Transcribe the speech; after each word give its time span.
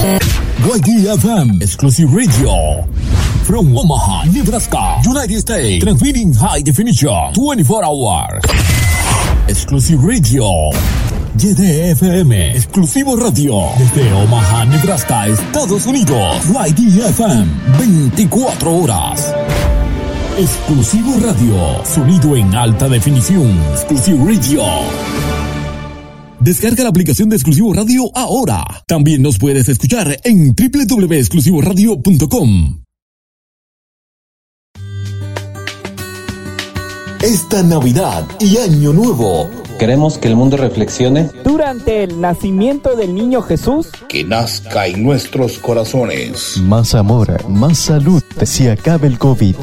YDFM 0.00 1.60
Exclusive 1.60 2.08
Radio. 2.14 2.86
From 3.44 3.76
Omaha, 3.76 4.24
Nebraska, 4.32 4.96
United 5.04 5.40
States. 5.40 5.84
Transmitting 5.84 6.32
high 6.32 6.62
definition 6.62 7.34
24 7.34 7.84
hours. 7.84 8.42
Exclusive 9.46 10.02
Radio. 10.02 10.70
YDFM 11.36 12.32
Exclusivo 12.56 13.14
Radio. 13.14 13.72
Desde 13.76 14.10
Omaha, 14.14 14.64
Nebraska, 14.64 15.28
Estados 15.28 15.84
Unidos. 15.84 16.46
YDFM 16.48 17.46
24 17.78 18.72
horas. 18.72 19.34
Exclusivo 20.38 21.20
Radio. 21.20 21.84
Sonido 21.84 22.36
en 22.36 22.54
alta 22.54 22.88
definición. 22.88 23.50
Exclusivo 23.74 24.26
Radio. 24.26 24.62
Descarga 26.40 26.82
la 26.84 26.88
aplicación 26.88 27.28
de 27.28 27.36
Exclusivo 27.36 27.74
Radio 27.74 28.10
ahora. 28.14 28.64
También 28.86 29.20
nos 29.20 29.36
puedes 29.38 29.68
escuchar 29.68 30.18
en 30.24 30.54
www.exclusivoradio.com. 30.54 32.80
Esta 37.22 37.62
Navidad 37.62 38.26
y 38.40 38.56
Año 38.56 38.94
Nuevo. 38.94 39.50
Queremos 39.78 40.16
que 40.16 40.28
el 40.28 40.36
mundo 40.36 40.56
reflexione 40.56 41.28
durante 41.44 42.04
el 42.04 42.22
nacimiento 42.22 42.96
del 42.96 43.14
niño 43.14 43.42
Jesús. 43.42 43.88
Que 44.08 44.24
nazca 44.24 44.86
en 44.86 45.02
nuestros 45.02 45.58
corazones. 45.58 46.56
Más 46.62 46.94
amor, 46.94 47.46
más 47.50 47.76
salud, 47.76 48.22
si 48.44 48.68
acabe 48.68 49.08
el 49.08 49.18
COVID. 49.18 49.56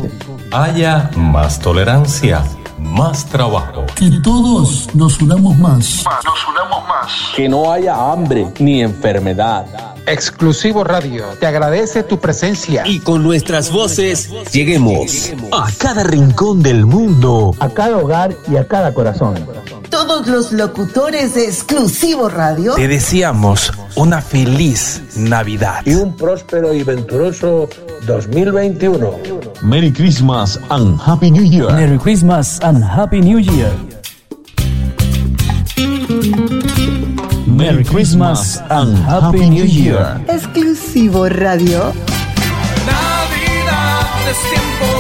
Haya 0.52 1.10
más 1.16 1.60
tolerancia 1.60 2.44
más 2.80 3.26
trabajo. 3.26 3.86
Que 3.96 4.10
todos 4.24 4.94
nos 4.94 5.22
unamos 5.22 5.58
más. 5.58 6.04
Nos 6.24 6.48
unamos 6.48 6.88
más. 6.88 7.12
Que 7.36 7.50
no 7.50 7.72
haya 7.72 8.12
hambre 8.12 8.48
ni 8.60 8.82
enfermedad. 8.82 9.66
Exclusivo 10.06 10.86
Radio 10.86 11.26
te 11.40 11.46
agradece 11.46 12.02
tu 12.02 12.18
presencia. 12.18 12.84
Y 12.86 13.00
con 13.00 13.24
nuestras 13.24 13.72
voces 13.72 14.32
lleguemos 14.52 15.34
a 15.52 15.68
cada 15.78 16.04
rincón 16.04 16.64
del 16.64 16.86
mundo, 16.86 17.54
a 17.60 17.70
cada 17.70 17.98
hogar 17.98 18.34
y 18.50 18.56
a 18.56 18.66
cada 18.66 18.94
corazón. 18.94 19.36
Todos 19.98 20.28
los 20.28 20.52
locutores 20.52 21.34
de 21.34 21.46
Exclusivo 21.46 22.30
Radio 22.30 22.76
te 22.76 22.88
deseamos 22.88 23.74
una 23.96 24.22
feliz 24.22 25.02
Navidad 25.18 25.82
y 25.86 25.96
un 25.96 26.16
próspero 26.16 26.72
y 26.72 26.84
venturoso 26.84 27.68
2021. 28.06 29.18
Merry 29.64 29.92
Christmas 29.92 30.60
and 30.70 31.00
Happy 31.04 31.32
New 31.32 31.44
Year. 31.44 31.74
Merry 31.74 31.98
Christmas 31.98 32.60
and 32.62 32.84
Happy 32.84 33.22
New 33.22 33.40
Year. 33.40 33.72
Merry 37.48 37.84
Christmas 37.84 38.62
and 38.70 38.96
Happy 39.00 39.50
New 39.50 39.66
Year. 39.66 40.22
Exclusivo 40.28 41.28
Radio. 41.28 41.92
Navidad 42.86 44.30
es 44.30 44.38
tiempo 44.52 44.97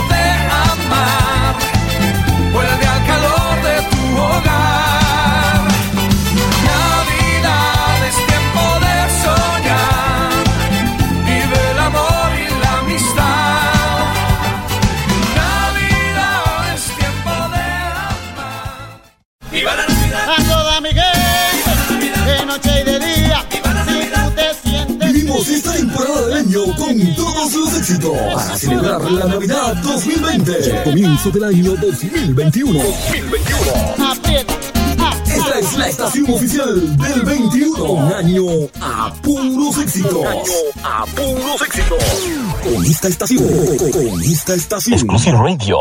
con 26.75 27.15
todos 27.15 27.53
los 27.53 27.77
éxitos 27.77 28.11
para 28.33 28.57
celebrar 28.57 29.11
la 29.11 29.25
Navidad 29.25 29.75
2020. 29.83 30.83
Comienzo 30.83 31.29
del 31.31 31.43
año 31.45 31.75
2021. 31.75 32.83
2021. 32.83 34.11
Aprieta. 34.11 34.53
Esta 35.25 35.59
es 35.59 35.77
la 35.77 35.87
estación 35.87 36.29
oficial 36.33 36.97
del 36.97 37.21
21. 37.21 37.83
Un 37.83 38.13
año 38.13 38.43
a 38.81 39.13
puros 39.21 39.77
éxitos. 39.77 40.13
Un 40.13 40.27
año 40.27 40.41
a 40.83 41.05
puros 41.05 41.61
éxitos. 41.61 42.03
Con 42.63 42.85
esta 42.85 43.07
estación. 43.07 43.43
Con 43.91 44.21
esta 44.23 44.53
estación. 44.55 44.93
Exclusive 44.95 45.37
Radio. 45.37 45.77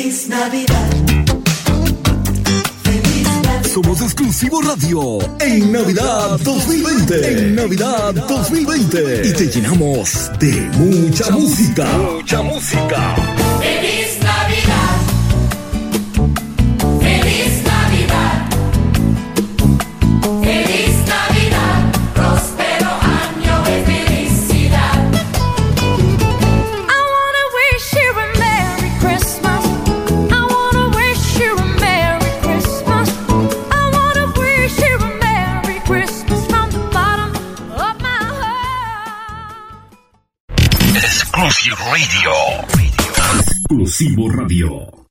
Feliz 0.00 0.28
Navidad. 0.28 0.90
Somos 3.70 4.00
Exclusivo 4.00 4.62
Radio 4.62 5.18
en 5.40 5.70
Navidad 5.72 6.40
2020. 6.40 7.28
En 7.28 7.54
Navidad 7.54 8.14
2020. 8.14 9.28
Y 9.28 9.32
te 9.34 9.46
llenamos 9.48 10.30
de 10.38 10.52
mucha 10.78 11.30
música. 11.30 11.84
Mucha 11.98 12.40
música. 12.40 13.39
Exclusivo 44.00 44.30
Radio. 44.30 45.06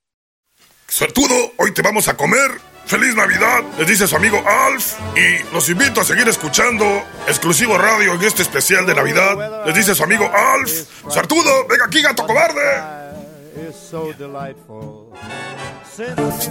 Suertudo, 0.87 1.35
hoy 1.57 1.71
te 1.75 1.83
vamos 1.83 2.07
a 2.07 2.17
comer. 2.17 2.49
¡Feliz 2.87 3.13
Navidad! 3.13 3.61
Les 3.77 3.87
dice 3.87 4.07
su 4.07 4.15
amigo 4.15 4.41
Alf. 4.43 4.93
Y 5.15 5.53
los 5.53 5.69
invito 5.69 6.01
a 6.01 6.03
seguir 6.03 6.27
escuchando 6.27 7.03
Exclusivo 7.27 7.77
Radio 7.77 8.15
en 8.15 8.23
este 8.23 8.41
especial 8.41 8.87
de 8.87 8.95
Navidad. 8.95 9.63
Les 9.67 9.75
dice 9.75 9.93
su 9.93 10.03
amigo 10.03 10.25
Alf. 10.33 10.71
¡Suertudo! 11.07 11.67
¡Venga 11.69 11.85
aquí, 11.85 12.01
gato 12.01 12.25
cobarde! 12.25 12.61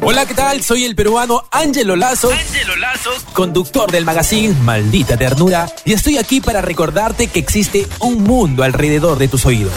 Hola, 0.02 0.24
¿qué 0.24 0.34
tal? 0.34 0.62
Soy 0.62 0.84
el 0.84 0.94
peruano 0.94 1.42
Ángelo 1.50 1.96
Lazo, 1.96 2.30
Ángelo 2.30 2.76
Lazo. 2.76 3.10
conductor 3.32 3.90
del 3.90 4.04
magazine 4.04 4.54
Maldita 4.62 5.16
Ternura, 5.16 5.68
y 5.84 5.92
estoy 5.92 6.18
aquí 6.18 6.40
para 6.40 6.60
recordarte 6.60 7.26
que 7.26 7.40
existe 7.40 7.88
un 7.98 8.22
mundo 8.22 8.62
alrededor 8.62 9.18
de 9.18 9.26
tus 9.26 9.44
oídos. 9.44 9.74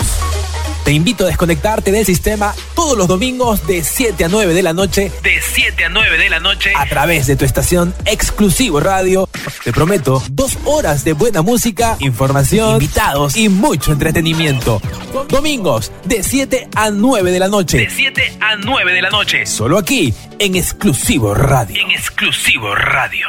Te 0.83 0.91
invito 0.91 1.25
a 1.25 1.27
desconectarte 1.27 1.91
del 1.91 2.05
sistema 2.05 2.53
todos 2.75 2.97
los 2.97 3.07
domingos 3.07 3.65
de 3.67 3.83
7 3.83 4.25
a 4.25 4.27
9 4.29 4.53
de 4.53 4.63
la 4.63 4.73
noche 4.73 5.11
De 5.21 5.39
7 5.39 5.85
a 5.85 5.89
9 5.89 6.17
de 6.17 6.29
la 6.29 6.39
noche. 6.39 6.71
a 6.75 6.85
través 6.87 7.27
de 7.27 7.35
tu 7.35 7.45
estación 7.45 7.93
Exclusivo 8.05 8.79
Radio. 8.79 9.29
Te 9.63 9.71
prometo 9.71 10.23
dos 10.31 10.57
horas 10.65 11.03
de 11.03 11.13
buena 11.13 11.43
música, 11.43 11.97
información, 11.99 12.73
invitados 12.73 13.37
y 13.37 13.47
mucho 13.49 13.91
entretenimiento. 13.91 14.81
Domingos 15.29 15.91
de 16.05 16.23
7 16.23 16.67
a 16.75 16.89
9 16.89 17.31
de 17.31 17.39
la 17.39 17.47
noche. 17.47 17.77
De 17.77 17.89
7 17.89 18.37
a 18.39 18.55
9 18.55 18.93
de 18.93 19.01
la 19.03 19.09
noche. 19.11 19.45
Solo 19.45 19.77
aquí 19.77 20.13
en 20.39 20.55
Exclusivo 20.55 21.35
Radio. 21.35 21.79
En 21.79 21.91
Exclusivo 21.91 22.73
Radio. 22.73 23.27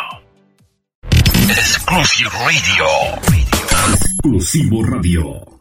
Exclusive 1.50 2.30
Radio. 2.30 2.86
Exclusivo 3.92 4.84
Radio. 4.84 5.51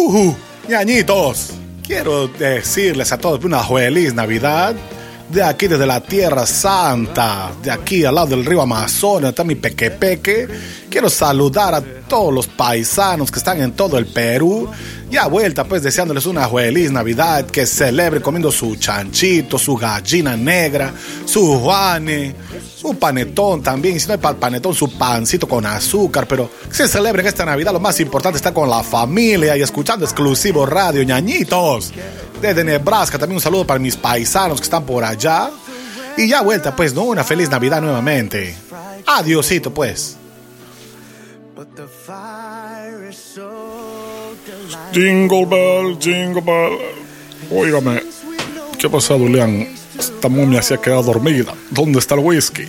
Uh, 0.00 0.32
ñañitos, 0.68 1.54
quiero 1.84 2.28
decirles 2.28 3.10
a 3.10 3.18
todos 3.18 3.44
una 3.44 3.64
feliz 3.64 4.14
Navidad. 4.14 4.76
De 5.28 5.42
aquí, 5.42 5.66
desde 5.66 5.86
la 5.86 6.00
Tierra 6.00 6.46
Santa, 6.46 7.50
de 7.60 7.72
aquí 7.72 8.04
al 8.04 8.14
lado 8.14 8.28
del 8.28 8.46
río 8.46 8.62
Amazonas, 8.62 9.30
está 9.30 9.42
mi 9.42 9.56
pequepeque. 9.56 10.46
Quiero 10.88 11.10
saludar 11.10 11.74
a 11.74 11.82
todos 11.82 12.32
los 12.32 12.46
paisanos 12.46 13.30
que 13.30 13.40
están 13.40 13.60
en 13.60 13.72
todo 13.72 13.98
el 13.98 14.06
Perú. 14.06 14.70
Y 15.10 15.16
a 15.16 15.26
vuelta, 15.26 15.64
pues 15.64 15.82
deseándoles 15.82 16.26
una 16.26 16.48
feliz 16.48 16.92
Navidad, 16.92 17.44
que 17.46 17.66
celebre 17.66 18.22
comiendo 18.22 18.52
su 18.52 18.76
chanchito, 18.76 19.58
su 19.58 19.76
gallina 19.76 20.36
negra, 20.36 20.94
su 21.26 21.58
juane, 21.58 22.36
su 22.80 22.94
panetón 22.94 23.62
también. 23.62 23.96
Y 23.96 24.00
si 24.00 24.06
no 24.06 24.12
hay 24.12 24.18
pa- 24.18 24.34
panetón, 24.34 24.74
su 24.74 24.90
pancito 24.96 25.48
con 25.48 25.66
azúcar. 25.66 26.26
Pero 26.28 26.50
que 26.68 26.74
se 26.74 26.88
celebren 26.88 27.26
esta 27.26 27.44
Navidad. 27.44 27.72
Lo 27.72 27.80
más 27.80 27.98
importante 28.00 28.36
es 28.36 28.40
estar 28.40 28.52
con 28.52 28.70
la 28.70 28.82
familia 28.82 29.56
y 29.56 29.62
escuchando 29.62 30.04
exclusivo 30.04 30.64
radio, 30.66 31.02
ñañitos. 31.02 31.92
Desde 32.40 32.62
Nebraska, 32.62 33.18
también 33.18 33.36
un 33.36 33.42
saludo 33.42 33.66
para 33.66 33.80
mis 33.80 33.96
paisanos 33.96 34.60
que 34.60 34.64
están 34.64 34.84
por 34.84 35.02
allá. 35.04 35.50
Y 36.16 36.28
ya 36.28 36.42
vuelta, 36.42 36.74
pues, 36.76 36.94
¿no? 36.94 37.02
Una 37.04 37.24
feliz 37.24 37.48
Navidad 37.50 37.80
nuevamente. 37.80 38.54
Adiosito, 39.06 39.72
pues. 39.72 40.16
Jingle 44.92 45.46
bell, 45.46 45.96
jingle 45.98 46.40
bell. 46.40 46.78
Óigame, 47.50 48.02
¿qué 48.78 48.86
ha 48.86 48.90
pasado, 48.90 49.26
Leán? 49.28 49.68
Esta 49.98 50.28
momia 50.28 50.62
se 50.62 50.74
ha 50.74 50.78
quedado 50.78 51.02
dormida. 51.02 51.54
¿Dónde 51.70 51.98
está 51.98 52.14
el 52.14 52.20
whisky? 52.20 52.66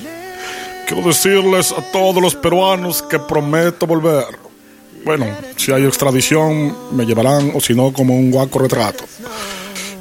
Quiero 0.88 1.08
decirles 1.08 1.72
a 1.72 1.82
todos 1.92 2.22
los 2.22 2.36
peruanos 2.36 3.02
que 3.04 3.20
prometo 3.20 3.86
volver. 3.86 4.26
Bueno, 5.06 5.28
si 5.56 5.72
hay 5.72 5.86
extradición, 5.86 6.76
me 6.92 7.06
llevarán, 7.06 7.52
o 7.54 7.62
si 7.62 7.74
no, 7.74 7.94
como 7.94 8.16
un 8.16 8.32
guaco 8.32 8.60
retrato. 8.60 9.06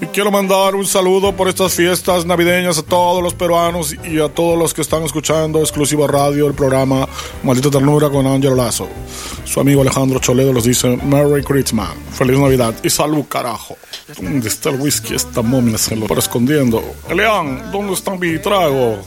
Y 0.01 0.07
quiero 0.07 0.31
mandar 0.31 0.77
un 0.77 0.87
saludo 0.87 1.35
por 1.35 1.49
estas 1.49 1.75
fiestas 1.75 2.25
navideñas 2.25 2.79
a 2.79 2.83
todos 2.83 3.23
los 3.23 3.35
peruanos 3.35 3.95
y 4.05 4.21
a 4.21 4.29
todos 4.29 4.57
los 4.57 4.73
que 4.73 4.81
están 4.81 5.03
escuchando 5.03 5.61
exclusivo 5.61 6.07
radio 6.07 6.47
el 6.47 6.55
programa 6.55 7.09
Maldita 7.43 7.71
Ternura 7.71 8.09
con 8.09 8.27
Ángelo 8.27 8.55
Lazo. 8.55 8.89
Su 9.45 9.61
amigo 9.61 9.83
Alejandro 9.83 10.21
Choledo 10.21 10.53
les 10.53 10.65
dice 10.65 10.97
Merry 11.05 11.43
Christmas, 11.43 11.91
Feliz 12.13 12.39
Navidad 12.39 12.75
y 12.85 12.91
salud 12.91 13.25
carajo. 13.29 13.77
¿Dónde 14.21 14.49
está 14.49 14.71
el 14.71 14.81
whisky? 14.81 15.15
Esta 15.15 15.43
momia 15.43 15.79
se 15.79 15.97
lo 15.97 16.07
está 16.07 16.19
escondiendo. 16.19 16.81
Elian, 17.09 17.73
¿dónde 17.73 17.95
está 17.95 18.15
mi 18.15 18.39
trago? 18.39 18.99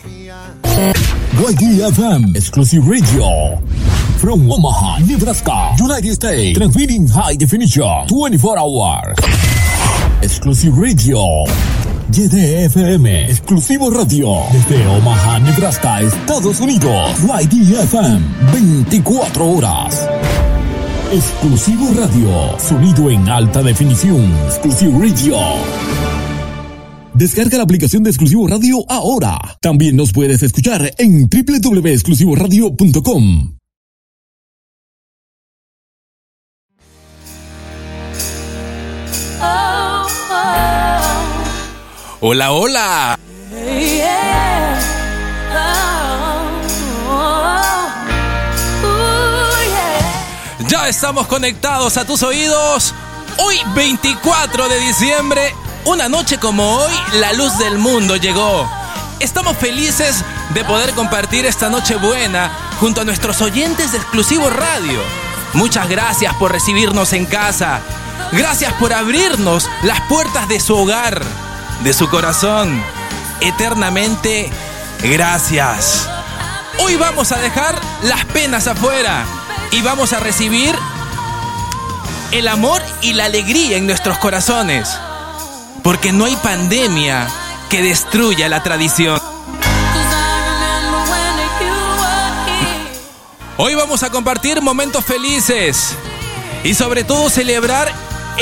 YDFM 1.40 2.36
Exclusive 2.36 2.84
Radio. 2.86 3.62
From 4.21 4.45
Omaha, 4.51 5.00
Nebraska, 5.00 5.73
United 5.81 6.13
States. 6.13 6.56
Transmitting 6.56 7.07
high 7.07 7.35
definition 7.35 8.06
24 8.07 8.59
hours. 8.59 9.15
Exclusive 10.21 10.77
Radio. 10.77 11.44
YDFM 12.12 13.31
Exclusivo 13.31 13.89
Radio. 13.89 14.44
Desde 14.53 14.85
Omaha, 14.85 15.39
Nebraska, 15.39 16.01
Estados 16.01 16.59
Unidos. 16.59 17.18
YDFM 17.23 18.21
24 18.53 19.44
horas. 19.44 20.07
Exclusivo 21.12 21.91
Radio. 21.95 22.59
Sonido 22.59 23.09
en 23.09 23.27
alta 23.27 23.63
definición. 23.63 24.31
Exclusive 24.45 25.00
Radio. 25.00 25.35
Descarga 27.15 27.57
la 27.57 27.63
aplicación 27.63 28.03
de 28.03 28.12
Exclusivo 28.12 28.47
Radio 28.47 28.85
ahora. 28.88 29.39
También 29.62 29.95
nos 29.95 30.12
puedes 30.12 30.44
escuchar 30.44 30.94
en 31.00 31.27
www.exclusivoradio.com. 31.27 33.61
Hola, 42.24 42.52
hola. 42.52 43.18
yeah. 43.50 44.80
Oh, 47.08 47.90
ooh, 48.84 49.64
yeah. 49.68 50.68
Ya 50.68 50.88
estamos 50.88 51.26
conectados 51.28 51.98
a 51.98 52.06
tus 52.06 52.22
oídos. 52.22 52.94
Hoy 53.38 53.60
24 53.74 54.70
de 54.70 54.80
diciembre, 54.80 55.56
una 55.86 56.08
noche 56.08 56.38
como 56.38 56.78
hoy, 56.78 56.94
la 57.14 57.34
luz 57.34 57.58
del 57.58 57.80
mundo 57.80 58.16
llegó. 58.18 58.70
Estamos 59.20 59.58
felices 59.58 60.24
de 60.54 60.64
poder 60.64 60.92
compartir 60.92 61.46
esta 61.46 61.70
noche 61.70 61.96
buena 61.96 62.52
junto 62.80 63.02
a 63.02 63.04
nuestros 63.04 63.42
oyentes 63.42 63.92
de 63.92 63.98
Exclusivo 63.98 64.50
Radio. 64.50 65.00
Muchas 65.54 65.90
gracias 65.90 66.36
por 66.36 66.52
recibirnos 66.52 67.14
en 67.14 67.26
casa. 67.26 67.82
Gracias 68.31 68.73
por 68.73 68.94
abrirnos 68.94 69.69
las 69.83 70.01
puertas 70.01 70.47
de 70.47 70.59
su 70.59 70.75
hogar, 70.75 71.21
de 71.83 71.94
su 71.94 72.09
corazón. 72.09 72.81
Eternamente, 73.41 74.50
gracias. 75.03 76.07
Hoy 76.79 76.95
vamos 76.95 77.31
a 77.31 77.38
dejar 77.39 77.79
las 78.03 78.25
penas 78.25 78.68
afuera 78.68 79.25
y 79.71 79.81
vamos 79.81 80.13
a 80.13 80.19
recibir 80.19 80.75
el 82.31 82.47
amor 82.47 82.81
y 83.01 83.13
la 83.13 83.25
alegría 83.25 83.77
en 83.77 83.85
nuestros 83.85 84.18
corazones. 84.18 84.89
Porque 85.83 86.12
no 86.12 86.25
hay 86.25 86.35
pandemia 86.38 87.27
que 87.69 87.81
destruya 87.81 88.47
la 88.47 88.63
tradición. 88.63 89.19
Hoy 93.57 93.75
vamos 93.75 94.01
a 94.03 94.09
compartir 94.09 94.62
momentos 94.62 95.06
felices 95.06 95.95
y 96.63 96.73
sobre 96.73 97.03
todo 97.03 97.29
celebrar 97.29 97.94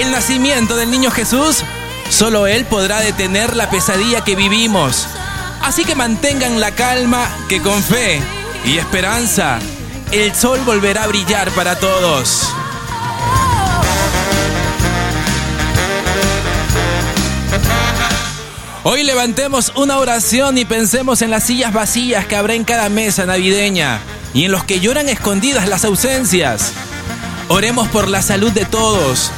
el 0.02 0.12
nacimiento 0.12 0.76
del 0.76 0.92
niño 0.92 1.12
Jesús. 1.12 1.64
Solo 2.10 2.48
Él 2.48 2.66
podrá 2.66 3.02
detener 3.02 3.56
la 3.56 3.70
pesadilla 3.70 4.24
que 4.24 4.36
vivimos. 4.36 5.08
Así 5.62 5.84
que 5.84 5.96
mantengan 5.96 6.60
la 6.60 6.72
calma 6.72 7.30
que 7.48 7.62
con 7.62 7.84
fe 7.84 8.22
y 8.66 8.78
esperanza 8.78 9.60
el 10.12 10.34
sol 10.34 10.60
volverá 10.66 11.04
a 11.04 11.08
brillar 11.08 11.52
para 11.52 11.78
todos. 11.78 12.50
Hoy 18.84 19.04
levantemos 19.04 19.74
una 19.76 19.98
oración 20.00 20.58
y 20.58 20.66
pensemos 20.66 21.22
en 21.22 21.30
las 21.30 21.44
sillas 21.44 21.74
vacías 21.74 22.26
que 22.26 22.36
habrá 22.36 22.54
en 22.54 22.64
cada 22.64 22.90
mesa 22.90 23.26
navideña 23.26 24.00
y 24.34 24.46
en 24.46 24.52
los 24.52 24.64
que 24.64 24.80
lloran 24.80 25.10
escondidas 25.10 25.68
las 25.68 25.84
ausencias. 25.84 26.72
Oremos 27.50 27.88
por 27.90 28.08
la 28.08 28.22
salud 28.22 28.52
de 28.52 28.66
todos. 28.66 29.32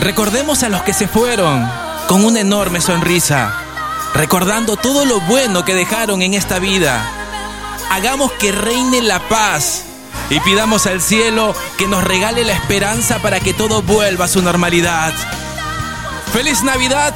Recordemos 0.00 0.62
a 0.62 0.68
los 0.68 0.82
que 0.82 0.92
se 0.92 1.08
fueron 1.08 1.68
con 2.08 2.24
una 2.24 2.40
enorme 2.40 2.80
sonrisa, 2.80 3.54
recordando 4.14 4.76
todo 4.76 5.04
lo 5.04 5.20
bueno 5.20 5.64
que 5.64 5.74
dejaron 5.74 6.22
en 6.22 6.34
esta 6.34 6.58
vida. 6.58 7.04
Hagamos 7.90 8.32
que 8.32 8.52
reine 8.52 9.00
la 9.02 9.20
paz 9.28 9.84
y 10.30 10.40
pidamos 10.40 10.86
al 10.86 11.00
cielo 11.00 11.54
que 11.78 11.86
nos 11.86 12.02
regale 12.04 12.44
la 12.44 12.52
esperanza 12.52 13.20
para 13.20 13.40
que 13.40 13.54
todo 13.54 13.82
vuelva 13.82 14.26
a 14.26 14.28
su 14.28 14.42
normalidad. 14.42 15.12
¡Feliz 16.32 16.62
Navidad 16.62 17.14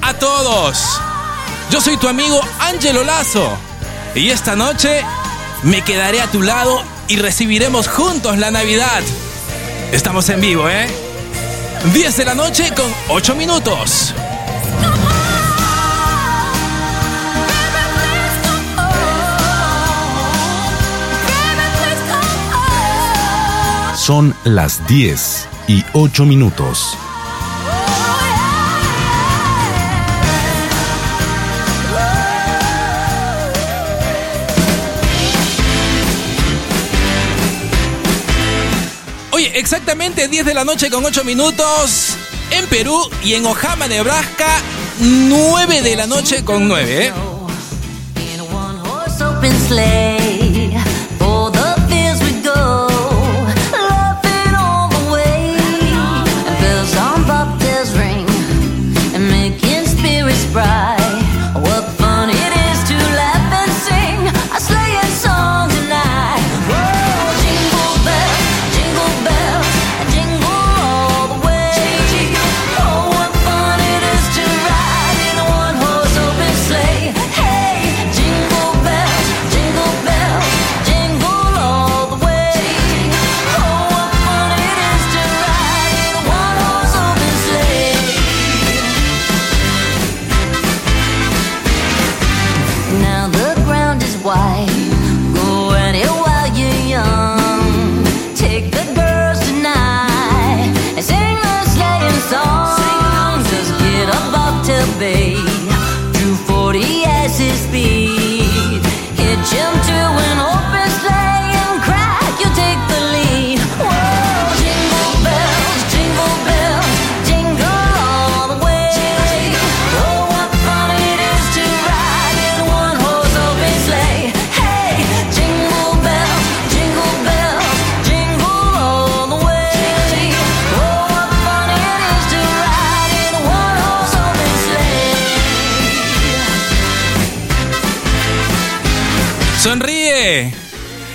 a 0.00 0.14
todos! 0.14 1.00
Yo 1.70 1.80
soy 1.80 1.96
tu 1.96 2.08
amigo 2.08 2.40
Ángelo 2.60 3.04
Lazo 3.04 3.56
y 4.14 4.30
esta 4.30 4.56
noche 4.56 5.04
me 5.62 5.82
quedaré 5.82 6.20
a 6.20 6.30
tu 6.30 6.42
lado 6.42 6.82
y 7.08 7.16
recibiremos 7.16 7.88
juntos 7.88 8.38
la 8.38 8.50
Navidad. 8.50 9.02
Estamos 9.92 10.28
en 10.28 10.40
vivo, 10.40 10.68
¿eh? 10.68 11.09
10 11.84 12.16
de 12.18 12.24
la 12.26 12.34
noche 12.34 12.72
con 12.76 12.92
8 13.08 13.34
minutos. 13.34 14.14
Son 23.96 24.34
las 24.44 24.86
10 24.86 25.48
y 25.68 25.84
8 25.94 26.26
minutos. 26.26 26.96
Exactamente 39.60 40.26
10 40.26 40.46
de 40.46 40.54
la 40.54 40.64
noche 40.64 40.88
con 40.90 41.04
8 41.04 41.22
minutos 41.22 42.16
en 42.50 42.66
Perú 42.66 42.98
y 43.22 43.34
en 43.34 43.44
Ojama, 43.44 43.88
Nebraska, 43.88 44.46
9 44.98 45.82
de 45.82 45.96
la 45.96 46.06
noche 46.06 46.42
con 46.44 46.66
9, 46.66 47.06
¿eh? 47.06 47.12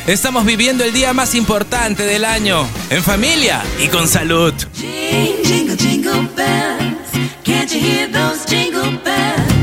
Estamos 0.07 0.45
viviendo 0.45 0.83
el 0.83 0.93
día 0.93 1.13
más 1.13 1.33
importante 1.33 2.03
del 2.03 2.25
año, 2.25 2.67
en 2.91 3.01
familia 3.01 3.63
y 3.83 3.87
con 3.87 4.07
salud. 4.07 4.53
Jingle, 4.75 5.75
jingle 5.75 6.29
bells. 6.35 8.45
Jingle 8.47 8.99
bells? 9.03 9.54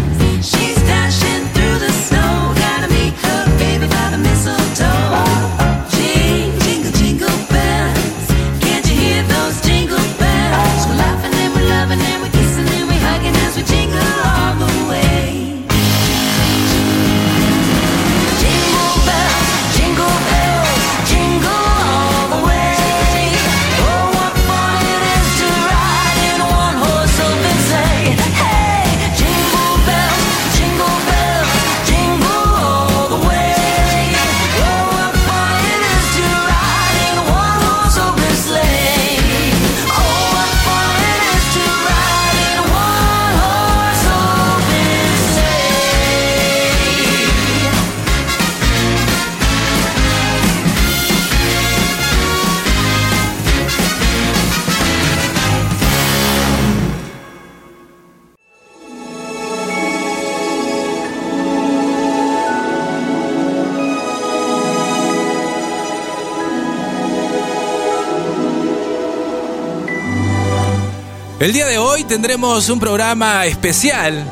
El 71.42 71.52
día 71.52 71.66
de 71.66 71.76
hoy 71.76 72.04
tendremos 72.04 72.68
un 72.70 72.78
programa 72.78 73.44
especial. 73.46 74.24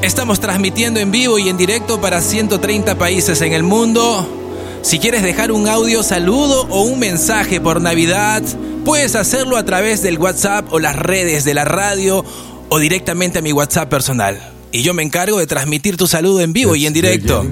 Estamos 0.00 0.38
transmitiendo 0.38 1.00
en 1.00 1.10
vivo 1.10 1.40
y 1.40 1.48
en 1.48 1.56
directo 1.56 2.00
para 2.00 2.20
130 2.20 2.96
países 2.96 3.40
en 3.40 3.52
el 3.52 3.64
mundo. 3.64 4.24
Si 4.80 5.00
quieres 5.00 5.24
dejar 5.24 5.50
un 5.50 5.66
audio 5.66 6.04
saludo 6.04 6.68
o 6.70 6.82
un 6.82 7.00
mensaje 7.00 7.60
por 7.60 7.80
Navidad, 7.80 8.44
puedes 8.84 9.16
hacerlo 9.16 9.56
a 9.56 9.64
través 9.64 10.02
del 10.02 10.18
WhatsApp 10.20 10.72
o 10.72 10.78
las 10.78 10.94
redes 10.94 11.44
de 11.44 11.52
la 11.52 11.64
radio 11.64 12.24
o 12.68 12.78
directamente 12.78 13.40
a 13.40 13.42
mi 13.42 13.52
WhatsApp 13.52 13.90
personal. 13.90 14.40
Y 14.70 14.84
yo 14.84 14.94
me 14.94 15.02
encargo 15.02 15.40
de 15.40 15.48
transmitir 15.48 15.96
tu 15.96 16.06
saludo 16.06 16.42
en 16.42 16.52
vivo 16.52 16.76
y 16.76 16.86
en 16.86 16.92
directo. 16.92 17.44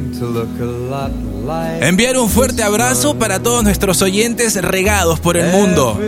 Enviar 1.81 2.17
un 2.17 2.31
fuerte 2.31 2.63
abrazo 2.63 3.19
para 3.19 3.43
todos 3.43 3.65
nuestros 3.65 4.03
oyentes 4.03 4.55
regados 4.63 5.19
por 5.19 5.37
el 5.37 5.51
mundo. 5.51 5.99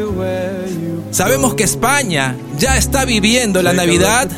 Sabemos 1.16 1.54
que 1.54 1.64
España 1.64 2.37
ya 2.58 2.76
está 2.76 3.06
viviendo 3.06 3.62
la 3.62 3.73
Navidad. 3.73 4.28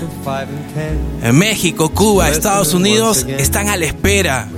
En 1.24 1.36
México, 1.36 1.88
Cuba, 1.88 2.28
Estados 2.28 2.72
Unidos 2.72 3.26
están 3.26 3.68
a 3.68 3.76
la 3.76 3.84
espera. 3.84 4.48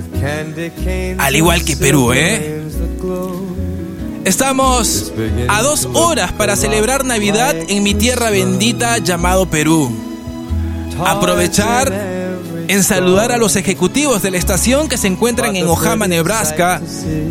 Al 1.17 1.35
igual 1.35 1.65
que 1.65 1.75
Perú, 1.75 2.13
¿eh? 2.13 2.61
Estamos 4.23 5.11
a 5.47 5.63
dos 5.63 5.89
horas 5.93 6.31
para 6.31 6.55
celebrar 6.55 7.05
Navidad 7.05 7.55
en 7.67 7.81
mi 7.81 7.95
tierra 7.95 8.29
bendita 8.29 8.99
llamado 8.99 9.49
Perú. 9.49 9.91
Aprovechar 11.03 11.91
en 12.67 12.83
saludar 12.83 13.31
a 13.31 13.37
los 13.37 13.55
ejecutivos 13.55 14.21
de 14.21 14.29
la 14.29 14.37
estación 14.37 14.89
que 14.89 14.99
se 14.99 15.07
encuentran 15.07 15.55
en 15.55 15.65
Ojama, 15.65 16.07
Nebraska 16.07 16.83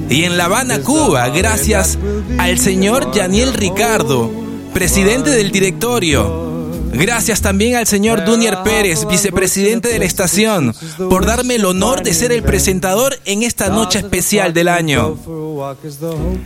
y 0.08 0.24
en 0.24 0.36
La 0.36 0.46
Habana, 0.46 0.80
Cuba, 0.80 1.28
gracias 1.28 1.96
al 2.38 2.58
señor 2.58 3.12
Yaniel 3.12 3.54
Ricardo, 3.54 4.49
presidente 4.72 5.30
del 5.30 5.50
directorio. 5.50 6.50
Gracias 6.92 7.40
también 7.40 7.76
al 7.76 7.86
señor 7.86 8.24
Dunier 8.24 8.58
Pérez, 8.64 9.06
vicepresidente 9.06 9.88
de 9.88 9.98
la 9.98 10.04
estación, 10.04 10.74
por 11.08 11.24
darme 11.24 11.54
el 11.54 11.64
honor 11.64 12.02
de 12.02 12.12
ser 12.12 12.32
el 12.32 12.42
presentador 12.42 13.18
en 13.24 13.42
esta 13.42 13.68
noche 13.68 14.00
especial 14.00 14.52
del 14.52 14.68
año. 14.68 15.16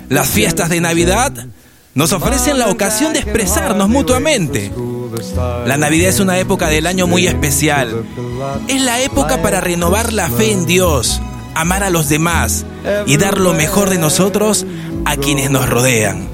Las 0.09 0.29
fiestas 0.29 0.69
de 0.69 0.81
Navidad 0.81 1.33
nos 1.95 2.13
ofrecen 2.13 2.59
la 2.59 2.69
ocasión 2.69 3.13
de 3.13 3.21
expresarnos 3.21 3.89
mutuamente. 3.89 4.71
La 5.65 5.77
Navidad 5.77 6.09
es 6.09 6.21
una 6.21 6.39
época 6.39 6.69
del 6.69 6.87
año 6.87 7.07
muy 7.07 7.27
especial. 7.27 8.05
Es 8.69 8.83
la 8.83 9.01
época 9.01 9.41
para 9.43 9.61
renovar 9.61 10.13
la 10.13 10.29
fe 10.29 10.53
en 10.53 10.67
Dios, 10.67 11.23
amar 11.55 11.85
a 11.85 11.91
los 11.91 12.09
demás 12.09 12.67
y 13.07 13.17
dar 13.17 13.39
lo 13.39 13.55
mejor 13.55 13.89
de 13.91 13.99
nosotros 13.99 14.67
a 15.05 15.17
quienes 15.17 15.51
nos 15.51 15.69
rodean. 15.69 16.34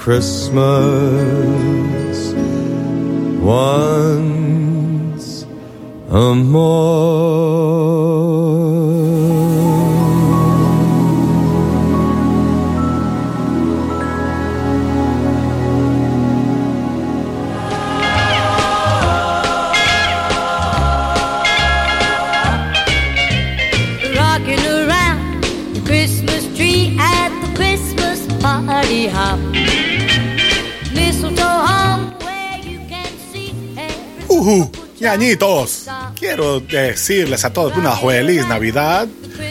Christmas 0.00 0.56
once 3.42 5.44
a 6.08 6.34
more. 6.34 6.80
Rocking 24.16 24.64
around 24.64 25.44
the 25.74 25.82
Christmas 25.84 26.46
tree 26.56 26.96
at 26.98 27.28
the 27.42 27.54
Christmas 27.54 28.26
party 28.40 29.08
hop. 29.08 29.38
Ujú, 34.40 34.70
ñañitos, 35.00 35.84
quiero 36.18 36.60
decirles 36.60 37.44
a 37.44 37.52
todos 37.52 37.76
una 37.76 37.92
feliz 37.92 38.46
Navidad. 38.46 39.06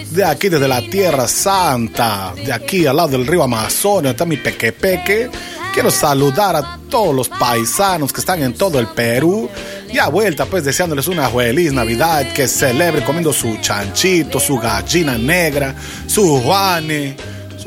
De 0.09 0.25
aquí, 0.25 0.49
desde 0.49 0.67
la 0.67 0.81
Tierra 0.81 1.27
Santa, 1.27 2.33
de 2.35 2.51
aquí 2.51 2.87
al 2.87 2.95
lado 2.95 3.09
del 3.09 3.27
río 3.27 3.43
Amazonas, 3.43 4.13
está 4.13 4.25
mi 4.25 4.37
peque 4.37 4.71
peque. 4.71 5.29
Quiero 5.75 5.91
saludar 5.91 6.55
a 6.55 6.79
todos 6.89 7.13
los 7.13 7.29
paisanos 7.29 8.11
que 8.11 8.21
están 8.21 8.41
en 8.41 8.55
todo 8.55 8.79
el 8.79 8.87
Perú 8.87 9.47
Ya 9.93 10.07
vuelta, 10.07 10.47
pues 10.47 10.63
deseándoles 10.63 11.07
una 11.07 11.29
feliz 11.29 11.71
Navidad, 11.71 12.33
que 12.33 12.47
celebre 12.47 13.03
comiendo 13.03 13.31
su 13.31 13.57
chanchito, 13.57 14.39
su 14.39 14.57
gallina 14.57 15.19
negra, 15.19 15.75
su 16.07 16.41
juane, 16.41 17.15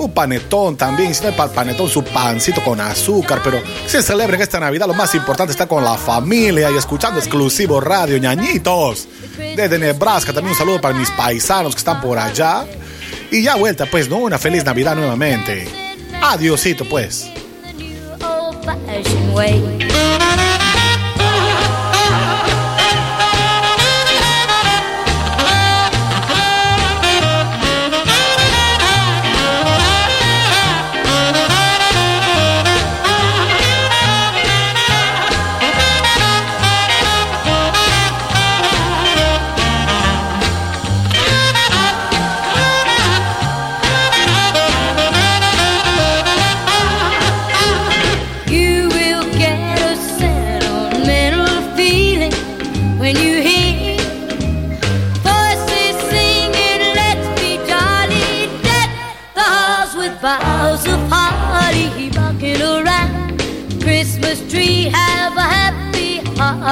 su 0.03 0.11
panetón 0.11 0.77
también, 0.77 1.15
si 1.15 1.23
no 1.23 1.29
hay 1.29 1.35
pa- 1.37 1.47
panetón, 1.53 1.89
su 1.89 2.03
pancito 2.03 2.61
con 2.65 2.81
azúcar, 2.81 3.41
pero 3.45 3.63
se 3.87 4.03
celebren 4.03 4.41
esta 4.41 4.59
Navidad, 4.59 4.89
lo 4.89 4.95
más 4.95 5.15
importante 5.15 5.53
está 5.53 5.69
con 5.69 5.85
la 5.85 5.95
familia 5.97 6.73
y 6.73 6.77
escuchando 6.77 7.21
exclusivo 7.21 7.81
radio, 7.81 8.19
ñañitos. 8.19 9.07
Desde 9.57 9.79
Nebraska, 9.79 10.33
también 10.33 10.53
un 10.55 10.59
saludo 10.59 10.81
para 10.81 10.95
mis 10.99 11.09
paisanos 11.13 11.75
que 11.75 11.79
están 11.79 12.01
por 12.01 12.19
allá. 12.19 12.65
Y 13.31 13.45
ya 13.45 13.55
vuelta, 13.55 13.87
pues, 13.87 14.09
¿no? 14.09 14.17
Una 14.17 14.39
feliz 14.41 14.65
Navidad 14.65 14.97
nuevamente. 14.97 15.69
Adiosito, 16.21 16.85
pues. 16.89 17.31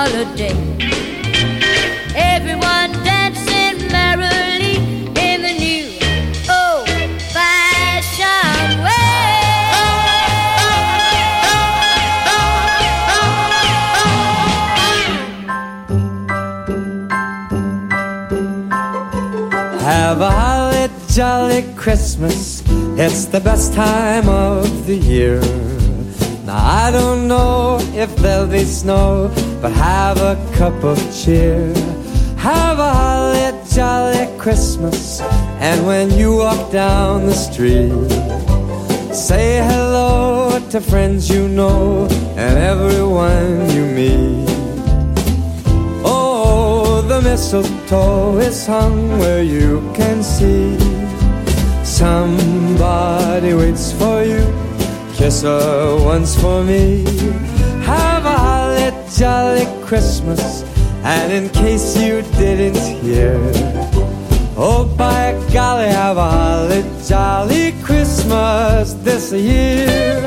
Holiday. 0.01 0.57
Everyone 2.17 2.91
dancing 3.05 3.77
merrily 3.93 4.77
in 5.27 5.39
the 5.47 5.55
new 5.65 5.89
old-fashioned 6.49 7.61
Have 19.85 20.21
a 20.23 20.31
holly 20.31 20.89
jolly 21.09 21.63
Christmas. 21.77 22.63
It's 22.97 23.27
the 23.27 23.41
best 23.41 23.75
time 23.75 24.29
of 24.31 24.87
the 24.87 24.97
year. 24.97 25.41
Now 26.47 26.87
I 26.87 26.91
don't 26.91 27.29
know 27.29 27.79
if 27.93 28.17
there'll 28.17 28.47
be 28.47 28.65
snow, 28.65 29.31
but 29.61 29.73
have 29.73 30.17
a 30.19 30.37
cup 30.55 30.83
of 30.85 30.99
cheer. 31.15 31.75
Have 32.37 32.79
a 32.79 32.95
holly 32.95 33.53
jolly 33.71 34.27
Christmas. 34.39 35.21
And 35.61 35.87
when 35.87 36.11
you 36.11 36.37
walk 36.37 36.73
down 36.73 37.27
the 37.27 37.35
street, 37.35 37.93
say 39.15 39.59
hello 39.59 40.59
to 40.71 40.81
friends 40.81 41.29
you 41.29 41.47
know 41.49 42.07
and 42.37 42.59
everyone 42.59 43.71
you 43.71 43.85
meet. 43.85 44.49
Oh, 46.05 47.05
the 47.07 47.21
mistletoe 47.21 48.39
is 48.39 48.67
hung 48.67 49.19
where 49.19 49.43
you 49.43 49.81
can 49.95 50.23
see. 50.23 50.79
Somebody 51.85 53.53
waits 53.53 53.93
for 53.93 54.25
you. 54.25 54.43
Kiss 55.15 55.43
her 55.43 56.03
once 56.03 56.41
for 56.41 56.65
me. 56.65 57.05
Jolly 59.21 59.67
Christmas. 59.85 60.65
And 61.05 61.31
in 61.31 61.51
case 61.51 61.95
you 61.95 62.23
didn't 62.41 62.81
hear, 63.05 63.37
oh 64.57 64.91
by 64.97 65.33
golly, 65.53 65.89
have 65.89 66.17
a 66.17 66.31
holly 66.31 66.83
jolly 67.07 67.75
Christmas 67.83 68.95
this 69.05 69.31
year. 69.31 70.25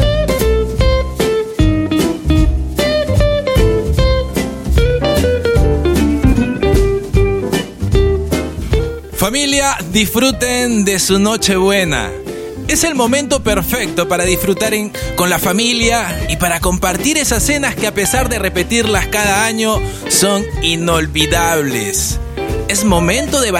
Familia, 9.14 9.76
disfruten 9.92 10.86
de 10.86 11.00
su 11.00 11.18
Nochebuena. 11.18 12.23
Es 12.68 12.84
el 12.84 12.96
momento 12.96 13.44
perfecto 13.44 14.08
para 14.08 14.24
disfrutar 14.24 14.74
con 15.16 15.30
la 15.30 15.38
familia 15.38 16.26
y 16.30 16.38
para 16.38 16.60
compartir 16.60 17.18
esas 17.18 17.44
cenas 17.44 17.76
que 17.76 17.88
a 17.88 17.94
pesar 17.94 18.30
de 18.30 18.40
repetirlas 18.40 19.08
cada 19.08 19.46
año 19.46 19.80
son 20.10 20.44
inolvidables. 20.62 22.20
Es 22.68 22.86
momento 22.86 23.42
de, 23.42 23.52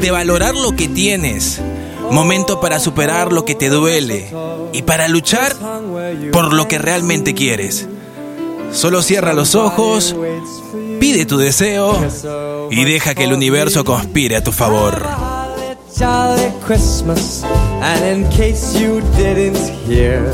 de 0.00 0.10
valorar 0.10 0.54
lo 0.54 0.74
que 0.76 0.88
tienes, 0.88 1.60
momento 2.10 2.60
para 2.60 2.80
superar 2.80 3.32
lo 3.32 3.44
que 3.44 3.54
te 3.54 3.68
duele 3.68 4.30
y 4.72 4.82
para 4.82 5.08
luchar 5.08 5.54
por 6.32 6.52
lo 6.52 6.68
que 6.68 6.78
realmente 6.78 7.34
quieres. 7.34 7.88
Solo 8.72 9.00
cierra 9.00 9.32
los 9.32 9.54
ojos, 9.54 10.14
pide 11.00 11.24
tu 11.24 11.38
deseo 11.38 11.98
y 12.70 12.84
deja 12.84 13.14
que 13.14 13.24
el 13.24 13.32
universo 13.32 13.84
conspire 13.84 14.36
a 14.36 14.44
tu 14.44 14.52
favor. 14.52 15.27
Jolly 15.98 16.52
Christmas, 16.60 17.42
and 17.82 18.04
in 18.04 18.28
case 18.30 18.76
you 18.78 19.00
didn't 19.16 19.58
hear, 19.84 20.30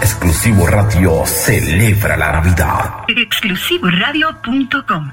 Exclusivo 0.00 0.66
Radio 0.66 1.24
celebra 1.26 2.16
la 2.16 2.32
Navidad. 2.32 3.04
Exclusivoradio.com. 3.08 5.12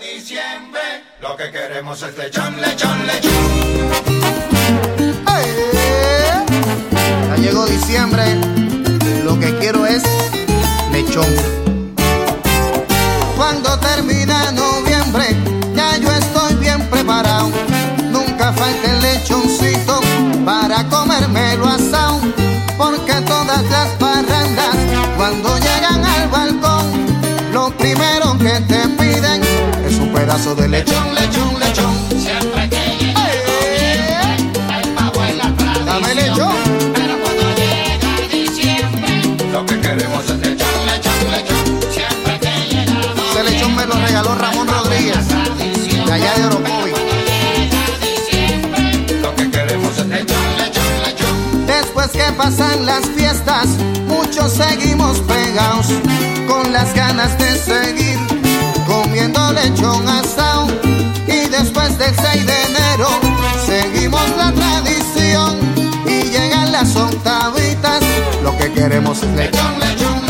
diciembre, 0.00 0.80
lo 1.20 1.36
que 1.36 1.50
queremos 1.50 2.02
es 2.02 2.16
lechón, 2.18 2.60
lechón, 2.60 3.06
lechón. 3.06 3.84
Ya 7.36 7.42
llegó 7.42 7.66
diciembre, 7.66 8.22
lo 9.24 9.38
que 9.40 9.58
quiero 9.58 9.84
es 9.84 10.04
lechón. 10.92 11.26
Cuando 13.36 13.76
termina 13.80 14.52
noviembre, 14.52 15.24
ya 15.74 15.96
yo 15.96 16.12
estoy 16.12 16.54
bien 16.54 16.80
preparado. 16.88 17.50
Nunca 18.12 18.52
falta 18.52 18.88
el 18.88 19.02
lechoncito 19.02 20.00
para 20.44 20.88
comérmelo 20.88 21.66
asado. 21.66 22.20
Porque 22.78 23.14
todas 23.26 23.64
las 23.68 23.88
parrandas, 23.98 24.76
cuando 25.16 25.58
llegan 25.58 26.04
al 26.04 26.28
balcón, 26.28 26.86
lo 27.52 27.76
primero 27.76 28.38
que 28.38 28.60
te 28.60 28.88
piden 28.90 29.42
es 29.84 29.98
un 29.98 30.12
pedazo 30.12 30.54
de 30.54 30.68
lechón, 30.68 31.12
lechón, 31.16 31.58
lechón. 31.58 32.03
Regaló 43.98 44.34
Ramón 44.34 44.68
Rodríguez, 44.68 45.26
de 46.06 46.12
allá 46.12 46.34
de 46.34 46.46
Orocovi. 46.46 46.92
Después 51.66 52.08
que 52.08 52.32
pasan 52.36 52.86
las 52.86 53.06
fiestas, 53.16 53.66
muchos 54.06 54.52
seguimos 54.52 55.18
pegados 55.20 55.86
con 56.46 56.72
las 56.72 56.94
ganas 56.94 57.36
de 57.38 57.56
seguir 57.56 58.18
comiendo 58.86 59.52
lechón 59.52 60.06
asado 60.08 60.66
y 61.26 61.48
de 61.48 61.48
después 61.48 61.96
del 61.98 62.14
6 62.14 62.46
de 62.46 62.62
enero 62.64 63.08
seguimos 63.66 64.22
la 64.36 64.52
tradición 64.52 65.58
y 66.06 66.30
llegan 66.30 66.72
las 66.72 66.94
octavitas. 66.96 68.02
Lo 68.42 68.56
que 68.56 68.72
queremos 68.72 69.22
es 69.22 69.30
lechón, 69.30 69.80
lechón. 69.80 70.23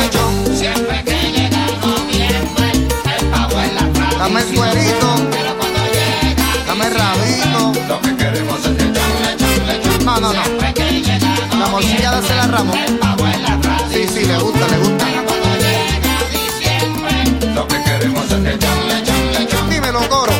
Llega 11.80 12.10
La 12.10 12.20
morcilla 12.20 12.20
de 12.20 12.34
la 12.36 12.46
Ramón. 12.46 12.78
el 12.78 12.98
pavo 12.98 13.26
es 13.26 13.40
la 13.40 13.60
tradición. 13.60 14.08
Sí, 14.08 14.08
sí, 14.20 14.24
le 14.26 14.38
gusta, 14.38 14.68
le 14.68 14.78
gusta. 14.78 15.06
Cuando 15.26 15.48
llega 15.56 16.14
diciembre, 16.30 17.52
lo 17.54 17.66
que 17.68 17.82
queremos 17.82 18.24
es 18.24 18.40
lechón, 18.40 18.88
lechón, 18.88 19.32
lechón. 19.32 19.70
Dímelo, 19.70 20.08
coro. 20.08 20.32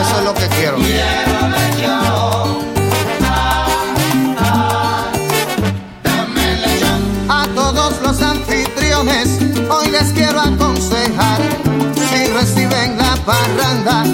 Eso 0.00 0.18
es 0.18 0.24
lo 0.24 0.34
que 0.34 0.46
quiero. 0.48 0.76
A 7.28 7.46
todos 7.54 8.00
los 8.02 8.22
anfitriones, 8.22 9.38
hoy 9.70 9.90
les 9.90 10.12
quiero 10.12 10.40
aconsejar. 10.40 11.40
Si 12.10 12.26
reciben 12.28 12.98
la 12.98 13.16
parranda, 13.24 14.04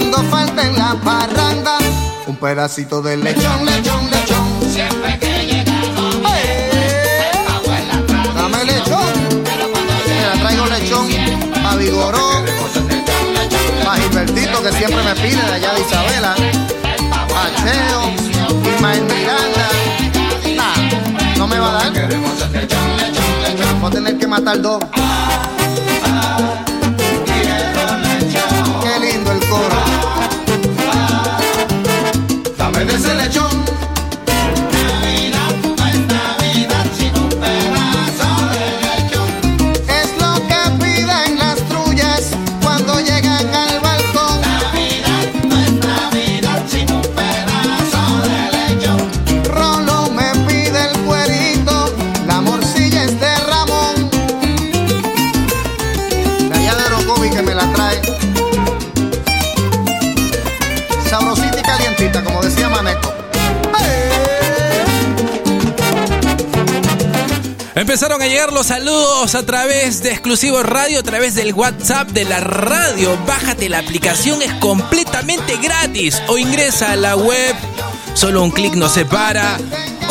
Cuando 0.00 0.22
falten 0.30 0.72
la 0.78 0.94
parranda, 1.04 1.76
un 2.26 2.34
pedacito 2.36 3.02
de 3.02 3.18
lechón, 3.18 3.66
lechón, 3.66 4.10
lechón. 4.10 4.46
Siempre 4.72 5.18
que 5.18 5.46
llega 5.46 5.72
noviembre, 5.94 7.30
el 7.32 7.44
pavo 7.46 7.70
es 7.74 7.86
la 7.86 8.06
tradición. 8.06 8.34
Dame 8.34 8.64
lechón. 8.64 9.44
Pero 9.44 9.70
cuando 9.70 9.92
Mira, 10.08 10.32
traigo 10.40 10.66
lechón 10.66 11.06
a 11.66 11.76
Vigoró, 11.76 12.30
a 13.90 13.96
Gilbertito 13.96 14.62
que 14.62 14.72
siempre 14.72 15.02
me 15.02 15.14
pide 15.16 15.42
de 15.42 15.52
allá 15.52 15.74
de 15.74 15.80
Isabela, 15.80 16.34
a 17.36 17.50
Cheo, 17.60 18.74
Ismael 18.74 19.02
Miranda. 19.02 19.68
Nah, 20.56 21.36
no 21.36 21.46
me 21.46 21.58
va 21.58 21.68
a 21.68 21.90
dar. 21.90 22.08
Voy 23.80 23.88
a 23.88 23.90
tener 23.90 24.18
que 24.18 24.26
matar 24.26 24.62
dos. 24.62 24.82
De 33.10 33.26
ese 33.26 33.49
llegar 68.30 68.52
los 68.52 68.66
saludos 68.66 69.34
a 69.34 69.44
través 69.44 70.04
de 70.04 70.12
Exclusivo 70.12 70.62
Radio, 70.62 71.00
a 71.00 71.02
través 71.02 71.34
del 71.34 71.52
WhatsApp 71.52 72.10
de 72.10 72.24
la 72.24 72.38
radio. 72.38 73.18
Bájate 73.26 73.68
la 73.68 73.80
aplicación, 73.80 74.40
es 74.40 74.52
completamente 74.54 75.56
gratis. 75.56 76.22
O 76.28 76.38
ingresa 76.38 76.92
a 76.92 76.96
la 76.96 77.16
web, 77.16 77.56
solo 78.14 78.44
un 78.44 78.52
clic 78.52 78.74
nos 78.74 78.92
separa. 78.92 79.58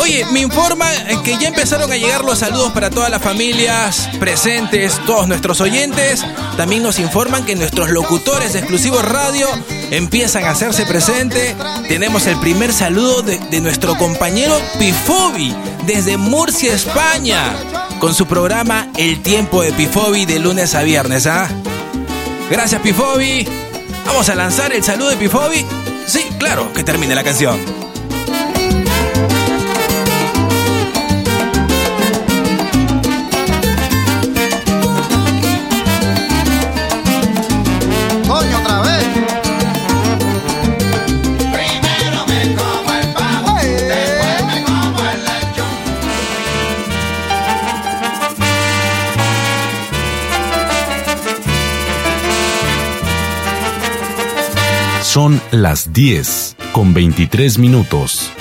Oye, 0.00 0.26
me 0.32 0.40
informa 0.40 0.86
que 1.24 1.38
ya 1.38 1.48
empezaron 1.48 1.90
a 1.90 1.96
llegar 1.96 2.22
los 2.22 2.40
saludos 2.40 2.72
para 2.72 2.90
todas 2.90 3.10
las 3.10 3.22
familias 3.22 4.10
presentes, 4.18 5.00
todos 5.06 5.26
nuestros 5.26 5.62
oyentes. 5.62 6.22
También 6.58 6.82
nos 6.82 6.98
informan 6.98 7.46
que 7.46 7.56
nuestros 7.56 7.88
locutores 7.88 8.52
de 8.52 8.58
Exclusivo 8.58 9.00
Radio 9.00 9.48
empiezan 9.90 10.44
a 10.44 10.50
hacerse 10.50 10.84
presente. 10.84 11.56
Tenemos 11.88 12.26
el 12.26 12.38
primer 12.38 12.74
saludo 12.74 13.22
de, 13.22 13.38
de 13.38 13.62
nuestro 13.62 13.96
compañero 13.96 14.60
Pifobi 14.78 15.54
desde 15.86 16.16
Murcia, 16.18 16.74
España, 16.74 17.56
con 18.00 18.14
su 18.14 18.26
programa 18.26 18.88
El 18.96 19.22
Tiempo 19.22 19.62
de 19.62 19.72
Pifobi 19.72 20.24
de 20.24 20.40
lunes 20.40 20.74
a 20.74 20.82
viernes. 20.82 21.26
¿ah? 21.26 21.48
Gracias 22.50 22.80
Pifobi. 22.80 23.46
Vamos 24.06 24.28
a 24.30 24.34
lanzar 24.34 24.72
el 24.72 24.82
saludo 24.82 25.10
de 25.10 25.16
Pifobi. 25.16 25.64
Sí, 26.06 26.24
claro, 26.38 26.72
que 26.72 26.82
termine 26.82 27.14
la 27.14 27.22
canción. 27.22 27.79
Son 55.20 55.38
las 55.50 55.92
10 55.92 56.56
con 56.72 56.94
23 56.94 57.58
minutos. 57.58 58.32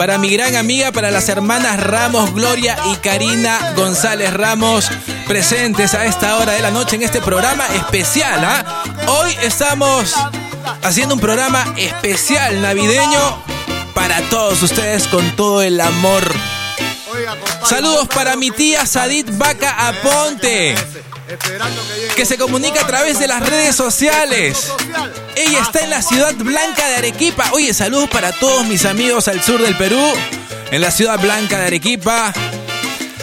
Para 0.00 0.16
mi 0.16 0.30
gran 0.30 0.56
amiga, 0.56 0.92
para 0.92 1.10
las 1.10 1.28
hermanas 1.28 1.78
Ramos, 1.78 2.32
Gloria 2.32 2.74
y 2.90 2.96
Karina 2.96 3.74
González 3.76 4.32
Ramos, 4.32 4.90
presentes 5.28 5.92
a 5.92 6.06
esta 6.06 6.38
hora 6.38 6.52
de 6.52 6.62
la 6.62 6.70
noche 6.70 6.96
en 6.96 7.02
este 7.02 7.20
programa 7.20 7.66
especial. 7.66 8.42
¿ah? 8.42 8.82
Hoy 9.08 9.36
estamos 9.42 10.14
haciendo 10.82 11.16
un 11.16 11.20
programa 11.20 11.74
especial 11.76 12.62
navideño 12.62 13.44
para 13.92 14.22
todos 14.30 14.62
ustedes 14.62 15.06
con 15.06 15.36
todo 15.36 15.60
el 15.60 15.78
amor. 15.78 16.32
Saludos 17.66 18.08
para 18.08 18.36
mi 18.36 18.50
tía 18.50 18.86
Sadit 18.86 19.28
Vaca 19.36 19.86
Aponte 19.86 20.76
que 22.16 22.26
se 22.26 22.36
comunica 22.36 22.82
a 22.82 22.86
través 22.86 23.18
de 23.18 23.28
las 23.28 23.48
redes 23.48 23.76
sociales. 23.76 24.72
Ella 25.36 25.60
está 25.62 25.80
en 25.80 25.90
la 25.90 26.02
ciudad 26.02 26.34
blanca 26.34 26.88
de 26.88 26.96
Arequipa. 26.96 27.50
Oye, 27.52 27.72
saludos 27.74 28.08
para 28.10 28.32
todos 28.32 28.66
mis 28.66 28.84
amigos 28.84 29.28
al 29.28 29.42
sur 29.42 29.60
del 29.60 29.76
Perú, 29.76 30.02
en 30.70 30.80
la 30.80 30.90
ciudad 30.90 31.18
blanca 31.18 31.58
de 31.58 31.66
Arequipa. 31.66 32.32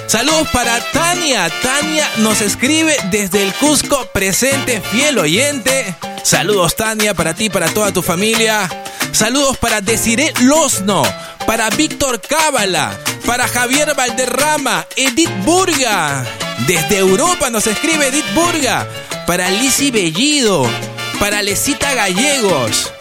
Saludos 0.07 0.47
para 0.53 0.79
Tania. 0.91 1.49
Tania 1.61 2.09
nos 2.17 2.41
escribe 2.41 2.95
desde 3.11 3.43
el 3.43 3.53
Cusco, 3.55 4.07
presente, 4.13 4.81
fiel 4.81 5.19
oyente. 5.19 5.95
Saludos 6.23 6.75
Tania 6.75 7.13
para 7.13 7.33
ti, 7.33 7.49
para 7.49 7.67
toda 7.73 7.91
tu 7.91 8.01
familia. 8.01 8.69
Saludos 9.11 9.57
para 9.57 9.81
Desiree 9.81 10.33
Losno, 10.41 11.03
para 11.45 11.69
Víctor 11.71 12.21
Cábala, 12.21 12.97
para 13.25 13.47
Javier 13.47 13.95
Valderrama, 13.95 14.85
Edith 14.95 15.31
Burga. 15.43 16.23
Desde 16.67 16.99
Europa 16.99 17.49
nos 17.49 17.67
escribe 17.67 18.07
Edith 18.07 18.33
Burga, 18.33 18.87
para 19.25 19.49
Lizzy 19.49 19.91
Bellido, 19.91 20.69
para 21.19 21.41
Lesita 21.41 21.93
Gallegos. 21.93 22.91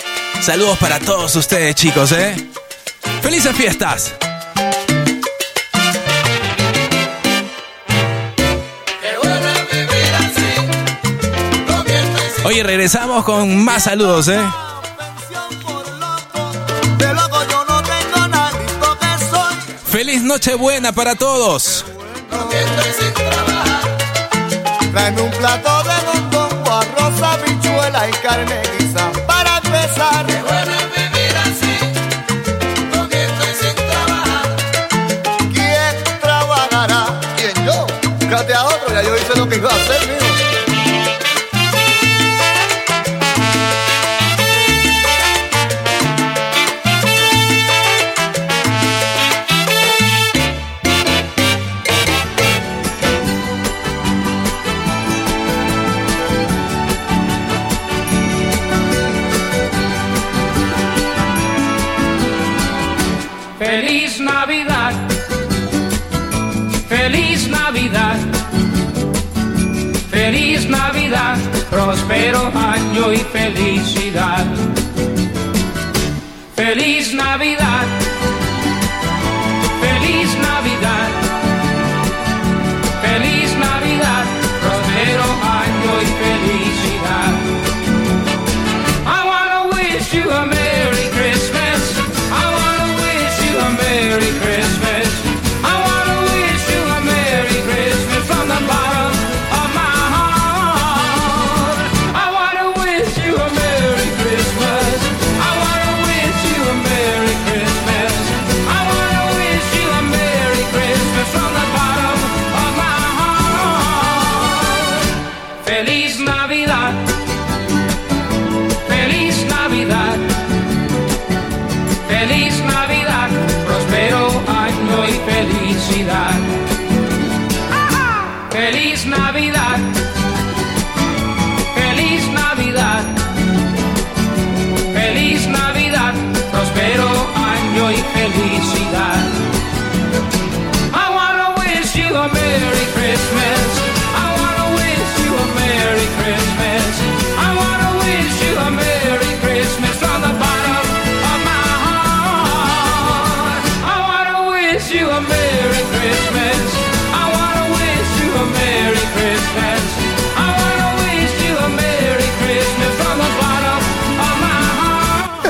Saludos 0.41 0.79
para 0.79 0.99
todos 0.99 1.35
ustedes, 1.37 1.75
chicos, 1.75 2.13
¿eh? 2.13 2.35
¡Felices 3.23 3.55
fiestas! 3.57 4.13
Oye, 12.45 12.63
regresamos 12.63 13.25
con 13.25 13.65
más 13.65 13.85
saludos, 13.85 14.29
¿eh? 14.29 14.41
Feliz 19.91 20.23
Nochebuena 20.23 20.93
para 20.93 21.17
todos. 21.17 21.85
Tráeme 24.93 25.23
un 25.23 25.31
plato 25.33 25.76
carne 28.27 28.61
guisa 28.79 29.13
para 29.25 29.59
empezar. 29.59 30.27
Qué 30.27 30.43
bueno 30.43 30.73
es 30.81 30.87
vivir 30.97 31.35
así, 31.47 31.75
comiendo 32.91 33.43
y 33.51 33.55
sin 33.61 33.77
trabajar. 33.91 34.47
¿Quién 35.55 35.95
trabajará? 36.21 37.21
¿Quién 37.37 37.55
yo? 37.65 37.87
Fíjate 38.19 38.53
a 38.55 38.65
otro, 38.65 38.93
ya 38.93 39.03
yo 39.03 39.17
hice 39.17 39.37
lo 39.37 39.49
que 39.49 39.57
iba 39.57 39.71
a 39.71 39.77
hacer, 39.77 40.01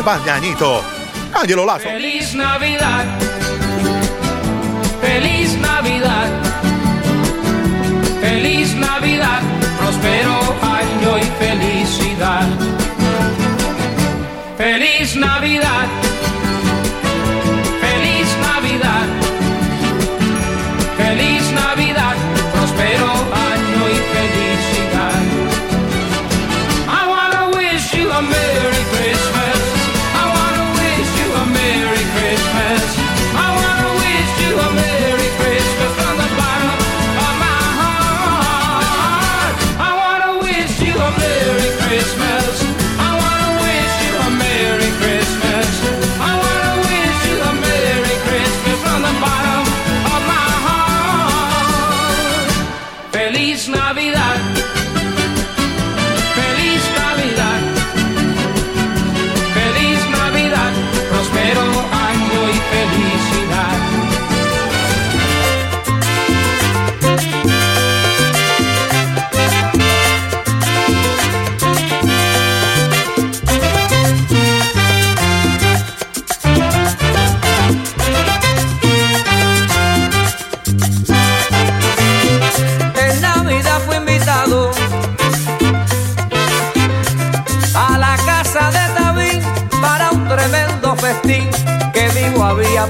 heart. 0.07 0.25
¿Qué 0.25 0.31
más, 0.31 0.41
ñañito? 0.41 0.83
Ángelo 1.35 1.67
Lazo. 1.67 1.89
Feliz 1.89 2.35
Navidad. 2.35 3.26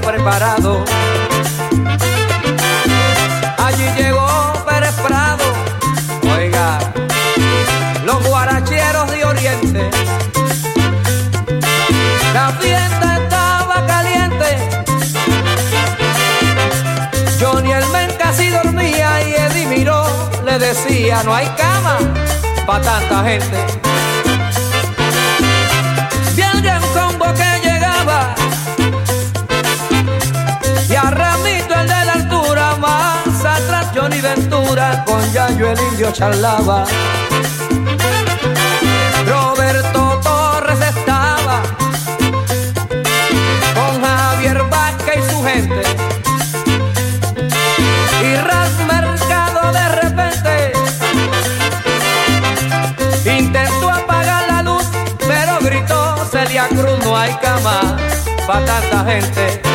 preparado. 0.01 0.83
Allí 3.57 3.85
llegó 3.97 4.53
Pérez 4.67 4.93
Prado, 4.95 5.43
oiga, 6.35 6.79
los 8.05 8.23
guaracheros 8.25 9.11
de 9.11 9.25
Oriente. 9.25 9.89
La 12.33 12.51
fiesta 12.59 13.17
estaba 13.23 13.85
caliente. 13.87 14.57
Johnny 17.39 17.71
el 17.71 17.85
men 17.87 18.11
casi 18.17 18.49
dormía 18.49 19.21
y 19.27 19.33
Eddie 19.33 19.65
miró, 19.67 20.05
le 20.43 20.59
decía, 20.59 21.23
no 21.23 21.33
hay 21.33 21.47
cama 21.57 21.97
para 22.65 22.81
tanta 22.81 23.23
gente. 23.23 23.86
Arroyo 35.57 35.71
el 35.71 35.79
indio 35.91 36.11
charlaba. 36.11 36.85
Roberto 39.25 40.19
Torres 40.21 40.79
estaba 40.81 41.63
con 43.73 44.03
Javier 44.03 44.61
Vaca 44.69 45.15
y 45.15 45.31
su 45.31 45.43
gente. 45.43 45.81
Y 48.23 48.35
Raz 48.35 48.71
Mercado 48.85 49.71
de 49.71 49.89
repente 50.01 50.73
intentó 53.25 53.89
apagar 53.89 54.47
la 54.47 54.61
luz, 54.61 54.85
pero 55.27 55.57
gritó 55.61 56.17
Celia 56.31 56.67
Cruz, 56.67 56.99
no 57.03 57.17
hay 57.17 57.33
cama 57.41 57.97
para 58.45 58.63
tanta 58.63 59.05
gente. 59.11 59.66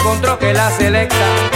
encontró 0.00 0.38
que 0.38 0.54
la 0.54 0.70
selecta 0.70 1.49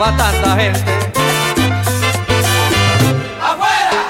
va 0.00 0.16
tanta 0.16 0.56
gente. 0.56 0.80
¡Afuera! 3.42 4.00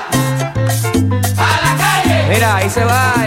¡A 1.37 1.61
la 1.65 1.77
calle! 1.77 2.27
Mira, 2.29 2.57
ahí 2.57 2.71
se 2.71 2.85
va. 2.85 3.24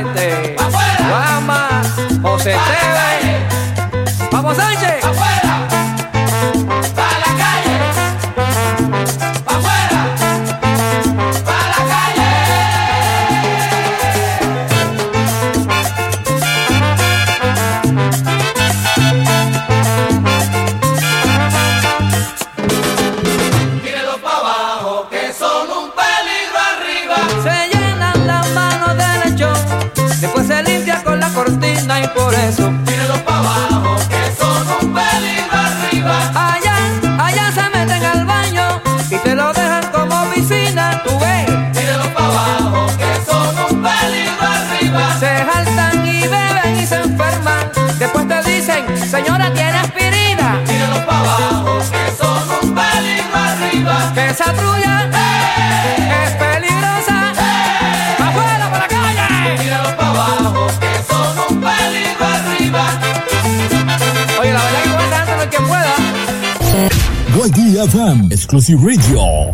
Exclusive 68.47 68.81
Radio. 68.81 69.51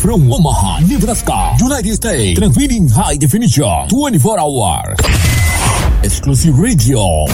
From 0.00 0.32
Omaha, 0.32 0.80
Nebraska, 0.88 1.54
United 1.60 1.94
States. 1.96 2.38
Transmitting 2.38 2.88
high 2.88 3.18
definition 3.18 3.86
24 3.90 4.40
hours. 4.40 4.96
Exclusive 6.02 6.58
Radio. 6.58 7.26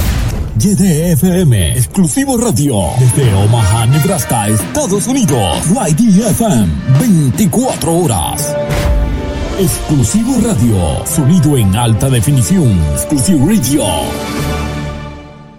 YDFM 0.59 1.53
Exclusivo 1.77 2.37
Radio. 2.37 2.91
Desde 2.99 3.33
Omaha, 3.33 3.87
Nebraska, 3.87 4.49
Estados 4.49 5.07
Unidos. 5.07 5.63
YDFM 5.71 6.67
24 6.99 7.93
horas. 7.95 8.53
Exclusivo 9.57 10.41
Radio. 10.43 11.07
Sonido 11.07 11.57
en 11.57 11.77
alta 11.77 12.11
definición. 12.11 12.77
Exclusive 12.97 13.39
Radio. 13.47 14.28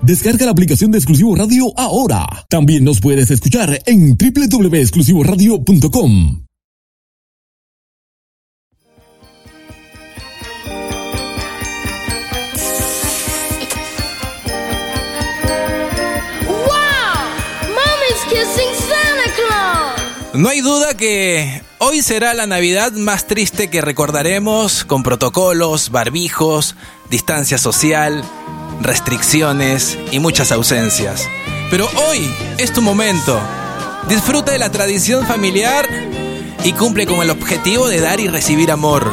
Descarga 0.10 0.44
la 0.44 0.52
aplicación 0.54 0.90
de 0.90 0.98
Exclusivo 0.98 1.36
Radio 1.36 1.72
ahora. 1.78 2.26
También 2.50 2.84
nos 2.84 3.00
puedes 3.00 3.30
escuchar 3.30 3.80
en 3.86 4.18
www.exclusivoradio.com. 4.18 6.46
Wow! 16.48 16.58
Mommy's 17.68 18.24
kissing 18.30 18.74
Santa 18.80 19.30
Claus! 19.36 20.02
No 20.34 20.50
hay 20.50 20.62
duda 20.62 20.98
que 20.98 21.62
hoy 21.78 22.02
será 22.02 22.34
la 22.34 22.48
Navidad 22.48 22.94
más 22.94 23.28
triste 23.28 23.70
que 23.70 23.82
recordaremos 23.82 24.86
con 24.86 25.04
protocolos, 25.04 25.92
barbijos, 25.92 26.76
distancia 27.12 27.60
social, 27.60 28.24
restricciones 28.82 29.98
y 30.12 30.20
muchas 30.20 30.52
ausencias. 30.52 31.28
Pero 31.70 31.90
hoy 32.08 32.30
es 32.58 32.74
tu 32.74 32.82
momento. 32.82 33.40
Disfruta 34.08 34.52
de 34.52 34.60
la 34.60 34.72
tradición 34.72 35.26
familiar 35.26 35.88
y 36.64 36.74
cumple 36.74 37.06
con 37.06 37.22
el 37.22 37.30
objetivo 37.30 37.88
de 37.88 38.02
dar 38.02 38.20
y 38.20 38.28
recibir 38.28 38.72
amor. 38.72 39.12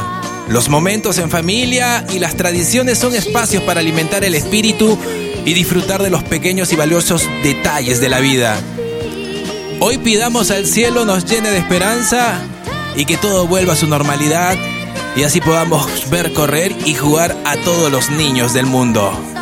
Los 0.48 0.68
momentos 0.68 1.18
en 1.18 1.30
familia 1.30 2.06
y 2.12 2.18
las 2.18 2.36
tradiciones 2.36 2.98
son 2.98 3.14
espacios 3.14 3.62
para 3.64 3.80
alimentar 3.80 4.24
el 4.24 4.34
espíritu 4.34 4.96
y 5.44 5.54
disfrutar 5.54 6.02
de 6.02 6.10
los 6.10 6.22
pequeños 6.22 6.72
y 6.72 6.76
valiosos 6.76 7.28
detalles 7.42 8.00
de 8.00 8.08
la 8.08 8.20
vida. 8.20 8.58
Hoy 9.80 9.98
pidamos 9.98 10.50
al 10.50 10.66
cielo 10.66 11.04
nos 11.04 11.26
llene 11.26 11.50
de 11.50 11.58
esperanza 11.58 12.40
y 12.96 13.04
que 13.04 13.16
todo 13.16 13.46
vuelva 13.46 13.74
a 13.74 13.76
su 13.76 13.86
normalidad 13.86 14.56
y 15.16 15.24
así 15.24 15.40
podamos 15.40 16.08
ver 16.10 16.32
correr 16.32 16.74
y 16.84 16.94
jugar 16.94 17.36
a 17.44 17.56
todos 17.56 17.90
los 17.90 18.10
niños 18.10 18.54
del 18.54 18.66
mundo. 18.66 19.35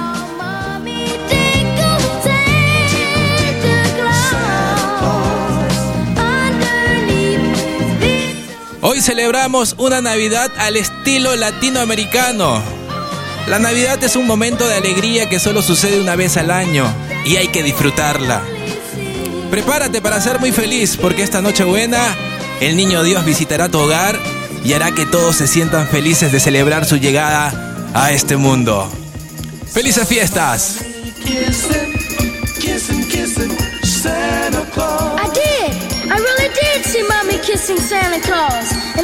Hoy 8.94 9.00
celebramos 9.00 9.74
una 9.78 10.00
Navidad 10.00 10.52
al 10.56 10.76
estilo 10.76 11.34
latinoamericano. 11.34 12.62
La 13.48 13.58
Navidad 13.58 14.00
es 14.04 14.14
un 14.14 14.24
momento 14.24 14.68
de 14.68 14.76
alegría 14.76 15.28
que 15.28 15.40
solo 15.40 15.62
sucede 15.62 16.00
una 16.00 16.14
vez 16.14 16.36
al 16.36 16.52
año 16.52 16.86
y 17.26 17.34
hay 17.34 17.48
que 17.48 17.64
disfrutarla. 17.64 18.40
Prepárate 19.50 20.00
para 20.00 20.20
ser 20.20 20.38
muy 20.38 20.52
feliz 20.52 20.96
porque 20.96 21.24
esta 21.24 21.42
Nochebuena 21.42 22.14
el 22.60 22.76
niño 22.76 23.02
Dios 23.02 23.24
visitará 23.24 23.68
tu 23.68 23.80
hogar 23.80 24.16
y 24.64 24.74
hará 24.74 24.92
que 24.92 25.06
todos 25.06 25.34
se 25.34 25.48
sientan 25.48 25.88
felices 25.88 26.30
de 26.30 26.38
celebrar 26.38 26.84
su 26.84 26.96
llegada 26.96 27.90
a 27.94 28.12
este 28.12 28.36
mundo. 28.36 28.88
¡Felices 29.72 30.06
fiestas! 30.06 30.76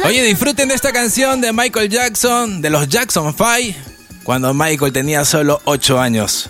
Oye, 0.05 0.23
disfruten 0.23 0.67
de 0.69 0.73
esta 0.75 0.91
canción 0.91 1.41
de 1.41 1.53
Michael 1.53 1.89
Jackson, 1.89 2.61
de 2.61 2.69
los 2.69 2.87
Jackson 2.87 3.35
5, 3.37 3.77
cuando 4.23 4.53
Michael 4.53 4.91
tenía 4.91 5.25
solo 5.25 5.61
8 5.65 5.99
años. 5.99 6.49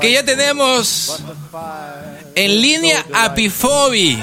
Que 0.00 0.12
ya 0.12 0.24
tenemos 0.24 1.22
en 2.34 2.60
línea 2.60 3.04
a 3.14 3.34
Pifobi, 3.34 4.22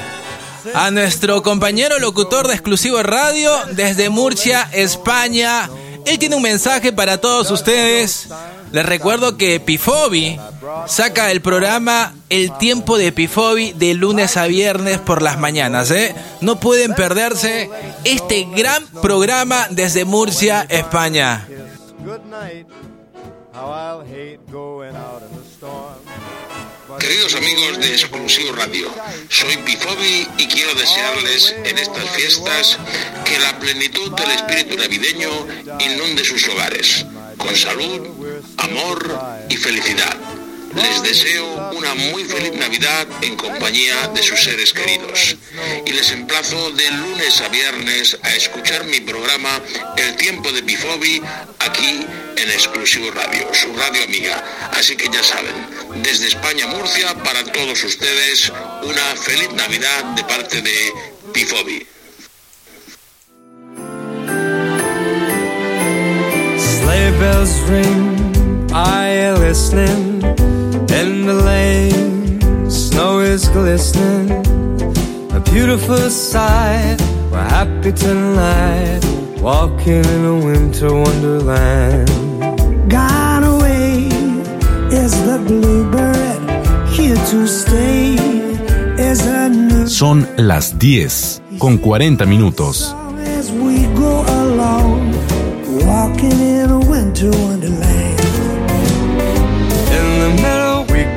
a 0.73 0.91
nuestro 0.91 1.43
compañero 1.43 1.99
locutor 1.99 2.47
de 2.47 2.53
exclusivo 2.53 3.03
radio 3.03 3.51
desde 3.71 4.09
Murcia, 4.09 4.69
España. 4.71 5.69
Él 6.05 6.19
tiene 6.19 6.35
un 6.35 6.41
mensaje 6.41 6.93
para 6.93 7.19
todos 7.19 7.51
ustedes. 7.51 8.27
Les 8.71 8.85
recuerdo 8.85 9.37
que 9.37 9.59
Pifobi 9.59 10.39
saca 10.87 11.31
el 11.31 11.41
programa 11.41 12.13
El 12.29 12.55
tiempo 12.57 12.97
de 12.97 13.11
Pifobi 13.11 13.73
de 13.73 13.93
lunes 13.93 14.37
a 14.37 14.47
viernes 14.47 14.99
por 14.99 15.21
las 15.21 15.39
mañanas. 15.39 15.91
¿eh? 15.91 16.15
No 16.41 16.59
pueden 16.59 16.93
perderse 16.93 17.69
este 18.03 18.47
gran 18.55 18.85
programa 19.01 19.67
desde 19.69 20.05
Murcia, 20.05 20.65
España. 20.69 21.47
Queridos 26.99 27.33
amigos 27.35 27.79
de 27.79 27.87
Exclusivo 27.93 28.51
Radio, 28.53 28.89
soy 29.29 29.57
Pifobi 29.57 30.27
y 30.37 30.47
quiero 30.47 30.75
desearles 30.75 31.55
en 31.63 31.77
estas 31.79 32.09
fiestas 32.11 32.77
que 33.25 33.39
la 33.39 33.57
plenitud 33.59 34.11
del 34.11 34.31
espíritu 34.31 34.77
navideño 34.77 35.29
inunde 35.79 36.23
sus 36.23 36.47
hogares, 36.47 37.05
con 37.37 37.55
salud, 37.55 38.43
amor 38.57 39.19
y 39.49 39.55
felicidad. 39.57 40.34
Les 40.75 41.01
deseo 41.03 41.71
una 41.71 41.95
muy 41.95 42.25
feliz 42.25 42.51
Navidad 42.53 43.07
en 43.21 43.37
compañía 43.37 44.09
de 44.09 44.21
sus 44.21 44.43
seres 44.43 44.73
queridos. 44.73 45.37
Y 45.85 45.91
les 45.91 46.11
emplazo 46.11 46.69
de 46.71 46.91
lunes 46.91 47.39
a 47.39 47.47
viernes 47.47 48.17
a 48.21 48.35
escuchar 48.35 48.83
mi 48.83 48.99
programa 48.99 49.61
El 49.95 50.15
tiempo 50.17 50.51
de 50.51 50.63
Pifobi 50.63 51.21
aquí 51.59 52.05
en 52.35 52.51
Exclusivo 52.51 53.09
Radio, 53.11 53.47
su 53.53 53.73
radio 53.73 54.03
amiga. 54.03 54.43
Así 54.73 54.97
que 54.97 55.07
ya 55.07 55.23
saben, 55.23 55.55
desde 56.03 56.27
España, 56.27 56.67
Murcia, 56.67 57.15
para 57.23 57.43
todos 57.45 57.81
ustedes, 57.83 58.51
una 58.83 59.15
feliz 59.15 59.51
Navidad 59.53 60.03
de 60.15 60.23
parte 60.25 60.61
de 60.61 60.91
Pifobi. 61.31 61.87
Sleigh 66.57 67.11
bells 67.17 67.59
ring? 67.69 68.15
In 71.01 71.25
the 71.25 71.33
lane, 71.33 72.69
snow 72.69 73.19
is 73.19 73.49
glistening. 73.49 74.31
A 75.31 75.39
beautiful 75.39 76.09
sight, 76.09 76.97
we're 77.31 77.49
happy 77.57 77.91
tonight. 77.91 79.05
walking 79.45 80.03
in 80.03 80.25
a 80.25 80.35
winter 80.43 80.91
wonderland. 80.91 82.09
Gone 82.89 83.43
away 83.43 84.07
is 84.89 85.13
the 85.27 85.37
bluebird, 85.45 86.41
here 86.89 87.15
to 87.29 87.47
stay 87.47 88.15
is 88.97 89.21
a 89.27 89.49
new 89.49 89.85
Son 89.87 90.27
las 90.37 90.79
10 90.79 91.41
con 91.59 91.77
40 91.77 92.25
minutos. 92.25 92.95
as 93.37 93.51
we 93.51 93.85
go 93.95 94.23
along, 94.41 95.13
walking 95.85 96.39
in 96.41 96.71
a 96.71 96.79
winter 96.79 97.29
wonderland. 97.29 97.64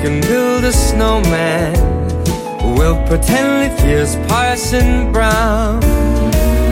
Can 0.08 0.20
build 0.22 0.64
a 0.64 0.72
snowman. 0.72 1.74
We'll 2.76 3.00
pretend 3.06 3.50
it 3.68 3.78
is 3.84 4.16
Parson 4.26 5.12
Brown. 5.12 5.82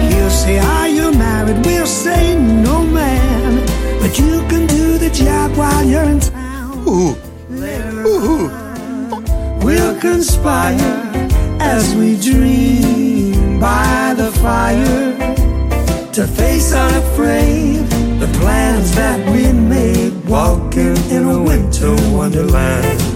He'll 0.09 0.31
say, 0.31 0.59
Are 0.59 0.89
you 0.89 1.13
married? 1.13 1.67
We'll 1.67 1.87
say, 1.87 2.23
No, 2.65 2.83
man. 2.83 3.67
But 4.01 4.19
you 4.19 4.41
can 4.49 4.67
do 4.67 4.97
the 4.97 5.11
job 5.11 5.55
while 5.55 5.85
you're 5.85 6.09
in 6.15 6.21
town. 6.21 7.17
Later 7.51 8.05
on, 8.15 9.61
We'll 9.61 10.01
conspire 10.01 11.03
as 11.61 11.95
we 11.95 12.19
dream 12.19 13.61
by 13.61 14.15
the 14.17 14.31
fire 14.45 15.13
to 16.15 16.27
face 16.27 16.73
unafraid 16.73 17.85
the 18.19 18.31
plans 18.39 18.95
that 18.95 19.19
we 19.31 19.53
made 19.53 20.15
walking 20.25 20.97
in 21.11 21.25
a 21.29 21.43
winter 21.43 21.95
wonderland. 22.17 23.16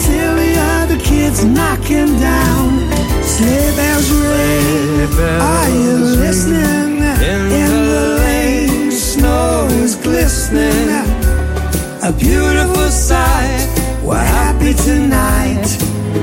until 0.00 0.34
the 0.34 0.54
other 0.58 0.98
kids 0.98 1.44
knock 1.44 1.80
him 1.80 2.08
down. 2.18 2.80
Sleigh 3.22 3.76
bells 3.76 4.10
ring. 4.10 5.10
Are 5.40 5.70
you 5.70 5.96
listening? 6.24 7.02
In 7.30 7.48
the 7.52 7.64
the 7.92 8.04
lane, 8.24 8.90
snow 8.90 9.68
is 9.82 9.94
glistening. 9.96 10.88
A 12.02 12.12
beautiful 12.12 12.88
sight. 12.88 13.68
We're 14.02 14.24
happy 14.40 14.72
tonight. 14.72 15.68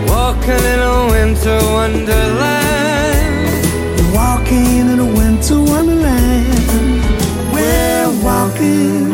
Walking 0.07 0.63
in 0.73 0.79
a 0.79 1.07
winter 1.13 1.59
wonderland. 1.77 3.35
Walking 4.13 4.89
in 4.91 4.99
a 4.99 5.05
winter 5.05 5.59
wonderland. 5.61 7.01
We're 7.53 8.09
walking 8.23 9.11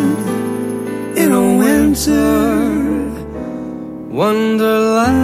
in 1.18 1.32
a 1.32 1.58
winter 1.58 2.53
Wonderland. 4.14 5.23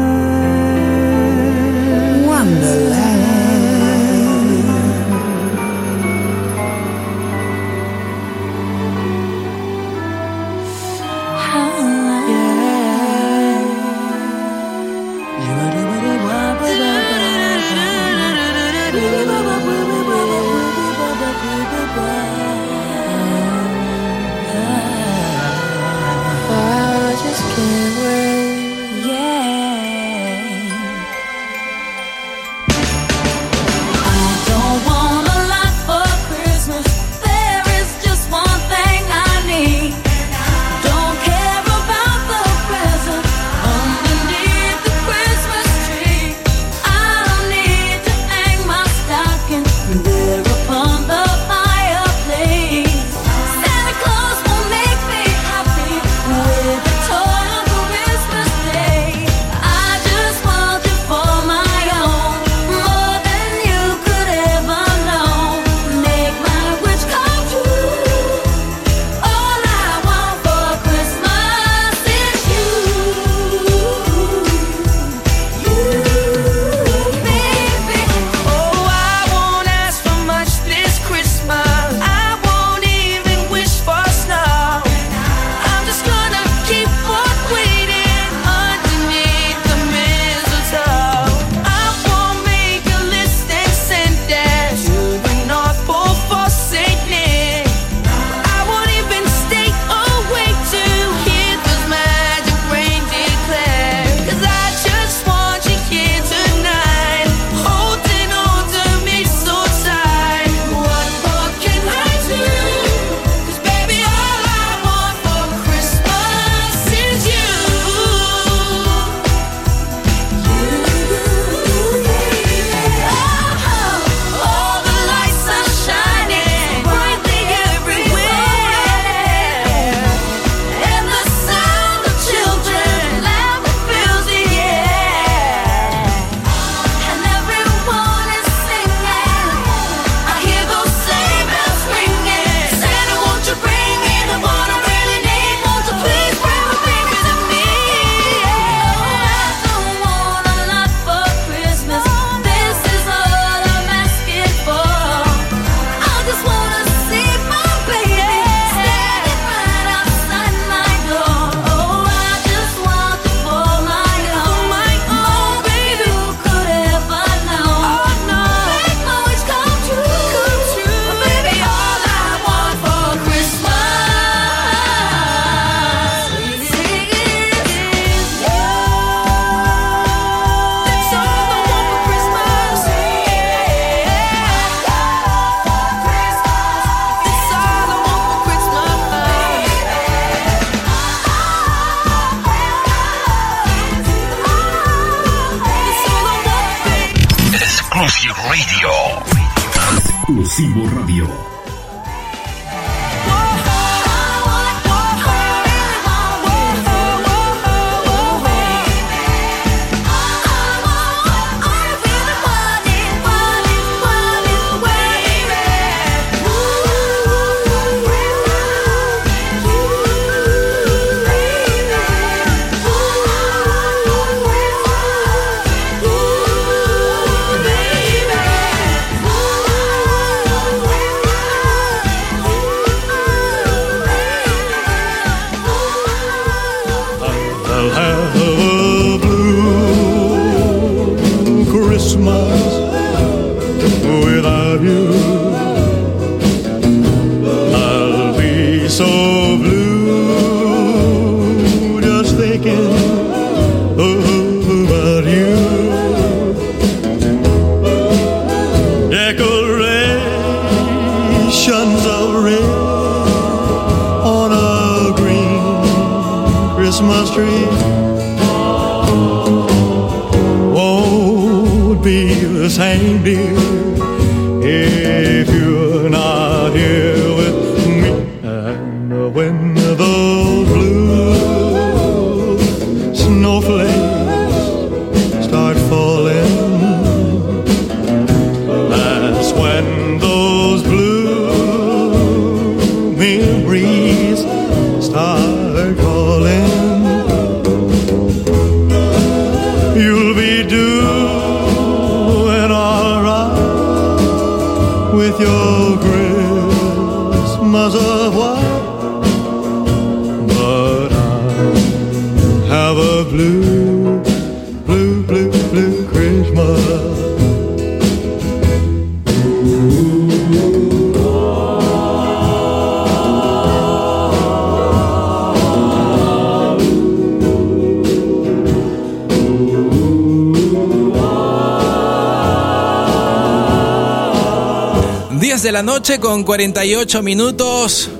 Noche 335.89 336.19
con 336.19 336.43
48 336.43 337.23
minutos. 337.23 338.11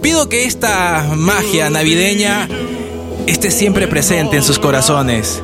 Pido 0.00 0.28
que 0.28 0.44
esta 0.44 1.04
magia 1.16 1.68
navideña 1.70 2.48
esté 3.26 3.50
siempre 3.50 3.88
presente 3.88 4.36
en 4.36 4.44
sus 4.44 4.60
corazones. 4.60 5.42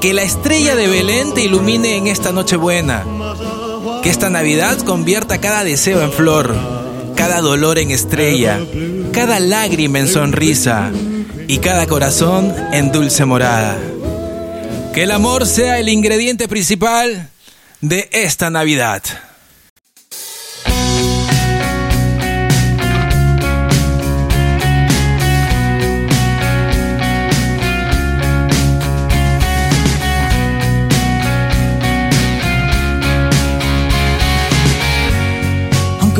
Que 0.00 0.12
la 0.12 0.22
estrella 0.22 0.74
de 0.74 0.88
Belén 0.88 1.32
te 1.32 1.42
ilumine 1.42 1.96
en 1.98 2.08
esta 2.08 2.32
noche 2.32 2.56
buena. 2.56 3.04
Que 4.02 4.10
esta 4.10 4.28
Navidad 4.28 4.76
convierta 4.80 5.40
cada 5.40 5.62
deseo 5.62 6.02
en 6.02 6.10
flor, 6.10 6.52
cada 7.14 7.40
dolor 7.40 7.78
en 7.78 7.92
estrella, 7.92 8.58
cada 9.12 9.38
lágrima 9.38 10.00
en 10.00 10.08
sonrisa 10.08 10.90
y 11.46 11.58
cada 11.58 11.86
corazón 11.86 12.52
en 12.72 12.90
dulce 12.90 13.24
morada. 13.24 13.78
Que 14.92 15.04
el 15.04 15.12
amor 15.12 15.46
sea 15.46 15.78
el 15.78 15.90
ingrediente 15.90 16.48
principal 16.48 17.30
de 17.80 18.08
esta 18.10 18.50
Navidad. 18.50 19.04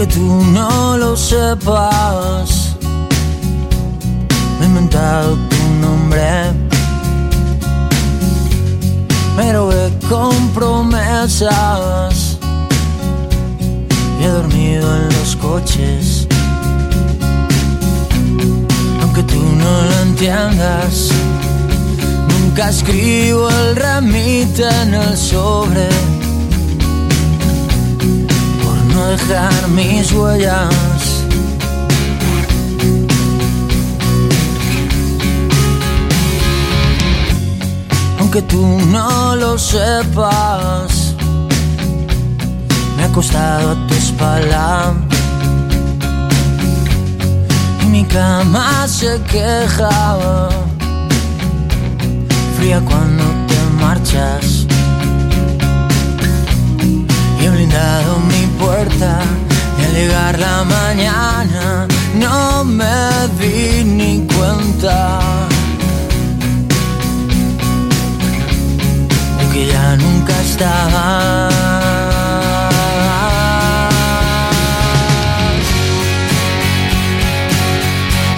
Aunque 0.00 0.14
tú 0.14 0.44
no 0.46 0.96
lo 0.96 1.14
sepas, 1.14 2.74
me 4.58 4.64
he 4.64 4.68
inventado 4.68 5.36
tu 5.36 5.56
nombre. 5.78 6.54
Me 9.36 9.52
robé 9.52 9.92
con 10.08 10.34
promesas 10.54 12.38
y 14.18 14.24
he 14.24 14.28
dormido 14.28 14.96
en 14.96 15.04
los 15.18 15.36
coches. 15.36 16.26
Aunque 19.02 19.22
tú 19.24 19.38
no 19.38 19.82
lo 19.82 20.00
entiendas, 20.00 21.10
nunca 22.26 22.70
escribo 22.70 23.50
el 23.50 23.76
remite 23.76 24.66
en 24.66 24.94
el 24.94 25.14
sobre 25.14 26.09
dejar 29.10 29.68
mis 29.68 30.12
huellas. 30.12 31.24
Aunque 38.20 38.42
tú 38.42 38.64
no 38.86 39.34
lo 39.34 39.58
sepas, 39.58 41.14
me 42.96 43.02
he 43.02 43.06
acostado 43.06 43.72
a 43.72 43.86
tu 43.88 43.94
espalda. 43.94 44.94
Y 47.82 47.86
mi 47.86 48.04
cama 48.04 48.86
se 48.86 49.20
quejaba, 49.22 50.50
fría 52.56 52.80
cuando 52.88 53.24
te 53.48 53.58
marchas. 53.82 54.66
He 57.40 57.48
blindado 57.48 58.18
mi 58.28 58.39
puerta 59.00 59.20
y 59.78 59.84
al 59.84 59.94
llegar 59.94 60.38
la 60.38 60.64
mañana 60.64 61.86
no 62.14 62.64
me 62.64 63.28
di 63.38 63.84
ni 63.84 64.26
cuenta 64.26 65.20
que 69.52 69.66
ya 69.66 69.96
nunca 69.96 70.40
estaba. 70.42 71.48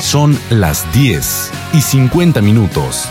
Son 0.00 0.38
las 0.50 0.90
10 0.92 1.50
y 1.72 1.80
50 1.80 2.40
minutos. 2.42 3.08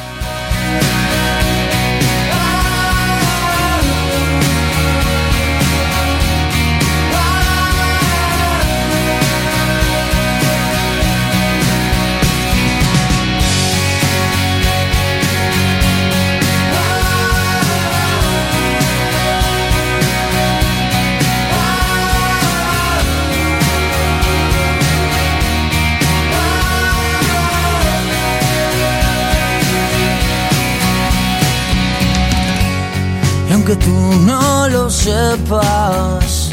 Sepas, 35.01 36.51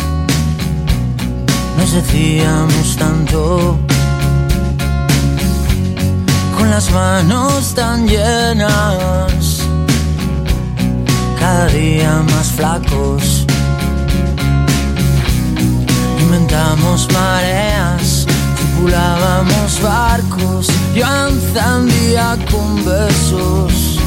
nos 1.77 1.93
decíamos 1.93 2.97
tanto. 2.97 3.79
Con 6.57 6.71
las 6.71 6.91
manos 6.91 7.75
tan 7.75 8.09
llenas, 8.09 9.63
cada 11.39 11.67
día 11.67 12.23
más 12.31 12.47
flacos. 12.57 13.45
Inventamos 16.19 17.07
mareas, 17.13 18.27
tripulábamos 18.57 19.83
barcos, 19.83 20.69
yo 20.95 21.07
encendía 21.29 22.37
con 22.51 22.83
besos. 22.85 23.98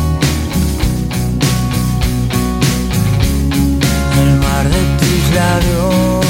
Labios. 5.34 6.26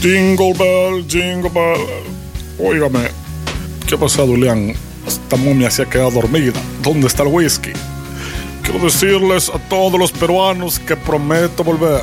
Jingle 0.00 0.52
bell, 0.54 1.04
jingle 1.08 1.50
bell. 1.50 1.80
Óigame, 2.58 3.08
¿qué 3.86 3.94
ha 3.94 3.98
pasado? 3.98 4.34
Esta 5.06 5.36
momia 5.36 5.70
se 5.70 5.82
ha 5.82 5.86
quedado 5.86 6.10
dormida. 6.10 6.60
¿Dónde 6.82 7.06
está 7.06 7.22
el 7.22 7.28
whisky? 7.28 7.72
Quiero 8.62 8.84
decirles 8.84 9.50
a 9.50 9.58
todos 9.68 9.98
los 9.98 10.12
peruanos 10.12 10.78
que 10.78 10.96
prometo 10.96 11.64
volver. 11.64 12.02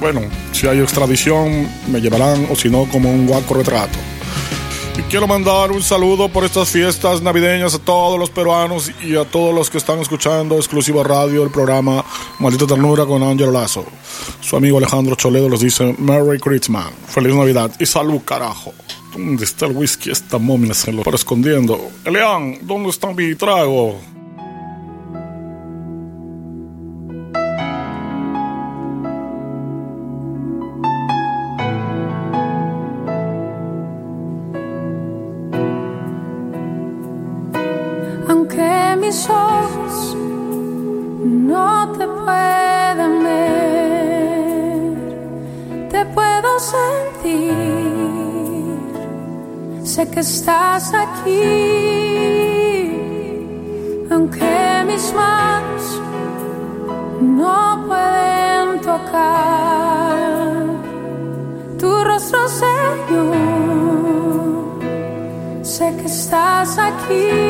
Bueno, 0.00 0.22
si 0.52 0.66
hay 0.66 0.80
extradición, 0.80 1.68
me 1.88 2.00
llevarán 2.00 2.46
o 2.50 2.56
si 2.56 2.68
no, 2.68 2.88
como 2.88 3.10
un 3.10 3.26
guaco 3.26 3.54
retrato. 3.54 3.98
Quiero 5.12 5.26
mandar 5.26 5.70
un 5.70 5.82
saludo 5.82 6.30
por 6.30 6.42
estas 6.42 6.70
fiestas 6.70 7.20
navideñas 7.20 7.74
a 7.74 7.78
todos 7.78 8.18
los 8.18 8.30
peruanos 8.30 8.90
y 9.04 9.14
a 9.14 9.26
todos 9.26 9.54
los 9.54 9.68
que 9.68 9.76
están 9.76 9.98
escuchando 9.98 10.56
exclusivo 10.56 11.04
radio 11.04 11.44
el 11.44 11.50
programa 11.50 12.02
Maldita 12.38 12.66
Ternura 12.66 13.04
con 13.04 13.22
Ángelo 13.22 13.52
Lazo. 13.52 13.84
Su 14.40 14.56
amigo 14.56 14.78
Alejandro 14.78 15.14
Choledo 15.14 15.50
les 15.50 15.60
dice 15.60 15.94
Merry 15.98 16.40
Christmas, 16.40 16.86
Feliz 17.08 17.34
Navidad 17.34 17.70
y 17.78 17.84
salud 17.84 18.22
carajo. 18.24 18.72
¿Dónde 19.12 19.44
está 19.44 19.66
el 19.66 19.76
whisky? 19.76 20.10
Esta 20.10 20.38
momia 20.38 20.72
se 20.72 20.90
lo 20.90 21.02
está 21.02 21.14
escondiendo. 21.14 21.78
Elian, 22.06 22.60
¿dónde 22.62 22.88
está 22.88 23.12
mi 23.12 23.34
trago? 23.34 24.00
Estás 50.22 50.94
aquí. 50.94 51.42
Aunque 54.10 54.84
mis 54.86 55.12
manos 55.12 56.00
no 57.20 57.84
pueden 57.88 58.80
tocar 58.80 60.64
tu 61.78 62.04
rostro, 62.04 62.48
Señor 62.48 63.82
sé 65.64 65.92
que 65.96 66.06
estás 66.06 66.78
aquí. 66.78 67.41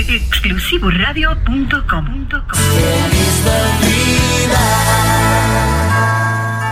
Exclusivoradio.com. 0.08 2.26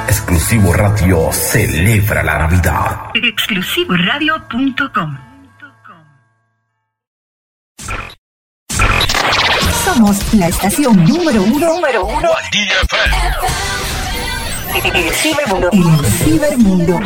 Exclusivo 0.08 0.72
Radio 0.72 1.30
celebra 1.32 2.22
la 2.22 2.38
Navidad. 2.38 3.10
Exclusivoradio.com. 3.14 5.18
Somos 9.84 10.34
la 10.34 10.48
estación 10.48 11.04
número 11.04 11.42
uno, 11.42 11.74
número 11.74 12.06
uno 12.06 12.28
el 14.74 15.12
cibermundo. 15.12 15.70
El 15.72 16.06
cibermundo. 16.12 17.00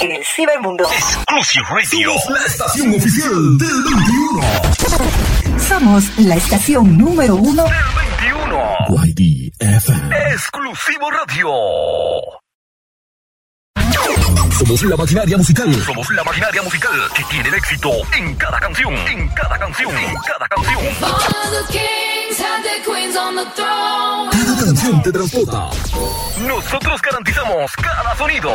El 0.00 0.24
cibermundo. 0.24 0.84
Exclusive 0.84 1.66
Radio. 1.68 2.12
Somos 2.18 2.30
la 2.30 2.46
estación 2.46 2.94
oficial 2.94 3.58
del 3.58 3.84
21. 3.84 5.58
Somos 5.58 6.18
la 6.18 6.36
estación 6.36 6.98
número 6.98 7.36
uno. 7.36 7.64
21. 8.18 9.04
YD 9.04 9.52
FM. 9.58 10.16
Exclusivo 10.32 11.10
Radio. 11.10 11.50
Somos 14.58 14.82
la 14.82 14.96
maquinaria 14.96 15.36
musical. 15.36 15.74
Somos 15.84 16.10
la 16.10 16.24
maquinaria 16.24 16.62
musical 16.62 16.92
que 17.14 17.24
tiene 17.24 17.48
el 17.48 17.54
éxito 17.54 17.90
en 18.16 18.34
cada 18.36 18.58
canción. 18.60 18.94
En 18.94 19.28
cada 19.28 19.58
canción. 19.58 19.90
En 19.96 20.14
cada 20.16 20.48
canción. 20.48 20.78
Cada 24.30 24.64
canción 24.64 25.02
te 25.02 25.12
transporta. 25.12 25.70
Nosotros 26.46 27.00
garantizamos 27.02 27.70
cada 27.76 28.16
sonido. 28.16 28.50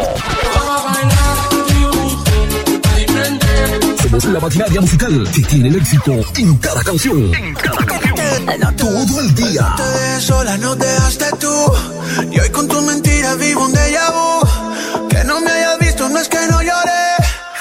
Somos 4.01 4.25
la 4.25 4.39
maquinaria 4.39 4.81
musical 4.81 5.27
que 5.33 5.41
tiene 5.43 5.69
el 5.69 5.75
éxito 5.75 6.11
en 6.35 6.57
cada 6.57 6.81
canción. 6.83 7.33
En 7.33 7.53
cada 7.53 7.85
canción. 7.85 8.75
Todo 8.77 9.21
el 9.21 9.35
día. 9.35 9.75
Te 9.77 10.21
sola, 10.21 10.57
no 10.57 10.75
te 10.75 10.85
dejaste 10.85 11.25
tú. 11.39 11.73
Y 12.31 12.39
hoy 12.39 12.49
con 12.49 12.67
tus 12.67 12.81
mentiras 12.83 13.37
vivo 13.37 13.65
un 13.65 13.73
déjà 13.73 14.11
vu. 14.11 15.07
Que 15.07 15.23
no 15.23 15.39
me 15.41 15.51
hayas 15.51 15.79
visto, 15.79 16.09
no 16.09 16.19
es 16.19 16.27
que 16.27 16.39
no 16.47 16.61
lloré. 16.61 17.05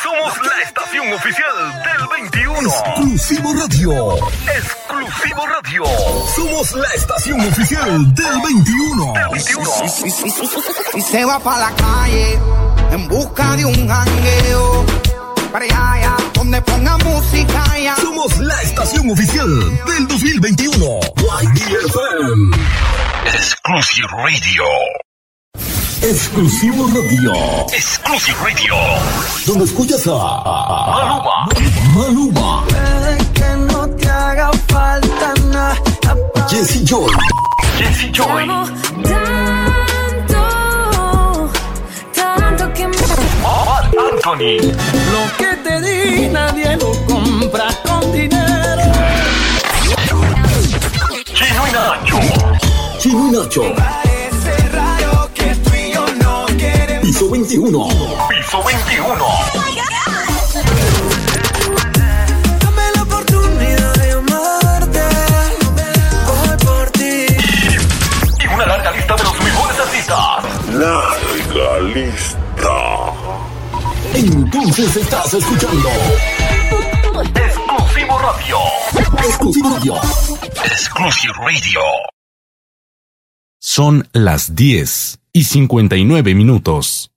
Somos 0.02 0.32
la 0.38 0.62
estación 0.62 1.12
oficial 1.12 1.56
del 1.84 2.08
21. 2.32 2.68
Exclusivo 2.68 3.54
Radio. 3.54 4.16
Somos 6.54 6.72
la 6.76 6.88
estación 6.94 7.40
oficial 7.40 8.14
del 8.14 8.40
21. 8.40 9.12
Del 9.12 9.28
21. 9.32 9.64
Y 10.94 11.00
se 11.00 11.24
va 11.24 11.40
para 11.40 11.68
la 11.68 11.74
calle 11.74 12.38
en 12.92 13.08
busca 13.08 13.56
de 13.56 13.64
un 13.64 13.88
jangueo. 13.88 14.86
Para 15.50 15.64
allá, 15.64 15.92
allá, 15.94 16.16
donde 16.32 16.62
ponga 16.62 16.96
música 16.98 17.64
ya. 17.76 17.96
Somos 17.96 18.38
la 18.38 18.62
estación 18.62 19.10
oficial 19.10 19.48
del 19.84 20.06
2021. 20.06 21.00
YDFM. 21.42 22.56
Exclusive 23.34 24.06
Radio. 24.16 24.64
Exclusivo 26.02 26.86
Radio. 26.86 27.32
Exclusive 27.72 28.38
Radio. 28.44 28.74
Donde 29.44 29.64
escuchas 29.64 30.06
a 30.06 30.12
Maluma. 30.86 31.48
Maluma. 31.96 32.64
Que 33.34 33.56
no 33.72 33.88
te 33.88 34.08
haga 34.08 34.52
falta 34.68 35.34
nada. 35.50 35.83
Jesse 36.54 36.84
Joy. 36.84 37.10
Jesse 37.76 38.12
Joy. 38.12 38.46
Tanto, 39.02 40.38
tanto 42.14 42.72
que 42.72 42.86
me... 42.86 42.96
Marc 43.42 43.92
Anthony. 43.98 44.60
Lo 45.10 45.22
que 45.36 45.56
te 45.64 45.80
di 45.80 46.28
nadie 46.28 46.76
lo 46.76 46.92
compra 47.06 47.66
con 47.84 48.12
dinero. 48.12 48.84
Chino 51.34 51.66
y 51.66 51.72
Nacho. 51.72 52.18
Chino 53.00 53.26
y 53.26 53.30
Nacho. 53.32 53.74
Parece 53.74 54.68
raro 54.68 55.28
que 55.34 55.56
tú 55.56 55.74
y 55.74 55.92
yo 55.92 56.06
no 56.22 56.46
queremos. 56.56 57.04
Piso 57.04 57.30
21. 57.30 57.88
Piso 58.28 58.62
21. 58.62 59.63
Larga 70.84 71.80
lista. 71.94 72.76
Entonces 74.12 74.94
estás 74.96 75.32
escuchando. 75.32 75.88
Exclusivo 77.34 78.18
Radio. 78.18 78.58
Exclusivo 79.16 79.70
Radio. 79.70 79.94
Exclusive 80.62 81.32
Radio. 81.38 81.80
Son 83.58 84.06
las 84.12 84.54
10 84.54 85.20
y 85.32 85.44
59 85.44 86.34
minutos. 86.34 87.13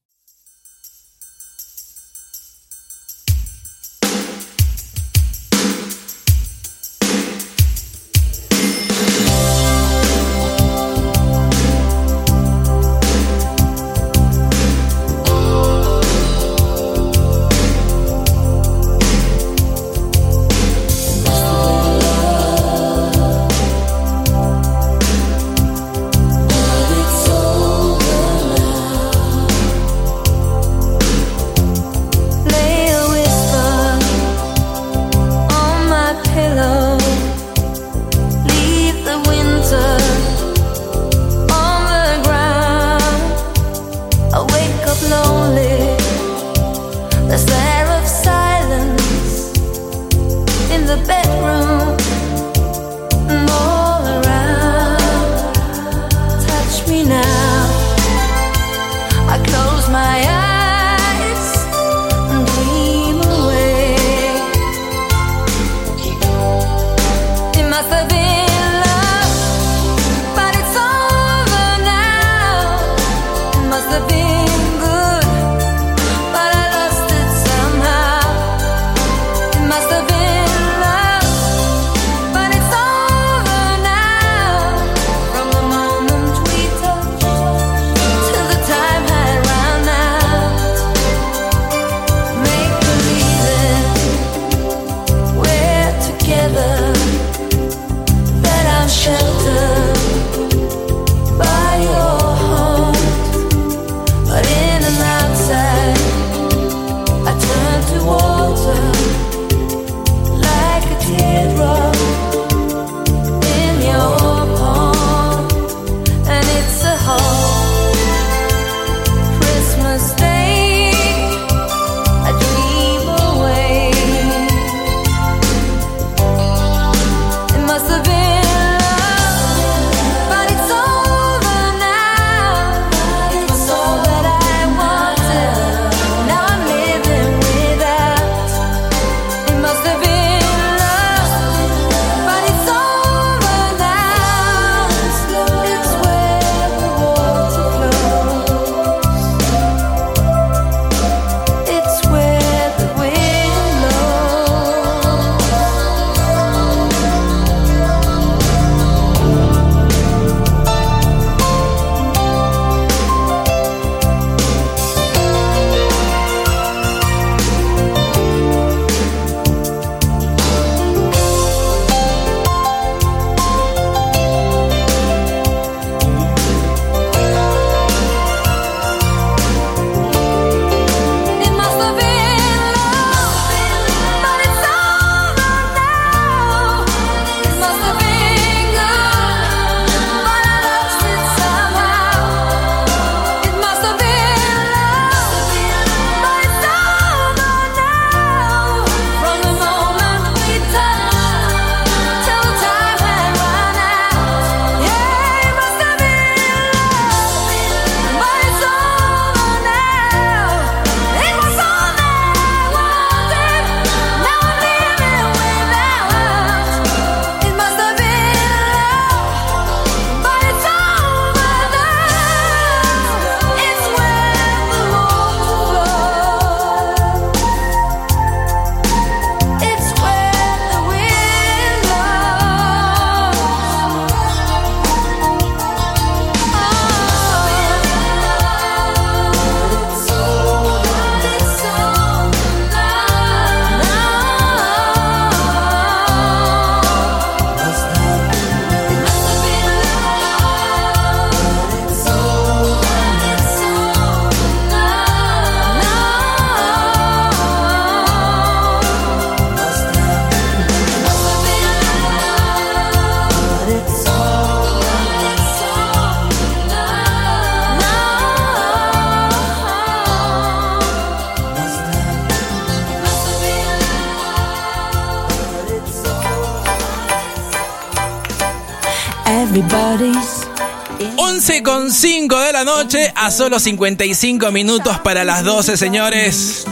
A 283.28 283.32
solo 283.32 283.59
55 283.59 284.53
minutos 284.53 284.99
para 284.99 285.25
las 285.25 285.43
12, 285.43 285.75
señores. 285.75 286.63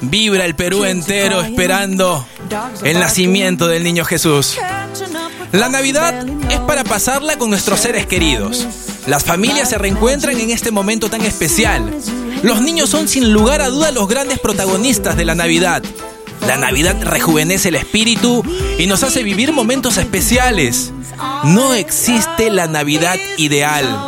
Vibra 0.00 0.46
el 0.46 0.54
Perú 0.54 0.86
entero 0.86 1.42
esperando 1.42 2.26
el 2.82 2.98
nacimiento 2.98 3.68
del 3.68 3.84
niño 3.84 4.06
Jesús. 4.06 4.56
La 5.52 5.68
Navidad 5.68 6.26
es 6.48 6.60
para 6.60 6.82
pasarla 6.82 7.36
con 7.36 7.50
nuestros 7.50 7.80
seres 7.80 8.06
queridos. 8.06 8.66
Las 9.06 9.24
familias 9.24 9.68
se 9.68 9.76
reencuentran 9.76 10.40
en 10.40 10.48
este 10.48 10.70
momento 10.70 11.10
tan 11.10 11.20
especial. 11.26 11.94
Los 12.42 12.62
niños 12.62 12.88
son 12.88 13.06
sin 13.06 13.30
lugar 13.30 13.60
a 13.60 13.68
duda 13.68 13.90
los 13.90 14.08
grandes 14.08 14.38
protagonistas 14.38 15.14
de 15.14 15.26
la 15.26 15.34
Navidad. 15.34 15.82
La 16.46 16.56
Navidad 16.56 16.96
rejuvenece 17.02 17.68
el 17.68 17.74
espíritu 17.74 18.42
y 18.78 18.86
nos 18.86 19.02
hace 19.02 19.22
vivir 19.22 19.52
momentos 19.52 19.98
especiales. 19.98 20.90
No 21.44 21.74
existe 21.74 22.48
la 22.48 22.66
Navidad 22.66 23.16
ideal. 23.36 24.07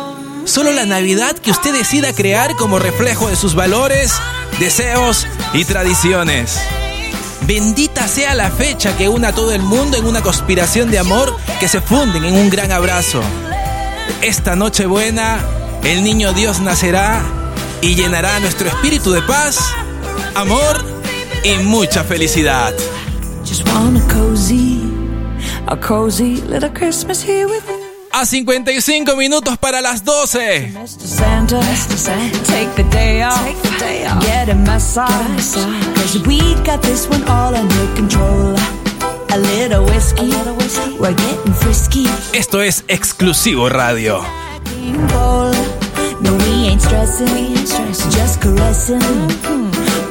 Solo 0.51 0.73
la 0.73 0.85
Navidad 0.85 1.37
que 1.37 1.49
usted 1.49 1.71
decida 1.71 2.11
crear 2.11 2.57
como 2.57 2.77
reflejo 2.77 3.29
de 3.29 3.37
sus 3.37 3.55
valores, 3.55 4.11
deseos 4.59 5.25
y 5.53 5.63
tradiciones. 5.63 6.59
Bendita 7.47 8.05
sea 8.09 8.35
la 8.35 8.51
fecha 8.51 8.97
que 8.97 9.07
una 9.07 9.29
a 9.29 9.33
todo 9.33 9.53
el 9.53 9.61
mundo 9.61 9.95
en 9.95 10.05
una 10.05 10.21
conspiración 10.21 10.91
de 10.91 10.99
amor 10.99 11.33
que 11.61 11.69
se 11.69 11.79
funden 11.79 12.25
en 12.25 12.35
un 12.35 12.49
gran 12.49 12.73
abrazo. 12.73 13.21
Esta 14.21 14.57
noche 14.57 14.87
buena, 14.87 15.39
el 15.85 16.03
niño 16.03 16.33
Dios 16.33 16.59
nacerá 16.59 17.23
y 17.81 17.95
llenará 17.95 18.37
nuestro 18.41 18.67
espíritu 18.67 19.13
de 19.13 19.21
paz, 19.21 19.57
amor 20.35 20.83
y 21.45 21.63
mucha 21.63 22.03
felicidad. 22.03 22.73
just 23.45 23.65
want 23.69 23.95
a 23.95 24.13
cozy, 24.13 24.81
a 25.67 25.77
cozy 25.77 26.41
little 26.41 26.69
Christmas 26.73 27.23
here 27.25 27.47
with. 27.47 27.70
A 28.21 28.25
55 28.27 29.15
minutos 29.15 29.57
para 29.57 29.81
las 29.81 30.05
12. 30.05 30.71
Santa, 30.85 31.59
take 32.45 32.69
the 32.75 32.83
day 32.91 33.23
off, 33.23 33.33
get 34.21 34.47
a 34.47 34.53
we 36.27 36.37
one 37.09 37.23
under 37.55 37.95
control. 37.95 38.55
A 39.31 39.37
little 39.39 39.85
whiskey, 39.85 40.29
we're 40.99 41.15
getting 41.15 41.53
frisky. 41.55 42.07
Esto 42.33 42.61
es 42.61 42.83
exclusivo 42.87 43.69
radio. 43.69 44.23
No, 46.21 46.35
we 46.45 46.67
ain't 46.69 46.79
stressing, 46.79 47.55
just 48.11 48.39
caressing. 48.39 49.01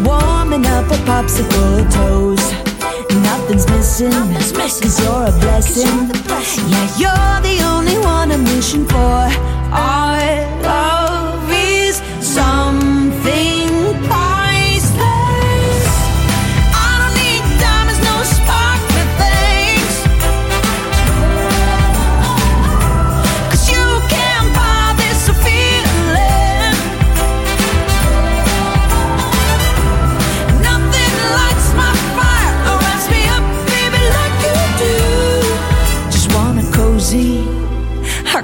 Warming 0.03 0.67
up 0.67 0.91
our 0.91 0.99
popsicle 1.07 1.89
toes. 1.93 2.71
Nothing's 3.23 3.67
missing, 3.71 4.11
cause 4.83 5.01
you're 5.01 5.27
a 5.27 5.33
blessing. 5.39 6.11
Yeah, 6.69 6.89
you're 6.99 7.41
the 7.43 7.63
only 7.65 8.00
on 8.31 8.41
a 8.41 8.43
mission 8.55 8.85
for 8.87 9.29
art. 9.73 10.60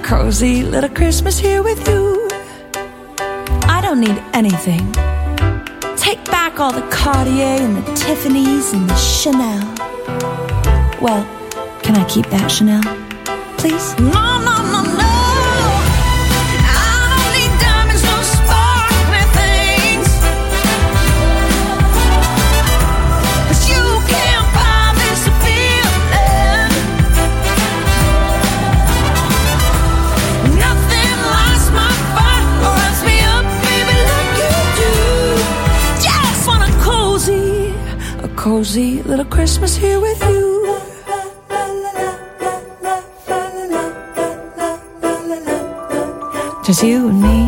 Cozy 0.06 0.62
little 0.62 0.88
Christmas 0.88 1.36
here 1.36 1.64
with 1.64 1.88
you. 1.88 2.28
I 3.66 3.80
don't 3.82 3.98
need 3.98 4.22
anything. 4.34 4.92
Take 5.96 6.24
back 6.26 6.60
all 6.60 6.70
the 6.70 6.86
Cartier 6.92 7.58
and 7.60 7.76
the 7.76 7.94
Tiffany's 7.96 8.72
and 8.72 8.88
the 8.88 8.94
Chanel. 8.94 9.66
Well, 11.02 11.24
can 11.82 11.96
I 11.96 12.06
keep 12.08 12.26
that 12.26 12.46
Chanel? 12.46 12.84
Please? 13.58 14.15
Little 39.06 39.24
Christmas 39.24 39.76
here 39.76 40.00
with 40.00 40.20
you. 40.22 40.80
Just 46.64 46.82
you 46.82 47.08
and 47.08 47.22
me 47.22 47.45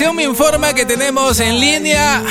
me 0.00 0.24
informa 0.24 0.72
que 0.72 0.86
tenemos 0.86 1.40
en 1.40 1.60
línea 1.60 2.24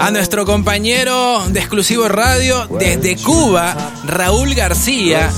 a 0.00 0.10
nuestro 0.10 0.44
compañero 0.44 1.44
de 1.48 1.60
exclusivo 1.60 2.08
radio 2.08 2.66
desde 2.80 3.16
Cuba, 3.16 3.92
Raúl 4.04 4.52
García, 4.52 5.30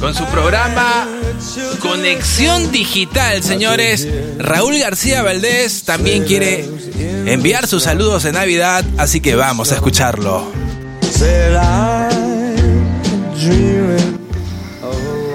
con 0.00 0.12
su 0.12 0.24
programa 0.26 1.06
Conexión 1.78 2.72
Digital, 2.72 3.44
señores. 3.44 4.08
Raúl 4.36 4.76
García 4.76 5.22
Valdés 5.22 5.84
también 5.84 6.24
quiere 6.24 6.68
enviar 7.26 7.68
sus 7.68 7.84
saludos 7.84 8.24
de 8.24 8.32
Navidad, 8.32 8.84
así 8.98 9.20
que 9.20 9.36
vamos 9.36 9.70
a 9.70 9.76
escucharlo. 9.76 10.50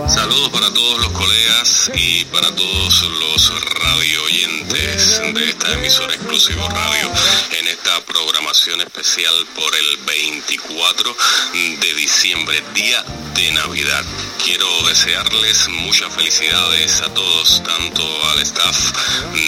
Saludos 0.08 0.50
para 0.52 0.74
todos 0.74 1.00
los 1.04 1.09
y 1.94 2.24
para 2.26 2.56
todos 2.56 3.02
los 3.20 3.64
radio 3.82 4.24
oyentes 4.24 5.22
de 5.34 5.50
esta 5.50 5.74
emisora 5.74 6.14
exclusivo 6.14 6.66
radio 6.70 7.12
en 7.60 7.68
esta 7.68 8.00
programación 8.06 8.80
especial 8.80 9.34
por 9.56 9.76
el 9.76 9.98
24 10.06 11.16
de 11.82 11.94
diciembre, 11.96 12.64
día 12.74 13.04
de 13.36 13.52
Navidad. 13.52 14.06
Quiero 14.44 14.68
desearles 14.88 15.68
muchas 15.70 16.14
felicidades 16.14 17.02
a 17.02 17.14
todos, 17.14 17.62
tanto 17.64 18.04
al 18.32 18.40
staff 18.40 18.78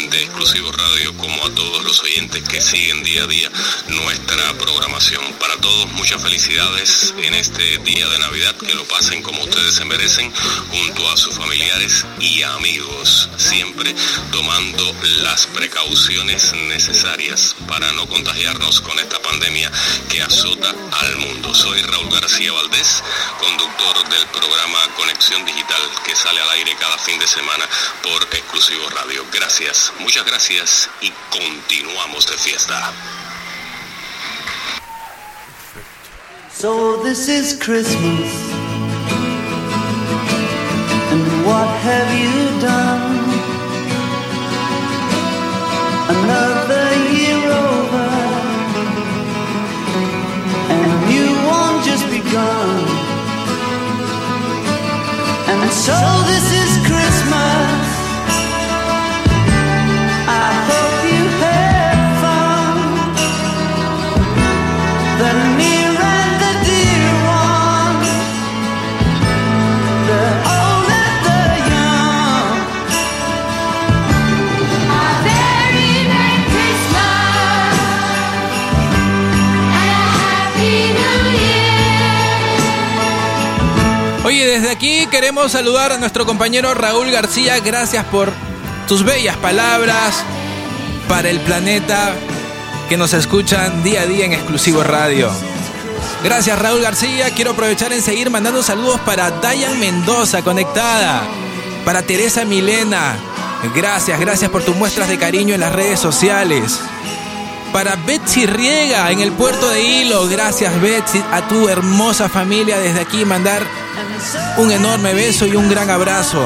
de 0.09 0.23
Exclusivo 0.23 0.71
Radio 0.71 1.15
como 1.17 1.45
a 1.45 1.49
todos 1.55 1.83
los 1.83 2.01
oyentes 2.01 2.47
que 2.47 2.61
siguen 2.61 3.03
día 3.03 3.23
a 3.23 3.27
día 3.27 3.49
nuestra 3.87 4.53
programación. 4.53 5.23
Para 5.39 5.55
todos 5.57 5.91
muchas 5.93 6.21
felicidades 6.21 7.13
en 7.17 7.33
este 7.33 7.77
día 7.79 8.07
de 8.07 8.19
Navidad, 8.19 8.55
que 8.55 8.73
lo 8.73 8.83
pasen 8.85 9.21
como 9.23 9.41
ustedes 9.43 9.75
se 9.75 9.85
merecen, 9.85 10.31
junto 10.69 11.09
a 11.09 11.17
sus 11.17 11.37
familiares 11.37 12.05
y 12.19 12.43
amigos, 12.43 13.29
siempre 13.37 13.95
tomando 14.31 14.95
las 15.23 15.47
precauciones 15.47 16.53
necesarias 16.67 17.55
para 17.67 17.91
no 17.93 18.07
contagiarnos 18.07 18.81
con 18.81 18.99
esta 18.99 19.19
pandemia 19.21 19.71
que 20.09 20.21
azota 20.21 20.75
al 20.91 21.17
mundo. 21.17 21.53
Soy 21.55 21.81
Raúl 21.81 22.11
García 22.11 22.51
Valdés, 22.51 23.03
conductor 23.39 24.09
del 24.09 24.25
programa 24.27 24.80
Conexión 24.95 25.45
Digital 25.45 25.81
que 26.03 26.15
sale 26.15 26.41
al 26.41 26.49
aire 26.51 26.75
cada 26.79 26.97
fin 26.97 27.19
de 27.19 27.27
semana 27.27 27.65
por 28.03 28.23
Exclusivo 28.23 28.89
Radio. 28.89 29.25
Gracias, 29.31 29.93
muchas 29.99 30.25
gracias 30.25 30.89
y 31.01 31.11
continuamos 31.31 32.27
de 32.27 32.37
fiesta. 32.37 32.93
So 55.81 55.93
this 56.27 56.51
is 56.53 56.60
queremos 85.21 85.51
saludar 85.51 85.91
a 85.91 85.99
nuestro 85.99 86.25
compañero 86.25 86.73
Raúl 86.73 87.11
García. 87.11 87.59
Gracias 87.59 88.03
por 88.05 88.33
tus 88.87 89.03
bellas 89.03 89.37
palabras 89.37 90.23
para 91.07 91.29
el 91.29 91.39
planeta 91.41 92.15
que 92.89 92.97
nos 92.97 93.13
escuchan 93.13 93.83
día 93.83 94.01
a 94.01 94.07
día 94.07 94.25
en 94.25 94.33
exclusivo 94.33 94.81
radio. 94.81 95.29
Gracias 96.23 96.57
Raúl 96.57 96.81
García. 96.81 97.29
Quiero 97.35 97.51
aprovechar 97.51 97.93
en 97.93 98.01
seguir 98.01 98.31
mandando 98.31 98.63
saludos 98.63 98.99
para 99.01 99.29
Dayan 99.29 99.79
Mendoza 99.79 100.41
conectada. 100.41 101.21
Para 101.85 102.01
Teresa 102.01 102.43
Milena. 102.43 103.15
Gracias, 103.75 104.19
gracias 104.19 104.49
por 104.49 104.63
tus 104.63 104.75
muestras 104.75 105.07
de 105.07 105.19
cariño 105.19 105.53
en 105.53 105.59
las 105.59 105.71
redes 105.71 105.99
sociales. 105.99 106.79
Para 107.73 107.95
Betsy 107.95 108.45
Riega 108.45 109.11
en 109.11 109.21
el 109.21 109.31
puerto 109.31 109.69
de 109.69 109.81
Hilo. 109.81 110.27
Gracias 110.27 110.79
Betsy, 110.81 111.23
a 111.31 111.47
tu 111.47 111.69
hermosa 111.69 112.27
familia 112.27 112.77
desde 112.79 113.01
aquí 113.01 113.23
mandar 113.23 113.61
un 114.57 114.71
enorme 114.71 115.13
beso 115.13 115.45
y 115.45 115.55
un 115.55 115.69
gran 115.69 115.89
abrazo. 115.89 116.45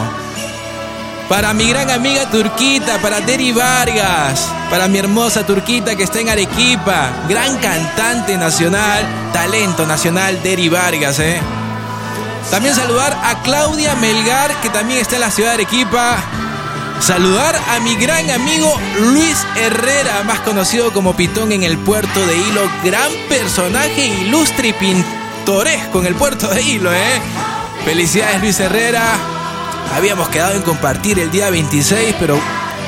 Para 1.28 1.54
mi 1.56 1.68
gran 1.68 1.90
amiga 1.90 2.30
Turquita, 2.30 3.00
para 3.02 3.20
Deri 3.22 3.52
Vargas, 3.52 4.48
para 4.70 4.88
mi 4.88 5.00
hermosa 5.00 5.44
Turquita 5.44 5.96
que 5.96 6.04
está 6.04 6.20
en 6.20 6.30
Arequipa, 6.30 7.10
gran 7.28 7.58
cantante 7.58 8.38
nacional, 8.38 9.04
talento 9.34 9.88
nacional 9.88 10.42
Deri 10.44 10.70
Vargas, 10.70 11.18
¿eh? 11.20 11.42
También 12.52 12.76
saludar 12.76 13.18
a 13.24 13.42
Claudia 13.42 13.96
Melgar, 13.96 14.62
que 14.62 14.70
también 14.70 15.00
está 15.00 15.16
en 15.16 15.22
la 15.22 15.32
ciudad 15.32 15.50
de 15.50 15.64
Arequipa. 15.64 16.18
Saludar 17.00 17.56
a 17.56 17.80
mi 17.82 17.96
gran 17.96 18.32
amigo 18.32 18.80
Luis 19.00 19.38
Herrera, 19.58 20.24
más 20.24 20.40
conocido 20.40 20.92
como 20.92 21.16
Pitón 21.16 21.52
en 21.52 21.64
el 21.64 21.78
puerto 21.78 22.26
de 22.26 22.36
Hilo. 22.36 22.62
Gran 22.84 23.12
personaje 23.30 24.08
ilustre 24.08 24.70
y 24.70 24.74
pintoresco 24.74 26.00
en 26.00 26.08
el 26.08 26.16
puerto 26.16 26.48
de 26.48 26.62
Hilo, 26.62 26.92
¿eh? 26.92 27.22
Felicidades 27.84 28.42
Luis 28.42 28.60
Herrera. 28.60 29.04
Habíamos 29.96 30.30
quedado 30.30 30.56
en 30.56 30.64
compartir 30.64 31.20
el 31.20 31.30
día 31.30 31.50
26, 31.52 32.16
pero 32.20 32.40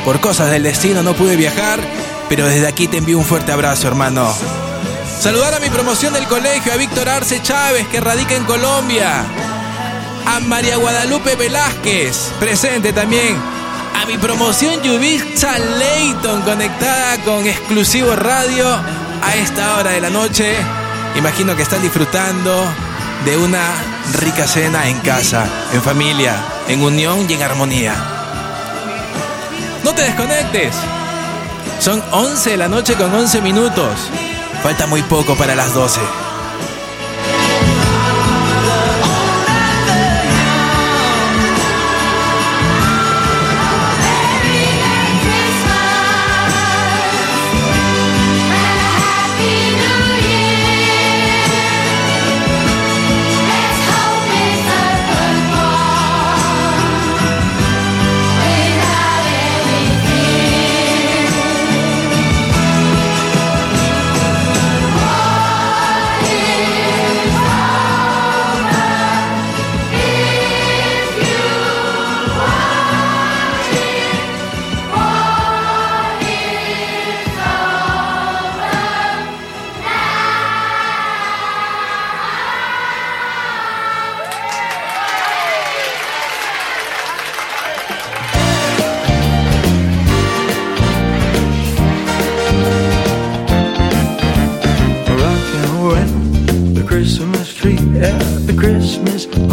por 0.03 0.19
cosas 0.19 0.49
del 0.49 0.63
destino 0.63 1.03
no 1.03 1.13
pude 1.13 1.35
viajar. 1.35 1.79
Pero 2.29 2.47
desde 2.47 2.67
aquí 2.67 2.87
te 2.87 2.97
envío 2.97 3.19
un 3.19 3.25
fuerte 3.25 3.51
abrazo, 3.51 3.87
hermano. 3.87 4.33
Saludar 5.19 5.53
a 5.53 5.59
mi 5.59 5.69
promoción 5.69 6.13
del 6.13 6.27
colegio, 6.27 6.73
a 6.73 6.77
Víctor 6.77 7.07
Arce 7.07 7.41
Chávez, 7.41 7.87
que 7.87 8.01
radica 8.01 8.35
en 8.35 8.45
Colombia. 8.45 9.23
A 10.25 10.39
María 10.41 10.77
Guadalupe 10.77 11.35
Velázquez, 11.35 12.33
presente 12.39 12.91
también. 12.93 13.56
A 13.99 14.05
mi 14.05 14.15
promoción 14.19 14.79
Yubitsa 14.83 15.57
Leighton, 15.57 16.41
conectada 16.43 17.17
con 17.23 17.47
exclusivo 17.47 18.15
radio 18.15 18.67
a 19.23 19.35
esta 19.35 19.75
hora 19.75 19.91
de 19.91 20.01
la 20.01 20.11
noche. 20.11 20.55
Imagino 21.15 21.55
que 21.55 21.63
están 21.63 21.81
disfrutando 21.81 22.63
de 23.25 23.37
una 23.37 23.73
rica 24.19 24.45
cena 24.45 24.87
en 24.87 24.99
casa, 24.99 25.47
en 25.73 25.81
familia, 25.81 26.35
en 26.67 26.83
unión 26.83 27.25
y 27.27 27.33
en 27.33 27.41
armonía. 27.41 27.95
No 29.83 29.95
te 29.95 30.03
desconectes. 30.03 30.75
Son 31.79 32.03
11 32.11 32.51
de 32.51 32.57
la 32.57 32.67
noche 32.67 32.93
con 32.93 33.11
11 33.11 33.41
minutos. 33.41 34.11
Falta 34.61 34.85
muy 34.85 35.01
poco 35.01 35.35
para 35.35 35.55
las 35.55 35.73
12. 35.73 36.26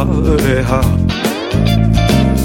Party 0.04 0.60
hop. 0.60 0.84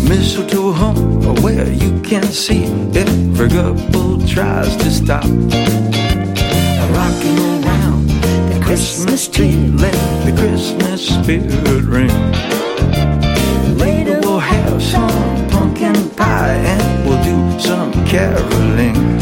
Mistletoe 0.08 0.72
hung 0.72 1.36
where 1.44 1.68
you 1.70 2.00
can 2.02 2.24
see 2.24 2.64
every 2.96 3.50
couple 3.50 4.26
tries 4.26 4.76
to 4.78 4.90
stop. 4.90 5.26
Rocking 6.96 7.38
around 7.54 8.08
the 8.52 8.60
Christmas 8.64 9.28
tree, 9.28 9.58
let 9.76 9.94
the 10.26 10.34
Christmas 10.40 11.08
spirit 11.08 11.84
ring. 11.84 12.16
Later 13.78 14.20
we'll 14.24 14.40
have 14.40 14.82
some 14.82 15.50
pumpkin 15.50 16.10
pie 16.12 16.56
and 16.56 17.06
we'll 17.06 17.24
do 17.24 17.60
some 17.60 17.92
caroling. 18.06 19.20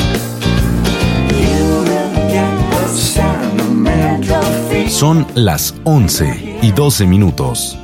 Son 4.90 5.26
las 5.36 5.76
11 5.84 6.60
y 6.62 6.72
12 6.72 7.06
minutos. 7.06 7.78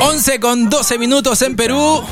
11 0.00 0.40
con 0.40 0.68
12 0.68 0.98
minutos 0.98 1.42
en 1.42 1.56
Perú, 1.56 2.02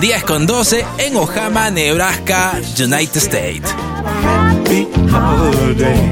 10 0.00 0.24
con 0.24 0.46
12 0.46 0.84
en 0.98 1.16
Ojama, 1.16 1.70
Nebraska, 1.70 2.60
United 2.78 3.16
States. 3.16 3.74
Happy 4.22 4.88
holiday. 5.10 6.08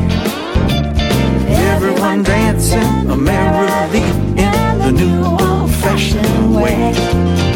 Everyone 1.75 2.23
dancing 2.23 3.11
a 3.11 3.17
merrily 3.17 4.03
in 4.37 4.79
the 4.79 4.93
new 4.93 5.25
old 5.25 5.71
fashioned 5.83 6.55
way. 6.55 7.50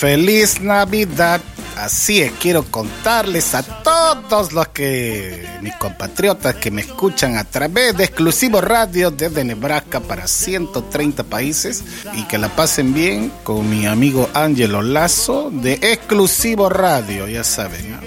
Feliz 0.00 0.60
Navidad 0.60 1.40
Así 1.80 2.20
es, 2.20 2.32
quiero 2.32 2.64
contarles 2.64 3.54
a 3.54 3.62
todos 3.62 4.52
los 4.52 4.68
que, 4.68 5.48
mis 5.62 5.74
compatriotas 5.76 6.56
que 6.56 6.70
me 6.70 6.82
escuchan 6.82 7.38
a 7.38 7.44
través 7.44 7.96
de 7.96 8.04
Exclusivo 8.04 8.60
Radio 8.60 9.10
desde 9.10 9.44
Nebraska 9.44 10.00
para 10.00 10.26
130 10.26 11.24
países 11.24 11.82
y 12.12 12.24
que 12.24 12.36
la 12.36 12.50
pasen 12.50 12.92
bien 12.92 13.32
con 13.44 13.70
mi 13.70 13.86
amigo 13.86 14.28
Ángelo 14.34 14.82
Lazo 14.82 15.50
de 15.50 15.74
Exclusivo 15.80 16.68
Radio, 16.68 17.26
ya 17.26 17.44
saben. 17.44 17.98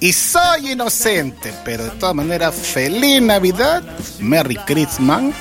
Y 0.00 0.14
soy 0.14 0.72
inocente, 0.72 1.52
pero 1.62 1.84
de 1.84 1.90
todas 1.90 2.14
maneras, 2.14 2.54
feliz 2.54 3.20
Navidad, 3.20 3.82
Merry 4.18 4.56
Christmas. 4.56 5.34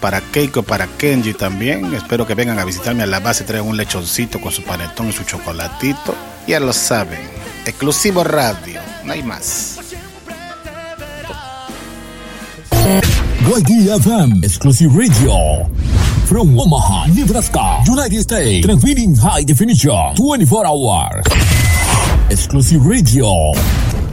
Para 0.00 0.20
Keiko, 0.20 0.62
para 0.62 0.86
Kenji 0.86 1.34
también. 1.34 1.94
Espero 1.94 2.26
que 2.26 2.34
vengan 2.34 2.58
a 2.58 2.64
visitarme 2.64 3.02
a 3.02 3.06
la 3.06 3.20
base, 3.20 3.44
traigan 3.44 3.68
un 3.68 3.76
lechoncito 3.76 4.40
con 4.40 4.50
su 4.50 4.62
panetón 4.62 5.08
y 5.08 5.12
su 5.12 5.24
chocolatito. 5.24 6.14
Ya 6.46 6.58
lo 6.58 6.72
saben. 6.72 7.20
Exclusivo 7.66 8.24
radio, 8.24 8.80
no 9.04 9.12
hay 9.12 9.22
más. 9.22 9.78
YDFM 13.50 14.44
Exclusive 14.44 14.90
Radio. 14.94 15.68
From 16.26 16.56
Omaha, 16.56 17.08
Nebraska, 17.08 17.82
United 17.86 18.20
States. 18.20 18.64
Transmitting 18.64 19.16
high 19.16 19.44
definition 19.44 20.14
24 20.14 20.66
hours. 20.66 21.24
Exclusive 22.30 22.86
Radio. 22.86 23.52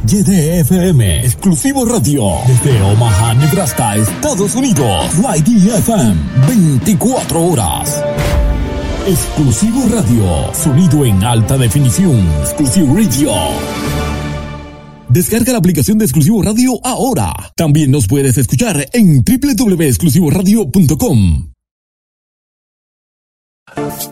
YDFM 0.09 1.25
Exclusivo 1.25 1.83
Radio. 1.83 2.35
Desde 2.47 2.81
Omaha, 2.81 3.33
Nebraska, 3.33 3.97
Estados 3.97 4.55
Unidos. 4.55 5.05
YDFM 5.17 6.15
24 6.47 7.41
horas. 7.41 8.01
Exclusivo 9.05 9.81
Radio. 9.89 10.53
Sonido 10.53 11.03
en 11.03 11.21
alta 11.21 11.57
definición. 11.57 12.25
Exclusivo 12.39 12.95
Radio. 12.95 13.31
Descarga 15.09 15.51
la 15.51 15.57
aplicación 15.57 15.97
de 15.97 16.05
Exclusivo 16.05 16.41
Radio 16.41 16.79
ahora. 16.85 17.33
También 17.57 17.91
nos 17.91 18.07
puedes 18.07 18.37
escuchar 18.37 18.87
en 18.93 19.25
www.exclusivoradio.com. 19.25 21.56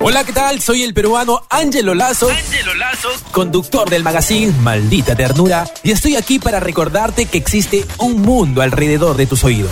Hola, 0.02 0.24
¿qué 0.24 0.34
tal? 0.34 0.62
Soy 0.62 0.84
el 0.84 0.94
peruano 0.94 1.46
Ángelo 1.50 1.94
Lazo, 1.96 2.30
conductor 3.32 3.90
del 3.90 4.04
magazine 4.04 4.52
Maldita 4.62 5.16
Ternura, 5.16 5.66
y 5.84 5.92
estoy 5.92 6.16
aquí 6.16 6.40
para 6.40 6.60
recordarte 6.60 7.26
que 7.26 7.38
existe 7.38 7.86
un 8.00 8.22
mundo 8.22 8.62
alrededor 8.62 9.16
de 9.18 9.26
tus 9.26 9.44
oídos. 9.44 9.72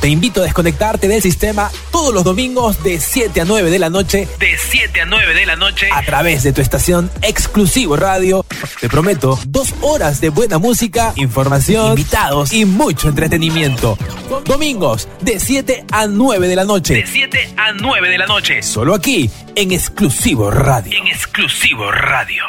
Te 0.00 0.08
invito 0.08 0.40
a 0.40 0.44
desconectarte 0.44 1.08
del 1.08 1.22
sistema 1.22 1.70
todos 1.90 2.14
los 2.14 2.24
domingos 2.24 2.82
de 2.82 3.00
7 3.00 3.40
a 3.40 3.44
9 3.44 3.70
de 3.70 3.78
la 3.78 3.90
noche, 3.90 4.28
de 4.38 4.58
7 4.58 5.00
a 5.00 5.04
9 5.04 5.34
de 5.34 5.46
la 5.46 5.56
noche, 5.56 5.88
a 5.92 6.02
través 6.02 6.42
de 6.42 6.52
tu 6.52 6.60
estación 6.60 7.10
Exclusivo 7.22 7.96
Radio. 7.96 8.44
Te 8.80 8.88
prometo 8.88 9.38
dos 9.48 9.74
horas 9.80 10.20
de 10.20 10.28
buena 10.28 10.58
música, 10.58 11.12
información, 11.16 11.90
invitados 11.90 12.52
y 12.52 12.64
mucho 12.64 13.08
entretenimiento. 13.08 13.98
Domingos 14.44 15.08
de 15.20 15.40
7 15.40 15.84
a 15.90 16.06
9 16.06 16.48
de 16.48 16.56
la 16.56 16.64
noche. 16.64 16.94
De 16.94 17.06
7 17.06 17.54
a 17.56 17.72
9 17.72 18.08
de 18.08 18.18
la 18.18 18.26
noche. 18.26 18.62
Solo 18.62 18.94
aquí, 18.94 19.30
en 19.54 19.72
Exclusivo 19.72 20.50
Radio. 20.50 20.92
En 20.96 21.06
Exclusivo 21.08 21.90
Radio. 21.90 22.44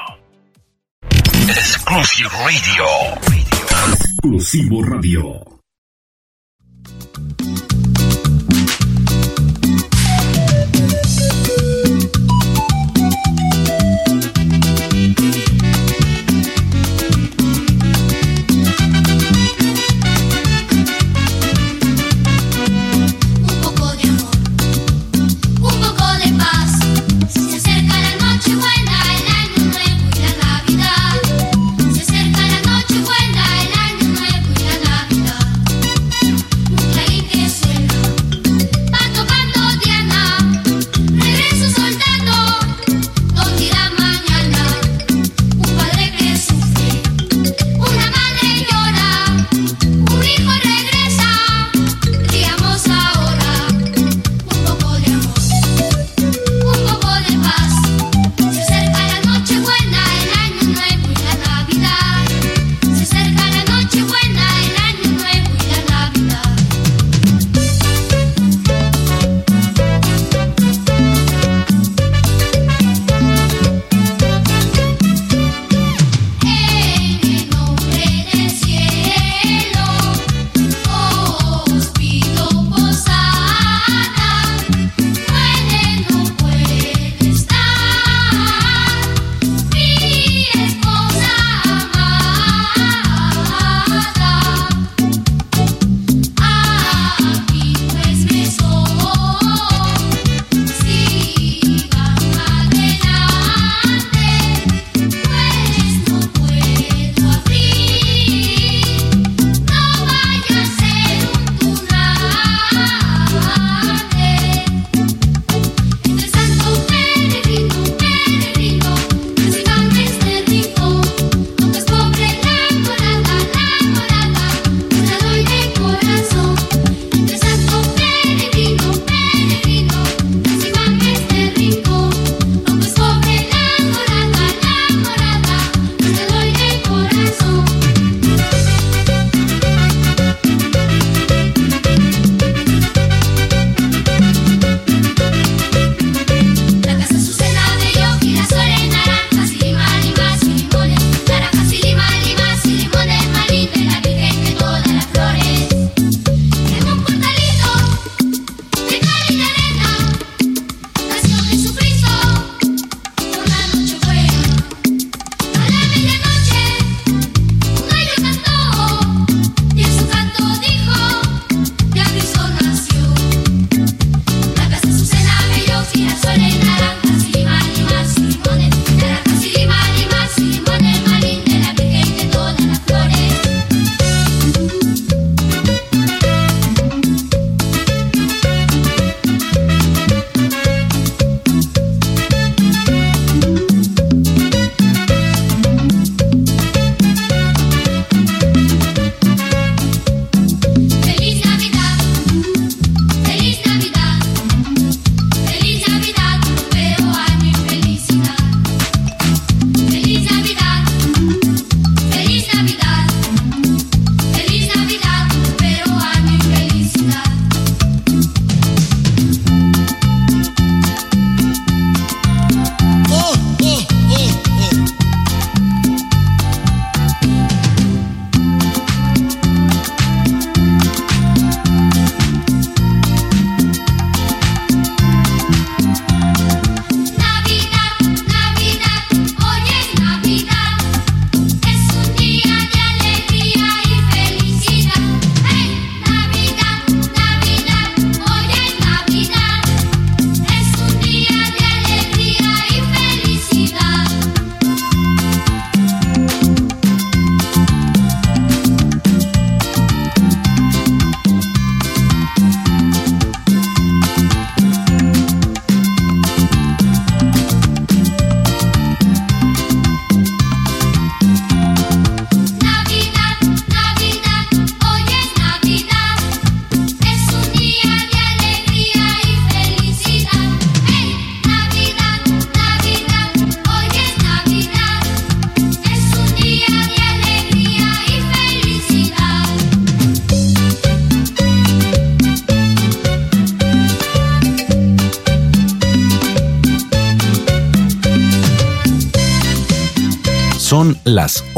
Exclusive 1.49 2.30
Radio. 2.30 2.86
Exclusivo 3.94 4.84
Radio. 4.84 5.57
Thank 7.18 7.41
you. 7.41 7.47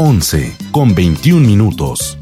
11 0.02 0.56
con 0.72 0.94
21 0.94 1.46
minutos. 1.46 2.19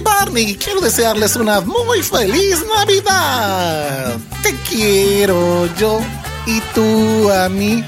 Barney 0.00 0.56
quiero 0.56 0.80
desearles 0.80 1.36
una 1.36 1.60
muy 1.60 2.02
feliz 2.02 2.64
Navidad. 2.76 4.16
Te 4.42 4.54
quiero 4.68 5.66
yo 5.76 6.00
y 6.46 6.60
tú 6.74 7.30
a 7.30 7.48
mí. 7.48 7.84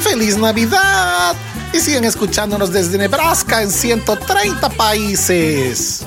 ¡Feliz 0.00 0.36
Navidad! 0.36 1.36
Y 1.72 1.78
siguen 1.78 2.04
escuchándonos 2.04 2.72
desde 2.72 2.98
Nebraska 2.98 3.62
en 3.62 3.70
130 3.70 4.68
países. 4.70 6.04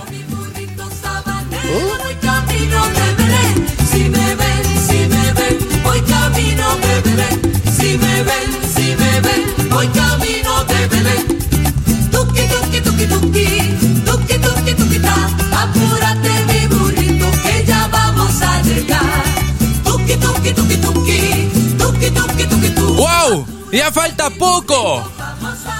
¿Oh? 1.53 2.03
Si 7.83 7.97
me 7.97 8.23
ven, 8.23 8.47
si 8.75 8.95
me 8.95 9.21
ven, 9.21 9.69
voy 9.69 9.87
camino 9.87 10.63
de 10.65 10.87
Belén. 10.87 11.32
Ya 23.73 23.91
falta 23.91 24.29
poco. 24.29 25.03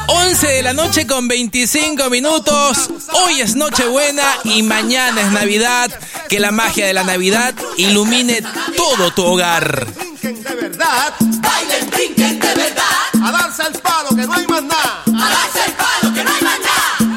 11 0.07 0.47
de 0.47 0.63
la 0.63 0.73
noche 0.73 1.05
con 1.05 1.27
25 1.27 2.09
minutos. 2.09 2.89
Hoy 3.13 3.39
es 3.39 3.55
Nochebuena 3.55 4.23
y 4.45 4.63
mañana 4.63 5.21
es 5.21 5.31
Navidad. 5.31 5.91
Que 6.27 6.39
la 6.39 6.49
magia 6.49 6.87
de 6.87 6.93
la 6.93 7.03
Navidad 7.03 7.53
ilumine 7.77 8.41
todo 8.75 9.11
tu 9.13 9.23
hogar. 9.23 9.85
de 10.23 10.55
verdad. 10.55 11.13
Bailen, 11.19 11.89
brinquen 11.91 12.39
de 12.39 12.55
verdad. 12.55 12.83
A 13.23 13.31
darse 13.31 13.61
el 13.61 13.73
palo 13.79 14.09
que 14.09 14.25
no 14.25 14.33
hay 14.33 14.47
más 14.47 14.63
nada. 14.63 15.03
A 15.05 15.29
darse 15.29 15.63
el 15.67 15.73
palo 15.73 16.13
que 16.15 16.23
no 16.23 16.31
hay 16.31 16.41
más 16.41 16.59
nada. 16.61 17.13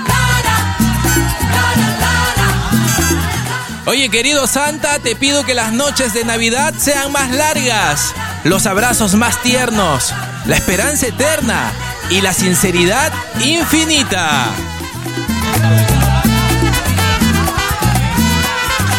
Oye, 3.86 4.11
querido 4.11 4.47
Santa, 4.47 4.98
te 4.98 5.16
pido 5.16 5.43
que 5.47 5.55
las 5.55 5.73
noches 5.73 6.12
de 6.12 6.24
Navidad 6.24 6.74
sean 6.77 7.12
más 7.12 7.31
largas 7.31 8.12
los 8.48 8.66
abrazos 8.66 9.14
más 9.14 9.43
tiernos, 9.43 10.14
la 10.47 10.56
esperanza 10.56 11.09
eterna 11.09 11.73
y 12.10 12.20
la 12.20 12.32
sinceridad 12.32 13.12
infinita. 13.44 14.47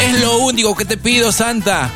Es 0.03 0.21
lo 0.21 0.39
único 0.39 0.75
que 0.75 0.83
te 0.83 0.97
pido, 0.97 1.31
Santa 1.31 1.89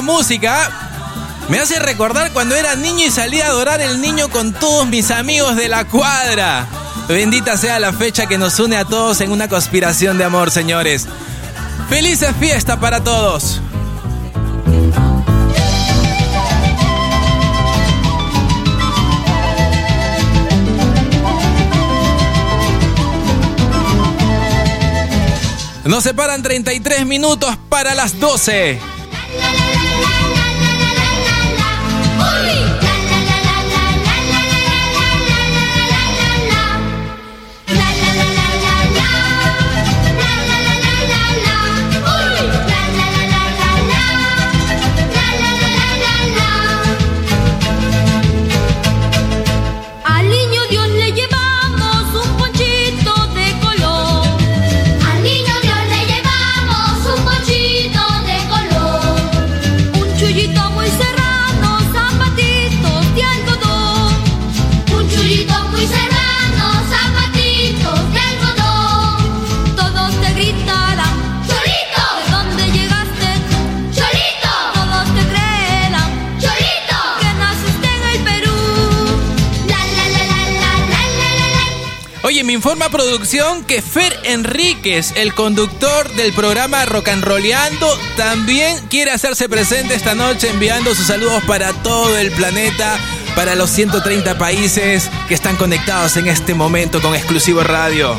música. 0.00 0.70
Me 1.48 1.58
hace 1.60 1.78
recordar 1.78 2.32
cuando 2.32 2.54
era 2.54 2.74
niño 2.74 3.06
y 3.06 3.10
salía 3.10 3.46
a 3.46 3.48
adorar 3.48 3.80
el 3.80 4.00
niño 4.00 4.28
con 4.28 4.52
todos 4.52 4.86
mis 4.86 5.10
amigos 5.10 5.56
de 5.56 5.68
la 5.68 5.84
cuadra. 5.84 6.66
Bendita 7.08 7.56
sea 7.58 7.78
la 7.78 7.92
fecha 7.92 8.26
que 8.26 8.38
nos 8.38 8.58
une 8.58 8.76
a 8.76 8.84
todos 8.84 9.20
en 9.20 9.30
una 9.30 9.48
conspiración 9.48 10.16
de 10.16 10.24
amor, 10.24 10.50
señores. 10.50 11.06
Felices 11.90 12.34
fiesta 12.40 12.80
para 12.80 13.04
todos. 13.04 13.60
Nos 25.84 26.02
separan 26.02 26.42
33 26.42 27.04
minutos 27.04 27.54
para 27.68 27.94
las 27.94 28.18
12. 28.18 28.93
Informa 82.54 82.88
producción 82.88 83.64
que 83.64 83.82
Fer 83.82 84.16
Enríquez, 84.22 85.12
el 85.16 85.34
conductor 85.34 86.10
del 86.14 86.32
programa 86.32 86.84
Rock 86.86 87.08
and 87.08 87.24
Rolleando, 87.24 87.86
también 88.16 88.86
quiere 88.88 89.10
hacerse 89.10 89.48
presente 89.48 89.94
esta 89.94 90.14
noche 90.14 90.48
enviando 90.48 90.94
sus 90.94 91.08
saludos 91.08 91.42
para 91.44 91.72
todo 91.82 92.16
el 92.16 92.30
planeta, 92.30 92.96
para 93.34 93.56
los 93.56 93.70
130 93.70 94.38
países 94.38 95.10
que 95.28 95.34
están 95.34 95.56
conectados 95.56 96.16
en 96.16 96.28
este 96.28 96.54
momento 96.54 97.02
con 97.02 97.14
Exclusivo 97.14 97.62
Radio. 97.62 98.16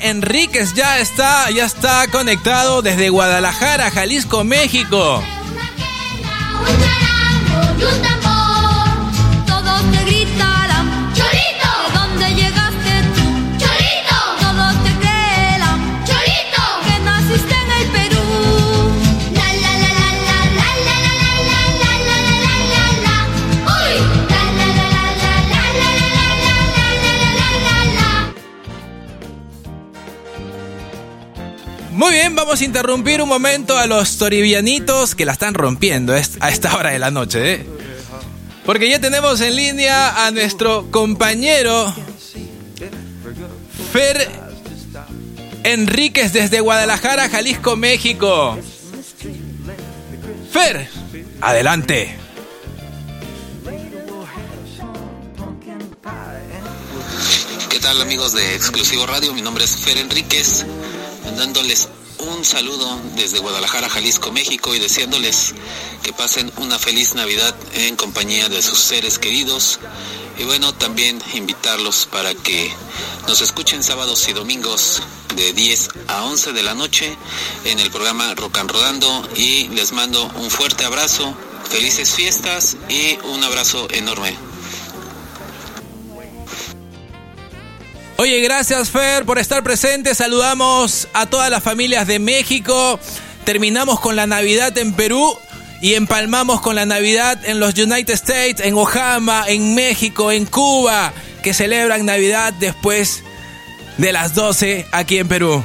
Enríquez 0.00 0.74
ya 0.74 0.98
está, 0.98 1.50
ya 1.50 1.64
está 1.64 2.06
conectado 2.08 2.82
desde 2.82 3.08
Guadalajara, 3.10 3.90
Jalisco, 3.90 4.44
México. 4.44 5.22
Vamos 32.52 32.60
a 32.60 32.64
interrumpir 32.66 33.22
un 33.22 33.30
momento 33.30 33.78
a 33.78 33.86
los 33.86 34.18
toribianitos 34.18 35.14
que 35.14 35.24
la 35.24 35.32
están 35.32 35.54
rompiendo 35.54 36.12
a 36.12 36.50
esta 36.50 36.76
hora 36.76 36.90
de 36.90 36.98
la 36.98 37.10
noche, 37.10 37.54
¿eh? 37.54 37.66
Porque 38.66 38.90
ya 38.90 39.00
tenemos 39.00 39.40
en 39.40 39.56
línea 39.56 40.26
a 40.26 40.30
nuestro 40.32 40.90
compañero 40.90 41.94
Fer 43.90 44.28
Enríquez 45.64 46.34
desde 46.34 46.60
Guadalajara, 46.60 47.30
Jalisco, 47.30 47.74
México. 47.76 48.58
Fer, 50.52 50.90
adelante. 51.40 52.18
¿Qué 57.70 57.78
tal 57.78 58.02
amigos 58.02 58.34
de 58.34 58.54
Exclusivo 58.56 59.06
Radio? 59.06 59.32
Mi 59.32 59.40
nombre 59.40 59.64
es 59.64 59.74
Fer 59.74 59.96
Enríquez, 59.96 60.66
mandándoles 61.24 61.88
un 62.22 62.44
saludo 62.44 63.00
desde 63.16 63.38
Guadalajara, 63.38 63.88
Jalisco, 63.88 64.32
México 64.32 64.74
y 64.74 64.78
deseándoles 64.78 65.54
que 66.02 66.12
pasen 66.12 66.52
una 66.56 66.78
feliz 66.78 67.14
Navidad 67.14 67.54
en 67.74 67.96
compañía 67.96 68.48
de 68.48 68.62
sus 68.62 68.78
seres 68.78 69.18
queridos. 69.18 69.80
Y 70.38 70.44
bueno, 70.44 70.72
también 70.74 71.20
invitarlos 71.34 72.06
para 72.06 72.34
que 72.34 72.72
nos 73.28 73.40
escuchen 73.40 73.82
sábados 73.82 74.28
y 74.28 74.32
domingos 74.32 75.02
de 75.36 75.52
10 75.52 75.88
a 76.08 76.24
11 76.24 76.52
de 76.52 76.62
la 76.62 76.74
noche 76.74 77.16
en 77.64 77.80
el 77.80 77.90
programa 77.90 78.34
Rock 78.34 78.58
and 78.58 78.70
Rodando 78.70 79.28
y 79.36 79.68
les 79.68 79.92
mando 79.92 80.24
un 80.36 80.50
fuerte 80.50 80.84
abrazo, 80.84 81.34
felices 81.68 82.14
fiestas 82.14 82.76
y 82.88 83.18
un 83.24 83.42
abrazo 83.44 83.88
enorme. 83.90 84.51
Oye, 88.22 88.40
gracias 88.40 88.90
Fer 88.90 89.24
por 89.24 89.40
estar 89.40 89.64
presente. 89.64 90.14
Saludamos 90.14 91.08
a 91.12 91.26
todas 91.26 91.50
las 91.50 91.60
familias 91.60 92.06
de 92.06 92.20
México. 92.20 93.00
Terminamos 93.42 93.98
con 93.98 94.14
la 94.14 94.28
Navidad 94.28 94.78
en 94.78 94.92
Perú 94.92 95.36
y 95.80 95.94
empalmamos 95.94 96.60
con 96.60 96.76
la 96.76 96.86
Navidad 96.86 97.44
en 97.44 97.58
los 97.58 97.76
United 97.76 98.14
States, 98.14 98.64
en 98.64 98.74
Ojama, 98.76 99.46
en 99.48 99.74
México, 99.74 100.30
en 100.30 100.46
Cuba, 100.46 101.12
que 101.42 101.52
celebran 101.52 102.06
Navidad 102.06 102.52
después 102.60 103.24
de 103.98 104.12
las 104.12 104.34
12 104.34 104.86
aquí 104.92 105.18
en 105.18 105.26
Perú. 105.26 105.64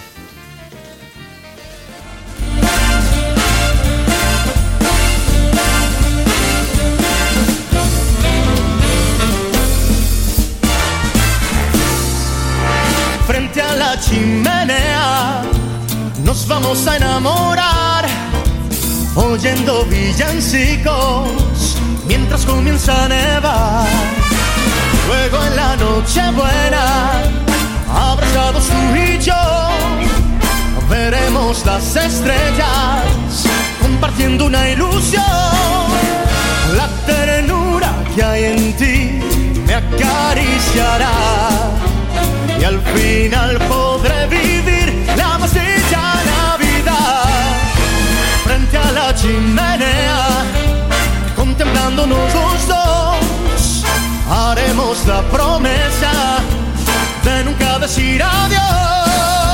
Chimenea 14.00 15.42
nos 16.24 16.48
vamos 16.48 16.86
a 16.88 16.98
enamorar 16.98 18.06
oyendo 19.16 19.86
villancicos 19.86 21.78
mientras 22.06 22.46
comienza 22.46 23.06
a 23.06 23.08
nevar. 23.08 23.88
Luego 25.08 25.44
en 25.46 25.56
la 25.56 25.76
noche 25.78 26.22
buena, 26.32 27.22
abrazados 27.90 28.68
tú 28.68 28.96
y 28.96 29.18
yo, 29.20 29.34
veremos 30.90 31.66
las 31.66 31.96
estrellas 31.96 33.46
compartiendo 33.82 34.46
una 34.46 34.70
ilusión. 34.70 35.24
La 36.76 36.88
ternura 37.06 37.94
que 38.14 38.24
hay 38.24 38.44
en 38.44 38.78
ti 38.78 39.20
me 39.66 39.74
acariciará 39.76 41.12
y 42.60 42.64
al 42.64 42.82
final 42.82 43.58
podré 43.68 44.28
vivir 44.28 45.06
la 45.16 45.38
más 45.38 45.54
bella 45.54 46.14
Navidad 46.26 47.24
frente 48.44 48.78
a 48.78 48.92
la 48.92 49.16
chimenea, 49.16 50.44
contemplándonos 51.36 52.34
los 52.34 52.68
dos, 52.68 53.84
haremos 54.30 55.06
la 55.06 55.22
promesa 55.24 56.40
de 57.24 57.44
nunca 57.44 57.80
decir 57.80 58.24
adiós. 58.24 59.47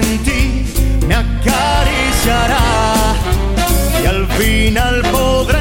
En 0.00 0.18
ti 0.24 0.42
me 1.06 1.14
acariciará 1.14 2.66
y 4.02 4.06
al 4.06 4.26
final 4.38 5.02
podré 5.12 5.59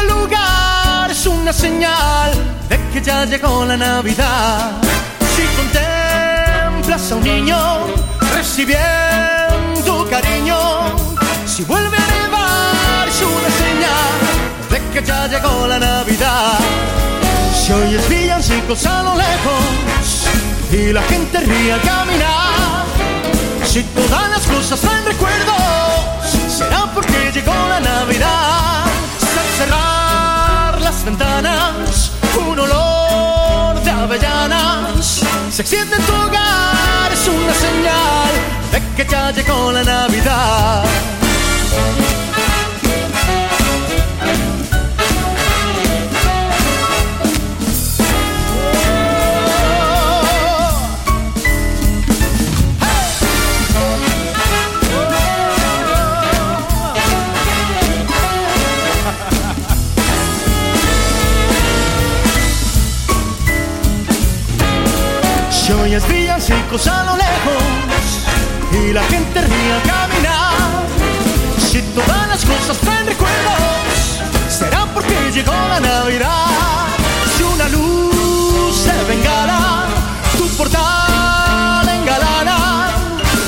el 0.00 0.08
lugar, 0.08 1.10
es 1.10 1.26
una 1.26 1.52
señal 1.52 2.30
de 2.68 2.78
que 2.92 3.00
ya 3.02 3.24
llegó 3.24 3.64
la 3.64 3.76
Navidad. 3.76 4.72
Si 5.34 5.42
contemplas 5.56 7.12
a 7.12 7.16
un 7.16 7.24
niño 7.24 7.56
recibiendo 8.34 10.06
cariño, 10.08 10.56
si 11.46 11.64
vuelve 11.64 11.96
a 11.96 12.06
nevar, 12.20 13.08
es 13.08 13.20
una 13.22 13.50
señal 13.64 14.14
de 14.70 14.78
que 14.92 15.06
ya 15.06 15.26
llegó 15.26 15.66
la 15.66 15.78
Navidad. 15.78 16.58
Si 17.54 17.72
oyes 17.72 18.08
villancicos 18.08 18.86
a 18.86 19.02
lo 19.02 19.14
lejos 19.16 19.64
y 20.72 20.92
la 20.92 21.02
gente 21.02 21.40
ríe 21.40 21.72
al 21.72 21.82
caminar, 21.82 22.84
si 23.64 23.82
todas 23.82 24.30
las 24.30 24.46
cosas 24.46 24.80
traen 24.80 25.04
recuerdos, 25.04 25.56
será 26.48 26.86
porque 26.94 27.30
llegó 27.32 27.54
la 27.68 27.80
Navidad. 27.80 28.95
Ventanas, 31.06 32.10
un 32.36 32.58
olor 32.58 33.80
de 33.84 33.90
avellanas 33.90 35.22
se 35.50 35.62
extiende 35.62 35.94
en 35.94 36.02
tu 36.02 36.12
hogar, 36.12 37.12
es 37.12 37.28
una 37.28 37.54
señal 37.54 38.32
de 38.72 38.82
que 38.96 39.08
ya 39.08 39.30
llegó 39.30 39.70
la 39.70 39.84
Navidad. 39.84 40.84
Villancicos 66.36 66.86
a 66.86 67.04
lo 67.04 67.16
lejos 67.16 67.62
y 68.72 68.92
la 68.92 69.02
gente 69.04 69.40
ríe 69.40 69.72
al 69.72 69.82
caminar, 69.82 70.52
si 71.70 71.80
todas 71.94 72.28
las 72.28 72.44
cosas 72.44 72.76
traen 72.78 73.06
recuerdos, 73.06 74.20
será 74.48 74.86
porque 74.92 75.14
llegó 75.32 75.52
la 75.52 75.80
Navidad. 75.80 76.46
Si 77.36 77.42
una 77.42 77.68
luz 77.70 78.84
de 78.84 79.04
bengala 79.04 79.86
tu 80.36 80.46
portal 80.56 81.88
engalana, 81.88 82.90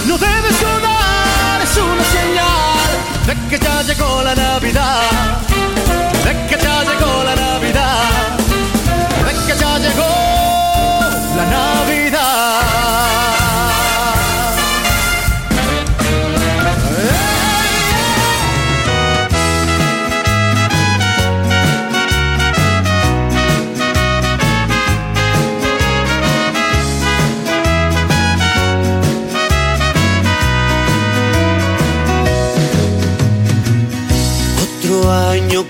no 0.07 0.17
debes 0.17 0.59
dudar, 0.61 1.61
es 1.63 1.77
una 1.77 2.05
señal 2.05 2.91
de 3.27 3.49
que 3.51 3.59
ya 3.65 3.83
llegó 3.83 4.23
la 4.23 4.35
Navidad, 4.35 5.41
de 6.25 6.47
que 6.47 6.63
ya 6.63 6.85
llegó 6.85 7.25
la 7.25 7.37
Navidad, 7.37 8.39
de 9.27 9.33
que 9.47 9.61
ya 9.61 9.79
llegó 9.79 10.09
la 11.37 11.45
Navidad. 11.45 11.78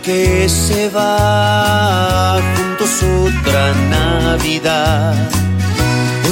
Que 0.09 0.49
se 0.49 0.89
va, 0.89 2.41
juntos 2.57 3.03
otra 3.27 3.75
Navidad. 3.91 5.15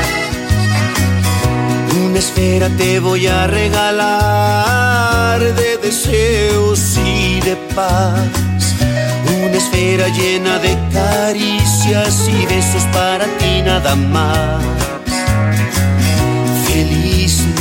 Una 2.03 2.17
esfera 2.17 2.69
te 2.75 2.99
voy 2.99 3.27
a 3.27 3.45
regalar 3.45 5.39
de 5.39 5.77
deseos 5.77 6.97
y 6.97 7.39
de 7.41 7.55
paz. 7.75 8.17
Una 9.45 9.57
esfera 9.57 10.07
llena 10.07 10.57
de 10.57 10.75
caricias 10.91 12.27
y 12.27 12.47
besos 12.47 12.83
para 12.93 13.25
ti 13.37 13.61
nada 13.61 13.95
más. 13.95 14.82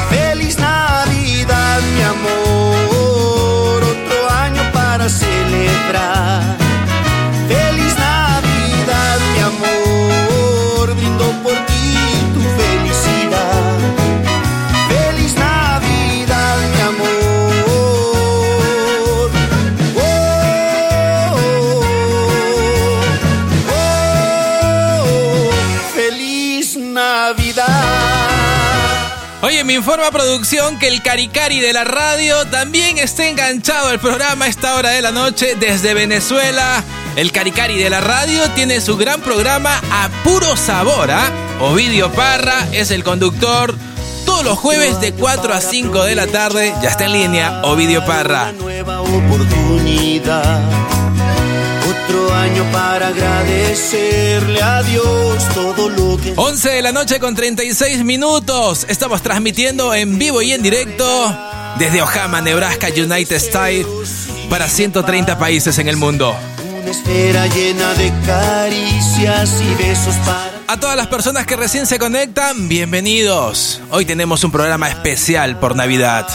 Feliz 0.10 0.58
Navidad, 0.60 1.82
mi 1.96 2.02
amor. 2.04 3.84
Otro 3.84 4.30
año 4.30 4.62
para 4.72 5.10
celebrar. 5.10 6.67
Me 29.68 29.74
informa 29.74 30.10
producción 30.12 30.80
que 30.80 30.88
el 30.88 31.02
Caricari 31.02 31.60
de 31.60 31.74
la 31.74 31.84
radio 31.84 32.48
también 32.48 32.98
está 33.00 33.28
enganchado 33.28 33.90
al 33.90 34.00
programa 34.00 34.46
a 34.46 34.48
esta 34.48 34.76
hora 34.76 34.92
de 34.92 35.02
la 35.02 35.12
noche 35.12 35.56
desde 35.60 35.94
Venezuela. 35.94 36.82
El 37.18 37.34
Caricari 37.34 37.78
de 37.78 37.90
la 37.90 38.00
radio 38.00 38.50
tiene 38.52 38.80
su 38.80 38.96
gran 38.96 39.20
programa 39.20 39.82
a 39.92 40.08
puro 40.24 40.56
sabor, 40.56 41.12
¿ah? 41.12 41.30
Ovidio 41.60 42.10
Parra 42.14 42.66
es 42.72 42.92
el 42.92 43.04
conductor. 43.04 43.76
Todos 44.26 44.46
los 44.46 44.58
jueves 44.58 45.02
de 45.02 45.12
4 45.12 45.54
a 45.54 45.60
5 45.60 46.04
de 46.06 46.16
la 46.16 46.28
tarde 46.28 46.74
ya 46.82 46.88
está 46.88 47.04
en 47.04 47.12
línea 47.12 47.62
Ovidio 47.64 48.06
Parra. 48.06 48.54
nueva 48.54 49.02
oportunidad. 49.02 50.97
Otro 52.48 52.64
año 52.64 52.72
para 52.72 53.08
agradecerle 53.10 54.62
a 54.62 54.82
Dios 54.82 55.50
todo 55.54 55.90
lo 55.90 56.18
que 56.18 56.34
11 56.36 56.70
de 56.70 56.82
la 56.82 56.94
noche 56.94 57.20
con 57.20 57.36
36 57.36 58.06
minutos. 58.06 58.86
Estamos 58.88 59.22
transmitiendo 59.22 59.94
en 59.94 60.18
vivo 60.18 60.42
y 60.42 60.54
en 60.54 60.64
directo 60.64 61.06
desde 61.78 62.02
Ojama, 62.02 62.40
Nebraska, 62.40 62.88
United 62.88 63.36
States, 63.36 64.30
para 64.50 64.70
130 64.70 65.38
países 65.38 65.78
en 65.80 65.90
el 65.90 65.98
mundo. 65.98 66.34
una 66.82 66.90
esfera 66.90 67.48
llena 67.48 67.94
de 67.96 68.14
caricias 68.26 69.62
y 69.62 69.84
besos 69.84 70.16
para 70.26 70.52
A 70.68 70.80
todas 70.80 70.96
las 70.96 71.08
personas 71.08 71.46
que 71.46 71.58
recién 71.58 71.86
se 71.86 72.00
conectan, 72.00 72.70
bienvenidos. 72.70 73.82
Hoy 73.90 74.06
tenemos 74.06 74.46
un 74.46 74.52
programa 74.52 74.88
especial 74.88 75.60
por 75.60 75.76
Navidad. 75.76 76.28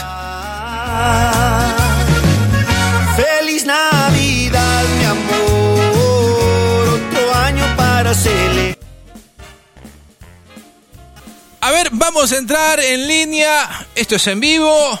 A 11.63 11.71
ver, 11.71 11.87
vamos 11.93 12.29
a 12.33 12.39
entrar 12.39 12.81
en 12.81 13.07
línea. 13.07 13.87
Esto 13.95 14.17
es 14.17 14.27
en 14.27 14.41
vivo. 14.41 14.99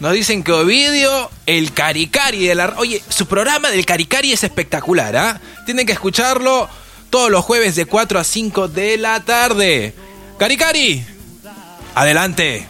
Nos 0.00 0.12
dicen 0.12 0.42
que 0.44 0.52
Ovidio, 0.52 1.30
el 1.46 1.72
Caricari 1.72 2.46
de 2.46 2.54
la... 2.54 2.74
Oye, 2.76 3.02
su 3.08 3.24
programa 3.24 3.70
del 3.70 3.86
Caricari 3.86 4.30
es 4.30 4.44
espectacular, 4.44 5.16
¿ah? 5.16 5.40
Tienen 5.64 5.86
que 5.86 5.94
escucharlo 5.94 6.68
todos 7.08 7.30
los 7.30 7.42
jueves 7.42 7.74
de 7.74 7.86
4 7.86 8.18
a 8.18 8.24
5 8.24 8.68
de 8.68 8.98
la 8.98 9.24
tarde. 9.24 9.94
Caricari, 10.38 11.02
adelante. 11.94 12.68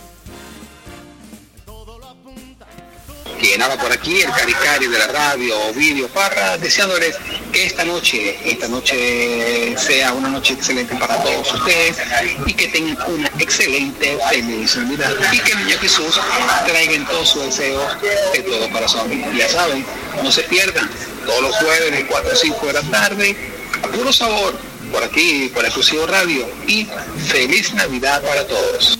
Habla 3.52 3.76
por 3.76 3.92
aquí, 3.92 4.22
el 4.22 4.30
Caricari 4.30 4.86
de 4.88 4.98
la 4.98 5.06
radio, 5.06 5.58
Ovidio 5.68 6.08
Parra, 6.08 6.56
deseándoles 6.56 7.16
que 7.52 7.66
esta 7.66 7.84
noche, 7.84 8.38
esta 8.44 8.68
noche 8.68 9.76
sea 9.76 10.12
una 10.14 10.28
noche 10.28 10.54
excelente 10.54 10.94
para 10.96 11.22
todos 11.22 11.52
ustedes 11.52 11.98
y 12.46 12.54
que 12.54 12.68
tengan 12.68 12.96
una 13.06 13.28
excelente 13.38 14.18
feliz 14.30 14.76
Navidad 14.76 15.14
y 15.30 15.38
que 15.40 15.52
el 15.52 15.58
niño 15.66 15.78
Jesús 15.78 16.18
traiga 16.66 16.94
en 16.94 17.04
todos 17.04 17.28
sus 17.28 17.44
deseos 17.44 17.84
de 18.32 18.40
todo 18.40 18.70
corazón. 18.70 19.10
Ya 19.36 19.48
saben, 19.48 19.84
no 20.22 20.32
se 20.32 20.42
pierdan 20.44 20.90
todos 21.26 21.42
los 21.42 21.56
jueves 21.56 21.92
de 21.92 22.06
4 22.06 22.32
a 22.32 22.36
5 22.36 22.66
de 22.66 22.72
la 22.72 22.82
tarde, 22.82 23.36
puro 23.94 24.12
sabor, 24.12 24.54
por 24.90 25.04
aquí, 25.04 25.50
por 25.54 25.64
Exclusivo 25.64 26.06
Radio 26.06 26.48
y 26.66 26.88
feliz 27.28 27.74
Navidad 27.74 28.22
para 28.22 28.46
todos. 28.46 28.98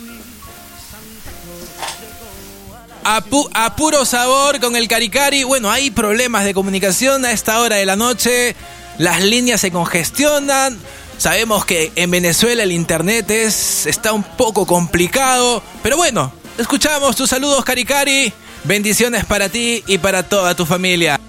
A, 3.06 3.22
pu- 3.22 3.51
a 3.52 3.76
puro 3.76 4.05
sabor 4.06 4.60
con 4.60 4.76
el 4.76 4.89
Caricari. 4.89 5.44
Bueno, 5.44 5.70
hay 5.70 5.90
problemas 5.90 6.44
de 6.44 6.55
comunicación 6.55 7.24
a 7.24 7.32
esta 7.32 7.60
hora 7.60 7.76
de 7.76 7.85
la 7.86 7.97
noche. 7.97 8.56
Las 8.98 9.22
líneas 9.22 9.60
se 9.60 9.70
congestionan. 9.70 10.78
Sabemos 11.18 11.64
que 11.66 11.93
en 11.97 12.10
Venezuela 12.10 12.62
el 12.62 12.72
internet 12.72 13.31
es, 13.31 13.86
está 13.86 14.12
un 14.12 14.22
poco 14.22 14.66
complicado. 14.66 15.62
Pero 15.82 15.97
bueno, 15.98 16.32
escuchamos 16.59 17.14
tus 17.14 17.28
saludos, 17.31 17.62
Caricari. 17.64 18.32
Bendiciones 18.64 19.26
para 19.26 19.51
ti 19.51 19.85
y 19.86 19.98
para 19.98 20.22
toda 20.22 20.55
tu 20.56 20.64
familia. 20.64 21.20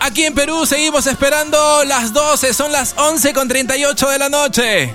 Aquí 0.00 0.24
en 0.24 0.34
Perú 0.34 0.64
seguimos 0.66 1.06
esperando 1.06 1.82
las 1.84 2.12
12, 2.12 2.54
son 2.54 2.70
las 2.72 2.94
11 2.96 3.32
con 3.32 3.48
38 3.48 4.08
de 4.10 4.18
la 4.18 4.28
noche. 4.28 4.94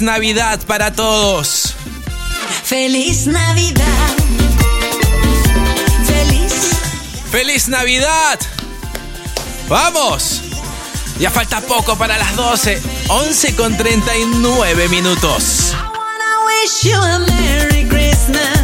Feliz. 0.00 0.02
Navidad 0.02 0.60
para 0.66 0.92
todos. 0.92 1.74
Feliz 2.64 3.26
Navidad. 3.26 3.84
Feliz. 6.06 6.70
¡Feliz 7.30 7.68
Navidad! 7.68 8.38
¡Vamos! 9.68 10.40
Ya 11.18 11.30
falta 11.30 11.60
poco 11.60 11.96
para 11.96 12.16
las 12.18 12.34
12. 12.36 12.80
11 13.08 13.56
con 13.56 13.76
39 13.76 14.88
minutos. 14.88 15.74
wanna 15.74 16.46
wish 16.46 16.84
you 16.84 16.96
a 16.96 17.18
Merry 17.18 17.84
Christmas. 17.88 18.59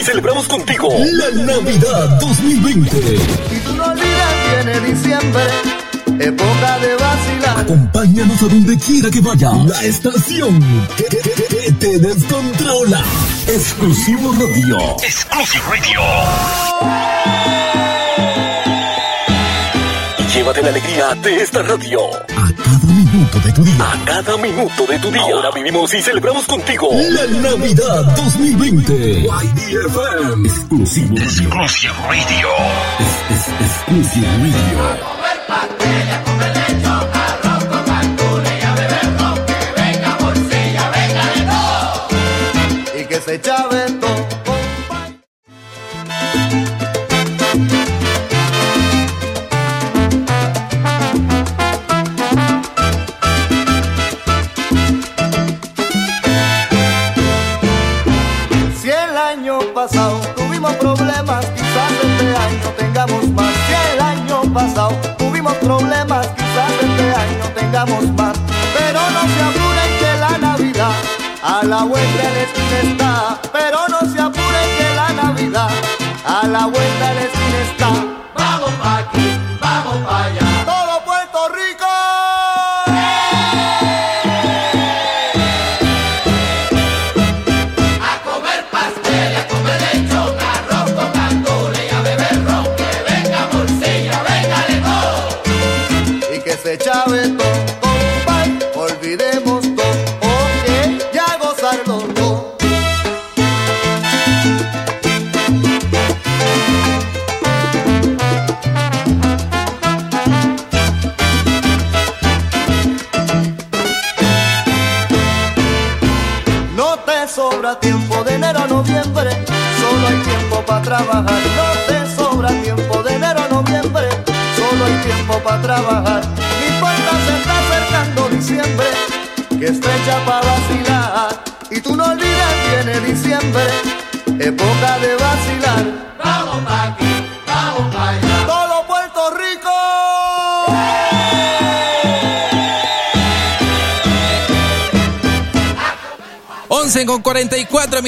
Y 0.00 0.04
celebramos 0.04 0.46
contigo. 0.48 0.88
La 1.12 1.30
Navidad 1.44 2.18
2020. 2.20 2.96
Y 2.96 3.58
tú 3.60 3.74
no 3.74 3.84
olvidas, 3.84 4.34
viene 4.64 4.80
diciembre, 4.92 5.42
época 6.18 6.78
de 6.80 6.94
vacilar. 6.96 7.58
Acompáñanos 7.60 8.42
a 8.42 8.46
donde 8.46 8.78
quiera 8.78 9.10
que 9.10 9.20
vaya. 9.20 9.50
La 9.66 9.82
estación 9.84 10.60
que, 10.96 11.04
que- 11.04 11.18
que- 11.18 11.56
que 11.56 11.72
te 11.72 11.98
descontrola. 11.98 13.02
Exclusivo 13.46 14.32
Radio. 14.32 14.78
Exclusive 15.02 15.62
Radio. 15.68 16.00
Llévate 20.34 20.62
la 20.62 20.68
alegría 20.70 21.14
de 21.22 21.36
esta 21.36 21.62
radio. 21.62 22.00
A 22.64 22.70
cada 22.70 22.86
minuto 22.86 23.38
de 23.40 23.52
tu 23.52 23.62
día. 23.62 23.74
A 23.84 24.04
cada 24.04 24.36
minuto 24.38 24.86
de 24.86 24.98
tu 24.98 25.10
día. 25.10 25.22
Ahora 25.22 25.50
vivimos 25.50 25.92
y 25.92 26.00
celebramos 26.00 26.46
contigo. 26.46 26.88
La 27.10 27.26
Navidad 27.26 28.04
2020. 28.16 28.92
YDFM. 29.20 30.48
Exclusivo 30.48 31.14
Radio. 31.14 31.24
Exclusive 31.24 31.94
Radio. 32.08 32.48
Es, 32.98 33.36
es, 33.36 33.48
exclusive 33.60 34.26
Radio. 34.26 34.80
Y 42.98 43.04
que 43.04 43.20
se 43.20 43.40
chave 43.40 43.90
todo. 44.00 44.23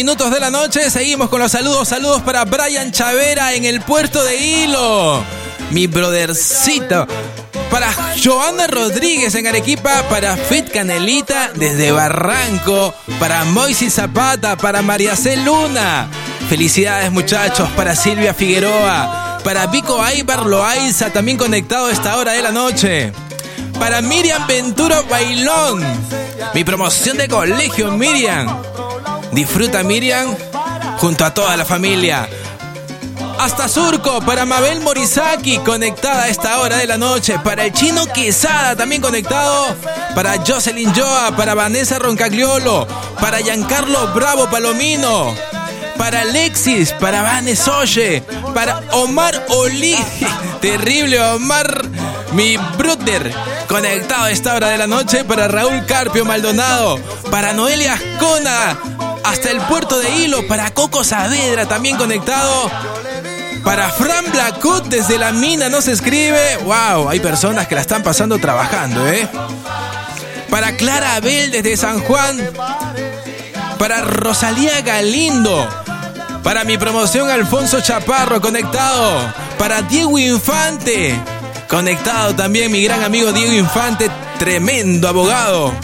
Minutos 0.07 0.31
de 0.31 0.39
la 0.39 0.53
noche. 0.53 0.89
Seguimos 0.89 1.29
con 1.29 1.41
los 1.41 1.51
saludos. 1.51 1.89
Saludos 1.89 2.23
para 2.23 2.45
Brian 2.45 2.93
Chavera 2.93 3.55
en 3.55 3.65
el 3.65 3.81
puerto 3.81 4.23
de 4.23 4.37
Hilo. 4.37 5.21
Mi 5.73 5.89
brothercito. 5.89 7.09
Para 7.73 7.93
Joana 8.25 8.69
Rodríguez 8.69 9.35
en 9.35 9.49
Arequipa. 9.49 10.05
Para 10.09 10.37
Fit 10.37 10.71
Canelita 10.71 11.51
desde 11.57 11.91
Barranco. 11.91 12.95
Para 13.19 13.45
Moisés 13.47 13.95
Zapata. 13.95 14.57
Para 14.57 14.81
María 14.81 15.17
C. 15.17 15.39
Luna. 15.39 16.09
Felicidades 16.49 17.11
muchachos. 17.11 17.69
Para 17.71 17.97
Silvia 17.97 18.33
Figueroa. 18.33 19.41
Para 19.43 19.67
Vico 19.67 20.01
Aibar 20.01 20.47
Loaiza. 20.47 21.13
También 21.13 21.37
conectado 21.37 21.87
a 21.89 21.91
esta 21.91 22.17
hora 22.17 22.31
de 22.31 22.43
la 22.43 22.53
noche. 22.53 23.13
Para 23.81 24.03
Miriam 24.03 24.47
Venturo 24.47 25.03
Bailón. 25.11 25.85
Mi 26.55 26.63
promoción 26.63 27.17
de 27.17 27.27
colegio, 27.27 27.91
Miriam. 27.91 28.66
Disfruta, 29.37 29.83
Miriam, 29.83 30.35
junto 30.97 31.23
a 31.23 31.35
toda 31.35 31.59
la 31.59 31.67
familia. 31.67 32.27
Hasta 33.39 33.69
Surco, 33.69 34.23
para 34.23 34.47
Mabel 34.47 34.81
Morizaki, 34.81 35.59
conectada 35.59 36.23
a 36.23 36.29
esta 36.29 36.59
hora 36.59 36.79
de 36.79 36.87
la 36.87 36.97
noche. 36.97 37.39
Para 37.45 37.67
el 37.67 37.73
chino 37.75 38.07
Quesada, 38.07 38.75
también 38.75 39.03
conectado. 39.03 39.77
Para 40.15 40.39
Jocelyn 40.39 40.91
Joa, 40.95 41.37
para 41.37 41.55
Vanessa 41.55 41.99
Roncagliolo. 41.99 42.89
Para 43.21 43.41
Giancarlo 43.41 44.15
Bravo 44.15 44.49
Palomino. 44.49 45.35
Para 45.99 46.23
Alexis, 46.23 46.93
para 46.93 47.21
Vanes 47.21 47.69
Oye, 47.69 48.23
para 48.55 48.81
Omar 48.93 49.45
Oli. 49.51 49.97
Terrible, 50.63 51.21
Omar, 51.21 51.87
mi 52.33 52.57
brother. 52.79 53.35
Conectado 53.69 54.25
a 54.25 54.31
esta 54.31 54.55
hora 54.55 54.69
de 54.69 54.79
la 54.79 54.87
noche 54.87 55.25
para 55.25 55.47
Raúl 55.47 55.85
Carpio 55.85 56.25
Maldonado. 56.25 56.99
Para 57.31 57.53
Noelia 57.53 57.93
Ascona. 57.93 58.79
Hasta 59.27 59.51
el 59.51 59.61
puerto 59.63 59.99
de 59.99 60.11
Hilo. 60.17 60.47
Para 60.47 60.71
Coco 60.71 61.05
Saavedra 61.05 61.67
también 61.67 61.97
conectado. 61.97 62.71
Para 63.65 63.91
Fran 63.91 64.25
Blacut 64.31 64.85
desde 64.87 65.19
la 65.19 65.33
mina 65.33 65.69
no 65.69 65.81
se 65.81 65.93
escribe. 65.93 66.57
Wow, 66.59 67.09
hay 67.09 67.19
personas 67.19 67.67
que 67.67 67.75
la 67.75 67.81
están 67.81 68.03
pasando 68.05 68.39
trabajando, 68.39 69.07
¿eh? 69.09 69.29
Para 70.49 70.77
Clara 70.77 71.17
Abel 71.17 71.51
desde 71.51 71.77
San 71.77 72.01
Juan. 72.01 72.39
Para 73.79 74.03
Rosalía 74.03 74.81
Galindo. 74.83 75.69
Para 76.45 76.63
mi 76.63 76.79
promoción 76.79 77.29
Alfonso 77.29 77.81
Chaparro 77.81 78.41
conectado. 78.41 79.35
Para 79.59 79.83
Diego 79.83 80.17
Infante. 80.19 81.21
Conectado 81.69 82.37
también 82.37 82.71
mi 82.71 82.85
gran 82.85 83.03
amigo 83.03 83.33
Diego 83.33 83.53
Infante, 83.53 84.09
tremendo 84.39 85.09
abogado. 85.09 85.75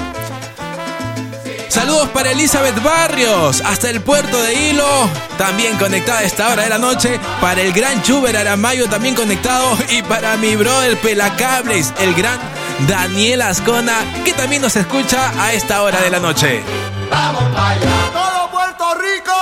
Saludos 1.72 2.10
para 2.10 2.32
Elizabeth 2.32 2.82
Barrios, 2.82 3.62
hasta 3.62 3.88
el 3.88 4.02
puerto 4.02 4.38
de 4.42 4.52
Hilo, 4.52 5.08
también 5.38 5.78
conectada 5.78 6.18
a 6.18 6.22
esta 6.22 6.50
hora 6.50 6.64
de 6.64 6.68
la 6.68 6.76
noche. 6.76 7.18
Para 7.40 7.62
el 7.62 7.72
gran 7.72 8.02
Chuber 8.02 8.36
Aramayo, 8.36 8.90
también 8.90 9.14
conectado. 9.14 9.78
Y 9.88 10.02
para 10.02 10.36
mi 10.36 10.54
brother 10.54 11.00
Pelacables, 11.00 11.94
el 11.98 12.12
gran 12.12 12.38
Daniel 12.86 13.40
Ascona, 13.40 14.04
que 14.22 14.34
también 14.34 14.60
nos 14.60 14.76
escucha 14.76 15.32
a 15.42 15.54
esta 15.54 15.82
hora 15.82 15.98
de 16.02 16.10
la 16.10 16.20
noche. 16.20 16.62
Vamos 17.10 17.42
para 17.54 17.70
allá. 17.70 18.10
Todo 18.12 18.50
Puerto 18.50 18.94
Rico. 18.96 19.32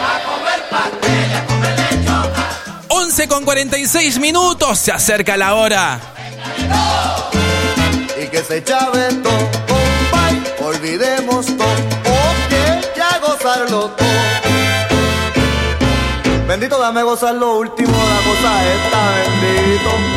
A 0.00 0.20
comer 0.24 0.62
pastel, 0.70 1.34
a 1.34 1.44
comer 1.46 1.76
lechón. 1.90 2.30
11 2.86 3.26
con 3.26 3.44
46 3.44 4.20
minutos, 4.20 4.78
se 4.78 4.92
acerca 4.92 5.36
la 5.36 5.56
hora. 5.56 5.98
Y 6.56 7.15
que 8.36 8.44
se 8.44 8.62
chave 8.62 9.08
todo, 9.22 9.50
compay, 9.66 10.54
olvidemos 10.60 11.46
todo, 11.46 11.80
ok, 12.04 12.52
ya 12.94 13.18
gozarlo 13.18 13.90
todo. 13.92 14.06
Bendito, 16.46 16.78
dame 16.78 17.02
gozar 17.02 17.34
lo 17.34 17.56
último, 17.56 17.92
la 17.92 18.30
cosa 18.30 18.62
esta, 18.74 19.40
bendito. 19.40 20.15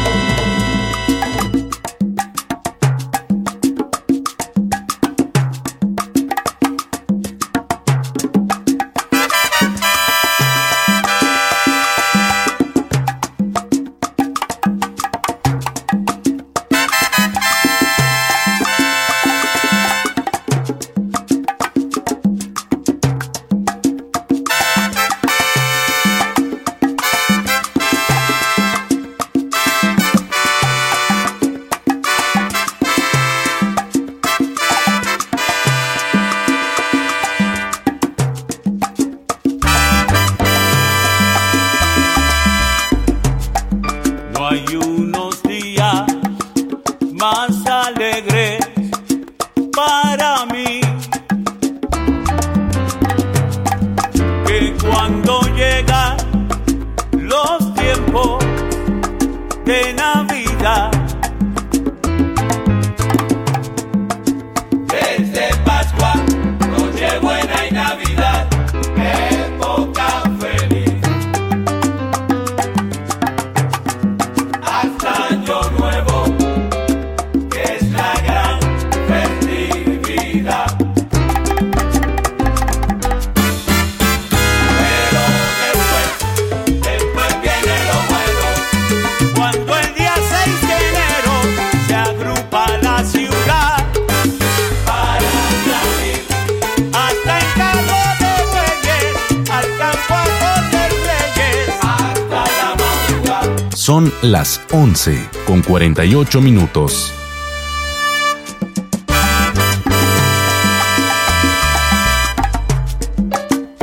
Con 105.60 105.64
48 105.64 106.41
minutos. 106.41 107.14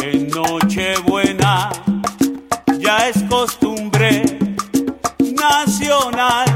En 0.03 0.29
Nochebuena 0.29 1.71
ya 2.79 3.09
es 3.09 3.23
costumbre 3.25 4.23
nacional. 5.19 6.47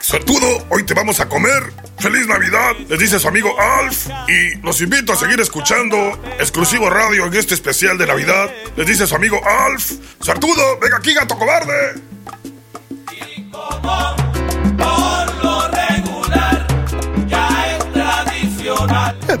Sartudo, 0.00 0.46
hoy 0.68 0.84
te 0.84 0.94
vamos 0.94 1.20
a 1.20 1.28
comer. 1.28 1.72
¡Feliz 1.98 2.26
Navidad! 2.26 2.72
Les 2.88 2.98
dice 2.98 3.18
su 3.18 3.28
amigo 3.28 3.54
Alf. 3.60 4.08
Y 4.28 4.56
los 4.62 4.80
invito 4.80 5.12
a 5.12 5.16
seguir 5.16 5.38
escuchando 5.40 5.96
Exclusivo 6.38 6.88
Radio 6.88 7.26
en 7.26 7.34
este 7.34 7.54
especial 7.54 7.98
de 7.98 8.06
Navidad. 8.06 8.50
Les 8.76 8.86
dice 8.86 9.06
su 9.06 9.14
amigo 9.14 9.40
Alf. 9.46 9.92
Sartudo, 10.20 10.78
venga 10.80 10.96
aquí, 10.96 11.12
gato 11.14 11.36
cobarde. 11.36 11.99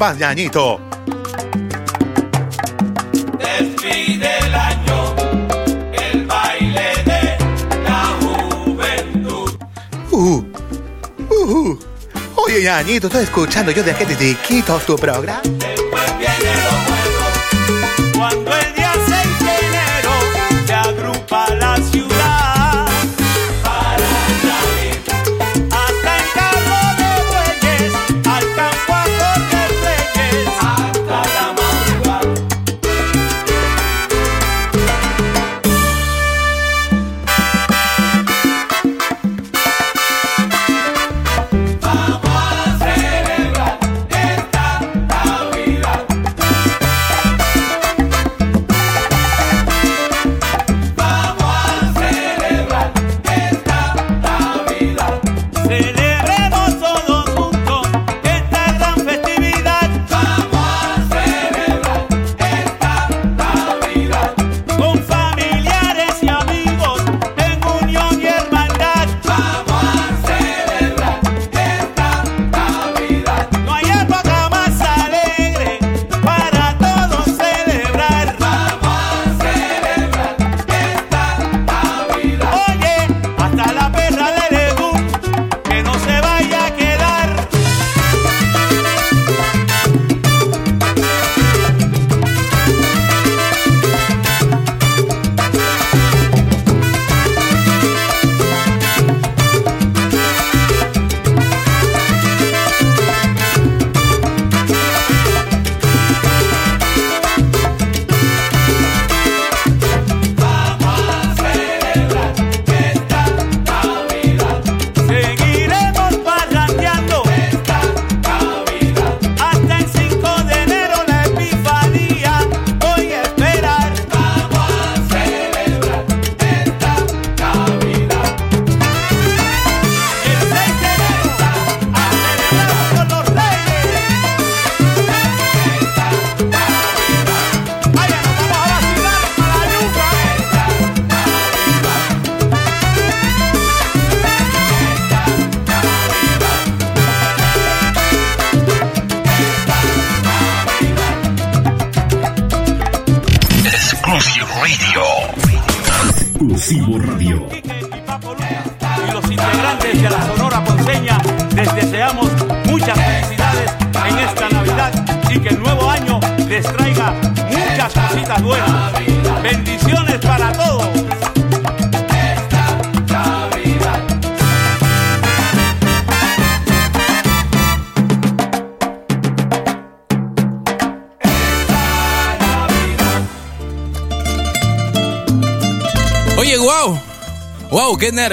¿Qué 0.00 0.06
pasa, 0.06 0.18
ñañito? 0.18 0.80
Despide 3.38 4.38
el 4.46 4.54
año 4.54 5.14
el 5.92 6.26
baile 6.26 6.88
de 7.04 7.36
la 7.84 8.04
juventud. 8.20 9.58
Uh, 10.10 10.42
uh, 11.28 11.34
uh. 11.34 11.78
Oye, 12.36 12.62
ñañito, 12.62 13.08
estoy 13.08 13.24
escuchando 13.24 13.72
yo 13.72 13.82
de 13.82 13.90
aquí 13.90 14.04
de 14.06 14.16
chiquito 14.16 14.78
tu 14.86 14.96
programa. 14.96 15.42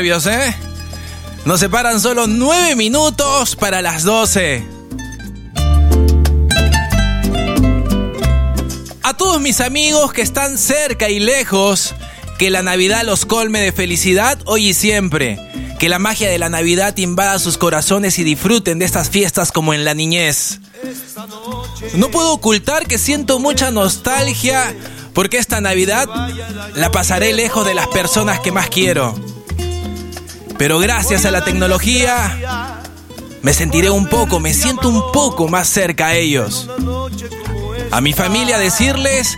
Nervios, 0.08 0.26
¿eh? 0.28 0.56
Nos 1.46 1.60
separan 1.60 2.00
solo 2.00 2.28
nueve 2.28 2.76
minutos 2.76 3.56
para 3.56 3.82
las 3.82 4.04
12. 4.04 4.66
A 9.04 9.14
todos 9.18 9.42
mis 9.42 9.60
amigos 9.62 10.14
que 10.14 10.22
están 10.22 10.58
cerca 10.58 11.10
y 11.10 11.20
lejos, 11.20 11.94
que 12.38 12.50
la 12.50 12.62
Navidad 12.62 13.04
los 13.04 13.26
colme 13.26 13.60
de 13.60 13.72
felicidad 13.72 14.38
hoy 14.46 14.70
y 14.70 14.74
siempre. 14.74 15.40
Que 15.80 15.90
la 15.90 16.00
magia 16.00 16.30
de 16.30 16.40
la 16.40 16.50
Navidad 16.50 16.96
invada 16.98 17.38
sus 17.40 17.58
corazones 17.58 18.18
y 18.18 18.24
disfruten 18.24 18.80
de 18.80 18.86
estas 18.86 19.10
fiestas 19.10 19.52
como 19.52 19.74
en 19.74 19.86
la 19.86 19.94
niñez. 19.94 20.60
No 21.96 22.10
puedo 22.10 22.34
ocultar 22.34 22.88
que 22.88 22.98
siento 22.98 23.40
mucha 23.40 23.72
nostalgia 23.72 24.76
porque 25.14 25.38
esta 25.38 25.62
Navidad 25.62 26.08
la 26.76 26.92
pasaré 26.92 27.34
lejos 27.34 27.66
de 27.66 27.74
las 27.74 27.88
personas 27.88 28.40
que 28.40 28.52
más 28.52 28.70
quiero. 28.70 29.16
Pero 30.58 30.80
gracias 30.80 31.26
a 31.26 31.32
la 31.32 31.44
tecnología 31.44 32.82
me 33.42 33.54
sentiré 33.54 33.90
un 33.90 34.08
poco, 34.08 34.40
me 34.40 34.54
siento 34.54 34.90
un 34.90 35.12
poco 35.12 35.48
más 35.48 35.68
cerca 35.68 36.08
a 36.08 36.16
ellos. 36.16 36.70
A 37.92 38.02
mi 38.02 38.14
familia 38.14 38.58
decirles 38.58 39.38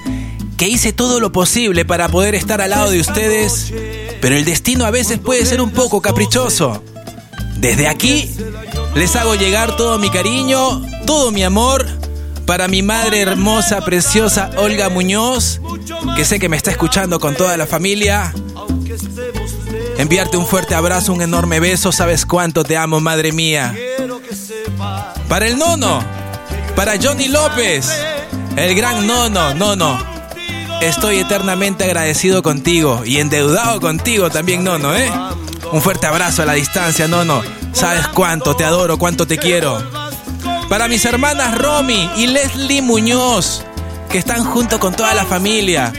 que 0.57 0.67
hice 0.67 0.93
todo 0.93 1.19
lo 1.19 1.31
posible 1.31 1.85
para 1.85 2.09
poder 2.09 2.35
estar 2.35 2.61
al 2.61 2.71
lado 2.71 2.91
de 2.91 2.99
ustedes, 2.99 3.73
pero 4.21 4.35
el 4.35 4.45
destino 4.45 4.85
a 4.85 4.91
veces 4.91 5.19
puede 5.19 5.45
ser 5.45 5.61
un 5.61 5.71
poco 5.71 6.01
caprichoso. 6.01 6.83
Desde 7.57 7.87
aquí 7.87 8.29
les 8.95 9.15
hago 9.15 9.35
llegar 9.35 9.75
todo 9.75 9.99
mi 9.99 10.09
cariño, 10.09 10.81
todo 11.05 11.31
mi 11.31 11.43
amor 11.43 11.85
para 12.45 12.67
mi 12.67 12.81
madre 12.81 13.21
hermosa, 13.21 13.81
preciosa 13.81 14.49
Olga 14.57 14.89
Muñoz, 14.89 15.61
que 16.15 16.25
sé 16.25 16.39
que 16.39 16.49
me 16.49 16.57
está 16.57 16.71
escuchando 16.71 17.19
con 17.19 17.35
toda 17.35 17.57
la 17.57 17.67
familia. 17.67 18.33
Enviarte 19.99 20.37
un 20.37 20.47
fuerte 20.47 20.75
abrazo, 20.75 21.11
un 21.11 21.21
enorme 21.21 21.59
beso, 21.59 21.91
sabes 21.91 22.25
cuánto 22.25 22.63
te 22.63 22.77
amo, 22.77 23.01
madre 23.01 23.33
mía. 23.33 23.75
Para 25.27 25.45
el 25.45 25.57
nono, 25.57 25.99
para 26.73 26.93
Johnny 26.97 27.27
López, 27.27 27.85
el 28.55 28.75
gran 28.75 29.05
nono, 29.05 29.53
nono. 29.55 30.01
estoy 30.79 31.19
eternamente 31.19 31.83
agradecido 31.83 32.41
contigo 32.41 33.01
y 33.03 33.17
endeudado 33.17 33.81
contigo 33.81 34.29
también, 34.29 34.63
Nono, 34.63 34.95
¿eh? 34.95 35.11
Un 35.73 35.81
fuerte 35.81 36.07
abrazo 36.07 36.43
a 36.43 36.45
la 36.45 36.53
distancia, 36.53 37.09
Nono. 37.09 37.41
Sabes 37.73 38.07
cuánto 38.07 38.55
te 38.55 38.63
adoro, 38.63 38.97
cuánto 38.97 39.27
te 39.27 39.37
quiero. 39.37 39.83
Para 40.69 40.87
mis 40.87 41.03
hermanas 41.03 41.57
Romy 41.57 42.09
y 42.15 42.27
Leslie 42.27 42.81
Muñoz, 42.81 43.65
que 44.09 44.19
están 44.19 44.45
junto 44.45 44.79
con 44.79 44.95
toda 44.95 45.13
la 45.13 45.25
familia. 45.25 45.91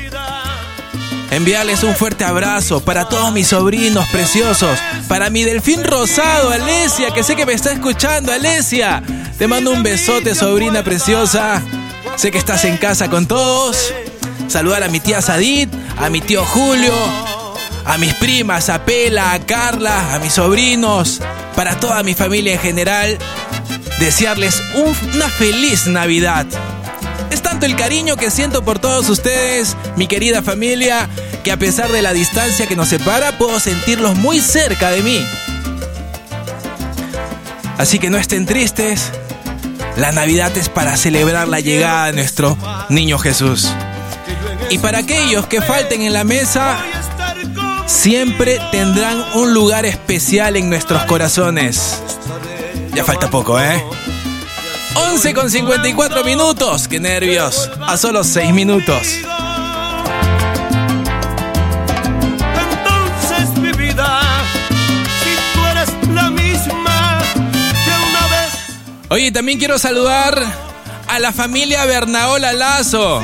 Enviarles 1.30 1.84
un 1.84 1.94
fuerte 1.94 2.24
abrazo 2.24 2.80
para 2.80 3.08
todos 3.08 3.32
mis 3.32 3.46
sobrinos 3.48 4.06
preciosos. 4.08 4.78
Para 5.08 5.30
mi 5.30 5.44
delfín 5.44 5.84
rosado, 5.84 6.50
Alesia, 6.50 7.12
que 7.12 7.22
sé 7.22 7.36
que 7.36 7.46
me 7.46 7.52
está 7.52 7.72
escuchando. 7.72 8.32
Alesia, 8.32 9.02
te 9.38 9.46
mando 9.46 9.70
un 9.70 9.82
besote, 9.84 10.34
sobrina 10.34 10.82
preciosa. 10.82 11.62
Sé 12.16 12.32
que 12.32 12.38
estás 12.38 12.64
en 12.64 12.76
casa 12.78 13.08
con 13.08 13.26
todos. 13.26 13.92
Saludar 14.48 14.82
a 14.82 14.88
mi 14.88 14.98
tía 14.98 15.22
Sadit, 15.22 15.72
a 15.98 16.10
mi 16.10 16.20
tío 16.20 16.44
Julio, 16.44 16.92
a 17.84 17.96
mis 17.98 18.12
primas, 18.14 18.68
a 18.68 18.84
Pela, 18.84 19.32
a 19.32 19.38
Carla, 19.46 20.14
a 20.14 20.18
mis 20.18 20.32
sobrinos, 20.32 21.20
para 21.54 21.78
toda 21.78 22.02
mi 22.02 22.14
familia 22.14 22.54
en 22.54 22.58
general. 22.58 23.18
Desearles 24.00 24.60
un- 24.74 24.96
una 25.14 25.28
feliz 25.28 25.86
Navidad. 25.86 26.46
Es 27.30 27.42
tanto 27.42 27.64
el 27.66 27.76
cariño 27.76 28.16
que 28.16 28.28
siento 28.30 28.64
por 28.64 28.80
todos 28.80 29.08
ustedes, 29.08 29.76
mi 29.94 30.08
querida 30.08 30.42
familia, 30.42 31.08
que 31.42 31.52
a 31.52 31.56
pesar 31.56 31.90
de 31.90 32.02
la 32.02 32.12
distancia 32.12 32.66
que 32.66 32.76
nos 32.76 32.88
separa, 32.88 33.38
puedo 33.38 33.58
sentirlos 33.60 34.16
muy 34.16 34.40
cerca 34.40 34.90
de 34.90 35.02
mí. 35.02 35.26
Así 37.78 37.98
que 37.98 38.10
no 38.10 38.18
estén 38.18 38.46
tristes. 38.46 39.10
La 39.96 40.12
Navidad 40.12 40.56
es 40.56 40.68
para 40.68 40.96
celebrar 40.96 41.48
la 41.48 41.60
llegada 41.60 42.06
de 42.06 42.12
nuestro 42.12 42.56
niño 42.88 43.18
Jesús. 43.18 43.70
Y 44.70 44.78
para 44.78 44.98
aquellos 44.98 45.46
que 45.46 45.60
falten 45.60 46.02
en 46.02 46.12
la 46.12 46.24
mesa, 46.24 46.78
siempre 47.86 48.60
tendrán 48.70 49.24
un 49.34 49.52
lugar 49.52 49.86
especial 49.86 50.56
en 50.56 50.70
nuestros 50.70 51.04
corazones. 51.04 52.02
Ya 52.94 53.04
falta 53.04 53.30
poco, 53.30 53.60
¿eh? 53.60 53.82
11 54.94 55.34
con 55.34 55.50
54 55.50 56.24
minutos. 56.24 56.88
¡Qué 56.88 57.00
nervios! 57.00 57.70
A 57.80 57.96
solo 57.96 58.24
6 58.24 58.52
minutos. 58.52 59.06
Oye, 69.12 69.32
también 69.32 69.58
quiero 69.58 69.76
saludar 69.76 70.40
a 71.08 71.18
la 71.18 71.32
familia 71.32 71.84
Bernaola 71.84 72.52
Lazo. 72.52 73.20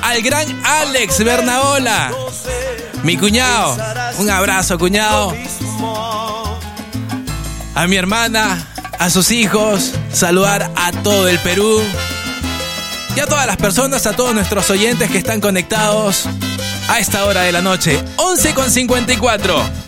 Al 0.00 0.22
gran 0.22 0.46
Alex 0.64 1.24
Bernaola. 1.24 2.12
Mi 3.02 3.16
cuñado. 3.16 3.76
Un 4.18 4.30
abrazo, 4.30 4.78
cuñado. 4.78 5.34
A 7.74 7.86
mi 7.88 7.96
hermana, 7.96 8.64
a 8.96 9.10
sus 9.10 9.32
hijos. 9.32 9.94
Saludar 10.12 10.70
a 10.76 10.92
todo 11.02 11.26
el 11.26 11.40
Perú. 11.40 11.82
Y 13.16 13.18
a 13.18 13.26
todas 13.26 13.48
las 13.48 13.56
personas, 13.56 14.06
a 14.06 14.14
todos 14.14 14.32
nuestros 14.36 14.70
oyentes 14.70 15.10
que 15.10 15.18
están 15.18 15.40
conectados 15.40 16.28
a 16.88 17.00
esta 17.00 17.24
hora 17.24 17.40
de 17.42 17.50
la 17.50 17.60
noche. 17.60 18.00
11 18.18 18.54
con 18.54 18.70
54. 18.70 19.85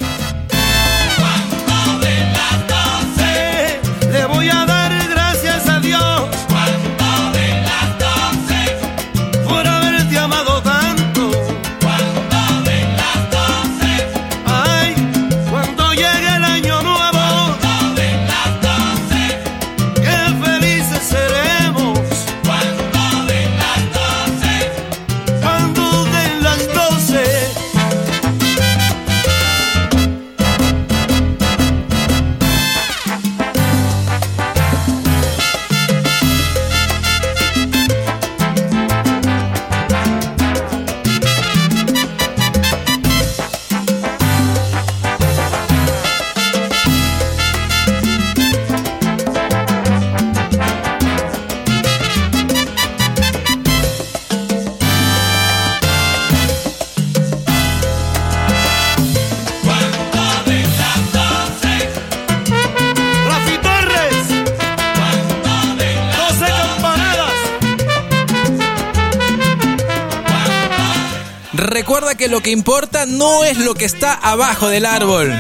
Que 72.19 72.29
lo 72.29 72.43
que 72.43 72.51
importa 72.51 73.07
no 73.07 73.45
es 73.45 73.59
lo 73.59 73.75
que 73.75 73.85
está 73.85 74.13
abajo 74.13 74.69
del 74.69 74.87
árbol, 74.87 75.33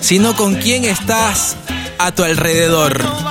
sino 0.00 0.36
con 0.36 0.54
quién 0.54 0.84
estás 0.84 1.56
a 1.98 2.12
tu 2.12 2.22
alrededor. 2.22 3.29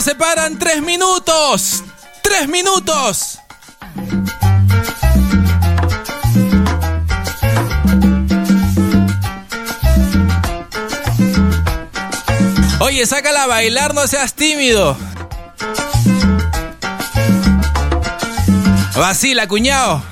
Nos 0.00 0.06
separan 0.06 0.58
tres 0.58 0.80
minutos. 0.80 1.84
Tres 2.22 2.48
minutos. 2.48 3.38
Oye, 12.80 13.04
sácala 13.04 13.42
a 13.42 13.46
bailar, 13.46 13.92
no 13.92 14.06
seas 14.06 14.32
tímido. 14.32 14.96
Vacila, 18.96 19.46
cuñado. 19.48 20.02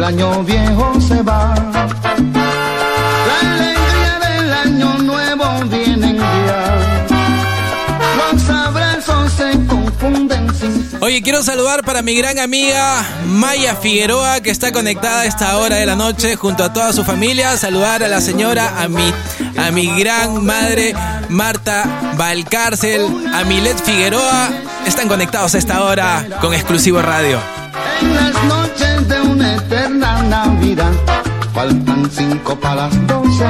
El 0.00 0.04
año 0.04 0.42
viejo 0.44 0.98
se 0.98 1.20
va. 1.22 1.54
La 3.26 3.40
alegría 3.42 4.18
del 4.18 4.52
año 4.54 4.98
nuevo 4.98 5.44
viene 5.66 6.16
ya. 6.16 7.12
Los 8.16 8.48
abrazos 8.48 9.30
se 9.34 9.50
confunden 9.66 10.54
sin 10.54 10.88
Oye, 11.02 11.20
quiero 11.20 11.42
saludar 11.42 11.84
para 11.84 12.00
mi 12.00 12.14
gran 12.14 12.38
amiga 12.38 13.04
Maya 13.26 13.76
Figueroa, 13.76 14.40
que 14.40 14.48
está 14.48 14.72
conectada 14.72 15.20
a 15.20 15.26
esta 15.26 15.58
hora 15.58 15.76
de 15.76 15.84
la 15.84 15.96
noche 15.96 16.34
junto 16.34 16.64
a 16.64 16.72
toda 16.72 16.94
su 16.94 17.04
familia. 17.04 17.58
Saludar 17.58 18.02
a 18.02 18.08
la 18.08 18.22
señora, 18.22 18.80
a 18.80 18.88
mi, 18.88 19.12
a 19.58 19.70
mi 19.70 19.86
gran 19.98 20.42
madre 20.42 20.94
Marta 21.28 22.14
Valcárcel, 22.16 23.02
a 23.34 23.44
Milet 23.44 23.76
Figueroa. 23.84 24.48
Están 24.86 25.08
conectados 25.08 25.54
a 25.54 25.58
esta 25.58 25.84
hora 25.84 26.26
con 26.40 26.54
Exclusivo 26.54 27.02
Radio. 27.02 27.38
En 28.00 28.14
las 28.14 28.44
noches 28.44 28.89
eterna 30.00 30.22
Navidad, 30.22 30.92
faltan 31.52 32.10
cinco 32.10 32.58
para 32.58 32.88
las 32.88 33.06
doce, 33.06 33.44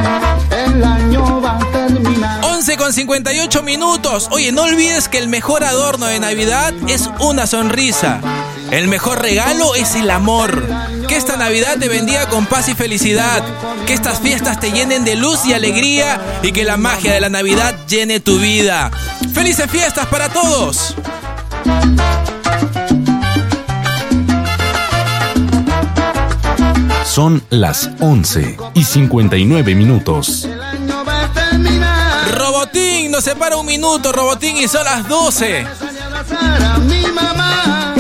el 0.67 0.83
año 0.83 1.41
va 1.41 1.57
a 1.57 1.71
terminar. 1.71 2.45
11 2.45 2.77
con 2.77 2.93
58 2.93 3.63
minutos. 3.63 4.29
Oye, 4.33 4.51
no 4.53 4.63
olvides 4.63 5.09
que 5.09 5.19
el 5.19 5.29
mejor 5.29 5.65
adorno 5.65 6.07
de 6.07 6.19
Navidad 6.19 6.75
es 6.89 7.09
una 7.21 7.47
sonrisa. 7.47 8.21
El 8.71 8.89
mejor 8.89 9.23
regalo 9.23 9.75
es 9.75 9.95
el 9.95 10.11
amor. 10.11 10.67
Que 11.09 11.17
esta 11.17 11.37
Navidad 11.37 11.79
te 11.79 11.89
bendiga 11.89 12.27
con 12.29 12.47
paz 12.47 12.69
y 12.69 12.75
felicidad. 12.75 13.43
Que 13.87 13.95
estas 13.95 14.21
fiestas 14.21 14.59
te 14.61 14.73
llenen 14.73 15.05
de 15.05 15.17
luz 15.17 15.47
y 15.47 15.53
alegría 15.55 16.21
y 16.43 16.53
que 16.53 16.65
la 16.65 16.77
magia 16.77 17.13
de 17.13 17.21
la 17.21 17.29
Navidad 17.29 17.75
llene 17.89 18.21
tu 18.21 18.39
vida. 18.39 18.91
¡Felices 19.33 19.71
fiestas 19.71 20.07
para 20.07 20.29
todos! 20.29 20.97
Son 27.21 27.45
las 27.51 27.91
11 28.01 28.57
y 28.73 28.83
59 28.83 29.75
minutos. 29.75 30.49
Robotín, 32.33 33.11
nos 33.11 33.25
separa 33.25 33.57
un 33.57 33.67
minuto, 33.67 34.11
Robotín, 34.11 34.57
y 34.57 34.67
son 34.67 34.85
las 34.85 35.07
12. 35.07 35.67
Para 36.31 36.79
mi 36.79 37.03
mamá. 37.09 37.95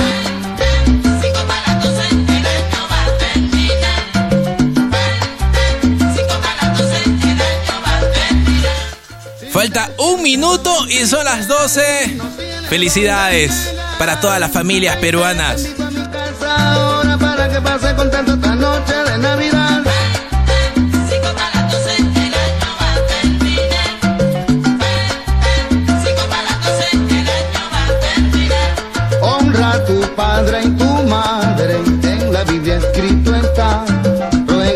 Falta 9.53 9.91
un 9.99 10.23
minuto 10.23 10.89
y 10.89 11.05
son 11.05 11.27
las 11.27 11.47
12. 11.47 12.19
Felicidades 12.71 13.75
para 13.99 14.19
todas 14.19 14.41
las 14.41 14.51
familias 14.51 14.97
peruanas. 14.97 15.67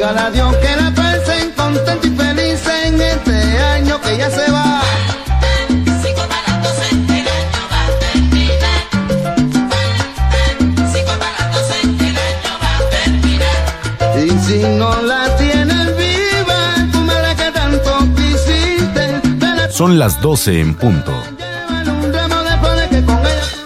Ruégale 0.05 0.21
a 0.21 0.31
Dios 0.31 0.57
que 0.57 0.77
la 0.77 0.91
pasen 0.91 1.51
contenta 1.53 2.07
y 2.07 2.11
feliz 2.11 2.61
en 2.85 3.01
este 3.01 3.59
año 3.59 3.99
que 4.03 4.19
ya 4.19 4.31
se 4.31 4.51
va. 4.51 4.83
Y 14.17 14.31
si 14.47 14.59
no 14.77 15.01
la 15.03 15.35
tienes 15.37 15.97
viva, 15.97 16.75
tu 16.93 16.99
madre 16.99 17.35
que 17.37 17.51
tanto 17.51 17.99
quisiste, 18.15 19.21
ven 19.39 19.73
Son 19.73 19.99
las 19.99 20.21
12 20.21 20.61
en 20.61 20.75
punto. 20.75 21.15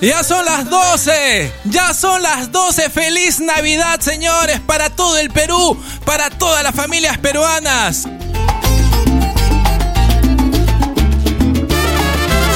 Ya 0.01 0.23
son 0.23 0.45
las 0.45 0.71
12, 0.71 1.53
ya 1.65 1.93
son 1.93 2.23
las 2.23 2.53
12. 2.53 2.89
Feliz 2.89 3.41
Navidad, 3.41 3.99
señores, 3.99 4.61
para 4.61 4.91
todo 4.91 5.19
el 5.19 5.31
Perú, 5.31 5.77
para 6.09 6.31
todas 6.31 6.63
las 6.63 6.75
familias 6.75 7.19
peruanas. 7.19 8.09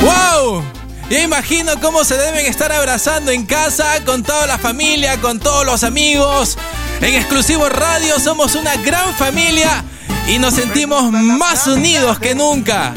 ¡Wow! 0.01 0.65
Ya 1.11 1.21
imagino 1.21 1.79
cómo 1.79 2.03
se 2.03 2.17
deben 2.17 2.47
estar 2.47 2.73
abrazando 2.73 3.31
en 3.31 3.45
casa 3.45 4.03
con 4.07 4.23
toda 4.23 4.47
la 4.47 4.57
familia, 4.57 5.21
con 5.21 5.39
todos 5.39 5.67
los 5.67 5.85
amigos. 5.85 6.57
En 7.03 7.15
exclusivo 7.15 7.69
radio 7.69 8.19
somos 8.19 8.55
una 8.55 8.75
gran 8.77 9.15
familia 9.17 9.85
y 10.27 10.39
nos 10.39 10.55
sentimos 10.55 11.13
más 11.13 11.67
unidos 11.67 12.19
que 12.19 12.35
nunca. 12.35 12.95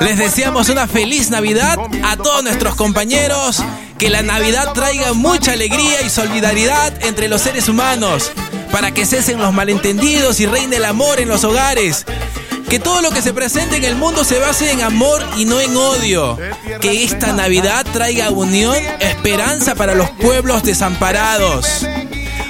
Les 0.00 0.16
deseamos 0.16 0.70
una 0.70 0.88
feliz 0.88 1.28
Navidad 1.28 1.78
a 2.02 2.16
todos 2.16 2.42
nuestros 2.42 2.74
compañeros. 2.74 3.62
Que 3.98 4.08
la 4.08 4.22
Navidad 4.22 4.72
traiga 4.72 5.12
mucha 5.12 5.52
alegría 5.52 6.00
y 6.00 6.08
solidaridad 6.08 7.04
entre 7.04 7.28
los 7.28 7.42
seres 7.42 7.68
humanos. 7.68 8.32
Para 8.74 8.90
que 8.90 9.06
cesen 9.06 9.38
los 9.38 9.52
malentendidos 9.52 10.40
y 10.40 10.46
reine 10.46 10.78
el 10.78 10.84
amor 10.84 11.20
en 11.20 11.28
los 11.28 11.44
hogares. 11.44 12.04
Que 12.68 12.80
todo 12.80 13.02
lo 13.02 13.12
que 13.12 13.22
se 13.22 13.32
presente 13.32 13.76
en 13.76 13.84
el 13.84 13.94
mundo 13.94 14.24
se 14.24 14.40
base 14.40 14.72
en 14.72 14.82
amor 14.82 15.24
y 15.36 15.44
no 15.44 15.60
en 15.60 15.76
odio. 15.76 16.36
Que 16.80 17.04
esta 17.04 17.32
Navidad 17.32 17.86
traiga 17.92 18.30
unión, 18.30 18.74
esperanza 18.98 19.76
para 19.76 19.94
los 19.94 20.10
pueblos 20.10 20.64
desamparados. 20.64 21.86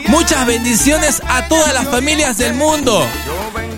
Muchas 0.06 0.46
bendiciones 0.46 1.20
a 1.28 1.46
todas 1.46 1.74
las 1.74 1.88
familias 1.88 2.38
del 2.38 2.54
mundo. 2.54 3.06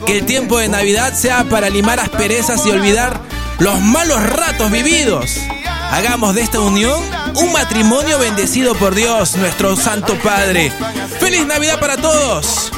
Que 0.06 0.16
el 0.16 0.24
tiempo 0.24 0.58
de 0.58 0.68
Navidad 0.68 1.14
sea 1.14 1.42
para 1.50 1.68
limar 1.68 1.98
asperezas 1.98 2.64
y 2.64 2.70
olvidar 2.70 3.20
los 3.58 3.80
malos 3.80 4.22
ratos 4.22 4.70
vividos. 4.70 5.32
Hagamos 5.90 6.36
de 6.36 6.42
esta 6.42 6.60
unión 6.60 7.02
un 7.34 7.52
matrimonio 7.52 8.20
bendecido 8.20 8.76
por 8.76 8.94
Dios, 8.94 9.34
nuestro 9.34 9.74
Santo 9.74 10.16
Padre. 10.22 10.70
¡Feliz 11.26 11.44
Navidad 11.44 11.80
para 11.80 11.96
todos! 11.96 12.70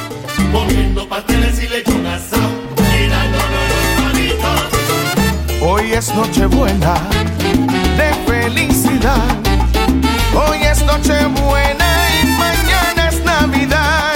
Comiendo 0.51 1.07
pasteles 1.07 1.61
y 1.61 1.67
lechón 1.67 2.03
asado, 2.07 2.49
los. 5.51 5.61
Hoy 5.61 5.93
es 5.93 6.11
Nochebuena 6.15 6.95
de 7.95 8.11
felicidad. 8.25 9.37
Hoy 10.33 10.63
es 10.63 10.83
Nochebuena 10.83 12.07
y 12.23 12.25
mañana 12.25 13.09
es 13.09 13.23
Navidad. 13.23 14.15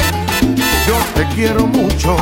Yo 0.87 0.95
te 1.13 1.27
quiero 1.35 1.67
mucho, 1.67 2.17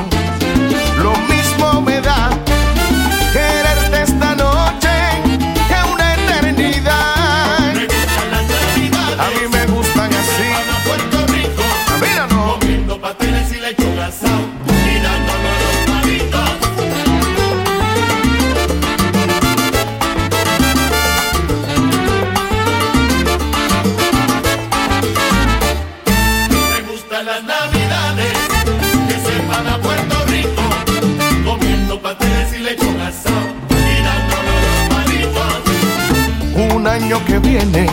que 37.32 37.40
viene, 37.40 37.88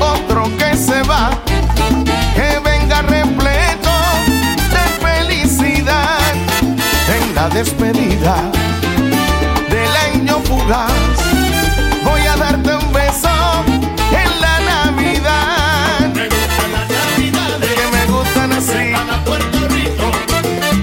otro 0.00 0.44
que 0.56 0.74
se 0.74 1.02
va, 1.02 1.30
que 2.34 2.58
venga 2.64 3.02
repleto 3.02 3.90
de 4.74 4.84
felicidad 5.06 6.16
en 7.18 7.34
la 7.34 7.50
despedida 7.50 8.50
del 9.68 9.94
año 10.14 10.38
fugaz. 10.44 10.90
Voy 12.02 12.22
a 12.22 12.36
darte 12.36 12.76
un 12.76 12.92
beso 12.94 13.28
en 14.22 14.40
la 14.40 14.60
Navidad. 14.60 16.08
Me 16.14 16.24
gustan 16.24 16.72
las 16.72 16.88
navidades 16.88 17.70
Que 17.74 17.86
me 17.96 18.06
gustan 18.06 18.52
así. 18.52 18.94
a 18.94 19.22
Puerto 19.22 19.68
Rico, 19.68 20.10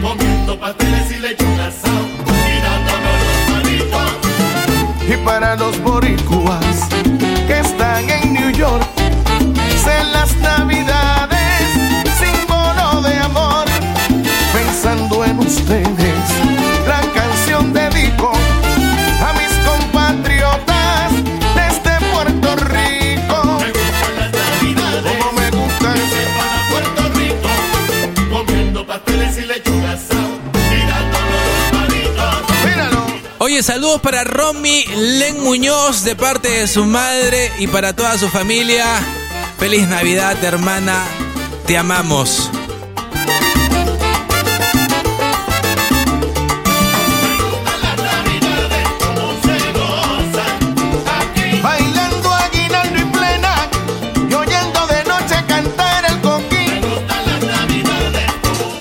comiendo 0.08 0.60
pasteles 0.60 1.12
y 1.12 1.18
lechón 1.22 1.60
asado, 1.60 2.06
los 2.86 3.52
palitos. 3.52 4.12
Y 5.10 5.26
para 5.26 5.56
los 5.56 5.82
boricuas 5.82 6.27
Oye, 33.58 33.64
saludos 33.64 34.02
para 34.02 34.24
Romy 34.24 34.86
Len 34.86 35.42
Muñoz 35.42 36.04
de 36.04 36.16
parte 36.16 36.48
de 36.48 36.68
su 36.68 36.86
madre 36.86 37.52
y 37.58 37.66
para 37.66 37.92
toda 37.96 38.16
su 38.16 38.30
familia. 38.30 38.86
Feliz 39.58 39.88
Navidad, 39.88 40.38
hermana. 40.44 41.04
Te 41.66 41.76
amamos. 41.76 42.52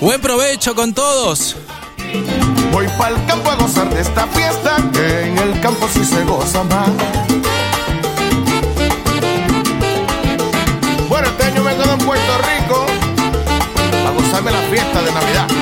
Buen 0.03 0.21
provecho 0.21 0.75
con 0.75 0.93
todos. 0.93 1.57
Pa'l 2.99 3.15
campo 3.27 3.51
a 3.51 3.57
gozar 3.57 3.89
de 3.91 4.01
esta 4.01 4.27
fiesta 4.29 4.77
que 4.93 5.27
en 5.27 5.39
el 5.39 5.61
campo 5.61 5.87
sí 5.93 6.05
se 6.05 6.25
goza 6.25 6.65
más. 6.65 6.89
Bueno, 11.09 11.29
este 11.29 11.45
año 11.45 11.63
quedo 11.63 11.93
en 11.93 11.99
Puerto 11.99 12.33
Rico 12.39 12.87
a 14.07 14.11
gozarme 14.11 14.51
la 14.51 14.61
fiesta 14.71 15.03
de 15.03 15.13
Navidad. 15.13 15.56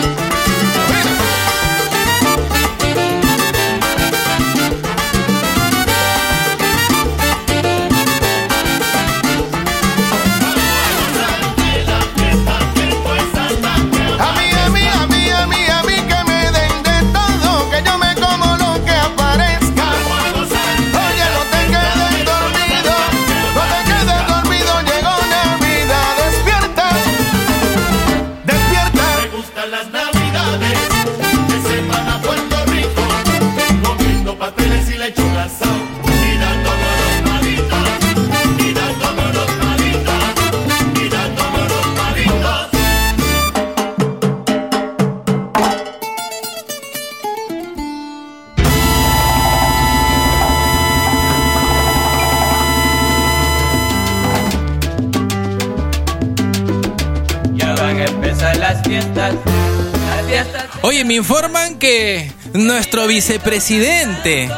Informan 61.15 61.79
que 61.79 62.31
nuestro 62.53 63.07
vicepresidente 63.07 64.51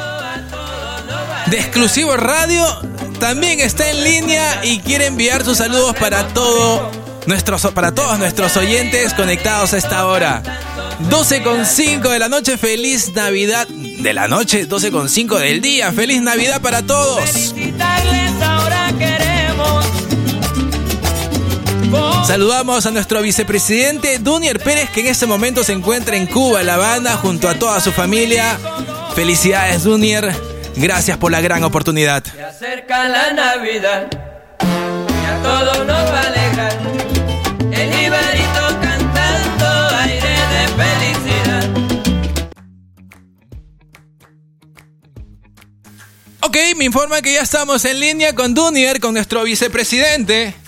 de 1.46 1.58
Exclusivo 1.58 2.16
Radio 2.16 2.66
también 3.20 3.60
está 3.60 3.90
en 3.90 4.04
línea 4.04 4.64
y 4.64 4.80
quiere 4.80 5.06
enviar 5.06 5.44
sus 5.44 5.58
saludos 5.58 5.94
para 5.96 6.28
todo 6.28 6.90
nuestros, 7.26 7.62
para 7.72 7.92
todos 7.92 8.18
nuestros 8.18 8.56
oyentes 8.56 9.14
conectados 9.14 9.72
a 9.72 9.76
esta 9.76 10.06
hora. 10.06 10.42
12 11.10 11.42
con 11.42 11.66
5 11.66 12.08
de 12.08 12.18
la 12.18 12.28
noche, 12.28 12.56
feliz 12.56 13.12
Navidad 13.14 13.68
de 13.68 14.12
la 14.14 14.28
noche, 14.28 14.66
12 14.66 14.90
con 14.90 15.08
5 15.08 15.38
del 15.38 15.60
día, 15.60 15.92
feliz 15.92 16.22
Navidad 16.22 16.60
para 16.62 16.82
todos. 16.82 17.54
Saludamos 22.26 22.84
a 22.86 22.90
nuestro 22.90 23.22
vicepresidente 23.22 24.18
Dunier 24.18 24.58
Pérez, 24.58 24.90
que 24.90 24.98
en 24.98 25.06
este 25.06 25.26
momento 25.26 25.62
se 25.62 25.72
encuentra 25.72 26.16
en 26.16 26.26
Cuba, 26.26 26.64
La 26.64 26.74
Habana, 26.74 27.16
junto 27.16 27.48
a 27.48 27.54
toda 27.54 27.80
su 27.80 27.92
familia. 27.92 28.58
Felicidades, 29.14 29.84
Dunier. 29.84 30.34
Gracias 30.74 31.18
por 31.18 31.30
la 31.30 31.40
gran 31.40 31.62
oportunidad. 31.62 32.24
Se 32.24 32.42
acerca 32.42 33.08
la 33.08 33.32
Navidad. 33.32 34.08
Y 34.60 35.24
a 35.24 35.40
todos 35.40 35.86
nos 35.86 35.96
va 35.96 36.20
a 36.20 36.26
alegrar. 36.26 36.76
El 37.70 37.94
jibarito 37.94 38.80
cantando 38.82 39.96
aire 40.00 40.34
de 40.50 40.66
felicidad. 40.82 41.70
Ok, 46.40 46.56
me 46.76 46.86
informa 46.86 47.22
que 47.22 47.34
ya 47.34 47.42
estamos 47.42 47.84
en 47.84 48.00
línea 48.00 48.34
con 48.34 48.52
Dunier, 48.52 48.98
con 48.98 49.14
nuestro 49.14 49.44
vicepresidente. 49.44 50.65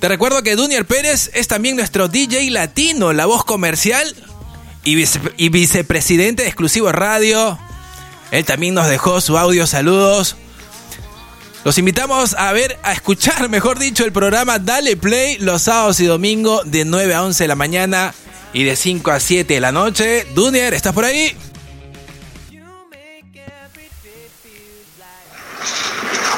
Te 0.00 0.08
recuerdo 0.08 0.42
que 0.42 0.56
Dunier 0.56 0.86
Pérez 0.86 1.30
es 1.34 1.46
también 1.46 1.76
nuestro 1.76 2.08
DJ 2.08 2.50
latino, 2.50 3.12
la 3.12 3.26
voz 3.26 3.44
comercial 3.44 4.14
y, 4.82 4.94
vice- 4.94 5.20
y 5.36 5.50
vicepresidente 5.50 6.42
de 6.42 6.48
Exclusivo 6.48 6.90
Radio. 6.90 7.58
Él 8.30 8.44
también 8.46 8.74
nos 8.74 8.88
dejó 8.88 9.20
su 9.20 9.36
audio 9.36 9.66
saludos. 9.66 10.36
Los 11.64 11.76
invitamos 11.76 12.34
a 12.38 12.50
ver, 12.54 12.78
a 12.82 12.92
escuchar, 12.94 13.48
mejor 13.50 13.78
dicho, 13.78 14.04
el 14.06 14.12
programa 14.12 14.58
Dale 14.58 14.96
Play 14.96 15.36
los 15.38 15.62
sábados 15.62 16.00
y 16.00 16.06
domingos 16.06 16.62
de 16.70 16.86
9 16.86 17.14
a 17.14 17.22
11 17.22 17.44
de 17.44 17.48
la 17.48 17.54
mañana 17.56 18.14
y 18.54 18.64
de 18.64 18.76
5 18.76 19.10
a 19.10 19.20
7 19.20 19.52
de 19.52 19.60
la 19.60 19.70
noche. 19.70 20.26
Dunier, 20.34 20.72
¿estás 20.72 20.94
por 20.94 21.04
ahí? 21.04 21.36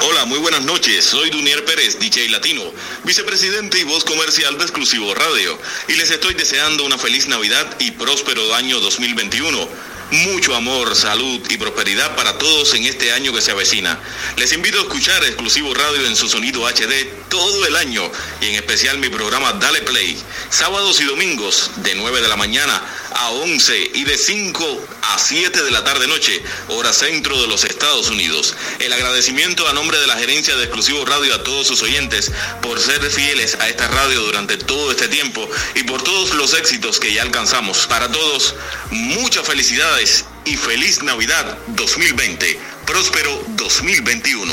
Hola, 0.05 0.25
muy 0.25 0.41
buenas 0.41 0.65
noches. 0.65 1.05
Soy 1.05 1.31
Dunier 1.31 1.65
Pérez, 1.65 2.01
DJ 2.01 2.29
Latino, 2.31 2.63
vicepresidente 3.05 3.79
y 3.79 3.85
voz 3.85 4.03
comercial 4.03 4.59
de 4.59 4.65
Exclusivo 4.65 5.15
Radio. 5.15 5.57
Y 5.87 5.93
les 5.95 6.11
estoy 6.11 6.35
deseando 6.35 6.85
una 6.85 6.99
feliz 6.99 7.29
Navidad 7.29 7.77
y 7.79 7.93
próspero 7.93 8.53
año 8.57 8.81
2021. 8.81 9.92
Mucho 10.13 10.55
amor, 10.55 10.95
salud 10.95 11.41
y 11.49 11.57
prosperidad 11.57 12.15
para 12.15 12.37
todos 12.37 12.75
en 12.75 12.85
este 12.85 13.13
año 13.13 13.33
que 13.33 13.41
se 13.41 13.51
avecina. 13.51 13.99
Les 14.37 14.53
invito 14.53 14.79
a 14.79 14.83
escuchar 14.83 15.25
Exclusivo 15.25 15.73
Radio 15.73 16.07
en 16.07 16.15
su 16.17 16.29
sonido 16.29 16.67
HD 16.69 17.09
todo 17.31 17.65
el 17.65 17.75
año 17.77 18.13
y 18.43 18.49
en 18.49 18.57
especial 18.57 18.99
mi 18.99 19.09
programa 19.09 19.55
Dale 19.55 19.81
Play, 19.81 20.23
sábados 20.51 21.01
y 21.01 21.05
domingos 21.05 21.71
de 21.77 21.95
9 21.95 22.21
de 22.21 22.29
la 22.29 22.37
mañana 22.37 22.83
a 23.15 23.31
11 23.31 23.93
y 23.95 24.05
de 24.05 24.19
5 24.19 24.87
a 25.01 25.19
7 25.19 25.63
de 25.63 25.71
la 25.71 25.83
tarde 25.83 26.07
noche, 26.07 26.43
hora 26.69 26.93
centro 26.93 27.41
de 27.41 27.49
los 27.49 27.65
Estados 27.65 28.11
Unidos. 28.11 28.55
El 28.81 28.93
agradecimiento 28.93 29.67
a 29.67 29.73
nombre 29.73 29.99
de 29.99 30.07
la 30.07 30.19
gerencia 30.19 30.55
de 30.57 30.65
Exclusivo 30.65 31.07
Radio 31.07 31.35
a 31.35 31.43
todos 31.43 31.67
sus 31.67 31.83
oyentes 31.83 32.31
por 32.61 32.79
ser 32.79 33.01
fieles 33.11 33.57
a 33.61 33.69
esta 33.71 33.89
radio 33.89 34.21
durante 34.21 34.59
todo 34.59 34.91
este 34.91 35.09
tiempo 35.09 35.49
y 35.75 35.85
por 35.85 36.03
todos 36.03 36.35
los 36.35 36.53
éxitos 36.53 37.01
que 37.01 37.15
ya 37.15 37.23
alcanzamos. 37.23 37.87
Para 37.87 38.13
todos, 38.13 38.55
muchas 38.91 39.47
felicidades 39.47 40.02
y 40.45 40.57
feliz 40.57 41.01
Navidad 41.05 41.57
2020. 41.77 42.59
Próspero 42.85 43.41
2021. 43.57 44.53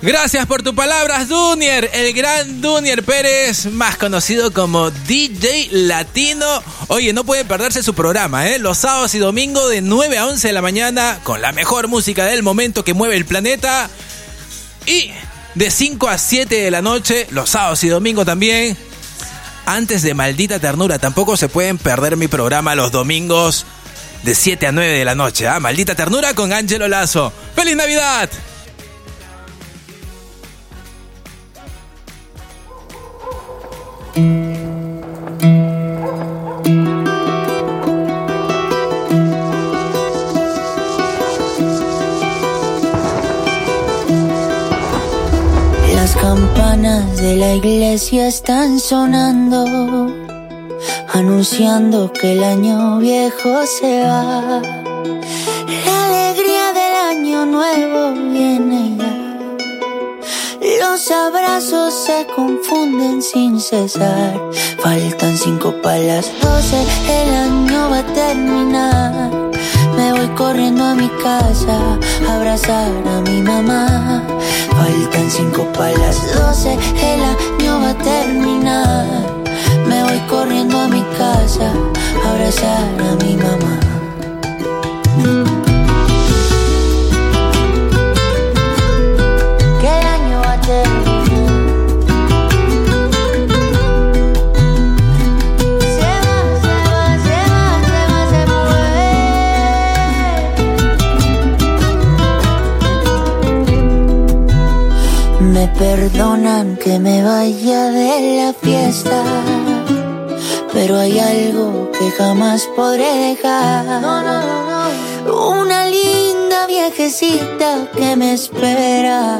Gracias 0.00 0.46
por 0.46 0.62
tus 0.62 0.74
palabras, 0.74 1.28
Dunier, 1.28 1.90
el 1.92 2.12
gran 2.12 2.60
Dunier 2.60 3.02
Pérez, 3.02 3.66
más 3.66 3.96
conocido 3.96 4.52
como 4.52 4.92
DJ 4.92 5.68
Latino. 5.72 6.62
Oye, 6.88 7.12
no 7.12 7.24
puede 7.24 7.44
perderse 7.44 7.82
su 7.82 7.92
programa, 7.92 8.48
¿eh? 8.50 8.60
Los 8.60 8.78
sábados 8.78 9.12
y 9.16 9.18
domingos 9.18 9.68
de 9.70 9.80
9 9.80 10.18
a 10.18 10.26
11 10.26 10.46
de 10.46 10.52
la 10.52 10.62
mañana, 10.62 11.18
con 11.24 11.42
la 11.42 11.50
mejor 11.50 11.88
música 11.88 12.26
del 12.26 12.44
momento 12.44 12.84
que 12.84 12.94
mueve 12.94 13.16
el 13.16 13.24
planeta. 13.24 13.90
Y 14.86 15.10
de 15.56 15.70
5 15.72 16.08
a 16.08 16.18
7 16.18 16.54
de 16.54 16.70
la 16.70 16.82
noche, 16.82 17.26
los 17.30 17.50
sábados 17.50 17.82
y 17.82 17.88
domingos 17.88 18.26
también. 18.26 18.76
Antes 19.66 20.02
de 20.02 20.14
Maldita 20.14 20.58
Ternura, 20.58 20.98
tampoco 20.98 21.36
se 21.36 21.48
pueden 21.48 21.78
perder 21.78 22.16
mi 22.16 22.28
programa 22.28 22.74
los 22.74 22.92
domingos 22.92 23.64
de 24.22 24.34
7 24.34 24.66
a 24.66 24.72
9 24.72 24.98
de 24.98 25.04
la 25.04 25.14
noche, 25.14 25.48
¿ah? 25.48 25.60
Maldita 25.60 25.94
Ternura 25.94 26.34
con 26.34 26.52
Ángelo 26.52 26.88
Lazo. 26.88 27.32
¡Feliz 27.54 27.76
Navidad! 27.76 28.28
Campanas 46.34 47.16
de 47.18 47.36
la 47.36 47.54
iglesia 47.54 48.26
están 48.26 48.80
sonando, 48.80 49.64
anunciando 51.12 52.12
que 52.12 52.32
el 52.32 52.42
año 52.42 52.98
viejo 52.98 53.64
se 53.66 54.02
va. 54.02 54.60
La 55.86 55.96
alegría 56.08 56.72
del 56.72 56.94
año 57.12 57.46
nuevo 57.46 58.14
viene 58.32 58.96
ya. 58.98 59.14
Los 60.80 61.08
abrazos 61.12 61.94
se 61.94 62.26
confunden 62.34 63.22
sin 63.22 63.60
cesar. 63.60 64.34
Faltan 64.82 65.38
cinco 65.38 65.72
para 65.82 65.98
las 65.98 66.26
doce, 66.40 66.80
el 67.16 67.34
año 67.46 67.90
va 67.90 67.98
a 67.98 68.06
terminar. 68.12 69.43
Me 69.96 70.12
voy 70.12 70.28
corriendo 70.36 70.84
a 70.84 70.94
mi 70.94 71.08
casa 71.22 71.78
a 72.28 72.34
abrazar 72.34 72.92
a 73.06 73.20
mi 73.22 73.42
mamá. 73.42 74.22
Faltan 74.70 75.30
cinco 75.30 75.66
para 75.72 75.96
las 75.98 76.18
doce, 76.34 76.72
el 76.74 77.22
año 77.22 77.80
va 77.80 77.90
a 77.90 77.98
terminar. 77.98 79.06
Me 79.88 80.02
voy 80.04 80.18
corriendo 80.28 80.78
a 80.78 80.88
mi 80.88 81.02
casa 81.18 81.72
a 82.24 82.30
abrazar 82.30 82.88
a 83.00 83.24
mi 83.24 83.36
mamá. 83.36 83.74
Me 105.54 105.68
perdonan 105.68 106.76
que 106.76 106.98
me 106.98 107.22
vaya 107.22 107.84
de 107.92 108.42
la 108.42 108.52
fiesta, 108.52 109.22
pero 110.72 110.98
hay 110.98 111.20
algo 111.20 111.92
que 111.92 112.10
jamás 112.10 112.68
podré 112.74 113.06
dejar. 113.28 113.86
Una 115.32 115.86
linda 115.86 116.66
viejecita 116.66 117.88
que 117.96 118.16
me 118.16 118.34
espera 118.34 119.38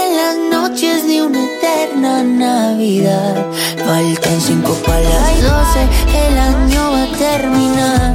en 0.00 0.16
las 0.18 0.36
noches 0.52 1.08
de 1.08 1.22
una 1.22 1.46
eterna 1.46 2.22
Navidad. 2.22 3.46
Faltan 3.78 4.38
cinco 4.38 4.74
para 4.86 5.00
las 5.00 5.42
doce, 5.42 5.82
el 6.26 6.38
año 6.38 6.90
va 6.92 7.02
a 7.04 7.12
terminar. 7.16 8.14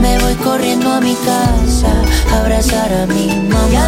Me 0.00 0.18
voy 0.18 0.34
corriendo 0.36 0.90
a 0.90 1.00
mi 1.02 1.14
casa 1.14 1.92
a 2.32 2.40
abrazar 2.40 2.90
a 2.90 3.06
mi 3.06 3.26
mamá. 3.50 3.86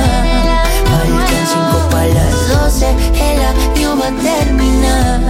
Faltan 0.91 1.47
cinco 1.51 1.92
las 2.15 2.49
doce, 2.49 2.89
el 3.15 3.41
año 3.41 3.97
va 3.97 4.09
a 4.09 4.15
terminar. 4.23 5.21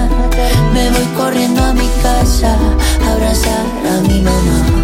Me 0.73 0.91
voy 0.91 1.07
corriendo 1.17 1.63
a 1.63 1.73
mi 1.73 1.89
casa 2.03 2.57
a 3.05 3.13
abrazar 3.13 3.65
a 3.91 4.01
mi 4.09 4.21
mamá. 4.21 4.83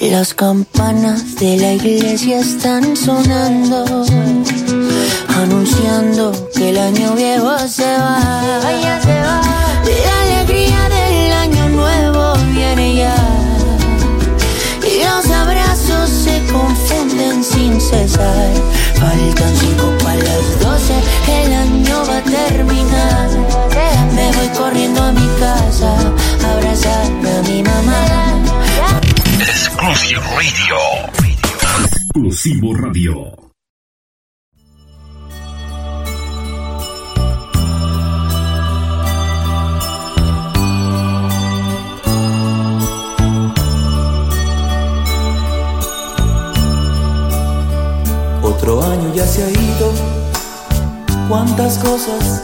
Las 0.00 0.34
campanas 0.34 1.36
de 1.36 1.56
la 1.56 1.72
iglesia 1.74 2.40
están 2.40 2.96
sonando, 2.96 4.04
anunciando 5.28 6.32
que 6.54 6.70
el 6.70 6.78
año 6.78 7.14
viejo 7.14 7.56
se 7.68 7.84
va. 7.84 8.20
La 8.62 8.68
alegría 8.68 10.21
cesar. 17.82 18.52
Faltan 18.94 19.56
cinco 19.56 19.86
para 20.02 20.16
las 20.16 20.60
doce, 20.60 20.94
el 21.28 21.52
año 21.52 22.04
va 22.08 22.18
a 22.18 22.22
terminar. 22.22 23.28
Me 24.14 24.30
voy 24.32 24.48
corriendo 24.56 25.02
a 25.02 25.12
mi 25.12 25.28
casa 25.38 25.94
a 26.44 26.52
abrazar 26.52 27.06
a 27.06 27.48
mi 27.48 27.62
mamá. 27.62 28.04
Exclusive 29.40 30.20
Radio. 30.20 30.76
Exclusivo 31.84 32.74
Radio. 32.74 33.41
Ya 49.14 49.26
se 49.26 49.44
ha 49.44 49.50
ido, 49.50 49.92
cuántas 51.28 51.78
cosas 51.78 52.42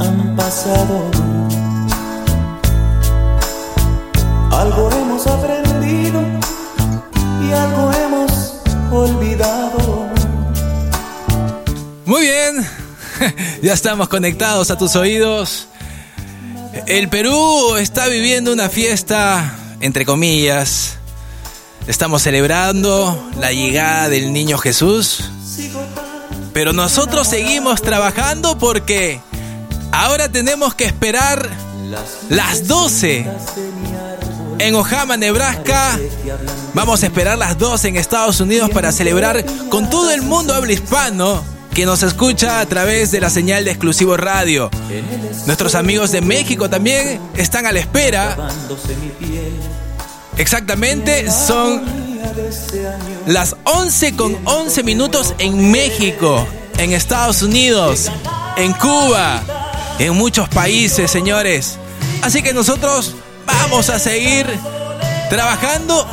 han 0.00 0.34
pasado. 0.36 1.10
Algo 4.50 4.90
hemos 4.90 5.26
aprendido 5.26 6.20
y 7.46 7.52
algo 7.52 7.92
hemos 7.92 8.54
olvidado. 8.90 10.08
Muy 12.04 12.22
bien, 12.22 12.66
ya 13.62 13.72
estamos 13.72 14.08
conectados 14.08 14.70
a 14.70 14.78
tus 14.78 14.96
oídos. 14.96 15.68
El 16.86 17.08
Perú 17.08 17.76
está 17.76 18.08
viviendo 18.08 18.52
una 18.52 18.68
fiesta, 18.68 19.54
entre 19.80 20.04
comillas. 20.04 20.96
Estamos 21.86 22.22
celebrando 22.22 23.30
la 23.38 23.52
llegada 23.52 24.08
del 24.08 24.32
niño 24.32 24.58
Jesús. 24.58 25.30
Pero 26.58 26.72
nosotros 26.72 27.28
seguimos 27.28 27.80
trabajando 27.82 28.58
porque 28.58 29.20
ahora 29.92 30.28
tenemos 30.28 30.74
que 30.74 30.86
esperar 30.86 31.48
las 32.30 32.66
12 32.66 33.30
en 34.58 34.74
Ojama, 34.74 35.16
Nebraska. 35.16 35.96
Vamos 36.74 37.04
a 37.04 37.06
esperar 37.06 37.38
las 37.38 37.58
12 37.58 37.90
en 37.90 37.96
Estados 37.96 38.40
Unidos 38.40 38.70
para 38.70 38.90
celebrar 38.90 39.44
con 39.70 39.88
todo 39.88 40.10
el 40.10 40.22
mundo 40.22 40.52
habla 40.52 40.72
hispano 40.72 41.44
que 41.72 41.86
nos 41.86 42.02
escucha 42.02 42.58
a 42.58 42.66
través 42.66 43.12
de 43.12 43.20
la 43.20 43.30
señal 43.30 43.64
de 43.64 43.70
exclusivo 43.70 44.16
radio. 44.16 44.68
Nuestros 45.46 45.76
amigos 45.76 46.10
de 46.10 46.22
México 46.22 46.68
también 46.68 47.20
están 47.36 47.66
a 47.66 47.72
la 47.72 47.78
espera. 47.78 48.36
Exactamente, 50.36 51.30
son 51.30 52.07
las 53.26 53.56
11 53.64 54.16
con 54.16 54.38
11 54.44 54.82
minutos 54.82 55.34
en 55.38 55.70
México, 55.70 56.46
en 56.78 56.92
Estados 56.92 57.42
Unidos, 57.42 58.10
en 58.56 58.72
Cuba, 58.72 59.42
en 59.98 60.14
muchos 60.14 60.48
países, 60.48 61.10
señores. 61.10 61.78
Así 62.22 62.42
que 62.42 62.52
nosotros 62.52 63.14
vamos 63.46 63.90
a 63.90 63.98
seguir 63.98 64.46
trabajando 65.30 66.06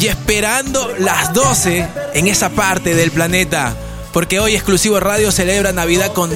y 0.00 0.06
esperando 0.06 0.94
las 0.98 1.32
12 1.32 1.88
en 2.14 2.28
esa 2.28 2.50
parte 2.50 2.94
del 2.94 3.10
planeta. 3.10 3.74
Porque 4.12 4.40
hoy 4.40 4.54
Exclusivo 4.54 5.00
Radio 5.00 5.32
celebra 5.32 5.72
Navidad 5.72 6.12
con 6.12 6.30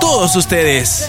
todos 0.00 0.36
ustedes. 0.36 1.08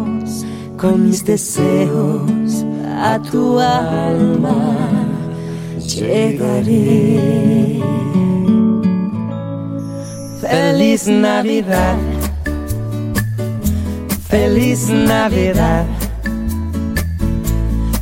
con 0.81 1.05
mis 1.05 1.23
deseos 1.23 2.65
a 2.97 3.19
tu 3.19 3.59
alma 3.59 4.77
llegaré. 5.77 7.79
Feliz 10.41 11.07
Navidad, 11.07 11.97
feliz 14.27 14.89
Navidad, 14.89 15.85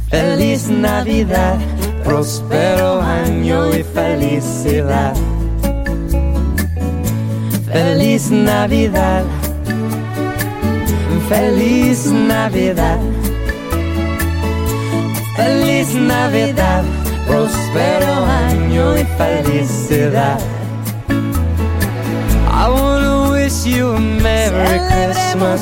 feliz 0.10 0.69
Navidad, 0.69 1.57
próspero 2.06 3.01
año 3.01 3.76
y 3.76 3.84
felicidad. 3.84 5.14
Feliz 7.69 8.31
Navidad, 8.31 9.26
Feliz 11.30 12.11
Navidad. 12.11 12.99
Feliz 15.35 15.93
Navidad, 15.93 16.84
prospero 17.27 18.26
año 18.26 18.97
y 18.97 19.06
felicidad. 19.15 20.39
I 22.51 22.68
wanna 22.68 23.30
wish 23.30 23.64
you 23.64 23.91
a 23.91 23.99
Merry 23.99 24.80
Christmas. 24.89 25.61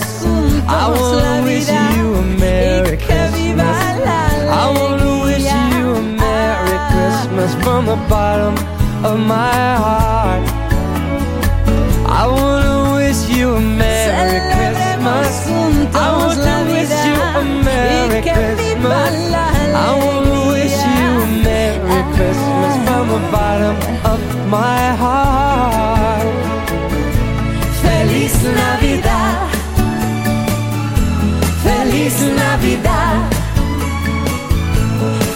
I 0.69 0.87
wanna 0.87 1.43
wish 1.43 1.67
you 1.67 2.15
a 2.15 2.21
Merry 2.39 2.97
Christmas. 2.97 3.77
I 4.49 4.71
wanna 4.73 5.21
wish 5.25 5.43
you 5.43 5.95
a 5.95 6.01
Merry 6.01 6.77
Christmas 6.91 7.53
from 7.61 7.87
the 7.87 7.97
bottom 8.07 8.55
of 9.03 9.19
my 9.19 9.75
heart. 9.83 10.47
I 12.07 12.25
wanna 12.25 12.93
wish 12.95 13.27
you 13.27 13.55
a 13.55 13.59
Merry 13.59 14.39
Christmas. 14.39 14.66
Christmas. 15.07 15.95
I 15.95 16.07
want 16.17 16.39
to 16.47 16.55
wish 16.71 16.95
you 17.07 17.15
a 17.15 17.43
Merry 17.63 18.21
Christmas. 18.21 19.33
I 19.73 19.89
want 20.03 20.25
to 20.27 20.39
wish 20.51 20.77
you 20.95 21.07
a 21.07 21.29
Merry 21.47 22.01
Christmas 22.15 22.73
from 22.85 23.05
the 23.13 23.21
bottom 23.31 23.75
of 24.11 24.21
my 24.49 24.83
heart. 25.01 26.27
Feliz 27.81 28.35
Navidad. 28.59 29.49
Feliz 31.63 32.17
Navidad. 32.43 33.19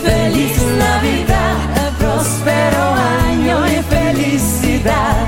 Feliz 0.03 0.57
Navidad. 0.83 1.57
A 1.83 1.87
Próspero 1.99 2.83
año 3.25 3.57
y 3.67 3.77
felicidad. 3.93 5.27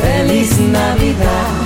Feliz 0.00 0.58
Navidad. 0.58 1.61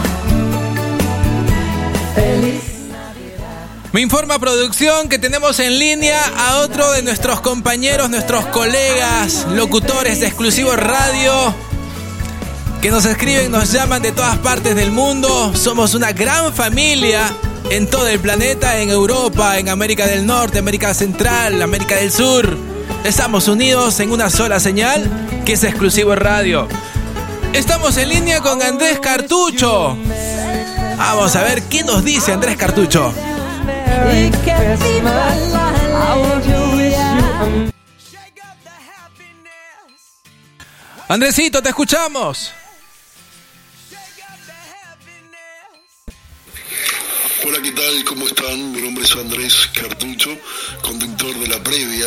Me 3.97 4.02
informa 4.02 4.39
producción 4.39 5.09
que 5.09 5.18
tenemos 5.18 5.59
en 5.59 5.78
línea 5.78 6.20
a 6.36 6.59
otro 6.59 6.93
de 6.93 7.01
nuestros 7.01 7.40
compañeros, 7.40 8.10
nuestros 8.10 8.44
colegas, 8.48 9.47
locutores 9.52 10.20
de 10.20 10.27
Exclusivo 10.27 10.77
Radio, 10.77 11.55
que 12.82 12.90
nos 12.90 13.06
escriben, 13.06 13.51
nos 13.51 13.73
llaman 13.73 14.02
de 14.02 14.12
todas 14.12 14.36
partes 14.36 14.77
del 14.77 14.90
mundo. 14.90 15.51
Somos 15.56 15.94
una 15.94 16.12
gran 16.12 16.52
familia 16.52 17.23
en 17.70 17.89
todo 17.89 18.06
el 18.06 18.20
planeta, 18.20 18.78
en 18.81 18.90
Europa, 18.90 19.56
en 19.59 19.70
América 19.70 20.06
del 20.06 20.27
Norte, 20.27 20.59
América 20.59 20.93
Central, 20.93 21.62
América 21.62 21.94
del 21.94 22.12
Sur. 22.12 22.55
Estamos 23.02 23.48
unidos 23.48 23.98
en 24.01 24.12
una 24.12 24.28
sola 24.28 24.60
señal, 24.60 25.10
que 25.47 25.55
es 25.55 25.64
Exclusivo 25.64 26.14
Radio. 26.14 26.68
Estamos 27.55 27.97
en 27.97 28.10
línea 28.10 28.43
con 28.43 28.62
Andrés 28.62 29.01
Cartucho. 29.01 29.97
Vamos 30.98 31.35
a 31.35 31.43
ver 31.43 31.62
qué 31.62 31.82
nos 31.82 32.05
dice 32.05 32.35
Andrés 32.35 32.59
Cartucho. 32.59 33.14
Merry 33.87 34.31
Christmas. 34.45 35.55
I 35.55 36.13
want 36.21 36.45
to 36.45 36.59
wish 36.77 36.97
you 36.97 37.73
a 41.09 41.13
Andresito, 41.13 41.63
te 41.63 41.69
escuchamos. 41.69 42.53
Hola, 47.47 47.63
¿qué 47.63 47.71
tal? 47.71 48.05
¿Cómo 48.05 48.27
están? 48.27 48.73
Mi 48.73 48.83
nombre 48.83 49.05
es 49.05 49.15
Andrés 49.15 49.71
Cartucho, 49.73 50.37
conductor 50.83 51.33
de 51.39 51.47
la 51.47 51.63
previa. 51.63 52.07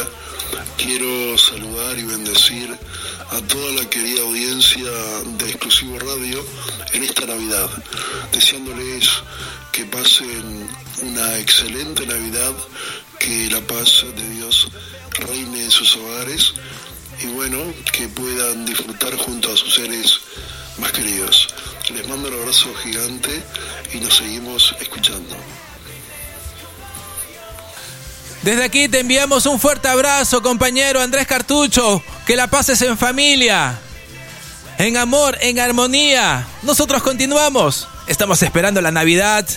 Quiero 0.78 1.38
saludar 1.38 1.98
y 1.98 2.04
bendecir 2.04 2.78
a 3.30 3.42
toda 3.48 3.72
la 3.82 3.90
querida 3.90 4.22
audiencia 4.22 4.92
de 5.38 5.50
Exclusivo 5.50 5.98
Radio 6.00 6.44
en 6.92 7.04
esta 7.04 7.26
Navidad, 7.26 7.70
deseándoles 8.34 9.08
que 9.80 9.86
pasen 9.86 10.68
una 11.04 11.38
excelente 11.38 12.06
Navidad, 12.06 12.52
que 13.18 13.50
la 13.50 13.62
paz 13.62 14.04
de 14.14 14.30
Dios 14.32 14.68
reine 15.12 15.64
en 15.64 15.72
sus 15.72 15.96
hogares 15.96 16.54
y 17.22 17.28
bueno, 17.28 17.58
que 17.94 18.10
puedan 18.10 18.66
disfrutar 18.66 19.16
junto 19.16 19.54
a 19.54 19.56
sus 19.56 19.76
seres 19.76 20.20
más 20.80 20.92
queridos. 20.92 21.48
Les 21.94 22.06
mando 22.10 22.28
un 22.28 22.34
abrazo 22.34 22.74
gigante 22.84 23.42
y 23.94 24.02
nos 24.02 24.18
seguimos 24.18 24.76
escuchando. 24.82 25.38
Desde 28.42 28.66
aquí 28.66 28.90
te 28.90 29.00
enviamos 29.00 29.46
un 29.46 29.62
fuerte 29.62 29.88
abrazo, 29.88 30.42
compañero 30.42 31.00
Andrés 31.00 31.26
Cartucho. 31.26 32.04
Que 32.28 32.36
la 32.36 32.48
pases 32.48 32.82
en 32.82 32.98
familia, 32.98 33.80
en 34.78 34.98
amor, 34.98 35.38
en 35.40 35.58
armonía. 35.58 36.46
Nosotros 36.64 37.02
continuamos. 37.02 37.88
Estamos 38.08 38.44
esperando 38.44 38.82
la 38.82 38.92
Navidad 38.92 39.48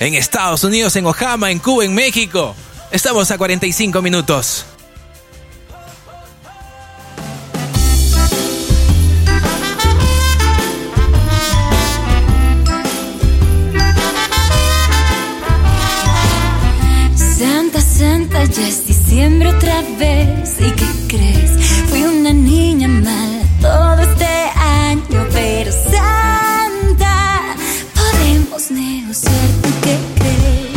en 0.00 0.14
Estados 0.14 0.64
Unidos, 0.64 0.96
en 0.96 1.06
Ojama, 1.06 1.50
en 1.50 1.58
Cuba, 1.58 1.84
en 1.84 1.94
México. 1.94 2.54
Estamos 2.90 3.30
a 3.30 3.38
45 3.38 4.00
minutos. 4.02 4.64
Santa, 17.38 17.80
Santa, 17.80 18.44
ya 18.44 18.68
es 18.68 18.86
diciembre 18.86 19.48
otra 19.50 19.82
vez. 19.98 20.56
¿Y 20.60 20.70
qué 20.72 20.86
crees? 21.08 21.50
Fui 21.88 22.02
una 22.02 22.32
niña 22.32 22.88
mala 22.88 23.42
todo 23.60 24.00
este 24.00 24.26
año, 24.26 25.26
pero 25.32 25.70
Santa, 25.72 26.47
negociar, 29.08 29.48
¿tú 29.62 29.68
qué 29.82 29.96
crees? 30.16 30.68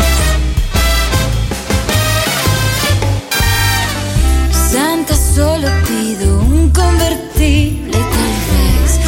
Santa, 4.72 5.16
solo 5.16 5.68
pido 5.88 6.40
un 6.40 6.70
convertible, 6.70 7.98
tal 8.16 8.34
vez 8.50 9.00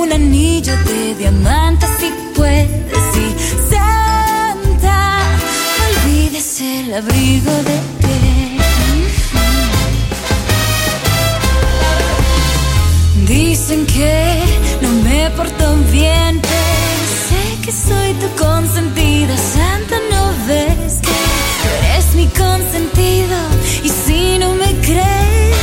un 0.00 0.12
anillo 0.12 0.74
de 0.84 1.14
diamantes 1.14 1.90
si 1.98 2.10
puedes. 2.34 3.16
Y 3.16 3.36
Santa, 3.70 4.98
no 5.76 5.84
olvides 5.90 6.60
el 6.60 6.94
abrigo 6.94 7.52
de 7.68 7.78
piel. 8.00 8.60
Dicen 13.26 13.86
que 13.86 14.42
no 14.80 14.88
me 15.04 15.30
porto 15.36 15.76
bien, 15.92 16.40
soy 17.72 18.14
tu 18.14 18.28
consentida. 18.42 19.36
Santa, 19.36 19.96
no 20.10 20.32
ves 20.46 21.00
que 21.02 21.86
eres 21.86 22.14
mi 22.14 22.26
consentido. 22.26 23.36
Y 23.84 23.88
si 23.88 24.38
no 24.38 24.54
me 24.54 24.74
crees, 24.80 25.56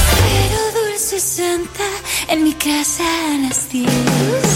espero 0.00 0.60
dulce 0.84 1.20
Santa 1.20 1.88
en 2.28 2.44
mi 2.44 2.52
casa 2.52 3.04
a 3.04 3.48
las 3.48 3.68
10. 3.70 4.47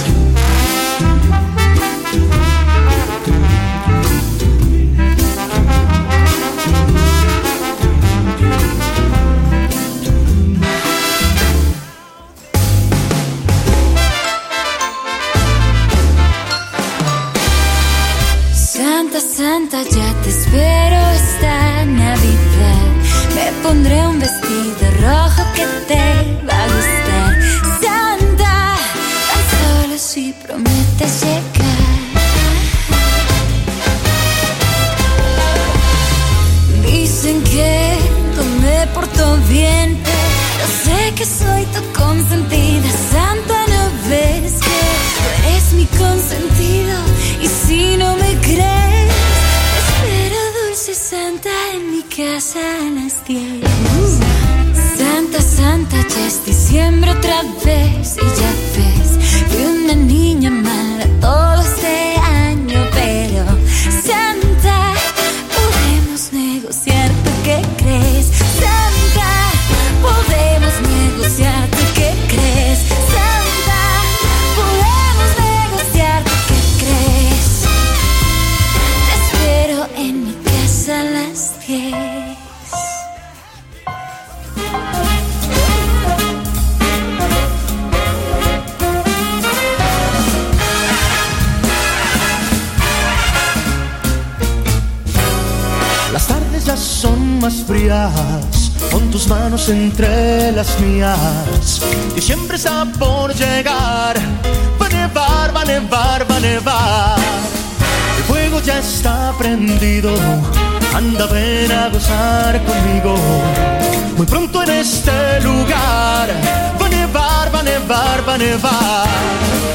Nevar. 118.42 119.08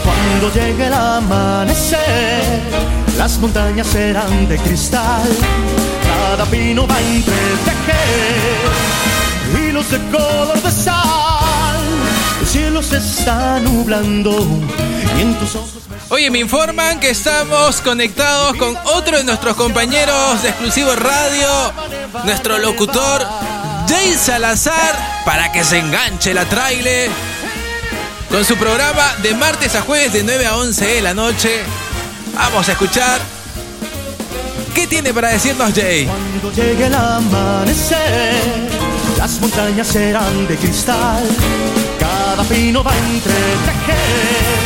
Cuando 0.04 0.54
llegue 0.54 0.88
el 0.88 0.94
amanecer, 0.94 2.62
las 3.18 3.38
montañas 3.40 3.88
serán 3.88 4.48
de 4.48 4.58
cristal. 4.58 5.30
Cada 6.04 6.46
pino 6.46 6.88
va 6.88 6.96
a 6.96 7.02
entretejer 7.02 8.38
hilos 9.54 9.90
de 9.92 10.00
color 10.12 10.62
de 10.62 10.72
sal. 10.72 11.78
El 12.42 12.48
cielo 12.48 12.82
se 12.82 12.98
está 12.98 13.60
nublando 13.60 14.32
y 15.18 15.22
en 15.22 15.34
tus 15.36 15.56
ojos 15.56 15.84
Oye, 16.10 16.32
me 16.32 16.40
informan 16.40 17.02
que 17.02 17.10
estamos 17.10 17.82
conectados 17.82 18.56
con 18.56 18.78
otro 18.96 19.18
de 19.18 19.26
nuestros 19.26 19.58
compañeros 19.58 20.42
de 20.42 20.50
Exclusivo 20.50 20.96
Radio, 20.96 21.50
nuestro 22.24 22.58
locutor 22.60 23.28
Jay 23.90 24.14
Salazar, 24.14 25.24
para 25.26 25.52
que 25.52 25.66
se 25.66 25.80
enganche 25.80 26.34
la 26.34 26.46
trailer 26.46 27.10
con 28.30 28.44
su 28.46 28.56
programa 28.58 29.16
de 29.22 29.34
martes 29.34 29.76
a 29.76 29.82
jueves 29.82 30.14
de 30.14 30.24
9 30.24 30.46
a 30.46 30.58
11 30.58 30.86
de 30.86 31.02
la 31.02 31.14
noche. 31.14 31.64
Vamos 32.36 32.68
a 32.68 32.72
escuchar 32.74 33.20
qué 34.74 34.88
tiene 34.88 35.14
para 35.14 35.30
decirnos 35.30 35.74
Jay. 35.74 36.06
Cuando 36.06 36.52
llegue 36.52 36.88
el 36.88 36.96
amanecer, 36.96 38.70
las 39.18 39.40
montañas 39.40 39.88
serán 39.88 40.48
de 40.48 40.56
cristal. 40.58 41.24
Cada 42.00 42.44
pino 42.44 42.84
va 42.84 42.92
a 42.92 42.98
entretejer 42.98 44.58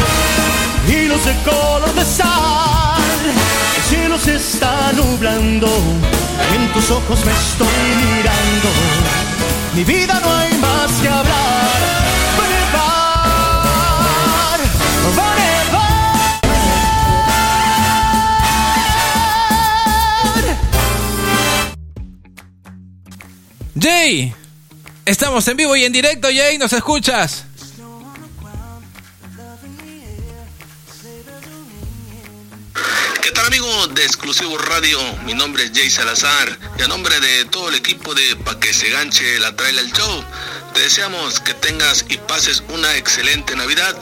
hilos 0.88 1.26
de 1.26 1.34
color 1.44 1.94
de 1.94 2.06
sal. 2.06 3.02
El 3.78 3.84
cielo 3.90 4.18
se 4.18 4.36
está 4.36 4.92
nublando, 4.94 5.68
en 6.56 6.74
tus 6.74 6.90
ojos 6.92 7.20
me 7.26 7.32
estoy 7.32 7.68
mirando. 8.16 8.70
Mi 9.76 9.84
vida 9.84 10.20
no 10.24 10.36
hay 10.36 10.54
más 10.58 10.92
que 11.02 11.08
hablar. 11.08 11.51
Jay, 23.82 24.32
estamos 25.06 25.48
en 25.48 25.58
vivo 25.58 25.76
y 25.76 25.86
en 25.86 25.92
directo, 25.92 26.28
Jay, 26.28 26.60
¿nos 26.60 26.72
escuchas? 26.72 27.46
¿Qué 33.24 33.32
tal 33.32 33.48
amigos 33.48 33.96
de 33.96 34.04
Exclusivo 34.04 34.56
Radio? 34.60 35.00
Mi 35.26 35.34
nombre 35.34 35.64
es 35.64 35.72
Jay 35.74 35.90
Salazar 35.90 36.60
y 36.78 36.84
a 36.84 36.88
nombre 36.88 37.20
de 37.22 37.46
todo 37.46 37.70
el 37.70 37.76
equipo 37.76 38.14
de 38.14 38.36
Pa' 38.36 38.60
que 38.60 38.72
se 38.72 38.90
ganche 38.90 39.40
la 39.40 39.56
trailer 39.56 39.92
show, 39.92 40.24
te 40.76 40.82
deseamos 40.82 41.40
que 41.40 41.56
tengas 41.56 42.06
y 42.08 42.18
pases 42.18 42.64
una 42.70 42.96
excelente 42.98 43.56
Navidad 43.56 43.98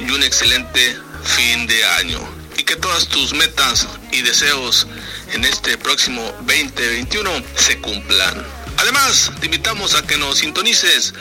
y 0.00 0.10
un 0.10 0.22
excelente 0.22 0.96
fin 1.24 1.66
de 1.66 1.84
año. 1.84 2.20
Y 2.56 2.62
que 2.62 2.76
todas 2.76 3.08
tus 3.08 3.34
metas 3.34 3.88
y 4.10 4.22
deseos 4.22 4.86
en 5.34 5.44
este 5.44 5.76
próximo 5.76 6.22
2021 6.46 7.30
se 7.56 7.78
cumplan. 7.80 8.57
Además, 8.78 9.32
te 9.40 9.46
invitamos 9.46 9.94
a 9.94 10.06
que 10.06 10.16
nos 10.16 10.38
sintonices 10.38 11.14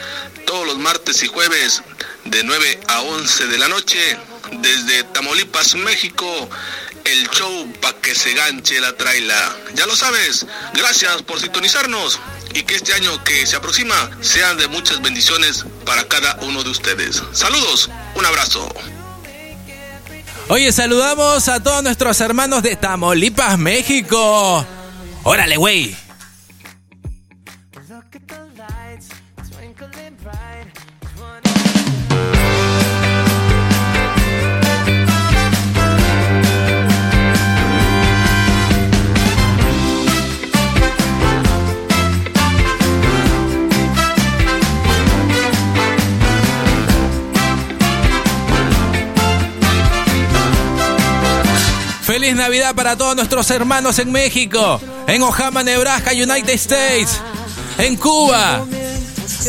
todos 0.45 0.65
los 0.65 0.77
martes 0.77 1.23
y 1.23 1.27
jueves 1.27 1.81
de 2.25 2.43
9 2.43 2.79
a 2.87 3.01
11 3.01 3.47
de 3.47 3.57
la 3.57 3.67
noche 3.67 4.17
desde 4.61 5.03
Tamaulipas, 5.03 5.75
México, 5.75 6.49
el 7.03 7.29
show 7.29 7.71
pa' 7.81 7.93
que 7.93 8.13
se 8.15 8.33
ganche 8.33 8.79
la 8.79 8.95
traila. 8.95 9.55
Ya 9.73 9.85
lo 9.85 9.95
sabes, 9.95 10.45
gracias 10.73 11.21
por 11.23 11.39
sintonizarnos 11.39 12.19
y 12.53 12.63
que 12.63 12.75
este 12.75 12.93
año 12.93 13.23
que 13.23 13.45
se 13.45 13.55
aproxima 13.55 14.11
sean 14.21 14.57
de 14.57 14.67
muchas 14.67 15.01
bendiciones 15.01 15.65
para 15.85 16.07
cada 16.07 16.37
uno 16.41 16.63
de 16.63 16.69
ustedes. 16.69 17.23
Saludos, 17.31 17.89
un 18.15 18.25
abrazo. 18.25 18.71
Oye, 20.49 20.71
saludamos 20.71 21.47
a 21.49 21.61
todos 21.61 21.83
nuestros 21.83 22.21
hermanos 22.21 22.63
de 22.63 22.75
Tamaulipas, 22.75 23.57
México. 23.57 24.65
Órale, 25.23 25.57
güey. 25.57 26.06
Feliz 52.17 52.35
Navidad 52.35 52.73
para 52.73 52.97
todos 52.97 53.15
nuestros 53.15 53.51
hermanos 53.51 53.99
en 53.99 54.11
México, 54.11 54.81
en 55.05 55.21
Ojama, 55.21 55.61
Nebraska, 55.61 56.13
United 56.13 56.49
States, 56.49 57.21
en 57.77 57.95
Cuba. 57.95 58.65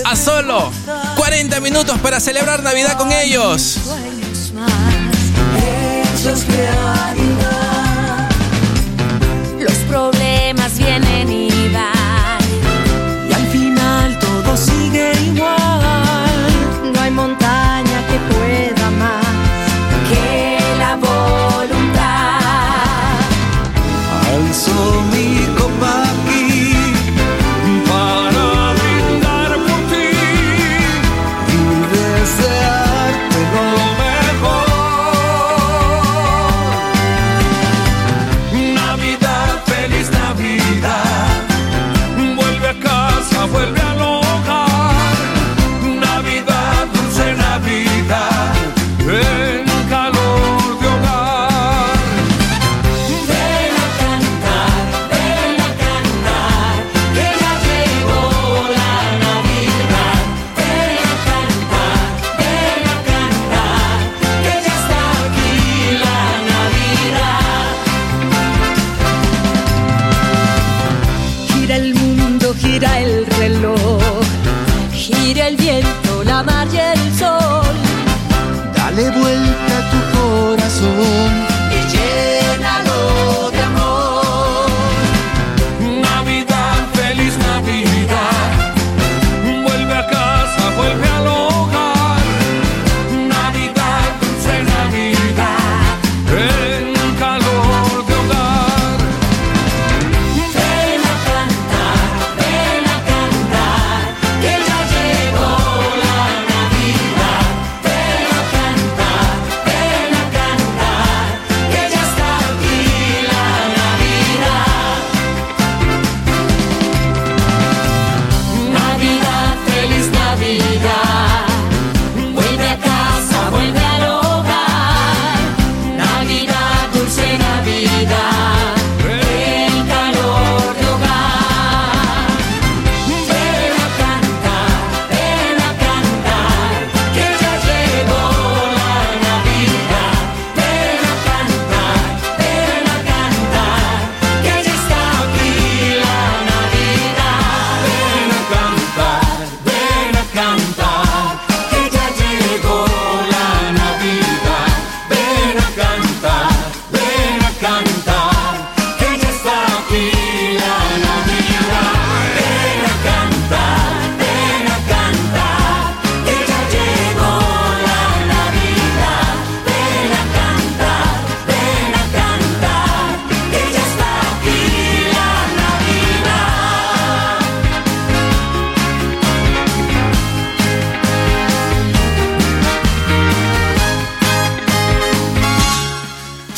A 0.05 0.15
solo 0.15 0.71
40 1.17 1.61
minutos 1.61 1.99
para 2.01 2.21
celebrar 2.21 2.63
Navidad 2.63 2.99
con 2.99 3.11
ellos. 3.11 3.79
Los 9.59 9.75
problemas 9.89 10.77
vienen 10.77 11.33
y 11.33 11.48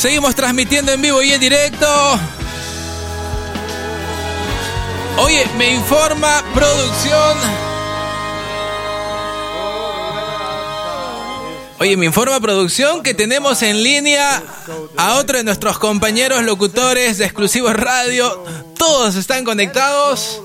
Seguimos 0.01 0.33
transmitiendo 0.33 0.91
en 0.91 0.99
vivo 0.99 1.21
y 1.21 1.31
en 1.31 1.39
directo. 1.39 1.87
Oye, 5.19 5.47
me 5.59 5.75
informa 5.75 6.43
producción. 6.55 7.37
Oye, 11.77 11.95
me 11.97 12.07
informa 12.07 12.39
producción 12.39 13.03
que 13.03 13.13
tenemos 13.13 13.61
en 13.61 13.83
línea 13.83 14.41
a 14.97 15.17
otro 15.17 15.37
de 15.37 15.43
nuestros 15.43 15.77
compañeros 15.77 16.41
locutores 16.45 17.19
de 17.19 17.25
Exclusivos 17.25 17.75
Radio. 17.75 18.43
Todos 18.79 19.15
están 19.15 19.45
conectados. 19.45 20.41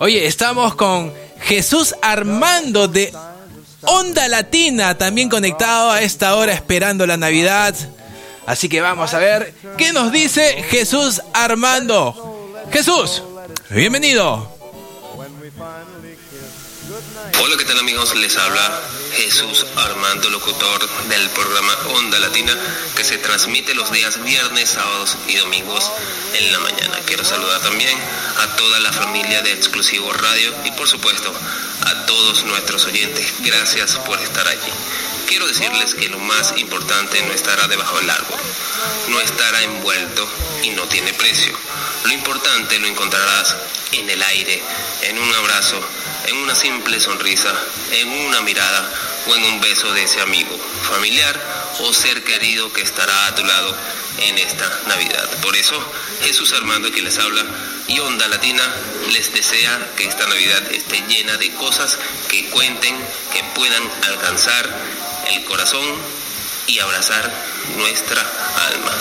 Oye, 0.00 0.26
estamos 0.26 0.74
con 0.74 1.14
Jesús 1.40 1.94
Armando 2.02 2.88
de 2.88 3.10
Onda 3.84 4.28
Latina, 4.28 4.98
también 4.98 5.30
conectado 5.30 5.92
a 5.92 6.02
esta 6.02 6.36
hora 6.36 6.52
esperando 6.52 7.06
la 7.06 7.16
Navidad. 7.16 7.74
Así 8.46 8.68
que 8.68 8.80
vamos 8.80 9.12
a 9.12 9.18
ver 9.18 9.52
qué 9.76 9.92
nos 9.92 10.12
dice 10.12 10.64
Jesús 10.70 11.20
Armando. 11.34 12.54
Jesús, 12.72 13.22
bienvenido. 13.70 14.56
Hola, 17.42 17.56
¿qué 17.58 17.64
tal 17.64 17.78
amigos? 17.80 18.14
Les 18.16 18.36
habla 18.36 18.80
Jesús 19.16 19.66
Armando, 19.76 20.30
locutor 20.30 21.08
del 21.08 21.28
programa 21.30 21.72
Onda 21.96 22.20
Latina 22.20 22.56
que 22.96 23.02
se 23.02 23.18
transmite 23.18 23.74
los 23.74 23.90
días 23.90 24.22
viernes, 24.22 24.70
sábados 24.70 25.16
y 25.26 25.36
domingos 25.36 25.90
en 26.38 26.52
la 26.52 26.60
mañana. 26.60 26.98
Quiero 27.04 27.24
saludar 27.24 27.60
también 27.62 27.98
a 28.38 28.56
toda 28.56 28.78
la 28.78 28.92
familia 28.92 29.42
de 29.42 29.52
Exclusivo 29.52 30.12
Radio 30.12 30.54
y 30.64 30.70
por 30.72 30.86
supuesto 30.86 31.32
a 31.86 32.06
todos 32.06 32.44
nuestros 32.44 32.86
oyentes. 32.86 33.34
Gracias 33.40 33.96
por 33.96 34.20
estar 34.20 34.46
allí. 34.46 34.72
Quiero 35.26 35.46
decirles 35.46 35.94
que 35.94 36.08
lo 36.08 36.18
más 36.18 36.54
importante 36.56 37.20
no 37.22 37.32
estará 37.32 37.66
debajo 37.68 37.98
del 37.98 38.10
árbol, 38.10 38.38
no 39.08 39.20
estará 39.20 39.62
envuelto 39.62 40.28
y 40.62 40.70
no 40.70 40.84
tiene 40.84 41.12
precio. 41.14 41.52
Lo 42.04 42.12
importante 42.12 42.78
lo 42.78 42.86
encontrarás 42.86 43.56
en 43.92 44.08
el 44.08 44.22
aire, 44.22 44.62
en 45.02 45.18
un 45.18 45.34
abrazo, 45.34 45.80
en 46.26 46.36
una 46.36 46.54
simple 46.54 47.00
sonrisa, 47.00 47.52
en 47.92 48.08
una 48.08 48.40
mirada 48.42 48.92
o 49.28 49.34
en 49.34 49.44
un 49.44 49.60
beso 49.60 49.92
de 49.92 50.04
ese 50.04 50.20
amigo, 50.20 50.56
familiar 50.82 51.38
o 51.80 51.92
ser 51.92 52.22
querido 52.22 52.72
que 52.72 52.82
estará 52.82 53.26
a 53.26 53.34
tu 53.34 53.44
lado 53.44 53.76
en 54.18 54.38
esta 54.38 54.80
Navidad. 54.86 55.28
Por 55.42 55.56
eso, 55.56 55.76
Jesús 56.22 56.52
Armando, 56.52 56.90
que 56.90 57.02
les 57.02 57.18
habla, 57.18 57.44
y 57.88 57.98
Onda 58.00 58.28
Latina 58.28 58.62
les 59.12 59.32
desea 59.32 59.90
que 59.96 60.04
esta 60.04 60.26
Navidad 60.26 60.72
esté 60.72 61.02
llena 61.08 61.36
de 61.36 61.52
cosas 61.54 61.98
que 62.28 62.48
cuenten, 62.50 62.96
que 63.32 63.44
puedan 63.54 63.82
alcanzar 64.08 64.74
el 65.34 65.44
corazón 65.44 65.84
y 66.66 66.78
abrazar 66.78 67.30
nuestra 67.76 68.20
alma. 68.20 68.92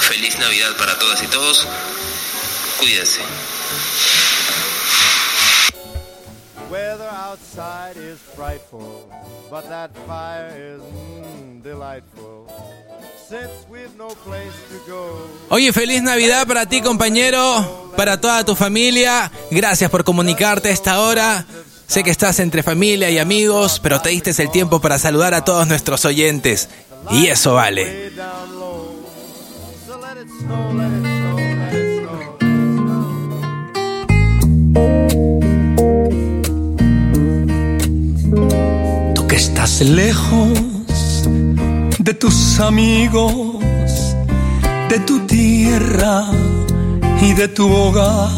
Feliz 0.00 0.38
Navidad 0.38 0.76
para 0.76 0.98
todas 0.98 1.22
y 1.22 1.26
todos. 1.26 1.66
Cuídense. 2.78 3.20
Weather 6.70 7.08
outside 7.10 7.96
is 7.98 8.18
frightful, 8.34 9.06
but 9.50 9.68
that 9.68 9.90
fire 10.06 10.48
is 10.56 10.80
mm, 10.80 11.62
delightful. 11.62 12.46
Since 13.28 13.66
we've 13.68 13.94
no 13.98 14.08
place 14.08 14.56
to 14.70 14.90
go. 14.90 15.28
Oye, 15.50 15.72
feliz 15.72 16.02
Navidad 16.02 16.46
para 16.46 16.66
ti, 16.66 16.80
compañero, 16.80 17.92
para 17.94 18.20
toda 18.20 18.44
tu 18.44 18.56
familia. 18.56 19.30
Gracias 19.50 19.90
por 19.90 20.02
comunicarte 20.02 20.70
a 20.70 20.72
esta 20.72 21.00
hora. 21.00 21.44
Sé 21.92 22.02
que 22.02 22.10
estás 22.10 22.40
entre 22.40 22.62
familia 22.62 23.10
y 23.10 23.18
amigos, 23.18 23.78
pero 23.78 24.00
te 24.00 24.08
diste 24.08 24.30
el 24.42 24.50
tiempo 24.50 24.80
para 24.80 24.98
saludar 24.98 25.34
a 25.34 25.44
todos 25.44 25.68
nuestros 25.68 26.06
oyentes. 26.06 26.70
Y 27.10 27.26
eso 27.26 27.52
vale. 27.52 28.10
Tú 39.14 39.26
que 39.26 39.36
estás 39.36 39.82
lejos 39.82 40.58
de 41.98 42.14
tus 42.14 42.58
amigos, 42.58 43.34
de 44.88 44.98
tu 45.00 45.26
tierra 45.26 46.24
y 47.20 47.34
de 47.34 47.48
tu 47.48 47.70
hogar, 47.70 48.30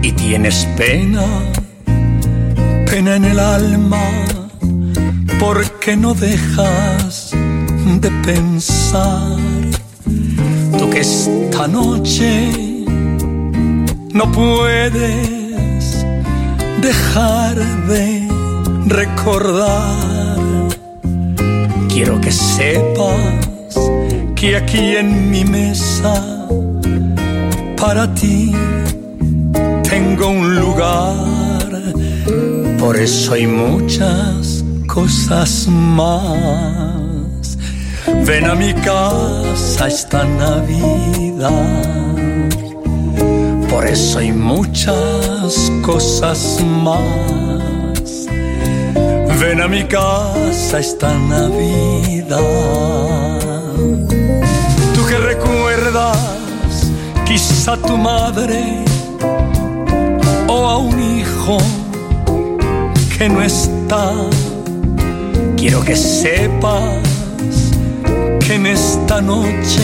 y 0.00 0.12
tienes 0.12 0.66
pena, 0.78 1.26
pena 2.90 3.14
en 3.14 3.24
el 3.24 3.38
alma, 3.38 4.02
porque 5.38 5.96
no 5.96 6.12
dejas 6.12 7.30
de 8.00 8.10
pensar. 8.24 9.36
Tú 10.76 10.90
que 10.90 11.00
esta 11.00 11.68
noche 11.68 12.50
no 14.12 14.32
puedes 14.32 16.04
dejar 16.82 17.56
de 17.86 18.28
recordar. 18.86 20.38
Quiero 21.88 22.20
que 22.20 22.32
sepas 22.32 23.74
que 24.34 24.56
aquí 24.56 24.96
en 24.96 25.30
mi 25.30 25.44
mesa 25.44 26.48
para 27.80 28.12
ti 28.14 28.52
tengo 29.88 30.28
un 30.28 30.56
lugar. 30.56 31.39
Por 32.80 32.96
eso 32.96 33.34
hay 33.34 33.46
muchas 33.46 34.64
cosas 34.86 35.68
más. 35.68 37.58
Ven 38.24 38.46
a 38.46 38.54
mi 38.54 38.72
casa 38.72 39.86
esta 39.86 40.24
Navidad. 40.24 41.50
Por 43.68 43.86
eso 43.86 44.20
hay 44.20 44.32
muchas 44.32 45.70
cosas 45.82 46.58
más. 46.82 48.26
Ven 49.38 49.60
a 49.60 49.68
mi 49.68 49.84
casa 49.84 50.78
esta 50.78 51.12
Navidad. 51.18 52.40
Tú 54.94 55.06
que 55.06 55.18
recuerdas 55.18 56.90
quizá 57.26 57.74
a 57.74 57.76
tu 57.76 57.98
madre 57.98 58.84
o 60.48 60.66
a 60.66 60.78
un 60.78 60.98
hijo 61.18 61.58
que 63.20 63.28
no 63.28 63.42
está. 63.42 64.12
Quiero 65.58 65.82
que 65.84 65.94
sepas 65.94 67.02
que 68.40 68.54
en 68.54 68.64
esta 68.64 69.20
noche 69.20 69.82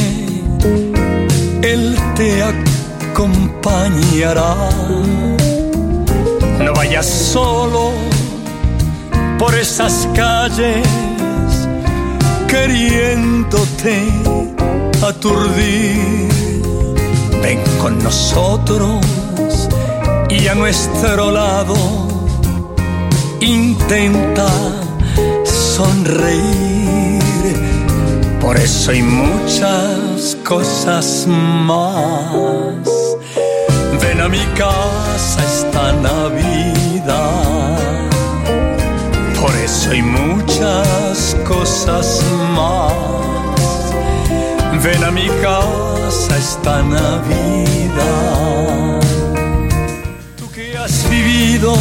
Él 1.61 1.99
te 2.15 2.43
acompañará. 3.13 4.57
No 6.65 6.73
vayas 6.73 7.05
solo 7.05 7.93
por 9.39 9.55
esas 9.55 10.09
calles 10.15 10.89
queriéndote 12.49 14.03
aturdir. 15.07 16.31
Ven 17.43 17.61
con 17.83 18.03
nosotros 18.03 19.05
y 20.31 20.49
a 20.49 20.55
nuestro 20.55 21.31
lado 21.31 22.06
intenta 23.41 24.49
sonreír. 25.45 27.23
Por 28.41 28.57
eso 28.57 28.91
hay 28.93 29.03
muchas 29.03 30.37
cosas 30.45 31.27
más. 31.27 32.89
Ven 34.01 34.21
a 34.21 34.29
mi 34.29 34.45
casa 34.57 35.45
esta 35.45 35.93
Navidad. 35.93 37.17
Por 39.41 39.55
eso 39.57 39.91
hay 39.91 40.03
muchas 40.03 41.37
cosas 41.47 42.23
más. 42.55 42.93
Ven 44.83 45.03
a 45.05 45.11
mi 45.11 45.29
casa 45.43 46.37
esta 46.39 46.83
Navidad. 46.83 47.61
Tú 50.37 50.51
que 50.51 50.77
has 50.79 51.09
vivido 51.11 51.75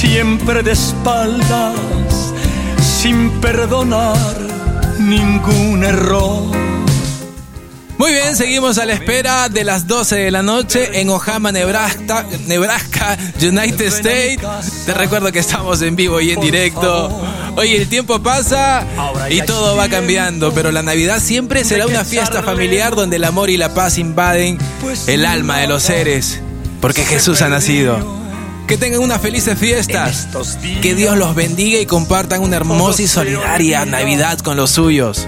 siempre 0.00 0.62
de 0.62 0.72
espaldas, 0.72 1.74
sin 2.80 3.30
perdonar 3.42 4.16
ningún 4.98 5.84
error. 5.84 6.44
Muy 7.98 8.12
bien, 8.12 8.34
seguimos 8.34 8.78
a 8.78 8.86
la 8.86 8.94
espera 8.94 9.50
de 9.50 9.62
las 9.62 9.86
12 9.86 10.16
de 10.16 10.30
la 10.30 10.42
noche 10.42 11.02
en 11.02 11.10
Ojama, 11.10 11.52
Nebraska, 11.52 12.24
Nebraska, 12.46 13.18
United 13.42 13.88
States. 13.88 14.86
Te 14.86 14.94
recuerdo 14.94 15.30
que 15.32 15.40
estamos 15.40 15.82
en 15.82 15.96
vivo 15.96 16.18
y 16.22 16.30
en 16.30 16.40
directo. 16.40 17.10
Oye, 17.56 17.76
el 17.76 17.86
tiempo 17.86 18.22
pasa 18.22 18.86
y 19.28 19.42
todo 19.42 19.76
va 19.76 19.90
cambiando, 19.90 20.54
pero 20.54 20.72
la 20.72 20.82
Navidad 20.82 21.20
siempre 21.20 21.62
será 21.62 21.86
una 21.86 22.06
fiesta 22.06 22.42
familiar 22.42 22.96
donde 22.96 23.16
el 23.16 23.24
amor 23.24 23.50
y 23.50 23.58
la 23.58 23.74
paz 23.74 23.98
invaden 23.98 24.56
el 25.06 25.26
alma 25.26 25.58
de 25.58 25.66
los 25.66 25.82
seres, 25.82 26.40
porque 26.80 27.04
Jesús 27.04 27.42
ha 27.42 27.50
nacido. 27.50 28.19
Que 28.70 28.78
tengan 28.78 29.00
unas 29.00 29.20
felices 29.20 29.58
fiestas. 29.58 30.28
Que 30.80 30.94
Dios 30.94 31.16
los 31.16 31.34
bendiga 31.34 31.80
y 31.80 31.86
compartan 31.86 32.40
una 32.40 32.54
hermosa 32.54 33.02
y 33.02 33.08
solidaria 33.08 33.84
Navidad 33.84 34.38
con 34.38 34.56
los 34.56 34.70
suyos. 34.70 35.26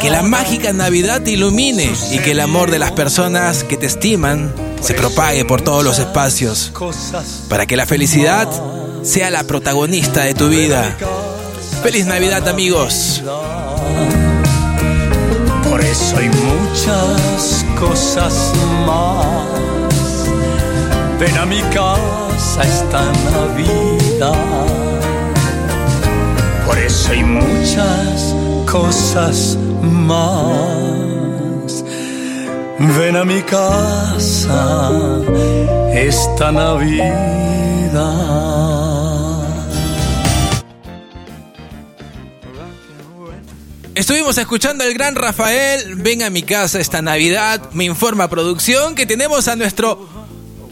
Que 0.00 0.08
la 0.08 0.22
mágica 0.22 0.72
Navidad 0.72 1.20
te 1.20 1.32
ilumine 1.32 1.92
y 2.10 2.20
que 2.20 2.30
el 2.30 2.40
amor 2.40 2.70
de 2.70 2.78
las 2.78 2.92
personas 2.92 3.64
que 3.64 3.76
te 3.76 3.84
estiman 3.84 4.50
se 4.80 4.94
propague 4.94 5.44
por 5.44 5.60
todos 5.60 5.84
los 5.84 5.98
espacios. 5.98 6.72
Para 7.50 7.66
que 7.66 7.76
la 7.76 7.84
felicidad 7.84 8.48
sea 9.02 9.28
la 9.28 9.44
protagonista 9.44 10.22
de 10.22 10.32
tu 10.32 10.48
vida. 10.48 10.96
Feliz 11.82 12.06
Navidad 12.06 12.48
amigos. 12.48 13.20
Por 15.68 15.82
eso 15.82 16.16
hay 16.16 16.30
muchas 16.30 17.66
cosas 17.78 18.52
más. 18.86 19.44
Ven 21.20 21.36
a 21.36 21.44
mi 21.44 21.60
casa 21.64 22.23
esta 22.36 23.12
Navidad. 23.30 24.66
Por 26.66 26.78
eso 26.78 27.12
hay 27.12 27.24
muchas 27.24 28.34
cosas 28.70 29.56
más. 29.82 31.84
Ven 32.78 33.16
a 33.16 33.24
mi 33.24 33.42
casa 33.42 34.90
esta 35.94 36.52
Navidad. 36.52 37.14
Estuvimos 43.94 44.36
escuchando 44.38 44.82
al 44.82 44.92
gran 44.92 45.14
Rafael. 45.14 45.94
Ven 45.96 46.24
a 46.24 46.30
mi 46.30 46.42
casa 46.42 46.80
esta 46.80 47.00
Navidad. 47.00 47.70
Me 47.72 47.84
informa 47.84 48.28
producción 48.28 48.96
que 48.96 49.06
tenemos 49.06 49.46
a 49.46 49.54
nuestro 49.54 50.23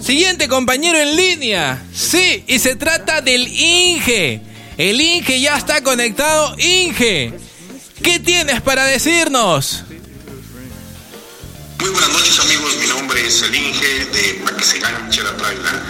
siguiente 0.05 0.49
compañero 0.49 0.99
en 0.99 1.17
línea. 1.17 1.83
Sí, 1.95 2.45
y 2.47 2.59
se 2.59 2.77
trata 2.77 3.21
del 3.21 3.47
Inge. 3.49 4.41
El 4.77 5.01
Inge 5.01 5.41
ya 5.41 5.57
está 5.57 5.83
conectado. 5.83 6.57
Inge, 6.59 7.33
¿qué 8.03 8.19
tienes 8.19 8.61
para 8.61 8.85
decirnos? 8.85 9.85
Muy 11.79 11.91
buenas 11.91 12.11
noches 12.11 12.39
amigos, 12.41 12.77
mi 12.81 12.87
nombre 12.87 13.27
es 13.27 13.43
el 13.43 13.55
Inge 13.55 14.05
de 14.07 14.43
Pa' 14.45 14.57
que 14.57 14.65
se 14.65 14.79
ganche 14.79 15.23
la 15.23 15.37
traila. 15.37 15.83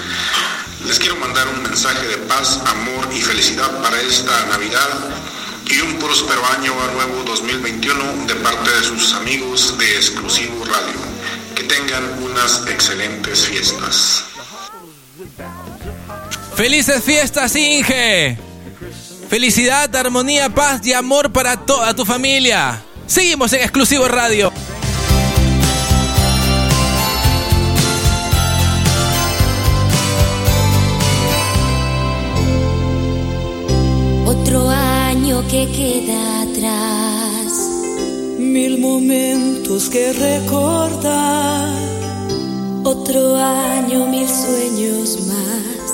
Les 0.86 0.98
quiero 0.98 1.16
mandar 1.16 1.46
un 1.48 1.62
mensaje 1.62 2.06
de 2.06 2.16
paz, 2.18 2.60
amor 2.66 3.08
y 3.14 3.20
felicidad 3.20 3.70
para 3.82 4.00
esta 4.00 4.46
Navidad 4.46 4.88
y 5.70 5.80
un 5.80 5.98
próspero 5.98 6.44
año 6.58 6.74
nuevo 6.94 7.22
2021 7.24 8.26
de 8.26 8.34
parte 8.36 8.70
de 8.70 8.84
sus 8.84 9.12
amigos 9.12 9.78
de 9.78 9.96
Exclusivo 9.96 10.64
Radio. 10.64 11.21
Que 11.62 11.68
tengan 11.68 12.22
unas 12.24 12.66
excelentes 12.66 13.46
fiestas. 13.46 14.24
Felices 16.56 17.04
fiestas, 17.04 17.54
Inge. 17.54 18.36
Felicidad, 19.28 19.94
armonía, 19.94 20.48
paz 20.48 20.84
y 20.84 20.92
amor 20.92 21.30
para 21.30 21.56
toda 21.56 21.94
tu 21.94 22.04
familia. 22.04 22.82
Seguimos 23.06 23.52
en 23.52 23.60
Exclusivo 23.60 24.08
Radio. 24.08 24.52
Otro 34.26 34.68
año 34.68 35.46
que 35.46 35.70
queda 35.70 36.42
atrás. 36.42 37.01
Mil 38.52 38.78
momentos 38.80 39.88
que 39.88 40.12
recordar. 40.12 41.70
Otro 42.84 43.34
año, 43.34 44.06
mil 44.08 44.28
sueños 44.28 45.20
más. 45.26 45.90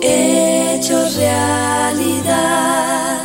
Hechos 0.00 1.16
realidad. 1.16 3.18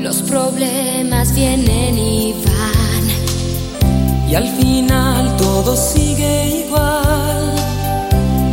Los 0.00 0.22
problemas 0.22 1.32
vienen 1.36 1.96
y 1.96 2.34
van. 2.44 3.04
Y 4.28 4.34
al 4.34 4.48
final 4.56 5.36
todo 5.36 5.76
sigue 5.76 6.64
igual. 6.66 7.54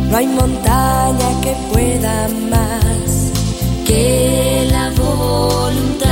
No 0.08 0.16
hay 0.16 0.28
montaña 0.28 1.40
que 1.42 1.56
pueda 1.72 2.28
más 2.48 3.32
que 3.84 4.68
la 4.70 4.90
voluntad. 4.90 6.11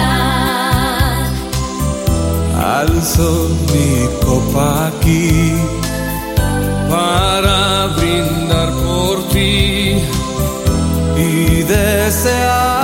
Alzo 2.61 3.49
mi 3.73 4.07
copa 4.23 4.89
aquí 4.89 5.55
para 6.91 7.87
brindar 7.97 8.71
por 8.85 9.29
ti 9.29 9.97
y 11.17 11.63
desearte 11.63 12.80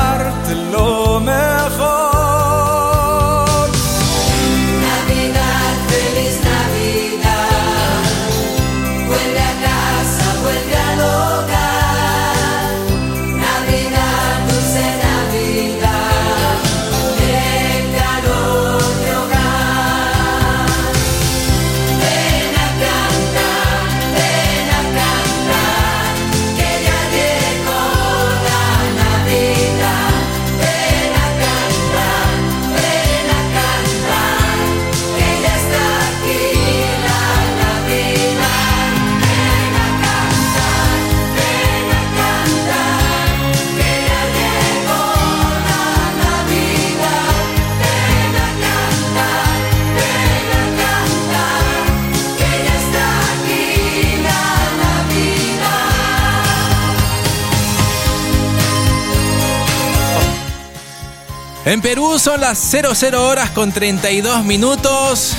En 61.66 61.80
Perú 61.80 62.16
son 62.20 62.40
las 62.40 62.60
00 62.60 63.26
horas 63.26 63.50
con 63.50 63.72
32 63.72 64.44
minutos. 64.44 65.34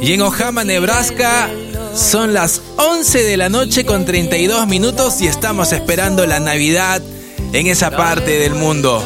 Y 0.00 0.12
en 0.12 0.20
Ojama, 0.20 0.64
Nebraska, 0.64 1.48
son 1.94 2.34
las 2.34 2.60
11 2.74 3.22
de 3.22 3.36
la 3.36 3.48
noche 3.48 3.86
con 3.86 4.04
32 4.04 4.66
minutos 4.66 5.20
y 5.20 5.28
estamos 5.28 5.72
esperando 5.72 6.26
la 6.26 6.40
Navidad 6.40 7.00
en 7.52 7.68
esa 7.68 7.92
parte 7.92 8.40
del 8.40 8.56
mundo. 8.56 9.00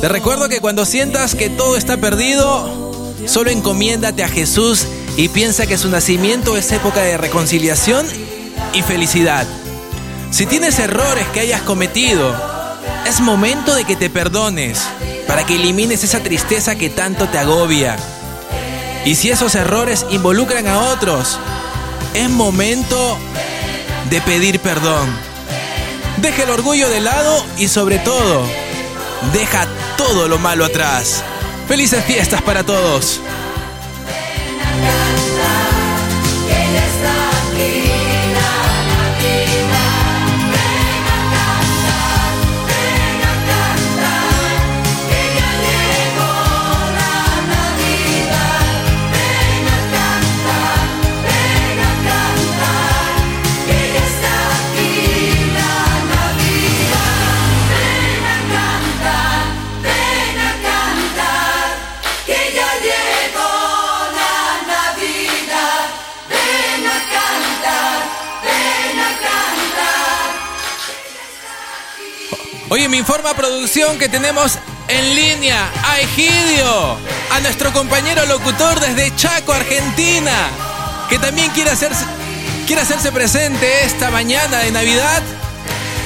Te 0.00 0.08
recuerdo 0.08 0.48
que 0.48 0.60
cuando 0.60 0.84
sientas 0.84 1.34
que 1.34 1.50
todo 1.50 1.76
está 1.76 1.96
perdido, 1.96 3.12
solo 3.26 3.50
encomiéndate 3.50 4.22
a 4.22 4.28
Jesús 4.28 4.86
y 5.16 5.30
piensa 5.30 5.66
que 5.66 5.78
su 5.78 5.88
nacimiento 5.88 6.56
es 6.56 6.70
época 6.70 7.00
de 7.00 7.18
reconciliación 7.18 8.06
y 8.72 8.82
felicidad. 8.82 9.48
Si 10.30 10.46
tienes 10.46 10.78
errores 10.78 11.26
que 11.34 11.40
hayas 11.40 11.62
cometido, 11.62 12.51
es 13.06 13.20
momento 13.20 13.74
de 13.74 13.84
que 13.84 13.96
te 13.96 14.10
perdones 14.10 14.80
para 15.26 15.44
que 15.44 15.56
elimines 15.56 16.04
esa 16.04 16.20
tristeza 16.20 16.76
que 16.76 16.90
tanto 16.90 17.28
te 17.28 17.38
agobia. 17.38 17.96
Y 19.04 19.14
si 19.16 19.30
esos 19.30 19.54
errores 19.54 20.06
involucran 20.10 20.66
a 20.68 20.78
otros, 20.78 21.38
es 22.14 22.28
momento 22.30 23.18
de 24.10 24.20
pedir 24.20 24.60
perdón. 24.60 25.08
Deja 26.18 26.44
el 26.44 26.50
orgullo 26.50 26.88
de 26.88 27.00
lado 27.00 27.44
y 27.58 27.68
sobre 27.68 27.98
todo, 27.98 28.46
deja 29.32 29.66
todo 29.96 30.28
lo 30.28 30.38
malo 30.38 30.64
atrás. 30.64 31.22
Felices 31.66 32.04
fiestas 32.04 32.42
para 32.42 32.64
todos. 32.64 33.20
Me 72.92 72.98
informa 72.98 73.32
producción 73.32 73.98
que 73.98 74.06
tenemos 74.06 74.58
en 74.86 75.14
línea 75.14 75.66
a 75.82 75.98
Egidio, 76.00 76.98
a 77.30 77.40
nuestro 77.40 77.72
compañero 77.72 78.26
locutor 78.26 78.78
desde 78.80 79.16
Chaco, 79.16 79.54
Argentina, 79.54 80.50
que 81.08 81.18
también 81.18 81.50
quiere 81.52 81.70
hacerse, 81.70 82.04
quiere 82.66 82.82
hacerse 82.82 83.10
presente 83.10 83.86
esta 83.86 84.10
mañana 84.10 84.58
de 84.58 84.72
Navidad 84.72 85.22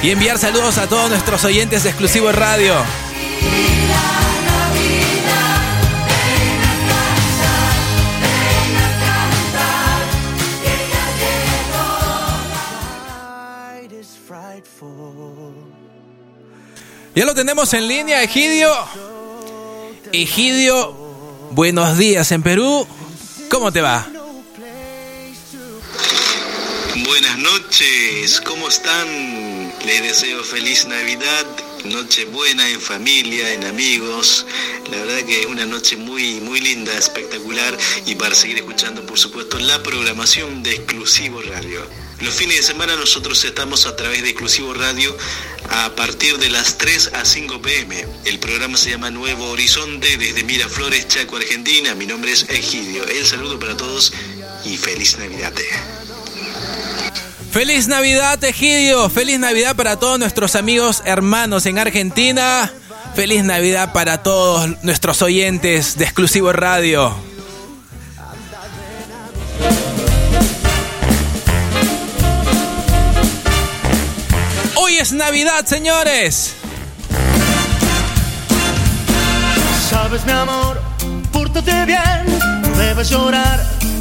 y 0.01 0.11
enviar 0.11 0.39
saludos 0.39 0.77
a 0.77 0.87
todos 0.87 1.09
nuestros 1.09 1.43
oyentes 1.43 1.83
de 1.83 1.89
Exclusivo 1.89 2.31
Radio. 2.31 2.73
Ya 17.17 17.25
lo 17.25 17.33
tenemos 17.33 17.73
en 17.73 17.87
línea, 17.87 18.21
Egidio. 18.21 18.71
Egidio, 20.11 20.93
buenos 21.49 21.97
días 21.97 22.31
en 22.31 22.43
Perú. 22.43 22.87
¿Cómo 23.49 23.71
te 23.71 23.81
va? 23.81 24.07
Buenas 27.07 27.37
noches, 27.39 28.39
¿cómo 28.41 28.67
están? 28.67 29.07
Les 29.83 30.03
deseo 30.03 30.43
feliz 30.43 30.85
Navidad, 30.85 31.47
noche 31.85 32.25
buena 32.25 32.67
en 32.69 32.81
familia, 32.81 33.53
en 33.53 33.65
amigos. 33.65 34.45
La 34.91 34.97
verdad 34.97 35.25
que 35.25 35.41
es 35.41 35.45
una 35.45 35.65
noche 35.65 35.95
muy, 35.95 36.39
muy 36.41 36.59
linda, 36.59 36.97
espectacular 36.97 37.77
y 38.05 38.15
para 38.15 38.35
seguir 38.35 38.57
escuchando, 38.57 39.05
por 39.05 39.17
supuesto, 39.17 39.59
la 39.59 39.81
programación 39.83 40.63
de 40.63 40.75
Exclusivo 40.75 41.41
Radio. 41.41 41.85
Los 42.21 42.33
fines 42.33 42.57
de 42.57 42.63
semana 42.63 42.95
nosotros 42.95 43.43
estamos 43.45 43.85
a 43.85 43.95
través 43.95 44.23
de 44.23 44.29
Exclusivo 44.29 44.73
Radio 44.73 45.15
a 45.69 45.95
partir 45.95 46.37
de 46.39 46.49
las 46.49 46.77
3 46.77 47.11
a 47.13 47.25
5 47.25 47.61
pm. 47.61 48.05
El 48.25 48.39
programa 48.39 48.77
se 48.77 48.91
llama 48.91 49.11
Nuevo 49.11 49.49
Horizonte 49.49 50.17
desde 50.17 50.43
Miraflores, 50.43 51.07
Chaco, 51.07 51.35
Argentina. 51.37 51.93
Mi 51.95 52.07
nombre 52.07 52.31
es 52.31 52.49
Egidio. 52.49 53.05
El 53.07 53.25
saludo 53.25 53.59
para 53.59 53.77
todos 53.77 54.13
y 54.65 54.77
feliz 54.77 55.17
Navidad. 55.17 55.53
Feliz 57.51 57.87
Navidad, 57.87 58.43
Egidio. 58.43 59.09
Feliz 59.09 59.39
Navidad 59.39 59.75
para 59.75 59.97
todos 59.97 60.19
nuestros 60.19 60.55
amigos 60.55 61.01
hermanos 61.05 61.65
en 61.65 61.79
Argentina. 61.79 62.71
Feliz 63.15 63.43
Navidad 63.43 63.93
para 63.93 64.21
todos 64.21 64.83
nuestros 64.83 65.21
oyentes 65.21 65.97
de 65.97 66.05
Exclusivo 66.05 66.53
Radio. 66.53 67.15
Hoy 74.75 74.97
es 74.97 75.11
Navidad, 75.11 75.65
señores. 75.65 76.53
Sabes, 79.89 80.25
mi 80.25 80.31
amor, 80.31 80.79
bien, 81.85 82.39
debes 82.77 83.09
llorar, 83.09 83.59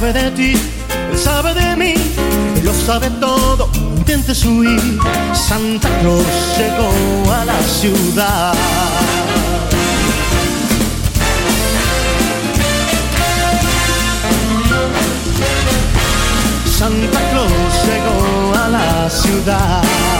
sabe 0.00 0.12
de 0.14 0.30
ti, 0.30 0.52
él 1.12 1.18
sabe 1.18 1.52
de 1.52 1.76
mí, 1.76 1.92
él 2.56 2.64
lo 2.64 2.72
sabe 2.72 3.10
todo. 3.20 3.68
Intentes 3.98 4.42
huir, 4.46 4.98
Santa 5.34 5.90
Claus 6.00 6.24
llegó 6.56 7.32
a 7.34 7.44
la 7.44 7.60
ciudad. 7.60 8.54
Santa 16.78 17.20
Claus 17.30 17.74
llegó 17.84 18.54
a 18.54 18.68
la 18.68 19.10
ciudad. 19.10 20.19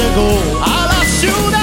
llegó 0.00 0.64
a 0.64 0.86
la 0.86 1.00
ciudad. 1.04 1.60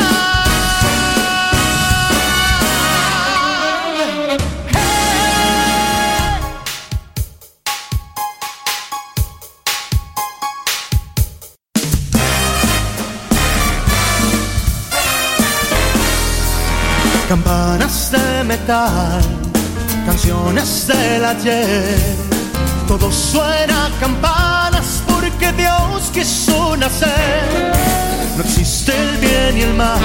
Campanas 17.29 18.11
de 18.11 18.43
metal, 18.45 19.21
canciones 20.05 20.87
del 20.87 21.25
ayer. 21.25 21.97
Todo 22.87 23.11
suena 23.11 23.87
a 23.87 23.89
campanas 23.99 25.03
porque 25.07 25.51
Dios 25.51 26.09
quiso 26.13 26.77
nacer. 26.77 27.96
Y 29.55 29.61
el 29.61 29.73
mal, 29.75 29.97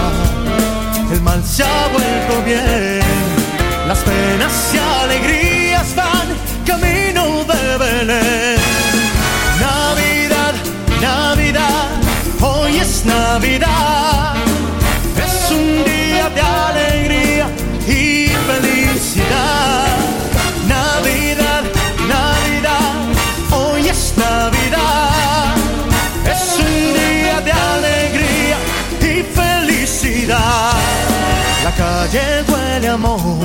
el 1.13 1.21
mal 1.21 1.43
se 1.45 1.65
ha 1.65 1.89
vuelto 1.89 2.43
bien. 2.47 3.01
Las 3.89 3.99
penas 3.99 4.73
y 4.73 4.79
alegrías 4.79 5.97
van 5.97 6.29
camino 6.65 7.45
de 7.45 7.77
Belén. 7.77 8.61
Navidad, 9.61 10.55
Navidad, 11.01 11.89
hoy 12.41 12.79
es 12.79 13.05
Navidad. 13.05 14.35
Es 15.17 15.51
un 15.51 15.85
día 15.85 16.31
de 16.31 16.41
alegría 16.41 17.12
La 30.05 31.71
calle 31.77 32.43
huele 32.49 32.89
a 32.89 32.95
amor, 32.95 33.39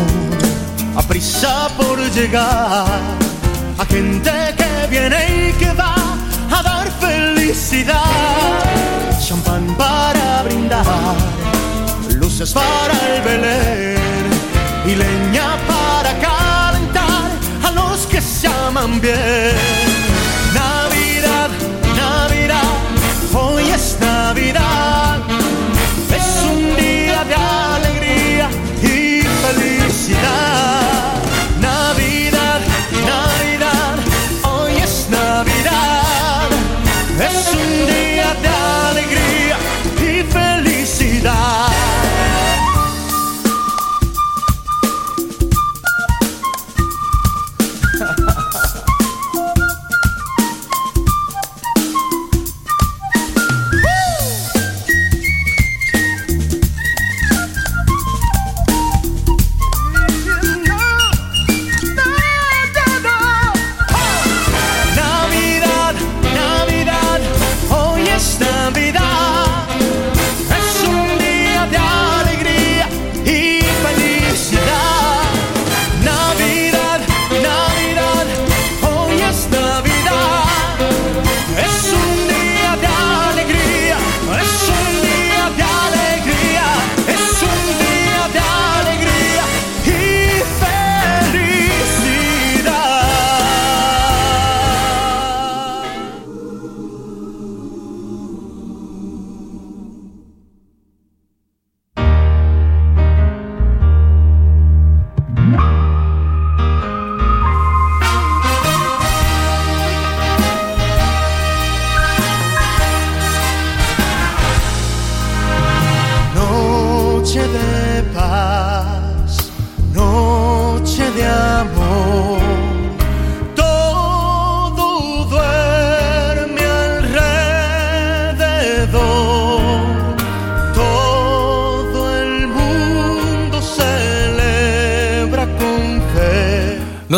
a 0.95 1.03
prisa 1.03 1.67
por 1.77 1.99
llegar. 2.11 2.87
A 3.77 3.85
gente 3.85 4.31
que 4.57 4.87
viene 4.89 5.49
y 5.49 5.53
que 5.53 5.71
va 5.73 5.95
a 6.51 6.63
dar 6.63 6.87
felicidad. 6.99 8.01
Champán 9.23 9.67
para 9.77 10.41
brindar 10.45 10.83
luces 12.19 12.51
para 12.53 12.93
el 12.93 13.21
Belén 13.21 13.97
y 14.87 14.95
leña 14.95 15.57
para 15.67 16.11
calentar 16.13 17.29
a 17.65 17.71
los 17.71 18.07
que 18.07 18.19
se 18.19 18.47
aman 18.47 18.99
bien. 18.99 19.53
Navidad, 20.55 21.49
Navidad, 21.95 22.73
hoy 23.35 23.69
es 23.69 23.95
Navidad. 23.99 25.36
De 27.27 27.35
alegría 27.35 28.49
y 28.81 29.21
felicidad. 29.43 31.13
Navidad, 31.59 32.61
Navidad, 33.05 33.97
hoy 34.43 34.77
es 34.77 35.07
Navidad. 35.09 36.49
Es 37.19 37.53
un 37.53 37.87
día 37.87 38.33
de 38.41 38.56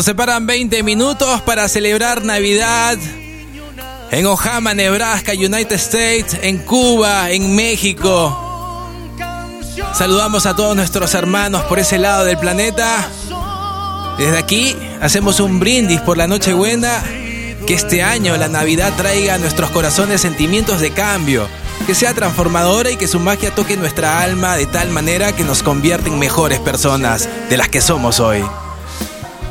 separan 0.10 0.48
20 0.48 0.82
minutos 0.82 1.40
para 1.42 1.70
celebrar 1.70 2.24
Navidad 2.26 2.98
en 4.10 4.26
Ojama, 4.26 4.74
Nebraska, 4.74 5.34
United 5.34 5.76
States, 5.76 6.36
en 6.42 6.58
Cuba, 6.58 7.30
en 7.30 7.56
México. 7.56 8.36
Saludamos 9.94 10.48
a 10.48 10.56
todos 10.56 10.76
nuestros 10.76 11.14
hermanos 11.14 11.62
por 11.66 11.78
ese 11.78 12.00
lado 12.00 12.26
del 12.26 12.40
planeta. 12.40 13.08
Desde 14.18 14.40
aquí 14.40 14.76
hacemos 15.00 15.40
un 15.40 15.60
brindis 15.60 16.02
por 16.02 16.18
la 16.18 16.26
Nochebuena. 16.26 17.04
Que 17.68 17.76
este 17.76 18.02
año 18.02 18.36
la 18.36 18.48
Navidad 18.48 18.92
traiga 18.98 19.36
a 19.36 19.38
nuestros 19.38 19.70
corazones 19.70 20.22
sentimientos 20.22 20.80
de 20.80 20.90
cambio. 20.90 21.48
Que 21.86 21.94
sea 21.94 22.16
transformadora 22.16 22.90
y 22.90 22.98
que 22.98 23.08
su 23.08 23.20
magia 23.20 23.54
toque 23.54 23.78
nuestra 23.78 24.24
alma 24.24 24.58
de 24.58 24.66
tal 24.66 24.90
manera 24.90 25.36
que 25.36 25.44
nos 25.44 25.62
convierta 25.62 26.08
en 26.08 26.18
mejores 26.18 26.58
personas 26.58 27.30
de 27.48 27.58
las 27.58 27.70
que 27.70 27.80
somos 27.80 28.20
hoy. 28.20 28.44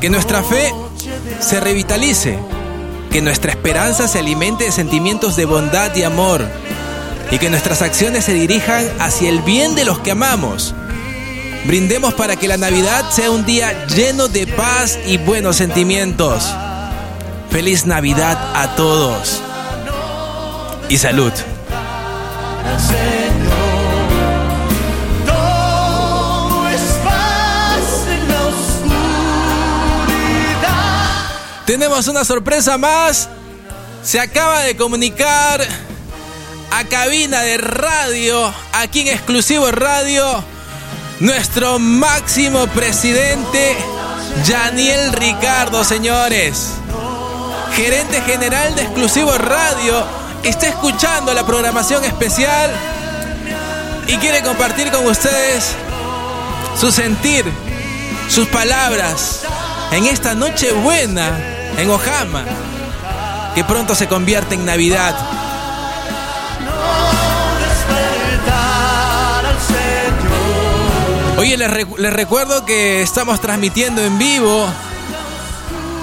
Que 0.00 0.10
nuestra 0.10 0.42
fe 0.42 0.72
se 1.40 1.60
revitalice. 1.60 2.38
Que 3.10 3.22
nuestra 3.22 3.50
esperanza 3.50 4.06
se 4.06 4.18
alimente 4.18 4.64
de 4.64 4.72
sentimientos 4.72 5.36
de 5.36 5.44
bondad 5.44 5.94
y 5.96 6.02
amor. 6.02 6.46
Y 7.30 7.38
que 7.38 7.50
nuestras 7.50 7.82
acciones 7.82 8.24
se 8.24 8.34
dirijan 8.34 8.86
hacia 8.98 9.28
el 9.28 9.40
bien 9.42 9.74
de 9.74 9.84
los 9.84 9.98
que 9.98 10.12
amamos. 10.12 10.74
Brindemos 11.64 12.14
para 12.14 12.36
que 12.36 12.48
la 12.48 12.56
Navidad 12.56 13.10
sea 13.10 13.30
un 13.30 13.44
día 13.44 13.86
lleno 13.88 14.28
de 14.28 14.46
paz 14.46 14.98
y 15.06 15.18
buenos 15.18 15.56
sentimientos. 15.56 16.44
Feliz 17.50 17.86
Navidad 17.86 18.38
a 18.54 18.76
todos. 18.76 19.42
Y 20.88 20.98
salud. 20.98 21.32
Tenemos 31.68 32.08
una 32.08 32.24
sorpresa 32.24 32.78
más. 32.78 33.28
Se 34.02 34.18
acaba 34.18 34.60
de 34.60 34.74
comunicar 34.74 35.60
a 36.70 36.84
cabina 36.84 37.42
de 37.42 37.58
radio, 37.58 38.50
aquí 38.72 39.02
en 39.02 39.08
exclusivo 39.08 39.70
radio, 39.70 40.42
nuestro 41.20 41.78
máximo 41.78 42.66
presidente, 42.68 43.76
Daniel 44.48 45.12
Ricardo, 45.12 45.84
señores. 45.84 46.68
Gerente 47.74 48.22
general 48.22 48.74
de 48.74 48.84
exclusivo 48.84 49.36
radio, 49.36 50.06
está 50.44 50.68
escuchando 50.68 51.34
la 51.34 51.44
programación 51.44 52.02
especial 52.02 52.70
y 54.06 54.16
quiere 54.16 54.42
compartir 54.42 54.90
con 54.90 55.04
ustedes 55.04 55.74
su 56.80 56.90
sentir, 56.90 57.44
sus 58.30 58.48
palabras 58.48 59.42
en 59.92 60.06
esta 60.06 60.34
noche 60.34 60.72
buena 60.72 61.56
en 61.78 61.90
Ojama, 61.90 62.44
que 63.54 63.64
pronto 63.64 63.94
se 63.94 64.08
convierte 64.08 64.54
en 64.54 64.64
Navidad. 64.64 65.14
Oye, 71.36 71.56
les, 71.56 71.70
les 71.98 72.12
recuerdo 72.12 72.66
que 72.66 73.00
estamos 73.02 73.40
transmitiendo 73.40 74.02
en 74.04 74.18
vivo. 74.18 74.66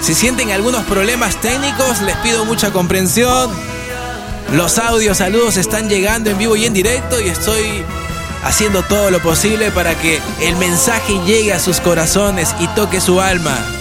Si 0.00 0.14
sienten 0.14 0.50
algunos 0.50 0.84
problemas 0.84 1.40
técnicos, 1.40 2.00
les 2.00 2.16
pido 2.16 2.44
mucha 2.46 2.70
comprensión. 2.72 3.50
Los 4.52 4.78
audios, 4.78 5.18
saludos 5.18 5.56
están 5.58 5.88
llegando 5.88 6.30
en 6.30 6.38
vivo 6.38 6.56
y 6.56 6.64
en 6.64 6.72
directo 6.72 7.20
y 7.20 7.28
estoy 7.28 7.84
haciendo 8.44 8.82
todo 8.82 9.10
lo 9.10 9.20
posible 9.20 9.70
para 9.72 9.94
que 9.94 10.20
el 10.40 10.56
mensaje 10.56 11.20
llegue 11.26 11.52
a 11.52 11.58
sus 11.58 11.80
corazones 11.80 12.54
y 12.60 12.68
toque 12.68 13.00
su 13.00 13.20
alma. 13.20 13.75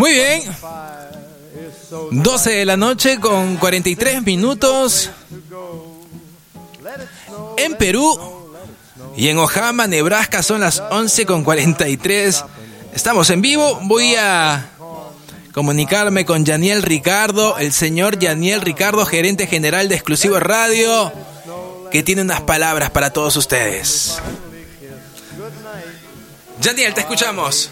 Muy 0.00 0.12
bien. 0.12 0.42
Fire 0.54 1.10
is 1.68 1.88
so 1.90 2.08
12 2.10 2.50
de 2.50 2.64
la 2.64 2.78
noche 2.78 3.20
con 3.20 3.58
43 3.58 4.22
minutos 4.22 5.10
en 7.58 7.74
Perú 7.74 8.18
y 9.14 9.28
en 9.28 9.36
Ojama, 9.36 9.86
Nebraska 9.86 10.42
son 10.42 10.62
las 10.62 10.82
11 10.90 11.26
con 11.26 11.44
43. 11.44 12.44
Estamos 12.94 13.28
en 13.28 13.42
vivo. 13.42 13.78
Voy 13.82 14.14
a 14.14 14.70
comunicarme 15.52 16.24
con 16.24 16.46
Yaniel 16.46 16.82
Ricardo, 16.82 17.58
el 17.58 17.70
señor 17.70 18.18
Yaniel 18.18 18.62
Ricardo, 18.62 19.04
gerente 19.04 19.48
general 19.48 19.90
de 19.90 19.96
Exclusivo 19.96 20.40
Radio, 20.40 21.12
que 21.90 22.02
tiene 22.02 22.22
unas 22.22 22.40
palabras 22.40 22.88
para 22.88 23.12
todos 23.12 23.36
ustedes. 23.36 24.16
Yaniel, 26.58 26.94
te 26.94 27.00
escuchamos. 27.02 27.70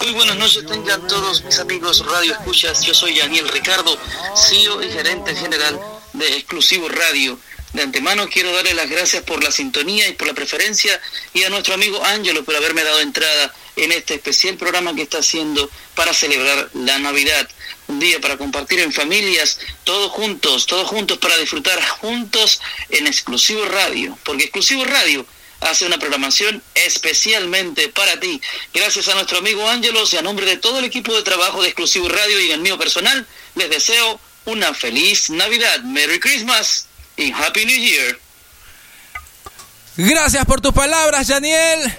Muy 0.00 0.12
buenas 0.12 0.36
noches 0.36 0.64
tengan 0.64 1.06
todos 1.06 1.44
mis 1.44 1.58
amigos 1.58 2.04
Radio 2.06 2.32
Escuchas. 2.32 2.82
Yo 2.82 2.94
soy 2.94 3.18
Daniel 3.18 3.46
Ricardo, 3.48 3.98
CEO 4.34 4.82
y 4.82 4.90
gerente 4.90 5.36
general 5.36 5.78
de 6.14 6.36
Exclusivo 6.38 6.88
Radio. 6.88 7.38
De 7.74 7.82
antemano 7.82 8.26
quiero 8.28 8.50
darle 8.52 8.72
las 8.72 8.88
gracias 8.88 9.22
por 9.24 9.44
la 9.44 9.50
sintonía 9.50 10.08
y 10.08 10.12
por 10.12 10.26
la 10.26 10.32
preferencia 10.32 10.98
y 11.34 11.44
a 11.44 11.50
nuestro 11.50 11.74
amigo 11.74 12.02
Ángelo 12.02 12.44
por 12.44 12.56
haberme 12.56 12.82
dado 12.82 13.00
entrada 13.00 13.54
en 13.76 13.92
este 13.92 14.14
especial 14.14 14.56
programa 14.56 14.94
que 14.94 15.02
está 15.02 15.18
haciendo 15.18 15.68
para 15.94 16.14
celebrar 16.14 16.70
la 16.72 16.98
Navidad. 16.98 17.46
Un 17.86 18.00
día 18.00 18.20
para 18.20 18.38
compartir 18.38 18.80
en 18.80 18.92
familias, 18.92 19.58
todos 19.84 20.10
juntos, 20.12 20.64
todos 20.64 20.88
juntos 20.88 21.18
para 21.18 21.36
disfrutar 21.36 21.80
juntos 21.86 22.60
en 22.88 23.06
Exclusivo 23.06 23.66
Radio. 23.66 24.18
Porque 24.24 24.44
Exclusivo 24.44 24.84
Radio 24.84 25.26
hace 25.60 25.86
una 25.86 25.98
programación 25.98 26.62
especialmente 26.74 27.88
para 27.88 28.18
ti. 28.18 28.40
Gracias 28.72 29.08
a 29.08 29.14
nuestro 29.14 29.38
amigo 29.38 29.68
Ángelos 29.68 30.12
y 30.12 30.16
a 30.16 30.22
nombre 30.22 30.46
de 30.46 30.56
todo 30.56 30.78
el 30.78 30.84
equipo 30.84 31.14
de 31.14 31.22
trabajo 31.22 31.62
de 31.62 31.68
Exclusivo 31.68 32.08
Radio 32.08 32.40
y 32.40 32.50
el 32.50 32.60
mío 32.60 32.78
personal, 32.78 33.26
les 33.54 33.70
deseo 33.70 34.20
una 34.46 34.74
feliz 34.74 35.30
Navidad. 35.30 35.80
Merry 35.80 36.18
Christmas 36.18 36.86
y 37.16 37.32
Happy 37.32 37.64
New 37.64 37.78
Year. 37.78 38.18
Gracias 39.96 40.44
por 40.46 40.60
tus 40.60 40.72
palabras, 40.72 41.28
Daniel. 41.28 41.94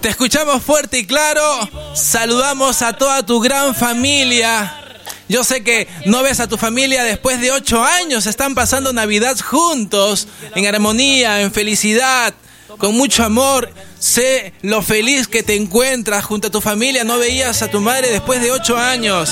Te 0.00 0.08
escuchamos 0.08 0.62
fuerte 0.62 0.98
y 0.98 1.06
claro. 1.06 1.70
Saludamos 1.94 2.82
a 2.82 2.92
toda 2.94 3.24
tu 3.24 3.40
gran 3.40 3.74
familia. 3.74 4.83
Yo 5.28 5.42
sé 5.44 5.62
que 5.62 5.88
no 6.06 6.22
ves 6.22 6.40
a 6.40 6.48
tu 6.48 6.56
familia 6.56 7.04
después 7.04 7.40
de 7.40 7.50
ocho 7.50 7.82
años. 7.82 8.26
Están 8.26 8.54
pasando 8.54 8.92
Navidad 8.92 9.36
juntos, 9.38 10.28
en 10.54 10.66
armonía, 10.66 11.40
en 11.40 11.52
felicidad, 11.52 12.34
con 12.78 12.94
mucho 12.94 13.24
amor. 13.24 13.72
Sé 13.98 14.52
lo 14.62 14.82
feliz 14.82 15.28
que 15.28 15.42
te 15.42 15.56
encuentras 15.56 16.24
junto 16.24 16.48
a 16.48 16.50
tu 16.50 16.60
familia. 16.60 17.04
No 17.04 17.18
veías 17.18 17.62
a 17.62 17.68
tu 17.68 17.80
madre 17.80 18.10
después 18.10 18.42
de 18.42 18.52
ocho 18.52 18.76
años. 18.76 19.30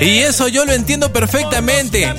Y 0.00 0.18
eso 0.18 0.48
yo 0.48 0.64
lo 0.64 0.72
entiendo 0.72 1.12
perfectamente. 1.12 2.12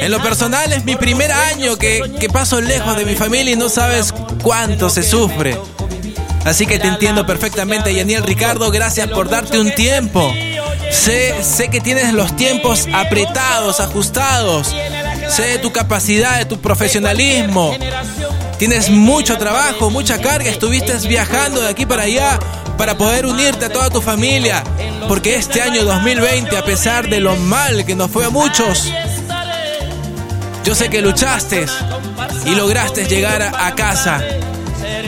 En 0.00 0.10
lo 0.10 0.22
personal 0.22 0.72
es 0.72 0.84
mi 0.84 0.96
primer 0.96 1.32
año 1.32 1.76
que, 1.76 2.02
que 2.20 2.28
paso 2.28 2.60
lejos 2.60 2.96
de 2.96 3.04
mi 3.04 3.16
familia 3.16 3.52
y 3.52 3.56
no 3.56 3.68
sabes 3.68 4.12
cuánto 4.42 4.90
se 4.90 5.02
sufre. 5.02 5.58
Así 6.44 6.66
que 6.66 6.78
te 6.78 6.88
entiendo 6.88 7.26
perfectamente, 7.26 7.94
Yaniel 7.94 8.22
Ricardo. 8.22 8.70
Gracias 8.70 9.08
por 9.08 9.28
darte 9.28 9.58
un 9.58 9.74
tiempo. 9.74 10.32
Sé, 10.90 11.42
sé 11.44 11.68
que 11.68 11.80
tienes 11.80 12.12
los 12.12 12.34
tiempos 12.34 12.88
apretados, 12.92 13.80
ajustados. 13.80 14.74
Sé 15.28 15.42
de 15.42 15.58
tu 15.58 15.72
capacidad, 15.72 16.38
de 16.38 16.46
tu 16.46 16.60
profesionalismo. 16.60 17.76
Tienes 18.58 18.90
mucho 18.90 19.38
trabajo, 19.38 19.90
mucha 19.90 20.20
carga. 20.20 20.50
Estuviste 20.50 20.96
viajando 21.08 21.60
de 21.60 21.68
aquí 21.68 21.86
para 21.86 22.02
allá 22.02 22.38
para 22.76 22.96
poder 22.96 23.26
unirte 23.26 23.66
a 23.66 23.68
toda 23.68 23.90
tu 23.90 24.00
familia. 24.00 24.64
Porque 25.06 25.36
este 25.36 25.60
año 25.60 25.84
2020, 25.84 26.56
a 26.56 26.64
pesar 26.64 27.08
de 27.08 27.20
lo 27.20 27.36
mal 27.36 27.84
que 27.84 27.94
nos 27.94 28.10
fue 28.10 28.24
a 28.24 28.30
muchos, 28.30 28.90
yo 30.64 30.74
sé 30.74 30.88
que 30.88 31.02
luchaste 31.02 31.66
y 32.46 32.54
lograste 32.54 33.06
llegar 33.06 33.42
a, 33.42 33.66
a 33.66 33.74
casa. 33.74 34.22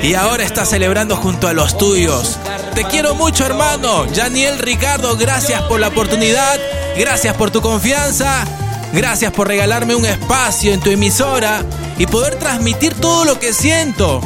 Y 0.03 0.15
ahora 0.15 0.43
estás 0.43 0.71
celebrando 0.71 1.17
junto 1.17 1.47
a 1.47 1.53
los 1.53 1.79
tuyos. 1.79 2.39
Te 2.75 2.85
quiero 2.85 3.15
mucho, 3.15 3.47
hermano. 3.47 4.05
Daniel 4.07 4.59
Ricardo, 4.59 5.17
gracias 5.17 5.63
por 5.63 5.79
la 5.79 5.89
oportunidad. 5.89 6.59
Gracias 6.97 7.37
por 7.37 7.53
tu 7.53 7.63
confianza. 7.63 8.45
Gracias 8.93 9.33
por 9.33 9.47
regalarme 9.47 9.95
un 9.95 10.05
espacio 10.05 10.75
en 10.75 10.81
tu 10.81 10.91
emisora 10.91 11.63
y 11.99 12.07
poder 12.07 12.35
transmitir 12.35 12.95
todo 12.95 13.25
lo 13.25 13.39
que 13.39 13.55
siento 13.55 14.21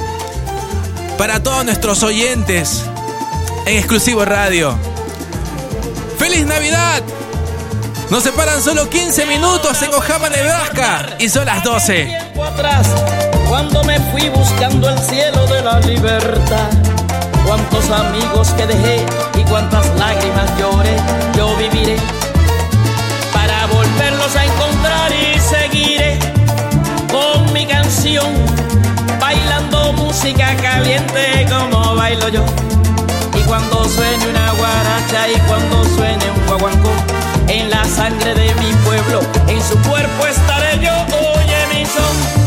para 1.18 1.42
todos 1.42 1.64
nuestros 1.64 2.02
oyentes. 2.02 2.84
en 3.66 3.76
exclusivo 3.76 4.24
radio. 4.24 4.78
¡Feliz 6.18 6.46
Navidad! 6.46 7.02
Nos 8.10 8.22
separan 8.22 8.62
solo 8.62 8.88
15 8.88 9.26
minutos 9.26 9.82
en 9.82 9.92
Ojama, 9.92 10.28
Nebraska 10.28 11.16
y 11.18 11.28
son 11.28 11.46
las 11.46 11.64
12. 11.64 12.16
Cuando 13.49 13.83
me 13.84 13.99
fui 14.10 14.28
buscando 14.28 14.89
el 14.89 14.99
cielo 14.99 15.47
de 15.47 15.62
la 15.62 15.81
libertad. 15.81 16.70
Cuántos 17.47 17.91
amigos 17.91 18.49
que 18.57 18.66
dejé 18.66 19.05
y 19.39 19.44
cuántas 19.44 19.86
lágrimas 19.97 20.50
lloré, 20.58 20.97
yo 21.36 21.57
viviré 21.57 21.97
para 23.33 23.66
volverlos 23.66 24.34
a 24.34 24.44
encontrar 24.44 25.12
y 25.12 25.39
seguiré 25.39 26.18
con 27.10 27.52
mi 27.52 27.66
canción, 27.66 28.26
bailando 29.20 29.92
música 29.92 30.57
caliente 30.57 31.47
como 31.49 31.94
bailo 31.94 32.28
yo. 32.28 32.44
Y 33.34 33.41
cuando 33.42 33.84
suene 33.84 34.26
una 34.28 34.52
guaracha 34.52 35.28
y 35.28 35.39
cuando 35.47 35.84
suene 35.84 36.31
un 36.33 36.47
guaguancó, 36.47 36.91
en 37.49 37.70
la 37.70 37.84
sangre 37.84 38.34
de 38.34 38.55
mi 38.57 38.73
pueblo, 38.84 39.20
en 39.47 39.62
su 39.62 39.78
cuerpo 39.89 40.26
estaré 40.26 40.81
yo. 40.81 40.92
Oye 41.36 41.66
mi 41.73 41.86
son, 41.86 42.45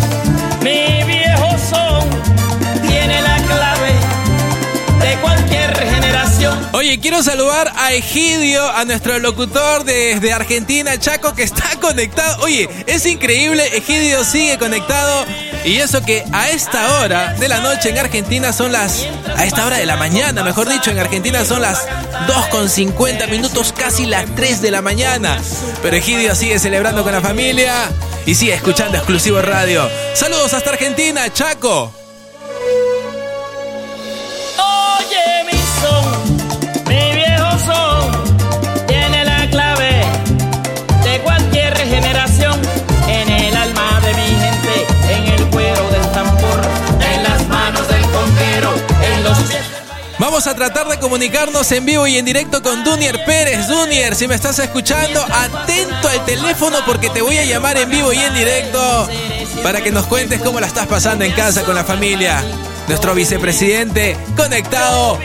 Oye, 6.80 6.98
quiero 7.02 7.22
saludar 7.22 7.74
a 7.76 7.92
Egidio, 7.92 8.66
a 8.66 8.86
nuestro 8.86 9.20
locutor 9.20 9.84
desde 9.84 10.32
Argentina, 10.32 10.98
Chaco, 10.98 11.36
que 11.36 11.44
está 11.44 11.72
conectado. 11.82 12.42
Oye, 12.42 12.70
es 12.88 13.06
increíble, 13.06 13.68
Egidio 13.76 14.24
sigue 14.24 14.58
conectado. 14.58 15.26
Y 15.66 15.76
eso 15.80 16.02
que 16.06 16.24
a 16.32 16.48
esta 16.52 17.02
hora 17.02 17.34
de 17.34 17.50
la 17.50 17.60
noche 17.60 17.90
en 17.90 17.98
Argentina 17.98 18.54
son 18.54 18.72
las... 18.72 19.06
A 19.36 19.44
esta 19.44 19.66
hora 19.66 19.76
de 19.76 19.86
la 19.86 19.98
mañana, 19.98 20.42
mejor 20.42 20.70
dicho, 20.70 20.90
en 20.90 21.00
Argentina 21.00 21.44
son 21.44 21.64
las 21.64 21.86
2.50 22.28 23.30
minutos, 23.30 23.74
casi 23.78 24.06
las 24.06 24.34
3 24.34 24.62
de 24.62 24.72
la 24.72 24.82
mañana. 24.82 25.38
Pero 25.82 25.98
Egidio 25.98 26.34
sigue 26.34 26.60
celebrando 26.60 27.04
con 27.04 27.12
la 27.12 27.20
familia 27.20 27.74
y 28.26 28.36
sigue 28.36 28.54
escuchando 28.54 28.96
exclusivo 28.96 29.42
radio. 29.42 29.90
Saludos 30.14 30.54
hasta 30.54 30.70
Argentina, 30.70 31.30
Chaco. 31.34 31.99
Vamos 50.40 50.56
a 50.56 50.56
tratar 50.56 50.88
de 50.88 50.98
comunicarnos 51.00 51.70
en 51.74 51.86
vivo 51.86 52.08
y 52.08 52.18
en 52.18 52.24
directo 52.24 52.64
con 52.64 52.86
Dunier 52.86 53.26
Pérez. 53.26 53.68
Dunier, 53.68 54.16
si 54.16 54.26
me 54.26 54.36
estás 54.36 54.58
escuchando, 54.60 55.22
atento 55.22 56.08
al 56.08 56.24
teléfono 56.24 56.78
porque 56.86 57.10
te 57.10 57.22
voy 57.22 57.38
a 57.38 57.44
llamar 57.44 57.78
en 57.78 57.90
vivo 57.90 58.14
y 58.14 58.20
en 58.20 58.34
directo 58.34 59.10
para 59.64 59.82
que 59.82 59.92
nos 59.92 60.08
cuentes 60.08 60.42
cómo 60.42 60.62
la 60.62 60.68
estás 60.68 60.88
pasando 60.88 61.26
en 61.26 61.34
casa 61.34 61.64
con 61.64 61.76
la 61.76 61.84
familia. 61.84 62.42
Nuestro 62.88 63.14
vicepresidente 63.14 64.16
conectado 64.38 65.20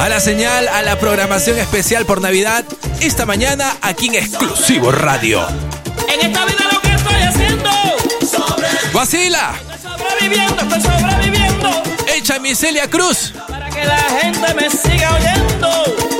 a 0.00 0.08
la 0.08 0.18
señal, 0.18 0.66
a 0.66 0.82
la 0.82 0.98
programación 0.98 1.56
especial 1.56 2.04
por 2.04 2.20
Navidad, 2.20 2.64
esta 2.98 3.26
mañana 3.26 3.76
aquí 3.82 4.08
en 4.08 4.16
Exclusivo 4.16 4.90
Radio. 4.90 5.46
En 6.12 6.28
esta 6.28 6.44
vida 6.44 6.64
lo 6.72 6.80
que 6.80 6.92
estoy 6.92 7.22
haciendo, 7.22 7.70
Vacila, 8.92 9.54
sobreviviendo, 9.80 10.60
estoy 10.60 10.80
sobreviviendo. 10.80 11.82
echa 12.16 12.40
mi 12.40 12.56
Celia 12.56 12.90
Cruz. 12.90 13.32
La 13.86 13.98
gente 14.20 14.54
me 14.54 14.70
siga 14.70 15.14
oyendo. 15.14 16.13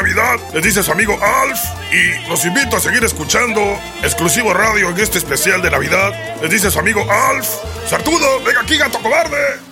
Navidad! 0.00 0.38
Les 0.54 0.62
dice 0.62 0.82
su 0.82 0.92
amigo 0.92 1.18
Alf. 1.20 1.58
Y 1.92 2.28
los 2.28 2.44
invito 2.44 2.76
a 2.76 2.80
seguir 2.80 3.02
escuchando 3.02 3.60
exclusivo 4.02 4.54
radio 4.54 4.90
en 4.90 5.00
este 5.00 5.18
especial 5.18 5.60
de 5.60 5.70
Navidad. 5.70 6.12
Les 6.40 6.50
dice 6.50 6.70
su 6.70 6.78
amigo 6.78 7.04
Alf. 7.10 7.48
Sartudo, 7.84 8.40
venga 8.44 8.60
aquí, 8.60 8.76
gato 8.78 9.00
cobarde. 9.00 9.67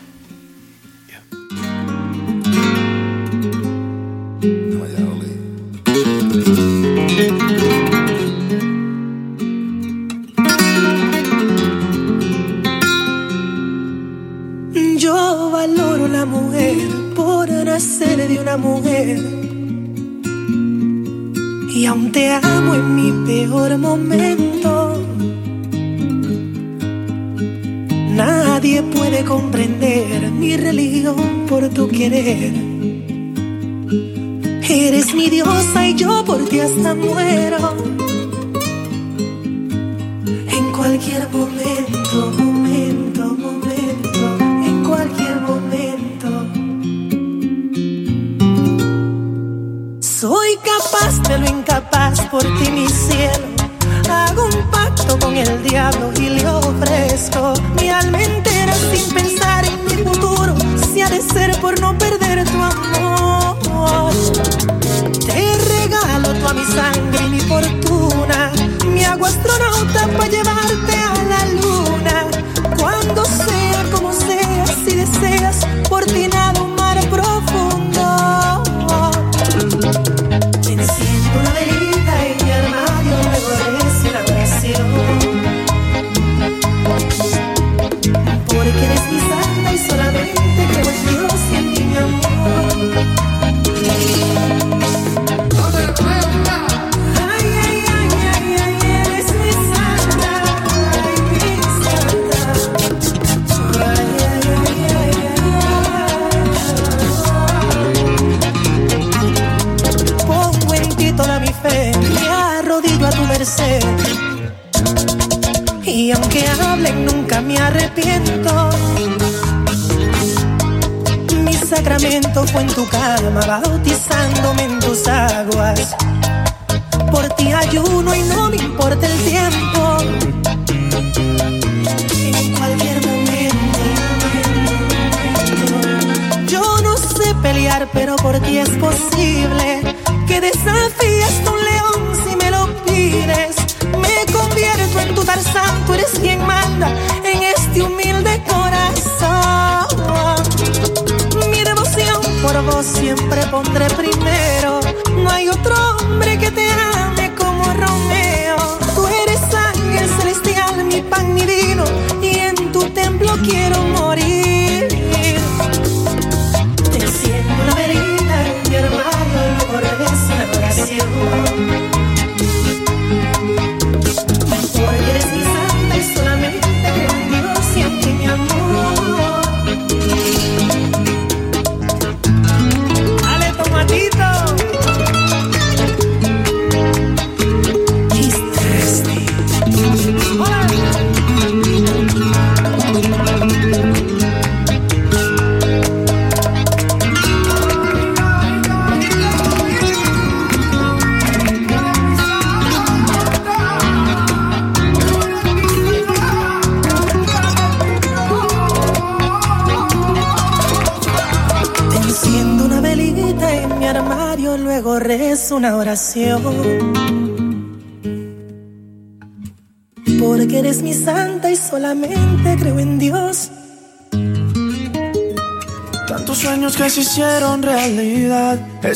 Eres 34.68 35.12
mi 35.14 35.28
diosa 35.28 35.88
y 35.88 35.94
yo 35.96 36.24
por 36.24 36.44
ti 36.48 36.60
hasta 36.60 36.94
muero. 36.94 37.25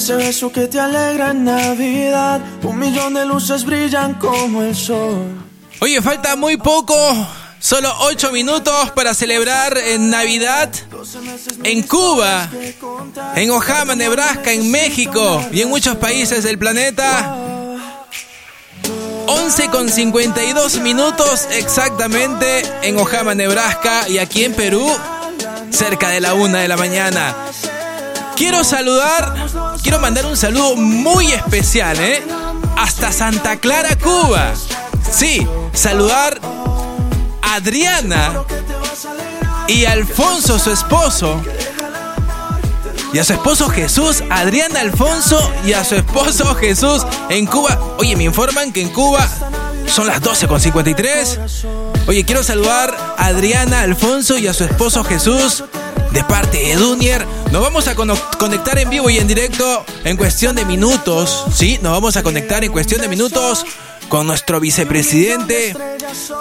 Ese 0.00 0.16
beso 0.16 0.50
que 0.50 0.66
te 0.66 0.80
alegra 0.80 1.32
en 1.32 1.44
Navidad. 1.44 2.40
Un 2.62 2.78
millón 2.78 3.12
de 3.12 3.26
luces 3.26 3.66
brillan 3.66 4.14
como 4.14 4.62
el 4.62 4.74
sol. 4.74 5.26
Oye, 5.80 6.00
falta 6.00 6.36
muy 6.36 6.56
poco. 6.56 6.96
Solo 7.58 7.92
8 7.98 8.32
minutos 8.32 8.92
para 8.92 9.12
celebrar 9.12 9.76
en 9.76 10.08
Navidad 10.08 10.70
en 11.64 11.82
Cuba, 11.82 12.48
en 13.34 13.50
Ojama, 13.50 13.94
Nebraska, 13.94 14.52
en 14.52 14.70
México 14.70 15.44
y 15.52 15.60
en 15.60 15.68
muchos 15.68 15.96
países 15.96 16.44
del 16.44 16.58
planeta. 16.58 17.36
11 19.26 19.68
con 19.68 19.90
52 19.90 20.80
minutos 20.80 21.46
exactamente 21.50 22.62
en 22.80 22.98
Ojama, 22.98 23.34
Nebraska 23.34 24.08
y 24.08 24.16
aquí 24.16 24.44
en 24.44 24.54
Perú, 24.54 24.90
cerca 25.68 26.08
de 26.08 26.20
la 26.20 26.32
una 26.32 26.60
de 26.60 26.68
la 26.68 26.78
mañana. 26.78 27.36
Quiero 28.40 28.64
saludar, 28.64 29.69
quiero 29.82 29.98
mandar 29.98 30.26
un 30.26 30.36
saludo 30.36 30.76
muy 30.76 31.32
especial, 31.32 31.98
¿eh? 32.00 32.22
Hasta 32.76 33.12
Santa 33.12 33.58
Clara, 33.58 33.96
Cuba. 33.96 34.52
Sí, 35.10 35.46
saludar 35.72 36.40
a 37.42 37.54
Adriana 37.54 38.42
y 39.68 39.84
Alfonso, 39.84 40.58
su 40.58 40.70
esposo. 40.70 41.40
Y 43.12 43.18
a 43.18 43.24
su 43.24 43.32
esposo 43.32 43.68
Jesús, 43.68 44.22
Adriana 44.30 44.80
Alfonso 44.80 45.52
y 45.66 45.72
a 45.72 45.82
su 45.82 45.96
esposo 45.96 46.54
Jesús 46.54 47.04
en 47.28 47.46
Cuba. 47.46 47.78
Oye, 47.98 48.14
me 48.16 48.24
informan 48.24 48.72
que 48.72 48.82
en 48.82 48.90
Cuba 48.90 49.28
son 49.86 50.06
las 50.06 50.22
12.53. 50.22 52.06
Oye, 52.06 52.24
quiero 52.24 52.42
saludar 52.42 52.96
a 53.18 53.26
Adriana 53.26 53.80
Alfonso 53.80 54.38
y 54.38 54.46
a 54.46 54.54
su 54.54 54.64
esposo 54.64 55.02
Jesús 55.02 55.64
de 56.12 56.24
parte 56.24 56.58
de 56.58 56.76
Dunier. 56.76 57.26
Nos 57.52 57.62
vamos 57.62 57.88
a 57.88 57.94
conectar 57.94 58.78
en 58.78 58.90
vivo 58.90 59.10
y 59.10 59.18
en 59.18 59.26
directo 59.26 59.84
en 60.04 60.16
cuestión 60.16 60.56
de 60.56 60.64
minutos. 60.64 61.44
Sí, 61.54 61.78
nos 61.82 61.92
vamos 61.92 62.16
a 62.16 62.22
conectar 62.22 62.64
en 62.64 62.72
cuestión 62.72 63.00
de 63.00 63.08
minutos 63.08 63.64
con 64.08 64.26
nuestro 64.26 64.58
vicepresidente 64.60 65.74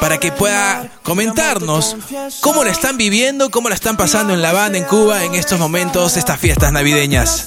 para 0.02 0.18
que 0.18 0.32
pueda 0.32 0.90
comentarnos 1.04 1.96
cómo 2.42 2.64
la 2.64 2.72
están 2.72 2.98
viviendo, 2.98 3.52
cómo 3.52 3.70
la 3.70 3.76
están 3.76 3.96
pasando 3.96 4.34
en 4.34 4.42
La 4.42 4.50
Habana, 4.50 4.78
en 4.78 4.86
Cuba, 4.86 5.24
en 5.24 5.36
estos 5.36 5.60
momentos, 5.60 6.18
estas 6.18 6.40
fiestas 6.40 6.72
navideñas. 6.72 7.46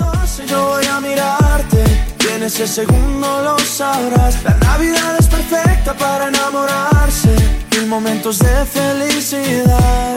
Yo 0.48 0.68
voy 0.68 0.86
a 0.86 1.00
mirarte 1.00 2.12
en 2.34 2.42
ese 2.42 2.66
segundo 2.66 3.42
lo 3.42 3.58
sabrás. 3.58 4.42
La 4.42 4.54
Navidad 4.54 5.16
es 5.18 5.26
perfecta 5.26 5.94
para 5.94 6.28
enamorarse. 6.28 7.34
Mil 7.72 7.86
momentos 7.86 8.38
de 8.38 8.64
felicidad. 8.66 10.11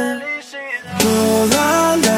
Toda 1.06 1.98
la 1.98 2.15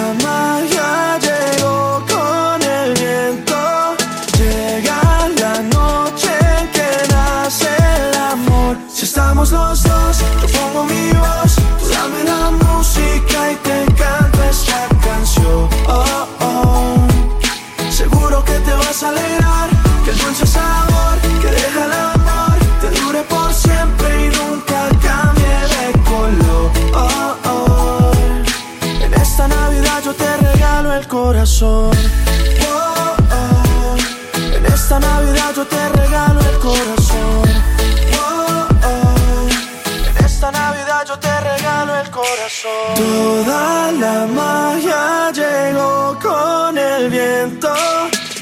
yo 30.03 30.14
te 30.14 30.38
regalo 30.38 30.93
el 30.93 31.08
corazón. 31.08 31.92
Oh, 32.69 33.16
oh. 33.32 33.95
En 34.56 34.66
esta 34.66 35.00
Navidad 35.00 35.53
yo 35.56 35.66
te 35.66 35.90
regalo 35.90 36.40
el 36.40 36.58
corazón. 36.59 37.50
Oh, 38.19 38.67
oh. 38.84 39.48
En 40.09 40.26
esta 40.26 40.51
Navidad 40.51 41.06
yo 41.08 41.17
te 41.17 41.40
regalo 41.40 41.95
el 42.00 42.11
corazón. 42.11 42.93
Toda 42.95 43.92
la 43.93 44.27
magia 44.27 45.32
llegó 45.32 46.17
con 46.22 46.77
el 46.77 47.09
viento. 47.09 47.74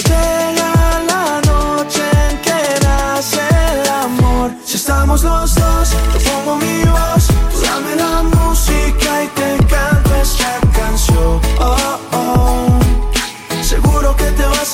Llega 0.09 0.73
la 1.07 1.41
noche 1.51 2.03
en 2.29 2.41
que 2.41 2.85
nace 2.85 3.41
el 3.71 3.89
amor. 3.89 4.51
Si 4.65 4.75
estamos 4.75 5.23
los 5.23 5.55
dos, 5.55 5.89
yo 5.91 6.19
pongo 6.31 6.57
mi 6.57 6.83
voz. 6.83 7.27
Dame 7.63 7.95
la 7.95 8.23
música 8.23 9.23
y 9.23 9.27
te 9.27 9.54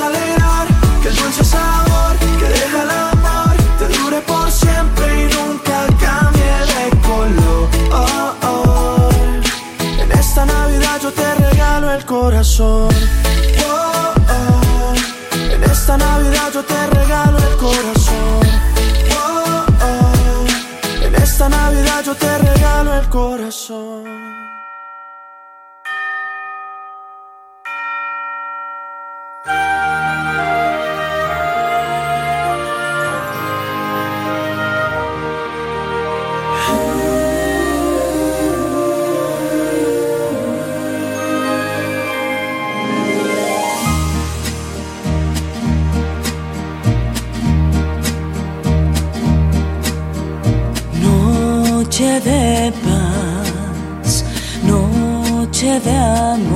que 0.02 0.08
te 0.08 0.08
vas 0.08 0.08
a 0.08 0.08
alegrar. 0.08 0.68
Que 1.02 1.10
el 1.10 1.16
dulce 1.16 1.44
sabor 1.44 2.18
que 2.18 2.48
deja 2.48 2.84
el 2.84 2.90
amor 2.90 3.56
te 3.80 3.88
dure 3.98 4.22
por 4.22 4.52
siempre 4.52 5.22
y 5.22 5.34
nunca 5.34 5.88
cambie 6.00 6.54
de 6.72 6.90
color. 7.02 7.70
Oh, 7.92 8.34
oh. 8.44 9.10
En 10.00 10.12
esta 10.12 10.46
Navidad 10.46 11.00
yo 11.02 11.12
te 11.12 11.36
regalo 11.36 11.92
el 11.92 12.06
corazón. 12.06 12.90
Oh, 13.66 14.14
oh. 14.30 14.94
En 15.54 15.64
esta 15.64 15.98
Navidad 15.98 16.52
yo 16.54 16.64
te 16.64 16.88
regalo 16.88 17.38
el 17.38 17.58
corazón. 17.58 18.42
Oh, 19.18 19.66
oh. 19.82 21.06
En 21.06 21.16
esta 21.16 21.50
Navidad 21.50 22.04
yo 22.06 22.16
te 22.16 22.38
regalo 22.38 22.94
el 23.00 23.10
corazón. 23.10 24.41
Noche 55.80 56.51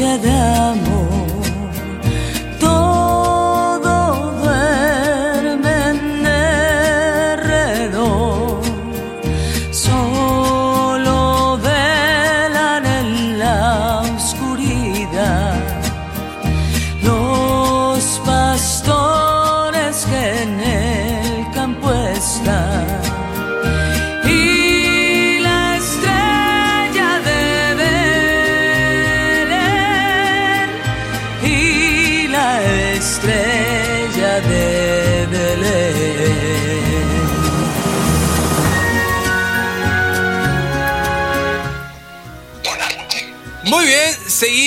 noche 0.00 0.39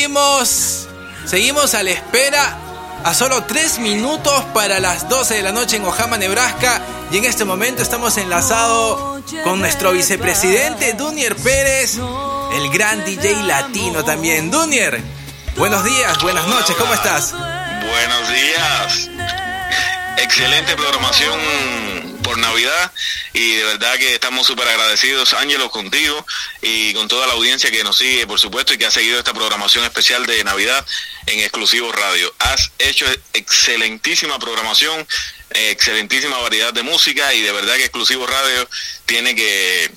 seguimos. 0.04 0.88
Seguimos 1.26 1.74
a 1.76 1.84
la 1.84 1.92
espera. 1.92 2.58
A 3.06 3.14
solo 3.14 3.44
3 3.44 3.80
minutos 3.80 4.44
para 4.54 4.80
las 4.80 5.10
12 5.10 5.36
de 5.36 5.42
la 5.42 5.52
noche 5.52 5.78
en 5.78 5.86
Ojama, 5.86 6.18
Nebraska. 6.18 6.82
Y 7.12 7.18
en 7.18 7.26
este 7.26 7.46
momento 7.46 7.82
estamos 7.82 8.18
enlazados 8.18 9.22
con 9.44 9.60
nuestro 9.60 9.92
vicepresidente 9.92 10.94
Dunier 10.94 11.36
Pérez, 11.36 11.98
el 12.56 12.70
gran 12.70 13.04
DJ 13.04 13.44
latino 13.44 14.04
también. 14.06 14.52
Dunier, 14.52 15.02
buenos 15.58 15.84
días, 15.84 16.22
buenas 16.22 16.48
noches, 16.48 16.76
¿cómo 16.78 16.94
estás? 16.94 17.34
Buenos 17.34 18.30
días. 18.30 19.10
Excelente 20.18 20.76
programación 20.76 22.03
por 22.24 22.38
Navidad 22.38 22.92
y 23.34 23.56
de 23.56 23.64
verdad 23.66 23.98
que 23.98 24.16
estamos 24.16 24.48
súper 24.48 24.68
agradecidos, 24.68 25.34
Ángelo, 25.34 25.70
contigo 25.70 26.26
y 26.62 26.94
con 26.94 27.08
toda 27.08 27.28
la 27.28 27.34
audiencia 27.34 27.70
que 27.70 27.84
nos 27.84 27.98
sigue, 27.98 28.26
por 28.26 28.40
supuesto, 28.40 28.74
y 28.74 28.78
que 28.78 28.86
ha 28.86 28.92
seguido 28.92 29.20
esta 29.20 29.34
programación 29.34 29.84
especial 29.84 30.26
de 30.26 30.44
Navidad 30.44 30.86
en 31.28 31.40
Exclusivo 31.40 31.92
Radio. 31.92 32.34
Has 32.40 32.72
hecho 32.80 33.06
excelentísima 33.34 34.40
programación, 34.40 35.08
excelentísima 35.52 36.38
variedad 36.38 36.74
de 36.74 36.84
música 36.84 37.34
y 37.34 37.42
de 37.42 37.52
verdad 37.52 37.76
que 37.76 37.84
Exclusivo 37.84 38.26
Radio 38.26 38.68
tiene 39.06 39.36
que 39.36 39.92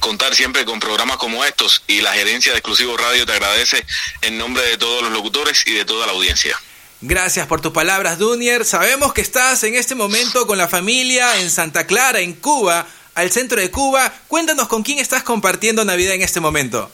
contar 0.00 0.34
siempre 0.34 0.64
con 0.64 0.80
programas 0.80 1.18
como 1.18 1.44
estos 1.44 1.82
y 1.86 2.00
la 2.00 2.12
gerencia 2.14 2.52
de 2.52 2.58
Exclusivo 2.58 2.96
Radio 2.96 3.26
te 3.26 3.32
agradece 3.32 3.84
en 4.22 4.38
nombre 4.38 4.62
de 4.64 4.78
todos 4.78 5.02
los 5.02 5.12
locutores 5.12 5.66
y 5.66 5.72
de 5.72 5.84
toda 5.84 6.06
la 6.06 6.12
audiencia. 6.12 6.58
Gracias 7.04 7.48
por 7.48 7.60
tus 7.60 7.72
palabras, 7.72 8.16
Dunier. 8.16 8.64
Sabemos 8.64 9.12
que 9.12 9.22
estás 9.22 9.64
en 9.64 9.74
este 9.74 9.96
momento 9.96 10.46
con 10.46 10.56
la 10.56 10.68
familia 10.68 11.40
en 11.40 11.50
Santa 11.50 11.84
Clara, 11.84 12.20
en 12.20 12.32
Cuba, 12.32 12.86
al 13.16 13.32
centro 13.32 13.60
de 13.60 13.72
Cuba. 13.72 14.12
Cuéntanos 14.28 14.68
con 14.68 14.84
quién 14.84 15.00
estás 15.00 15.24
compartiendo 15.24 15.84
Navidad 15.84 16.14
en 16.14 16.22
este 16.22 16.38
momento. 16.38 16.88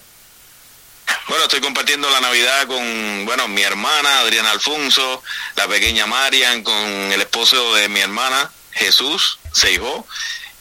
Bueno, 1.29 1.45
estoy 1.45 1.61
compartiendo 1.61 2.09
la 2.09 2.23
Navidad 2.23 2.67
con, 2.67 3.27
bueno, 3.27 3.49
mi 3.49 3.61
hermana 3.61 4.21
Adriana 4.21 4.53
Alfonso, 4.53 5.23
la 5.57 5.69
pequeña 5.69 6.07
Marian, 6.07 6.63
con 6.63 6.75
el 6.75 7.21
esposo 7.21 7.75
de 7.75 7.91
mi 7.91 8.01
hermana 8.01 8.51
Jesús 8.71 9.39
Seijó. 9.53 10.07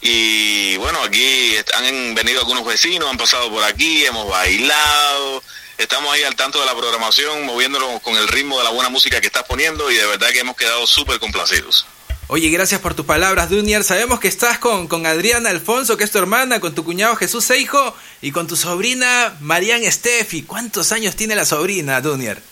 Y 0.02 0.76
bueno, 0.76 1.02
aquí 1.02 1.54
han 1.72 2.14
venido 2.14 2.40
algunos 2.40 2.66
vecinos, 2.66 3.08
han 3.08 3.16
pasado 3.16 3.50
por 3.50 3.64
aquí, 3.64 4.04
hemos 4.04 4.28
bailado, 4.28 5.42
estamos 5.78 6.12
ahí 6.12 6.22
al 6.24 6.36
tanto 6.36 6.60
de 6.60 6.66
la 6.66 6.76
programación, 6.76 7.46
moviéndonos 7.46 8.02
con 8.02 8.16
el 8.16 8.28
ritmo 8.28 8.58
de 8.58 8.64
la 8.64 8.70
buena 8.70 8.90
música 8.90 9.20
que 9.20 9.28
estás 9.28 9.44
poniendo 9.44 9.90
y 9.90 9.94
de 9.94 10.06
verdad 10.06 10.30
que 10.30 10.40
hemos 10.40 10.56
quedado 10.56 10.86
súper 10.86 11.18
complacidos. 11.18 11.86
Oye, 12.30 12.50
gracias 12.50 12.82
por 12.82 12.92
tus 12.92 13.06
palabras, 13.06 13.48
Dunier. 13.48 13.82
Sabemos 13.82 14.20
que 14.20 14.28
estás 14.28 14.58
con, 14.58 14.86
con 14.86 15.06
Adriana 15.06 15.48
Alfonso, 15.48 15.96
que 15.96 16.04
es 16.04 16.10
tu 16.10 16.18
hermana, 16.18 16.60
con 16.60 16.74
tu 16.74 16.84
cuñado 16.84 17.16
Jesús 17.16 17.44
Seijo 17.44 17.96
y 18.20 18.32
con 18.32 18.46
tu 18.46 18.54
sobrina 18.54 19.34
Marian 19.40 19.90
Steffi. 19.90 20.42
¿Cuántos 20.42 20.92
años 20.92 21.16
tiene 21.16 21.34
la 21.34 21.46
sobrina, 21.46 22.02
Dunier? 22.02 22.42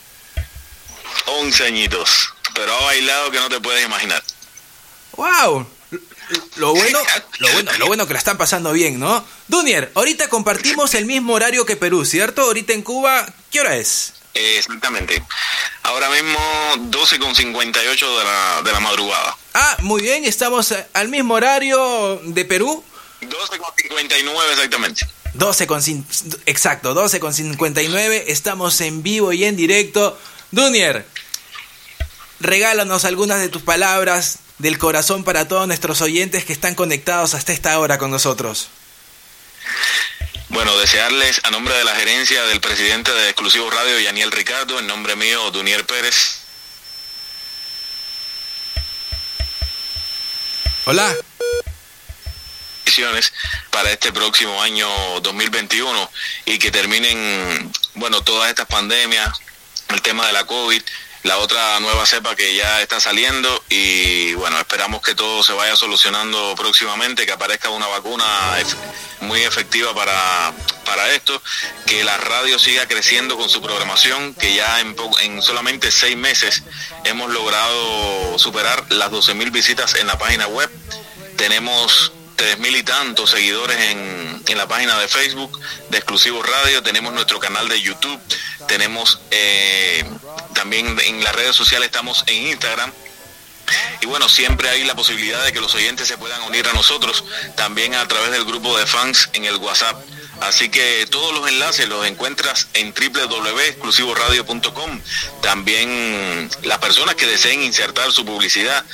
11 1.27 1.65
añitos, 1.65 2.33
pero 2.55 2.73
ha 2.73 2.85
bailado 2.85 3.29
que 3.29 3.39
no 3.39 3.49
te 3.49 3.59
puedes 3.59 3.85
imaginar. 3.85 4.23
¡Wow! 5.15 5.67
Lo 6.55 6.73
bueno, 6.73 6.99
lo 7.39 7.51
bueno, 7.53 7.71
lo 7.77 7.87
bueno 7.87 8.07
que 8.07 8.13
la 8.13 8.19
están 8.19 8.37
pasando 8.37 8.73
bien, 8.73 8.99
¿no? 8.99 9.25
Dunier, 9.47 9.91
ahorita 9.95 10.27
compartimos 10.29 10.93
el 10.93 11.05
mismo 11.05 11.33
horario 11.33 11.65
que 11.65 11.77
Perú, 11.77 12.05
¿cierto? 12.05 12.41
Ahorita 12.43 12.73
en 12.73 12.81
Cuba, 12.81 13.25
¿qué 13.51 13.61
hora 13.61 13.77
es? 13.77 14.13
Exactamente. 14.33 15.23
Ahora 15.83 16.09
mismo 16.09 16.39
12.58 16.91 18.17
de 18.17 18.23
la, 18.23 18.61
de 18.63 18.71
la 18.71 18.79
madrugada. 18.79 19.37
Ah, 19.53 19.77
muy 19.81 20.01
bien, 20.01 20.25
estamos 20.25 20.73
al 20.93 21.09
mismo 21.09 21.35
horario 21.35 22.21
de 22.23 22.45
Perú. 22.45 22.83
12.59 23.21 24.51
exactamente. 24.51 25.07
12 25.33 25.67
con 25.67 25.81
exacto, 26.45 26.93
12 26.93 27.19
con 27.19 27.33
59, 27.33 28.25
estamos 28.27 28.81
en 28.81 29.03
vivo 29.03 29.33
y 29.33 29.45
en 29.45 29.55
directo. 29.55 30.17
Dunier, 30.51 31.05
regálanos 32.39 33.05
algunas 33.05 33.39
de 33.39 33.49
tus 33.49 33.61
palabras 33.61 34.39
del 34.57 34.77
corazón 34.77 35.23
para 35.23 35.47
todos 35.47 35.67
nuestros 35.67 36.01
oyentes 36.01 36.45
que 36.45 36.53
están 36.53 36.75
conectados 36.75 37.33
hasta 37.33 37.53
esta 37.53 37.77
hora 37.79 37.97
con 37.97 38.11
nosotros. 38.11 38.69
Bueno, 40.49 40.77
desearles 40.77 41.41
a 41.43 41.51
nombre 41.51 41.75
de 41.75 41.83
la 41.83 41.95
gerencia 41.95 42.43
del 42.45 42.61
presidente 42.61 43.11
de 43.11 43.29
Exclusivo 43.29 43.69
Radio, 43.69 43.99
Yaniel 43.99 44.31
Ricardo, 44.31 44.79
en 44.79 44.87
nombre 44.87 45.15
mío, 45.15 45.51
Dunier 45.51 45.85
Pérez. 45.85 46.39
Hola. 50.85 51.13
Para 53.69 53.91
este 53.91 54.11
próximo 54.11 54.59
año 54.63 54.89
2021 55.21 56.11
y 56.45 56.57
que 56.57 56.71
terminen, 56.71 57.71
bueno, 57.93 58.23
todas 58.23 58.49
estas 58.49 58.65
pandemias, 58.65 59.29
el 59.89 60.01
tema 60.01 60.25
de 60.25 60.33
la 60.33 60.45
COVID, 60.45 60.81
la 61.23 61.37
otra 61.39 61.79
nueva 61.79 62.05
cepa 62.05 62.35
que 62.35 62.55
ya 62.55 62.81
está 62.81 62.99
saliendo 62.99 63.63
y 63.69 64.33
bueno, 64.35 64.57
esperamos 64.59 65.01
que 65.01 65.15
todo 65.15 65.43
se 65.43 65.53
vaya 65.53 65.75
solucionando 65.75 66.55
próximamente, 66.55 67.25
que 67.25 67.31
aparezca 67.31 67.69
una 67.69 67.87
vacuna 67.87 68.25
muy 69.21 69.41
efectiva 69.41 69.93
para, 69.93 70.53
para 70.85 71.11
esto, 71.11 71.41
que 71.85 72.03
la 72.03 72.17
radio 72.17 72.59
siga 72.59 72.87
creciendo 72.87 73.37
con 73.37 73.49
su 73.49 73.61
programación, 73.61 74.33
que 74.35 74.55
ya 74.55 74.79
en, 74.79 74.95
en 75.21 75.41
solamente 75.41 75.91
seis 75.91 76.15
meses 76.15 76.63
hemos 77.03 77.31
logrado 77.31 78.37
superar 78.37 78.85
las 78.91 79.11
12.000 79.11 79.51
visitas 79.51 79.95
en 79.95 80.07
la 80.07 80.17
página 80.17 80.47
web. 80.47 80.69
Tenemos 81.35 82.11
tres 82.37 82.59
mil 82.59 82.75
y 82.75 82.83
tantos 82.83 83.31
seguidores 83.31 83.77
en, 83.77 84.43
en 84.47 84.57
la 84.57 84.67
página 84.67 84.97
de 84.99 85.07
Facebook 85.07 85.59
de 85.89 85.97
Exclusivo 85.97 86.41
Radio, 86.41 86.81
tenemos 86.83 87.11
nuestro 87.11 87.39
canal 87.39 87.67
de 87.67 87.81
YouTube, 87.81 88.19
tenemos 88.67 89.19
eh, 89.31 90.05
también 90.53 90.97
en 91.05 91.23
las 91.23 91.35
redes 91.35 91.55
sociales, 91.55 91.87
estamos 91.87 92.23
en 92.27 92.47
Instagram. 92.47 92.91
Y 94.01 94.05
bueno, 94.05 94.29
siempre 94.29 94.69
hay 94.69 94.85
la 94.85 94.95
posibilidad 94.95 95.43
de 95.43 95.51
que 95.51 95.59
los 95.59 95.75
oyentes 95.75 96.07
se 96.07 96.17
puedan 96.17 96.41
unir 96.43 96.65
a 96.67 96.73
nosotros, 96.73 97.25
también 97.55 97.95
a 97.95 98.07
través 98.07 98.31
del 98.31 98.45
grupo 98.45 98.77
de 98.77 98.85
fans 98.85 99.29
en 99.33 99.43
el 99.43 99.57
WhatsApp. 99.57 99.97
Así 100.41 100.69
que 100.69 101.07
todos 101.09 101.33
los 101.33 101.49
enlaces 101.49 101.89
los 101.89 102.05
encuentras 102.05 102.67
en 102.75 102.93
www.exclusivoradio.com. 102.93 105.01
También 105.41 106.49
las 106.63 106.77
personas 106.77 107.15
que 107.15 107.25
deseen 107.25 107.63
insertar 107.63 108.11
su 108.11 108.23
publicidad 108.23 108.85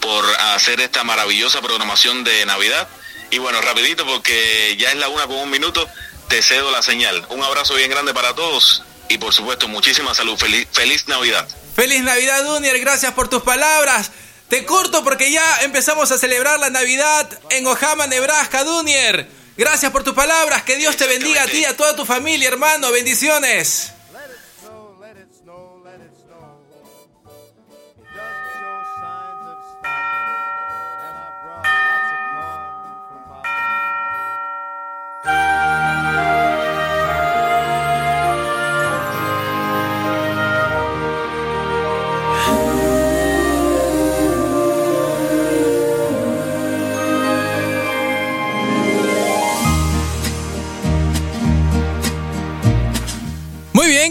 por 0.00 0.24
hacer 0.54 0.80
esta 0.80 1.04
maravillosa 1.04 1.62
programación 1.62 2.24
de 2.24 2.44
Navidad. 2.46 2.88
Y 3.30 3.38
bueno, 3.38 3.60
rapidito 3.60 4.04
porque 4.06 4.74
ya 4.78 4.90
es 4.90 4.96
la 4.96 5.08
una 5.08 5.26
con 5.26 5.36
un 5.36 5.50
minuto, 5.50 5.86
te 6.28 6.42
cedo 6.42 6.70
la 6.70 6.82
señal. 6.82 7.26
Un 7.30 7.42
abrazo 7.42 7.74
bien 7.74 7.90
grande 7.90 8.14
para 8.14 8.34
todos 8.34 8.82
y 9.08 9.18
por 9.18 9.32
supuesto 9.32 9.68
muchísima 9.68 10.14
salud. 10.14 10.38
Feliz, 10.38 11.08
Navidad. 11.08 11.48
Feliz 11.74 12.02
Navidad, 12.02 12.44
Dunier. 12.44 12.78
Gracias 12.80 13.12
por 13.14 13.28
tus 13.28 13.42
palabras. 13.42 14.10
Te 14.48 14.64
corto 14.64 15.04
porque 15.04 15.30
ya 15.30 15.62
empezamos 15.62 16.10
a 16.10 16.18
celebrar 16.18 16.58
la 16.58 16.70
Navidad 16.70 17.28
en 17.50 17.66
Ojama, 17.66 18.06
Nebraska, 18.06 18.64
Dunier. 18.64 19.28
Gracias 19.56 19.90
por 19.90 20.04
tus 20.04 20.14
palabras. 20.14 20.62
Que 20.62 20.76
Dios 20.76 20.96
te 20.96 21.06
bendiga 21.06 21.42
a 21.42 21.46
ti 21.46 21.58
y 21.58 21.64
a 21.64 21.76
toda 21.76 21.96
tu 21.96 22.06
familia, 22.06 22.48
hermano. 22.48 22.90
Bendiciones. 22.92 23.92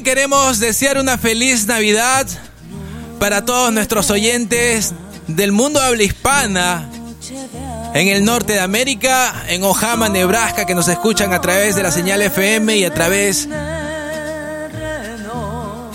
Queremos 0.08 0.60
desear 0.60 0.98
una 1.00 1.18
feliz 1.18 1.68
Navidad 1.68 2.26
para 3.20 3.44
todos 3.44 3.74
nuestros 3.74 4.10
oyentes 4.10 4.94
del 5.28 5.52
mundo 5.52 5.82
habla 5.82 6.02
hispana 6.02 6.90
en 7.94 8.08
el 8.08 8.24
norte 8.24 8.54
de 8.54 8.62
América, 8.62 9.44
en 9.50 9.66
Ojama, 9.66 10.08
Nebraska, 10.08 10.66
que 10.66 10.76
nos 10.76 10.88
escuchan 10.88 11.34
a 11.34 11.42
través 11.42 11.76
de 11.76 11.84
la 11.84 11.92
señal 11.92 12.22
FM 12.22 12.78
y 12.78 12.86
a 12.86 12.94
través 12.94 13.50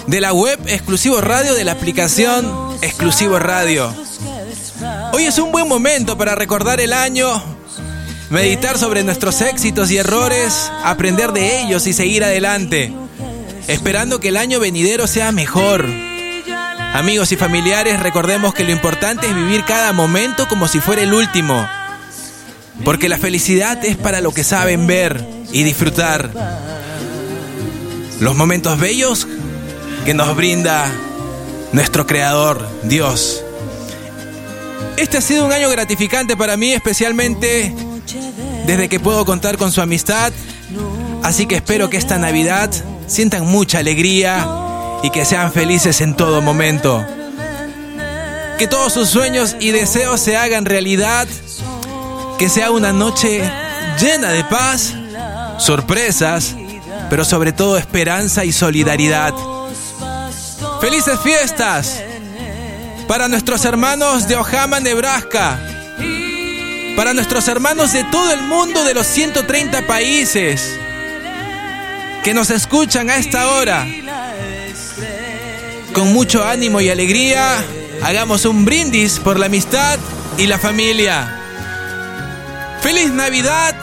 de 0.07 0.21
la 0.21 0.35
web 0.35 0.61
Exclusivo 0.67 1.23
Radio, 1.23 1.55
de 1.55 1.65
la 1.65 1.73
aplicación 1.73 2.77
Exclusivo 2.83 3.39
Radio. 3.39 3.95
Hoy 5.15 5.25
es 5.25 5.39
un 5.39 5.53
buen 5.53 5.67
momento 5.67 6.19
para 6.19 6.35
recordar 6.35 6.83
el 6.83 6.93
año, 6.93 7.43
meditar 8.29 8.77
sobre 8.77 9.05
nuestros 9.05 9.41
éxitos 9.41 9.91
y 9.91 9.97
errores, 9.97 10.71
aprender 10.85 11.33
de 11.33 11.63
ellos 11.63 11.87
y 11.87 11.95
seguir 11.95 12.25
adelante 12.25 12.93
esperando 13.69 14.21
que 14.21 14.29
el 14.29 14.37
año 14.37 14.61
venidero 14.61 15.07
sea 15.07 15.33
mejor. 15.33 15.87
Amigos 16.95 17.33
y 17.33 17.37
familiares, 17.37 18.01
recordemos 18.01 18.55
que 18.55 18.65
lo 18.65 18.73
importante 18.73 19.27
es 19.27 19.35
vivir 19.35 19.65
cada 19.65 19.93
momento 19.93 20.47
como 20.49 20.69
si 20.69 20.81
fuera 20.81 21.03
el 21.03 21.15
último. 21.15 21.67
Porque 22.85 23.09
la 23.09 23.19
felicidad 23.19 23.85
es 23.85 23.97
para 23.97 24.21
lo 24.21 24.33
que 24.33 24.45
saben 24.45 24.87
ver 24.87 25.25
y 25.53 25.63
disfrutar. 25.63 26.31
Los 28.21 28.37
momentos 28.37 28.79
bellos 28.79 29.27
que 30.05 30.15
nos 30.15 30.35
brinda 30.37 30.91
nuestro 31.73 32.07
Creador, 32.07 32.69
Dios. 32.85 33.43
Este 34.97 35.19
ha 35.19 35.21
sido 35.23 35.47
un 35.47 35.53
año 35.53 35.71
gratificante 35.71 36.37
para 36.37 36.57
mí, 36.57 36.73
especialmente 36.73 37.75
desde 38.67 38.89
que 38.89 39.01
puedo 39.01 39.25
contar 39.25 39.57
con 39.57 39.73
su 39.73 39.81
amistad. 39.81 40.33
Así 41.23 41.47
que 41.47 41.57
espero 41.57 41.89
que 41.89 41.97
esta 41.97 42.19
Navidad 42.19 42.71
sientan 43.07 43.47
mucha 43.47 43.79
alegría 43.79 44.47
y 45.03 45.11
que 45.11 45.25
sean 45.25 45.53
felices 45.53 46.01
en 46.01 46.15
todo 46.15 46.41
momento. 46.41 47.05
Que 48.59 48.67
todos 48.69 48.93
sus 48.93 49.09
sueños 49.09 49.57
y 49.61 49.71
deseos 49.71 50.21
se 50.21 50.37
hagan 50.37 50.65
realidad. 50.65 51.27
Que 52.39 52.49
sea 52.49 52.71
una 52.71 52.93
noche 52.93 53.43
llena 54.01 54.31
de 54.31 54.45
paz, 54.45 54.95
sorpresas, 55.59 56.55
pero 57.11 57.25
sobre 57.25 57.53
todo 57.53 57.77
esperanza 57.77 58.45
y 58.45 58.53
solidaridad. 58.53 59.35
Felices 60.81 61.19
fiestas 61.21 62.03
para 63.09 63.29
nuestros 63.29 63.65
hermanos 63.65 64.29
de 64.29 64.37
Ojama, 64.37 64.81
Nebraska. 64.81 65.61
Para 66.97 67.15
nuestros 67.15 67.49
hermanos 67.49 67.93
de 67.93 68.05
todo 68.05 68.33
el 68.33 68.43
mundo 68.43 68.85
de 68.85 68.95
los 68.95 69.07
130 69.07 69.87
países 69.87 70.79
que 72.23 72.35
nos 72.35 72.51
escuchan 72.51 73.11
a 73.11 73.17
esta 73.17 73.49
hora. 73.49 73.87
Con 75.93 76.13
mucho 76.13 76.45
ánimo 76.45 76.81
y 76.81 76.89
alegría, 76.89 77.63
hagamos 78.03 78.45
un 78.45 78.65
brindis 78.65 79.19
por 79.19 79.39
la 79.39 79.47
amistad 79.47 79.99
y 80.39 80.47
la 80.47 80.59
familia. 80.59 81.39
Feliz 82.81 83.11
Navidad 83.13 83.75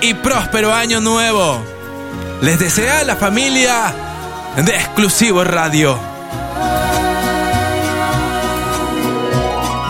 y 0.00 0.14
próspero 0.14 0.74
año 0.74 1.00
nuevo. 1.00 1.62
Les 2.40 2.58
desea 2.58 3.04
la 3.04 3.16
familia 3.16 3.94
de 4.56 4.74
Exclusivo 4.74 5.44
Radio. 5.44 5.98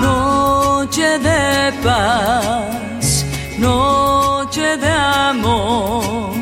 Noche 0.00 1.18
de 1.18 1.72
paz, 1.82 3.24
noche 3.58 4.76
de 4.76 4.90
amor. 4.90 6.35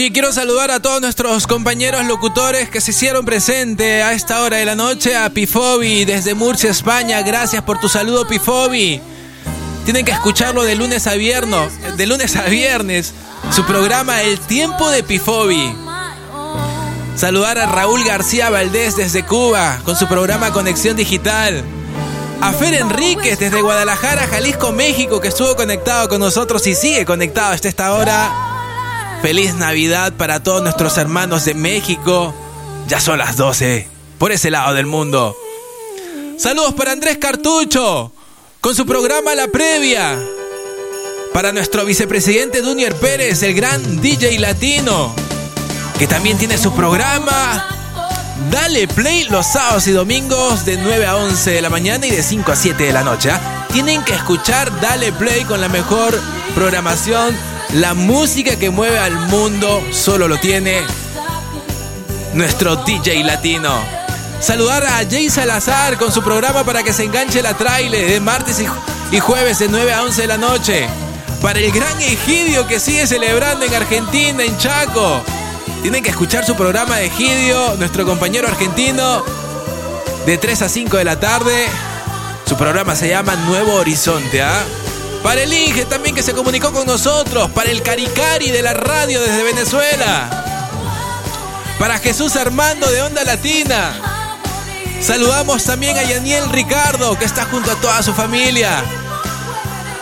Oye, 0.00 0.12
quiero 0.12 0.32
saludar 0.32 0.70
a 0.70 0.80
todos 0.80 1.02
nuestros 1.02 1.46
compañeros 1.46 2.06
locutores 2.06 2.70
que 2.70 2.80
se 2.80 2.92
hicieron 2.92 3.26
presente 3.26 4.02
a 4.02 4.14
esta 4.14 4.40
hora 4.40 4.56
de 4.56 4.64
la 4.64 4.74
noche. 4.74 5.14
A 5.14 5.28
Pifobi 5.28 6.06
desde 6.06 6.32
Murcia, 6.32 6.70
España. 6.70 7.20
Gracias 7.20 7.62
por 7.64 7.78
tu 7.80 7.90
saludo, 7.90 8.26
Pifobi. 8.26 8.98
Tienen 9.84 10.06
que 10.06 10.12
escucharlo 10.12 10.62
de 10.62 10.74
lunes 10.74 11.06
a 11.06 11.16
viernes, 11.16 11.98
de 11.98 12.06
lunes 12.06 12.34
a 12.36 12.44
viernes. 12.44 13.12
Su 13.54 13.66
programa 13.66 14.22
El 14.22 14.40
Tiempo 14.40 14.88
de 14.88 15.02
Pifobi. 15.02 15.76
Saludar 17.14 17.58
a 17.58 17.66
Raúl 17.66 18.02
García 18.02 18.48
Valdés 18.48 18.96
desde 18.96 19.26
Cuba 19.26 19.82
con 19.84 19.96
su 19.96 20.08
programa 20.08 20.50
Conexión 20.50 20.96
Digital. 20.96 21.62
A 22.40 22.54
Fer 22.54 22.72
Enríquez 22.72 23.38
desde 23.38 23.60
Guadalajara, 23.60 24.26
Jalisco, 24.28 24.72
México, 24.72 25.20
que 25.20 25.28
estuvo 25.28 25.54
conectado 25.56 26.08
con 26.08 26.20
nosotros 26.20 26.66
y 26.66 26.74
sigue 26.74 27.04
conectado 27.04 27.52
hasta 27.52 27.68
esta 27.68 27.92
hora. 27.92 28.49
Feliz 29.22 29.54
Navidad 29.54 30.14
para 30.14 30.42
todos 30.42 30.62
nuestros 30.62 30.96
hermanos 30.96 31.44
de 31.44 31.54
México. 31.54 32.34
Ya 32.88 33.00
son 33.00 33.18
las 33.18 33.36
12, 33.36 33.86
por 34.18 34.32
ese 34.32 34.50
lado 34.50 34.72
del 34.72 34.86
mundo. 34.86 35.36
Saludos 36.38 36.72
para 36.72 36.92
Andrés 36.92 37.18
Cartucho, 37.18 38.12
con 38.62 38.74
su 38.74 38.86
programa 38.86 39.34
La 39.34 39.48
Previa. 39.48 40.18
Para 41.34 41.52
nuestro 41.52 41.84
vicepresidente 41.84 42.62
Dunier 42.62 42.94
Pérez, 42.96 43.42
el 43.42 43.54
gran 43.54 44.00
DJ 44.00 44.38
latino, 44.38 45.14
que 45.98 46.06
también 46.06 46.38
tiene 46.38 46.56
su 46.56 46.72
programa. 46.72 47.68
Dale 48.50 48.88
play 48.88 49.24
los 49.24 49.46
sábados 49.46 49.86
y 49.86 49.92
domingos 49.92 50.64
de 50.64 50.78
9 50.78 51.06
a 51.06 51.16
11 51.16 51.50
de 51.50 51.60
la 51.60 51.68
mañana 51.68 52.06
y 52.06 52.10
de 52.10 52.22
5 52.22 52.52
a 52.52 52.56
7 52.56 52.84
de 52.84 52.92
la 52.94 53.02
noche. 53.02 53.30
¿ah? 53.30 53.66
Tienen 53.70 54.02
que 54.02 54.14
escuchar 54.14 54.80
Dale 54.80 55.12
play 55.12 55.44
con 55.44 55.60
la 55.60 55.68
mejor 55.68 56.18
programación. 56.54 57.36
La 57.74 57.94
música 57.94 58.56
que 58.56 58.70
mueve 58.70 58.98
al 58.98 59.14
mundo 59.28 59.82
solo 59.92 60.26
lo 60.28 60.38
tiene 60.38 60.80
nuestro 62.34 62.76
DJ 62.76 63.22
latino. 63.24 63.72
saludar 64.40 64.84
a 64.86 64.98
Jay 65.08 65.28
Salazar 65.30 65.96
con 65.98 66.10
su 66.10 66.22
programa 66.22 66.64
para 66.64 66.82
que 66.82 66.92
se 66.92 67.04
enganche 67.04 67.42
la 67.42 67.54
trailer 67.54 68.08
de 68.10 68.20
martes 68.20 68.58
y, 68.60 68.64
ju- 68.66 68.74
y 69.12 69.20
jueves 69.20 69.58
de 69.58 69.68
9 69.68 69.92
a 69.92 70.02
11 70.02 70.22
de 70.22 70.26
la 70.26 70.38
noche. 70.38 70.88
Para 71.42 71.58
el 71.58 71.70
gran 71.72 72.00
Egidio 72.00 72.66
que 72.66 72.80
sigue 72.80 73.06
celebrando 73.06 73.64
en 73.64 73.74
Argentina, 73.74 74.42
en 74.44 74.56
Chaco. 74.58 75.22
Tienen 75.82 76.02
que 76.02 76.10
escuchar 76.10 76.44
su 76.44 76.54
programa 76.56 76.96
de 76.96 77.06
Egidio, 77.06 77.76
nuestro 77.78 78.04
compañero 78.04 78.48
argentino, 78.48 79.22
de 80.26 80.36
3 80.38 80.62
a 80.62 80.68
5 80.68 80.96
de 80.98 81.04
la 81.04 81.18
tarde. 81.20 81.66
Su 82.46 82.56
programa 82.56 82.94
se 82.96 83.08
llama 83.08 83.36
Nuevo 83.46 83.74
Horizonte, 83.74 84.42
¿ah? 84.42 84.62
Para 85.22 85.42
el 85.42 85.52
Inge 85.52 85.84
también 85.84 86.14
que 86.14 86.22
se 86.22 86.32
comunicó 86.32 86.72
con 86.72 86.86
nosotros. 86.86 87.50
Para 87.50 87.70
el 87.70 87.82
Caricari 87.82 88.50
de 88.50 88.62
la 88.62 88.72
radio 88.72 89.20
desde 89.20 89.42
Venezuela. 89.42 90.28
Para 91.78 91.98
Jesús 91.98 92.36
Armando 92.36 92.90
de 92.90 93.02
Onda 93.02 93.24
Latina. 93.24 93.92
Saludamos 95.00 95.64
también 95.64 95.96
a 95.98 96.02
Yaniel 96.02 96.48
Ricardo 96.50 97.18
que 97.18 97.24
está 97.24 97.44
junto 97.46 97.70
a 97.70 97.74
toda 97.76 98.02
su 98.02 98.14
familia. 98.14 98.82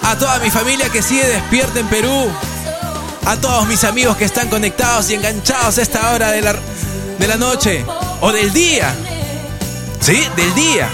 A 0.02 0.16
toda 0.16 0.38
mi 0.38 0.50
familia 0.50 0.88
que 0.88 1.02
sigue 1.02 1.26
despierta 1.26 1.80
en 1.80 1.88
Perú. 1.88 2.30
A 3.26 3.36
todos 3.36 3.66
mis 3.66 3.84
amigos 3.84 4.16
que 4.16 4.24
están 4.24 4.48
conectados 4.48 5.10
y 5.10 5.14
enganchados 5.14 5.78
a 5.78 5.82
esta 5.82 6.12
hora 6.12 6.30
de 6.30 6.42
la, 6.42 6.54
de 7.18 7.28
la 7.28 7.36
noche 7.36 7.84
o 8.20 8.32
del 8.32 8.52
día. 8.52 8.94
¿Sí? 10.00 10.26
Del 10.36 10.54
día. 10.54 10.88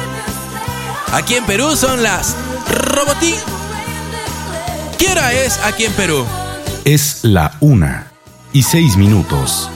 Aquí 1.13 1.37
en 1.37 1.45
Perú 1.45 1.77
son 1.77 2.03
las 2.03 2.35
Robotín. 2.69 3.54
¿Qué 5.05 5.11
hora 5.11 5.35
es 5.35 5.59
aquí 5.59 5.85
en 5.85 5.93
Perú? 5.93 6.25
Es 6.87 7.19
la 7.25 7.59
una 7.61 8.11
y 8.55 8.63
seis 8.63 8.97
minutos. 8.97 9.69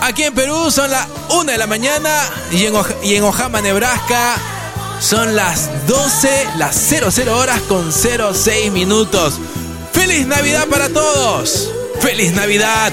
Aquí 0.00 0.24
en 0.24 0.34
Perú 0.34 0.68
son 0.72 0.90
las 0.90 1.06
1 1.30 1.44
de 1.44 1.56
la 1.56 1.68
mañana 1.68 2.10
y 2.50 2.64
en, 2.64 2.74
y 3.04 3.14
en 3.14 3.22
Ojama, 3.22 3.60
Nebraska 3.60 4.34
son 4.98 5.36
las 5.36 5.86
12, 5.86 6.28
las 6.58 6.74
00 6.74 7.38
horas 7.38 7.60
con 7.68 7.92
06 7.92 8.72
minutos. 8.72 9.38
¡Feliz 9.92 10.26
Navidad 10.26 10.66
para 10.66 10.88
todos! 10.88 11.70
¡Feliz 12.00 12.32
Navidad! 12.32 12.92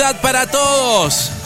¡Feliz 0.00 0.12
Navidad 0.14 0.22
para 0.22 0.46
todos! 0.46 1.39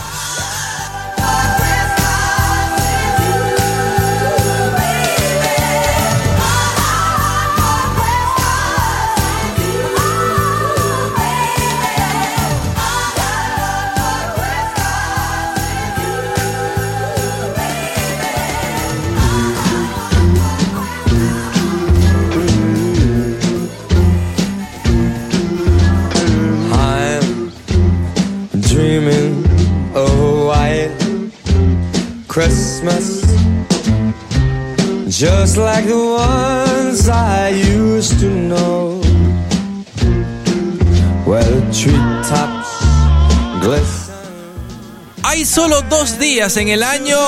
Hay 45.22 45.44
solo 45.44 45.82
dos 45.82 46.18
días 46.18 46.56
en 46.56 46.68
el 46.68 46.82
año 46.82 47.18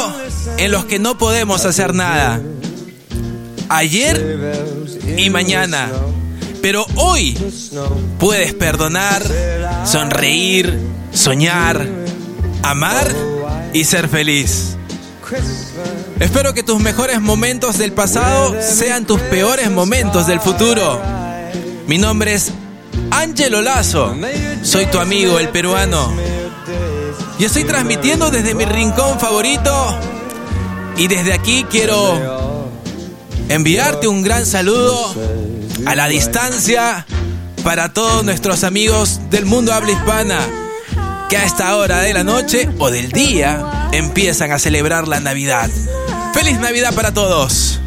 en 0.57 0.73
los 0.73 0.87
que 0.87 0.99
no 0.99 1.19
podemos 1.19 1.67
hacer 1.67 1.93
nada. 1.93 2.41
Ayer 3.69 4.55
y 5.19 5.29
mañana. 5.29 5.91
Pero 6.63 6.87
hoy 6.95 7.37
puedes 8.19 8.55
perdonar, 8.55 9.23
sonreír, 9.85 10.81
soñar, 11.13 11.87
amar 12.63 13.15
y 13.75 13.85
ser 13.85 14.09
feliz. 14.09 14.76
Espero 16.19 16.55
que 16.55 16.63
tus 16.63 16.81
mejores 16.81 17.21
momentos 17.21 17.77
del 17.77 17.93
pasado 17.93 18.57
sean 18.63 19.07
tus 19.07 19.21
peores 19.21 19.71
momentos 19.71 20.27
del 20.27 20.41
futuro. 20.41 20.99
Mi 21.87 21.99
nombre 21.99 22.33
es 22.33 22.53
Ángelo 23.11 23.61
Lazo. 23.61 24.17
Soy 24.63 24.87
tu 24.87 24.99
amigo, 24.99 25.39
el 25.39 25.51
peruano. 25.51 26.11
Y 27.39 27.45
estoy 27.45 27.65
transmitiendo 27.65 28.31
desde 28.31 28.55
mi 28.55 28.65
rincón 28.65 29.21
favorito. 29.21 29.99
Y 30.97 31.07
desde 31.07 31.35
aquí 31.35 31.67
quiero 31.71 32.71
enviarte 33.51 34.09
un 34.09 34.23
gran 34.23 34.47
saludo 34.47 35.15
a 35.85 35.95
la 35.95 36.09
distancia 36.09 37.05
para 37.63 37.93
todos 37.93 38.25
nuestros 38.25 38.65
amigos 38.65 39.21
del 39.29 39.45
mundo 39.45 39.75
habla 39.75 39.93
hispana 39.93 40.39
que 41.29 41.37
a 41.37 41.45
esta 41.45 41.77
hora 41.77 42.01
de 42.01 42.15
la 42.15 42.25
noche 42.25 42.71
o 42.79 42.91
del 42.91 43.13
día 43.13 43.76
empiezan 43.97 44.53
a 44.53 44.59
celebrar 44.59 45.09
la 45.09 45.21
Navidad. 45.21 45.71
¡Feliz 46.35 46.59
Navidad 46.59 46.95
para 46.95 47.13
todos! 47.13 47.81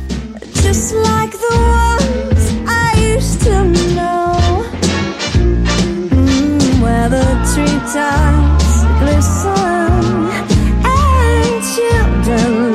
And 10.85 11.63
children 11.63 12.68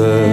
Jesus. 0.00 0.29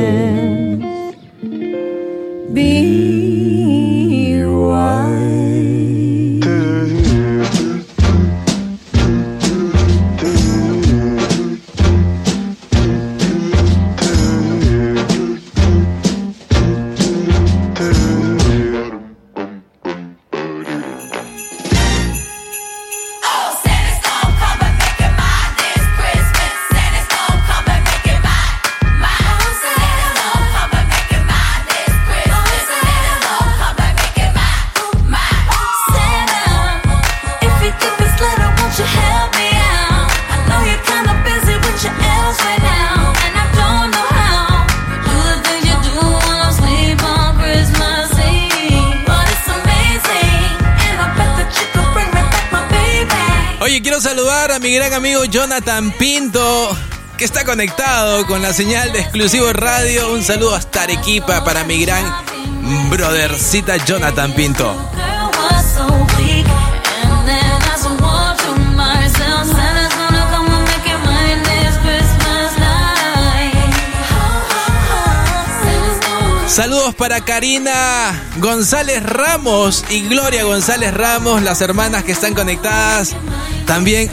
Jonathan 55.67 55.91
Pinto, 55.99 56.77
que 57.17 57.25
está 57.25 57.43
conectado 57.43 58.25
con 58.25 58.41
la 58.41 58.53
señal 58.53 58.93
de 58.93 59.01
exclusivo 59.01 59.51
radio. 59.51 60.13
Un 60.13 60.23
saludo 60.23 60.55
hasta 60.55 60.83
Arequipa 60.83 61.43
para 61.43 61.65
mi 61.65 61.83
gran 61.83 62.05
brothercita 62.89 63.75
Jonathan 63.75 64.31
Pinto. 64.31 64.73
Saludos 76.47 76.95
para 76.95 77.19
Karina 77.25 78.29
González 78.37 79.03
Ramos 79.03 79.83
y 79.89 80.07
Gloria 80.07 80.45
González 80.45 80.93
Ramos, 80.93 81.41
las 81.41 81.59
hermanas 81.59 82.05
que 82.05 82.13
están 82.13 82.33
conectadas. 82.33 83.17
También 83.65 84.09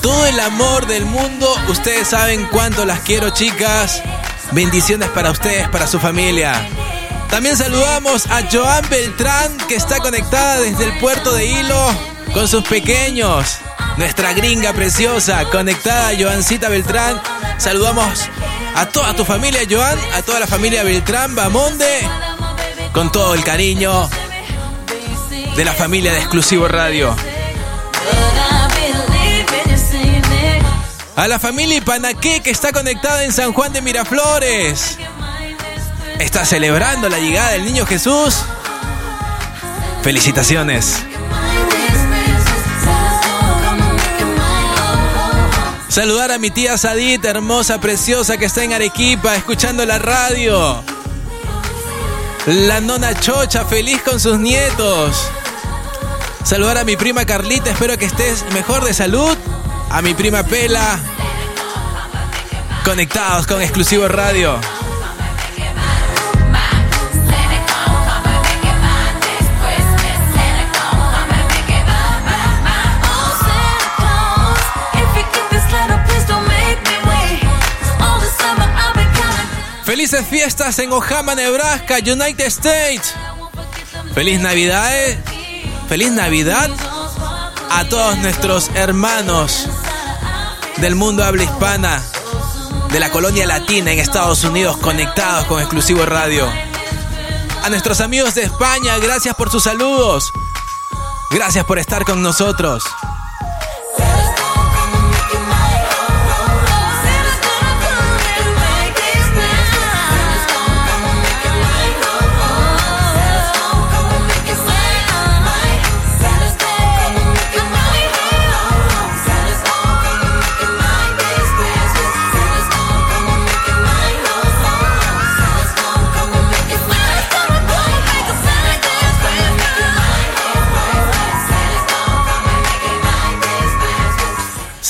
todo 0.00 0.26
el 0.26 0.38
amor 0.40 0.86
del 0.86 1.06
mundo. 1.06 1.54
Ustedes 1.68 2.08
saben 2.08 2.46
cuánto 2.50 2.84
las 2.84 3.00
quiero, 3.00 3.30
chicas. 3.30 4.02
Bendiciones 4.52 5.08
para 5.10 5.30
ustedes, 5.30 5.68
para 5.68 5.86
su 5.86 6.00
familia. 6.00 6.68
También 7.28 7.56
saludamos 7.56 8.26
a 8.26 8.42
Joan 8.50 8.88
Beltrán, 8.90 9.56
que 9.68 9.76
está 9.76 9.98
conectada 9.98 10.60
desde 10.60 10.84
el 10.84 10.98
puerto 10.98 11.32
de 11.32 11.46
Hilo 11.46 11.94
con 12.32 12.48
sus 12.48 12.64
pequeños. 12.64 13.58
Nuestra 13.96 14.32
gringa 14.32 14.72
preciosa, 14.72 15.44
conectada, 15.50 16.10
Joancita 16.18 16.68
Beltrán. 16.68 17.20
Saludamos 17.58 18.28
a 18.74 18.86
toda 18.86 19.14
tu 19.14 19.24
familia, 19.24 19.60
Joan, 19.68 19.98
a 20.14 20.22
toda 20.22 20.40
la 20.40 20.46
familia 20.46 20.82
Beltrán, 20.82 21.34
Bamonde, 21.34 22.08
con 22.92 23.12
todo 23.12 23.34
el 23.34 23.44
cariño 23.44 24.08
de 25.54 25.64
la 25.64 25.72
familia 25.72 26.12
de 26.12 26.18
Exclusivo 26.18 26.66
Radio. 26.66 27.14
A 31.16 31.28
la 31.28 31.38
familia 31.38 31.76
Ipanaqué 31.76 32.40
que 32.40 32.50
está 32.50 32.72
conectada 32.72 33.24
en 33.24 33.32
San 33.32 33.52
Juan 33.52 33.72
de 33.72 33.82
Miraflores. 33.82 34.98
Está 36.18 36.44
celebrando 36.44 37.08
la 37.08 37.18
llegada 37.18 37.50
del 37.50 37.64
niño 37.64 37.86
Jesús. 37.86 38.42
Felicitaciones. 40.02 40.96
Saludar 45.88 46.30
a 46.30 46.38
mi 46.38 46.50
tía 46.50 46.78
Sadit, 46.78 47.24
hermosa, 47.24 47.80
preciosa, 47.80 48.38
que 48.38 48.44
está 48.44 48.62
en 48.62 48.72
Arequipa, 48.72 49.34
escuchando 49.34 49.84
la 49.84 49.98
radio. 49.98 50.82
La 52.46 52.80
nona 52.80 53.12
Chocha, 53.18 53.64
feliz 53.64 54.00
con 54.02 54.20
sus 54.20 54.38
nietos. 54.38 55.16
Saludar 56.44 56.78
a 56.78 56.84
mi 56.84 56.96
prima 56.96 57.24
Carlita, 57.24 57.70
espero 57.70 57.98
que 57.98 58.06
estés 58.06 58.44
mejor 58.52 58.84
de 58.84 58.94
salud. 58.94 59.36
A 59.90 60.00
mi 60.02 60.14
prima 60.14 60.42
Pela. 60.44 60.98
Conectados 62.84 63.46
con 63.46 63.60
exclusivo 63.60 64.08
radio. 64.08 64.58
Felices 79.84 80.24
fiestas 80.24 80.78
en 80.78 80.92
Ojama, 80.92 81.34
Nebraska, 81.34 81.96
United 81.98 82.46
States. 82.46 83.12
Feliz 84.14 84.40
Navidad. 84.40 84.88
eh. 84.96 85.18
Feliz 85.88 86.12
Navidad 86.12 86.70
a 87.70 87.84
todos 87.84 88.18
nuestros 88.18 88.70
hermanos 88.74 89.66
del 90.80 90.94
mundo 90.94 91.24
habla 91.24 91.44
hispana, 91.44 92.02
de 92.90 93.00
la 93.00 93.10
colonia 93.10 93.46
latina 93.46 93.92
en 93.92 93.98
Estados 93.98 94.44
Unidos, 94.44 94.78
conectados 94.78 95.46
con 95.46 95.60
exclusivo 95.60 96.06
radio. 96.06 96.50
A 97.62 97.68
nuestros 97.68 98.00
amigos 98.00 98.34
de 98.34 98.44
España, 98.44 98.96
gracias 98.98 99.34
por 99.34 99.50
sus 99.50 99.64
saludos. 99.64 100.32
Gracias 101.30 101.66
por 101.66 101.78
estar 101.78 102.04
con 102.04 102.22
nosotros. 102.22 102.82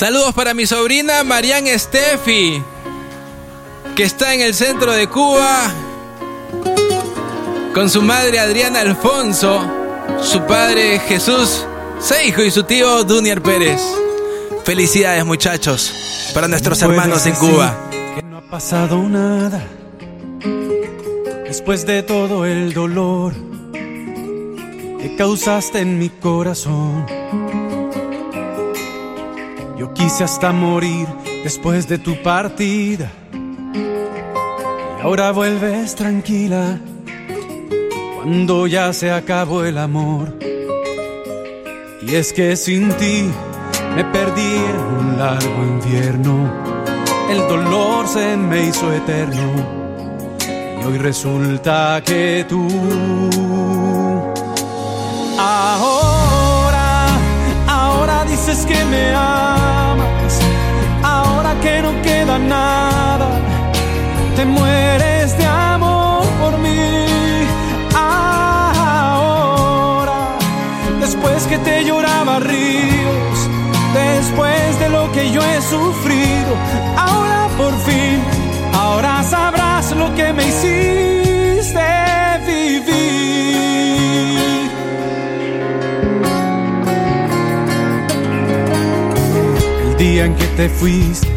Saludos 0.01 0.33
para 0.33 0.55
mi 0.55 0.65
sobrina 0.65 1.23
Marianne 1.23 1.77
Steffi, 1.77 2.59
que 3.95 4.01
está 4.01 4.33
en 4.33 4.41
el 4.41 4.55
centro 4.55 4.93
de 4.93 5.07
Cuba, 5.07 5.71
con 7.75 7.87
su 7.87 8.01
madre 8.01 8.39
Adriana 8.39 8.79
Alfonso, 8.79 9.61
su 10.23 10.41
padre 10.47 10.97
Jesús 11.07 11.67
Seijo 11.99 12.41
y 12.41 12.49
su 12.49 12.63
tío 12.63 13.03
Dunier 13.03 13.43
Pérez. 13.43 13.79
Felicidades 14.63 15.23
muchachos 15.23 16.31
para 16.33 16.47
nuestros 16.47 16.81
hermanos 16.81 17.27
en 17.27 17.35
Cuba. 17.35 17.77
Que 18.15 18.23
no 18.23 18.39
ha 18.39 18.49
pasado 18.49 18.97
nada 19.03 19.63
después 21.45 21.85
de 21.85 22.01
todo 22.01 22.47
el 22.47 22.73
dolor 22.73 23.35
que 23.71 25.15
causaste 25.15 25.77
en 25.77 25.99
mi 25.99 26.09
corazón. 26.09 27.05
Yo 29.81 29.91
quise 29.95 30.23
hasta 30.23 30.51
morir 30.51 31.07
después 31.43 31.87
de 31.87 31.97
tu 31.97 32.21
partida. 32.21 33.09
Y 33.73 35.01
ahora 35.01 35.31
vuelves 35.31 35.95
tranquila 35.95 36.77
cuando 38.15 38.67
ya 38.67 38.93
se 38.93 39.09
acabó 39.09 39.63
el 39.63 39.79
amor. 39.79 40.37
Y 42.03 42.13
es 42.13 42.31
que 42.31 42.55
sin 42.57 42.89
ti 42.97 43.23
me 43.95 44.05
perdí 44.05 44.53
en 44.55 44.79
un 44.99 45.17
largo 45.17 45.63
invierno. 45.63 46.63
El 47.31 47.39
dolor 47.47 48.07
se 48.07 48.37
me 48.37 48.67
hizo 48.67 48.93
eterno. 48.93 49.65
Y 50.79 50.85
hoy 50.85 50.99
resulta 50.99 52.03
que 52.05 52.45
tú 52.47 52.67
ahora, 55.39 57.07
ahora 57.67 58.25
dices 58.25 58.63
que 58.67 58.85
me 58.85 59.15
amas, 59.15 59.60
nada, 62.47 63.27
te 64.35 64.45
mueres 64.45 65.37
de 65.37 65.45
amor 65.45 66.25
por 66.41 66.57
mí. 66.59 67.05
Ahora, 68.93 69.39
después 70.99 71.43
que 71.47 71.57
te 71.59 71.83
lloraba 71.85 72.39
ríos, 72.39 73.49
después 73.93 74.79
de 74.79 74.89
lo 74.89 75.11
que 75.11 75.31
yo 75.31 75.41
he 75.41 75.61
sufrido, 75.61 76.55
ahora 76.97 77.47
por 77.57 77.73
fin, 77.79 78.23
ahora 78.73 79.23
sabrás 79.23 79.91
lo 79.95 80.13
que 80.15 80.33
me 80.33 80.43
hiciste 80.47 81.87
vivir. 82.47 83.21
El 89.83 89.97
día 89.97 90.25
en 90.25 90.35
que 90.35 90.45
te 90.57 90.69
fuiste, 90.69 91.27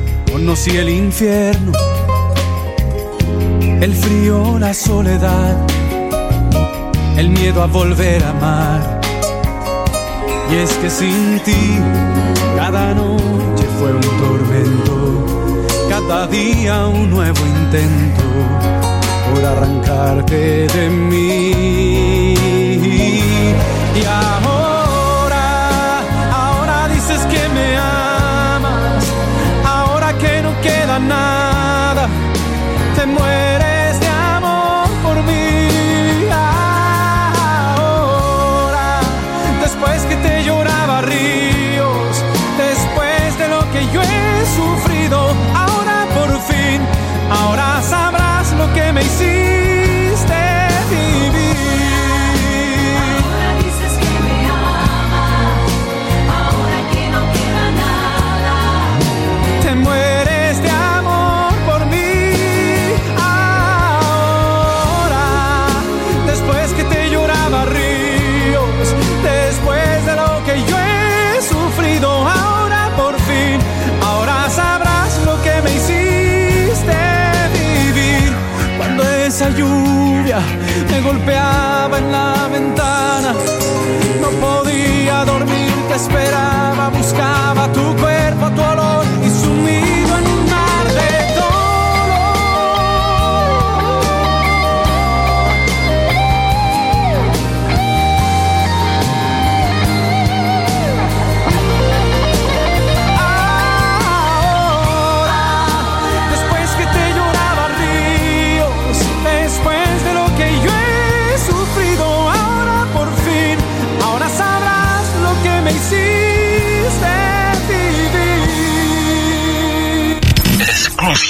conocí 0.44 0.76
el 0.76 0.90
infierno, 0.90 1.72
el 3.80 3.94
frío, 3.94 4.58
la 4.58 4.74
soledad, 4.74 5.56
el 7.16 7.30
miedo 7.30 7.62
a 7.62 7.66
volver 7.66 8.22
a 8.22 8.28
amar. 8.28 9.00
Y 10.52 10.56
es 10.56 10.70
que 10.74 10.90
sin 10.90 11.40
ti, 11.46 11.78
cada 12.56 12.92
noche 12.92 13.64
fue 13.78 13.94
un 13.94 14.02
tormento, 14.02 15.26
cada 15.88 16.26
día 16.26 16.88
un 16.88 17.08
nuevo 17.08 17.40
intento 17.46 18.24
por 19.32 19.42
arrancarte 19.46 20.66
de 20.66 20.90
mí. 20.90 22.34
Y 23.96 24.04
ahora, 24.04 25.46
ahora 26.34 26.88
dices 26.88 27.20
que 27.32 27.48
me 27.48 27.76
amas, 27.78 27.93
mueres 33.06 34.00
de 34.00 34.08
amor 34.08 34.88
por 35.02 35.22
mí. 35.22 35.68
Ahora, 37.76 39.00
después 39.60 40.02
que 40.04 40.16
te 40.16 40.44
lloraba 40.44 41.02
ríos, 41.02 42.24
después 42.56 43.38
de 43.38 43.48
lo 43.48 43.60
que 43.72 43.86
yo 43.92 44.00
he 44.02 44.46
sufrido, 44.56 45.34
ahora 45.54 46.06
por 46.14 46.40
fin, 46.42 46.80
ahora 47.30 47.82
sabrás 47.82 48.52
lo 48.52 48.72
que 48.72 48.92
me 48.92 49.02
hiciste 49.02 49.53
golpeaba 81.04 81.98
en 81.98 82.10
la 82.10 82.48
ventana, 82.50 83.34
no 84.22 84.28
podía 84.40 85.24
dormir, 85.26 85.72
te 85.88 85.94
esperaba, 85.96 86.90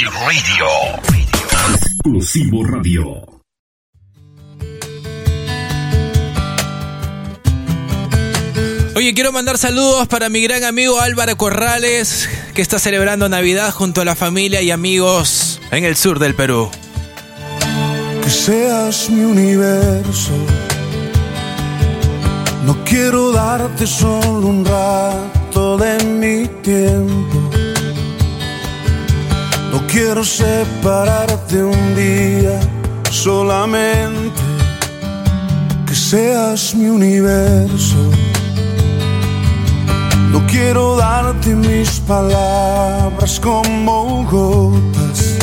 Radio. 0.05 0.67
Exclusivo 1.75 2.63
Radio. 2.65 3.25
Oye, 8.95 9.15
quiero 9.15 9.33
mandar 9.33 9.57
saludos 9.57 10.07
para 10.09 10.29
mi 10.29 10.43
gran 10.43 10.65
amigo 10.65 11.01
Álvaro 11.01 11.37
Corrales, 11.37 12.29
que 12.55 12.63
está 12.63 12.79
celebrando 12.79 13.29
Navidad 13.29 13.73
junto 13.73 14.03
a 14.03 14.05
la 14.05 14.15
familia 14.15 14.61
y 14.63 14.71
amigos 14.71 15.61
en 15.71 15.85
el 15.85 15.97
sur 15.97 16.19
del 16.19 16.35
Perú. 16.35 16.71
que 18.23 18.31
seas 18.31 19.11
mi 19.11 19.25
universo. 19.25 20.33
No 22.65 22.85
quiero 22.85 23.33
darte 23.33 23.87
solo 23.87 24.47
un 24.47 24.65
rato 24.65 25.77
de 25.79 26.05
mi 26.05 26.49
tiempo. 26.63 27.74
Quiero 29.95 30.25
separarte 30.25 31.63
un 31.63 31.95
día 31.95 32.59
solamente. 33.13 34.43
Que 35.87 35.95
seas 35.95 36.75
mi 36.75 36.89
universo. 36.89 38.11
No 40.33 40.45
quiero 40.49 40.97
darte 40.97 41.55
mis 41.55 42.01
palabras 42.01 43.39
como 43.39 44.25
gotas. 44.25 45.37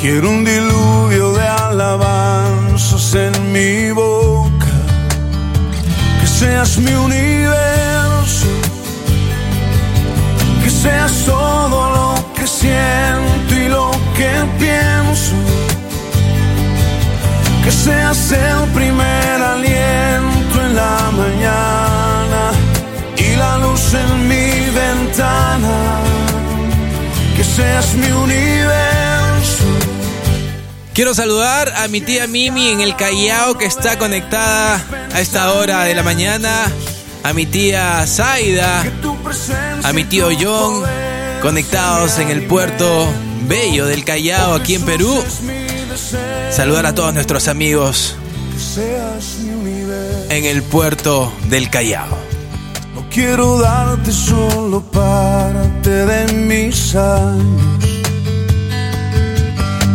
Quiero 0.00 0.28
un 0.28 0.44
diluvio 0.44 1.34
de 1.34 1.46
alabanzas 1.46 3.14
en 3.14 3.52
mi 3.52 3.92
boca. 3.92 4.74
Que 6.20 6.26
seas 6.26 6.76
mi 6.78 6.92
universo. 6.92 8.48
Que 10.64 10.70
seas 10.70 11.24
todo 11.24 11.90
lo 11.92 12.08
que 12.16 12.17
siento 12.68 13.54
y 13.54 13.68
lo 13.68 13.90
que 14.16 14.32
pienso. 14.58 15.36
Que 17.64 17.72
seas 17.72 18.32
el 18.32 18.70
primer 18.72 19.36
aliento 19.54 20.54
en 20.66 20.76
la 20.76 21.10
mañana 21.22 22.42
y 23.16 23.36
la 23.36 23.58
luz 23.58 23.94
en 23.94 24.28
mi 24.28 24.50
ventana. 24.82 25.78
Que 27.36 27.44
seas 27.44 27.94
mi 27.94 28.10
universo. 28.10 29.64
Quiero 30.94 31.14
saludar 31.14 31.72
a 31.76 31.86
mi 31.88 32.00
tía 32.00 32.26
Mimi 32.26 32.70
en 32.70 32.80
el 32.80 32.96
Callao 32.96 33.56
que 33.56 33.66
está 33.66 33.98
conectada 33.98 34.80
a 35.14 35.20
esta 35.20 35.52
hora 35.52 35.84
de 35.84 35.94
la 35.94 36.02
mañana. 36.02 36.64
A 37.22 37.32
mi 37.32 37.46
tía 37.46 38.04
Zaida. 38.06 38.84
A 39.84 39.92
mi 39.92 40.04
tío 40.04 40.28
John. 40.40 41.07
Conectados 41.42 42.18
en 42.18 42.30
el 42.30 42.46
puerto 42.46 43.06
bello 43.46 43.86
del 43.86 44.04
Callao 44.04 44.54
aquí 44.54 44.74
en 44.74 44.82
Perú. 44.82 45.22
Saludar 46.50 46.86
a 46.86 46.94
todos 46.94 47.14
nuestros 47.14 47.48
amigos 47.48 48.16
en 50.28 50.44
el 50.44 50.62
puerto 50.62 51.32
del 51.48 51.70
Callao. 51.70 52.18
No 52.94 53.08
quiero 53.08 53.58
darte 53.58 54.12
solo 54.12 54.82
parte 54.82 55.90
de 55.90 56.32
mis 56.32 56.94
años. 56.96 57.84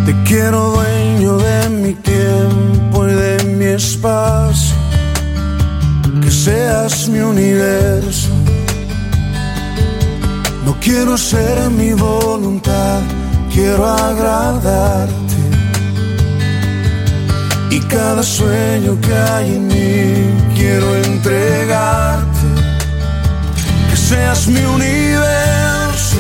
Te 0.06 0.16
quiero 0.24 0.72
dueño 0.72 1.38
de 1.38 1.70
mi 1.70 1.94
tiempo 1.94 3.08
y 3.08 3.14
de 3.14 3.44
mi 3.44 3.66
espacio. 3.66 4.76
Que 6.22 6.32
seas 6.32 7.10
mi 7.10 7.20
universo. 7.20 8.43
No 10.66 10.74
quiero 10.80 11.18
ser 11.18 11.70
mi 11.72 11.94
voluntad, 11.94 13.02
quiero 13.54 13.86
agradarte. 13.86 15.24
Y 17.70 17.80
cada 17.82 18.24
sueño 18.24 18.98
que 19.02 19.14
hay 19.14 19.56
en 19.56 19.68
mí 19.68 20.56
quiero 20.56 20.96
entregarte. 20.96 22.48
Que 23.90 23.98
seas 23.98 24.48
mi 24.48 24.64
universo. 24.64 26.18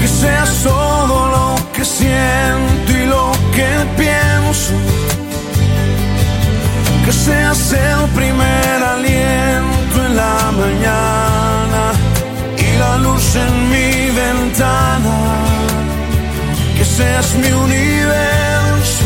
Que 0.00 0.08
seas 0.08 0.50
todo 0.62 1.28
lo 1.36 1.72
que 1.72 1.84
siento 1.84 2.90
y 2.90 3.06
lo 3.06 3.32
que 3.54 3.70
pienso. 3.96 4.74
Que 7.04 7.12
seas 7.12 7.72
el 7.72 8.08
primer 8.10 8.82
aliento 8.94 10.06
en 10.06 10.16
la 10.16 10.50
en 13.36 13.70
mi 13.70 14.10
ventana, 14.10 15.16
que 16.76 16.84
seas 16.84 17.34
mi 17.34 17.50
universo, 17.52 19.04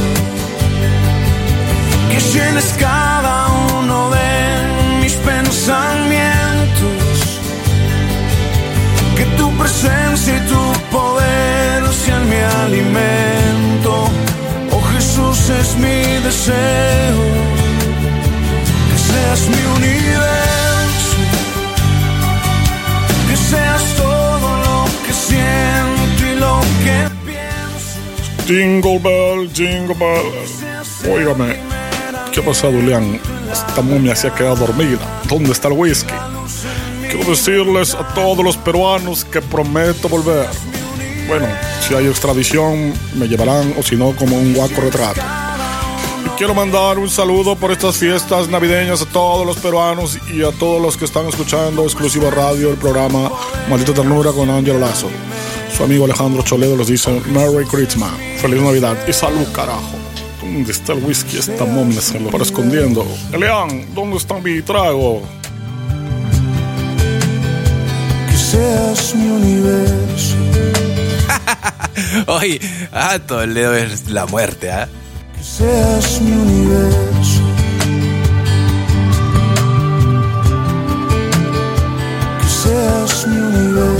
que 2.10 2.20
llenes 2.32 2.74
cada 2.78 3.46
uno 3.78 4.10
de 4.10 5.00
mis 5.00 5.14
pensamientos, 5.14 7.08
que 9.16 9.24
tu 9.38 9.50
presencia 9.56 10.36
y 10.36 10.40
tu 10.52 10.62
poder 10.90 11.88
sean 11.92 12.28
mi 12.28 12.40
alimento. 12.64 14.10
Oh 14.72 14.82
Jesús 14.94 15.50
es 15.60 15.76
mi 15.76 16.02
deseo, 16.28 17.20
que 18.90 18.98
seas 19.10 19.40
mi 19.48 19.62
universo 19.76 20.67
seas 23.48 23.94
todo 23.96 24.56
lo 24.66 24.84
que 25.06 25.12
siento 25.12 26.26
y 26.26 26.38
lo 26.38 26.60
que 26.84 27.08
Jingle 28.46 28.98
bell, 28.98 29.50
jingle 29.52 29.94
bell. 29.94 31.12
Óigame, 31.12 31.56
¿qué 32.32 32.40
ha 32.40 32.44
pasado, 32.44 32.72
Leán? 32.72 33.20
Esta 33.52 33.82
momia 33.82 34.16
se 34.16 34.28
ha 34.28 34.34
quedado 34.34 34.56
dormida. 34.56 34.98
¿Dónde 35.28 35.52
está 35.52 35.68
el 35.68 35.74
whisky? 35.74 36.14
Quiero 37.10 37.30
decirles 37.30 37.94
a 37.94 38.06
todos 38.14 38.44
los 38.44 38.56
peruanos 38.56 39.24
que 39.24 39.40
prometo 39.40 40.08
volver. 40.08 40.46
Bueno, 41.26 41.46
si 41.86 41.94
hay 41.94 42.06
extradición, 42.06 42.92
me 43.14 43.28
llevarán 43.28 43.74
o 43.78 43.82
si 43.82 43.96
no, 43.96 44.14
como 44.16 44.36
un 44.36 44.54
guaco 44.54 44.80
retrato. 44.80 45.20
Quiero 46.38 46.54
mandar 46.54 47.00
un 47.00 47.10
saludo 47.10 47.56
por 47.56 47.72
estas 47.72 47.96
fiestas 47.96 48.48
navideñas 48.48 49.02
a 49.02 49.06
todos 49.06 49.44
los 49.44 49.56
peruanos 49.56 50.16
y 50.32 50.44
a 50.44 50.52
todos 50.52 50.80
los 50.80 50.96
que 50.96 51.04
están 51.04 51.26
escuchando 51.26 51.82
exclusivo 51.82 52.30
radio 52.30 52.70
el 52.70 52.76
programa 52.76 53.28
Maldita 53.68 53.92
Ternura 53.92 54.30
con 54.30 54.48
Ángel 54.48 54.78
Lazo. 54.78 55.08
Su 55.76 55.82
amigo 55.82 56.04
Alejandro 56.04 56.44
Choledo 56.44 56.76
les 56.76 56.86
dice 56.86 57.10
Merry 57.26 57.66
Christmas, 57.66 58.12
Feliz 58.40 58.62
Navidad 58.62 58.96
y 59.08 59.12
salud, 59.12 59.48
carajo. 59.52 59.90
¿Dónde 60.40 60.70
está 60.70 60.92
el 60.92 61.02
whisky? 61.02 61.38
Esta 61.38 61.64
momia 61.64 62.00
se 62.00 62.20
lo 62.20 62.30
para 62.30 62.44
escondiendo. 62.44 63.04
Elian, 63.32 63.92
¿dónde 63.92 64.18
está 64.18 64.38
mi 64.38 64.62
trago? 64.62 65.22
que 68.30 68.36
seas 68.36 69.12
mi 69.16 69.28
universo. 69.28 70.36
Oye, 72.28 72.60
ah, 72.92 73.18
Toledo 73.18 73.74
es 73.74 74.08
la 74.08 74.26
muerte, 74.26 74.70
¿ah? 74.70 74.88
Que 75.38 75.44
seas 75.44 76.20
mi 76.20 76.32
universo. 76.32 77.42
Que 82.40 82.48
seas 82.48 83.26
mi 83.28 83.36
universo. 83.36 83.97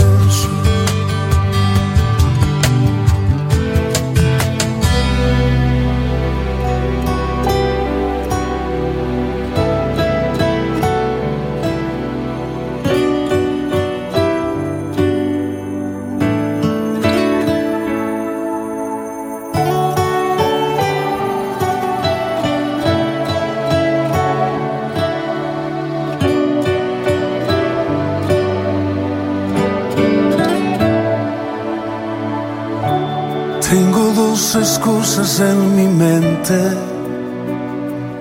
Excusas 34.59 35.39
en 35.39 35.75
mi 35.75 35.87
mente 35.87 36.59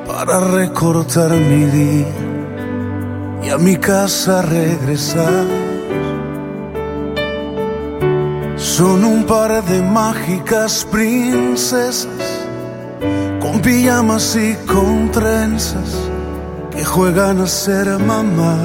para 0.07 0.39
recortar 0.39 1.31
mi 1.33 1.65
día 1.65 2.15
y 3.43 3.49
a 3.51 3.59
mi 3.59 3.77
casa 3.77 4.43
regresar. 4.43 5.45
Son 8.57 9.05
un 9.05 9.25
par 9.25 9.65
de 9.65 9.83
mágicas 9.83 10.85
princesas 10.85 12.09
con 13.41 13.61
pijamas 13.61 14.37
y 14.37 14.55
con 14.67 15.11
trenzas 15.11 15.91
que 16.71 16.85
juegan 16.85 17.41
a 17.41 17.47
ser 17.47 17.87
mamá. 17.99 18.57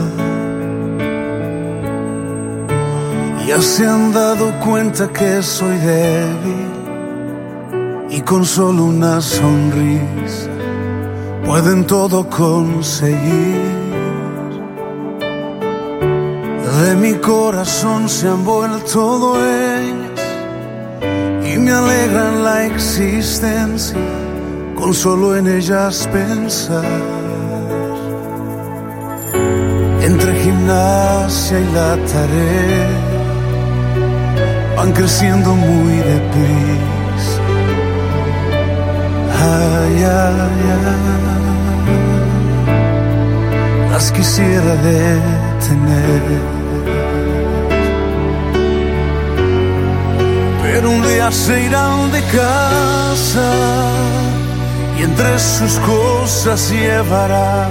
Ya 3.48 3.60
se 3.62 3.88
han 3.88 4.14
dado 4.14 4.52
cuenta 4.60 5.08
que 5.10 5.42
soy 5.42 5.78
débil 5.78 6.53
con 8.26 8.46
solo 8.46 8.86
una 8.86 9.20
sonrisa 9.22 10.50
pueden 11.46 11.86
todo 11.86 12.28
conseguir. 12.30 13.84
De 16.82 16.96
mi 16.96 17.14
corazón 17.16 18.10
se 18.10 18.28
han 18.28 18.44
vuelto 18.44 19.20
dueñas 19.20 20.22
y 21.46 21.58
me 21.58 21.72
alegran 21.72 22.44
la 22.44 22.66
existencia 22.66 23.98
con 24.76 24.94
solo 24.94 25.36
en 25.36 25.48
ellas 25.48 26.08
pensar. 26.12 26.84
Entre 30.02 30.36
gimnasia 30.44 31.60
y 31.60 31.74
la 31.74 31.96
tarea 32.12 32.90
van 34.76 34.92
creciendo 34.92 35.56
muy 35.56 35.96
deprisa. 35.98 37.03
Ay, 39.46 40.04
ay, 40.04 40.40
ay, 40.74 41.04
las 43.92 44.12
quisiera 44.14 44.74
detener. 44.90 46.24
Pero 50.62 50.92
un 50.92 51.02
día 51.02 51.30
se 51.30 51.62
irán 51.62 52.12
de 52.14 52.22
casa 52.40 53.52
y 54.98 55.04
entre 55.04 55.38
sus 55.38 55.74
cosas 55.80 56.72
llevarán 56.72 57.70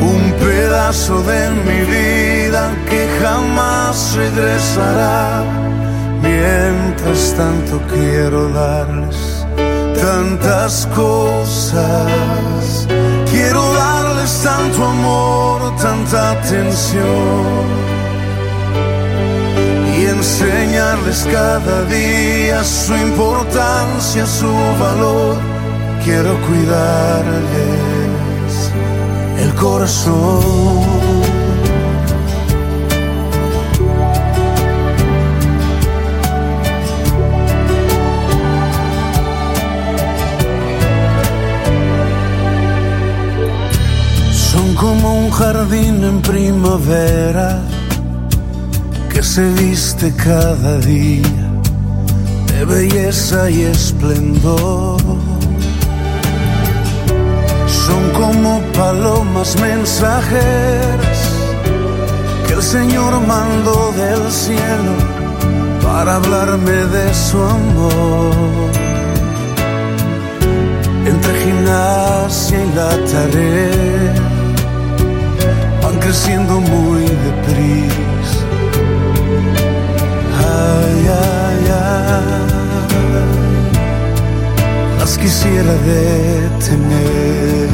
un 0.00 0.32
pedazo 0.46 1.22
de 1.24 1.50
mi 1.66 1.80
vida 1.96 2.70
que 2.88 3.06
jamás 3.20 4.14
regresará. 4.16 5.44
Mientras 6.22 7.34
tanto 7.36 7.80
quiero 7.92 8.48
darles 8.48 9.46
tantas 10.00 10.86
cosas. 10.94 12.86
Quiero 13.30 13.62
darles 13.72 14.40
tanto 14.42 14.84
amor, 14.84 15.76
tanta 15.76 16.32
atención. 16.32 17.66
Y 19.96 20.06
enseñarles 20.06 21.26
cada 21.32 21.82
día 21.84 22.62
su 22.64 22.94
importancia, 22.94 24.26
su 24.26 24.52
valor. 24.78 25.36
Quiero 26.04 26.36
cuidarles 26.46 27.48
el 29.42 29.54
corazón. 29.54 31.27
Como 44.78 45.12
un 45.24 45.30
jardín 45.30 46.04
en 46.04 46.22
primavera 46.22 47.60
que 49.12 49.24
se 49.24 49.50
viste 49.54 50.14
cada 50.14 50.78
día 50.78 51.46
de 52.46 52.64
belleza 52.64 53.50
y 53.50 53.62
esplendor. 53.62 55.00
Son 57.66 58.02
como 58.20 58.60
palomas 58.72 59.56
mensajeras 59.60 61.18
que 62.46 62.52
el 62.54 62.62
Señor 62.62 63.20
mandó 63.26 63.92
del 63.96 64.30
cielo 64.30 64.94
para 65.82 66.16
hablarme 66.16 66.78
de 66.96 67.14
su 67.14 67.36
amor. 67.42 68.70
Entre 71.04 71.32
gimnasia 71.42 72.58
y 72.64 72.76
la 72.76 72.90
tarea 73.10 74.27
creciendo 76.08 76.58
muy 76.58 77.02
deprisa. 77.02 78.40
Ay, 80.38 81.00
ay, 81.26 81.62
ay, 81.84 82.38
las 84.98 85.18
quisiera 85.18 85.74
detener. 85.94 87.68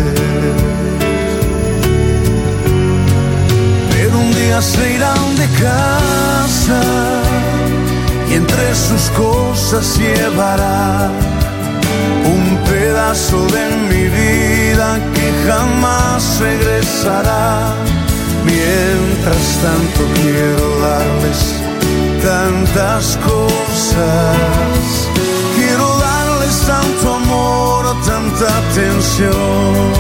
Pero 3.92 4.18
un 4.18 4.30
día 4.34 4.60
se 4.60 4.94
irán 4.96 5.36
de 5.36 5.48
casa 5.62 6.82
y 8.28 8.34
entre 8.34 8.74
sus 8.74 9.10
cosas 9.10 9.96
llevará 9.96 11.08
un 12.34 12.44
pedazo 12.68 13.46
de 13.56 13.64
mi 13.90 14.04
vida 14.08 14.98
que 15.14 15.26
jamás 15.46 16.40
regresará. 16.40 17.93
Mientras 18.44 19.58
tanto 19.62 20.00
quiero 20.20 20.78
darles 20.80 21.40
tantas 22.22 23.16
cosas. 23.18 25.08
Quiero 25.56 25.86
darles 25.98 26.66
tanto 26.66 27.14
amor, 27.14 27.84
tanta 28.04 28.58
atención. 28.58 29.92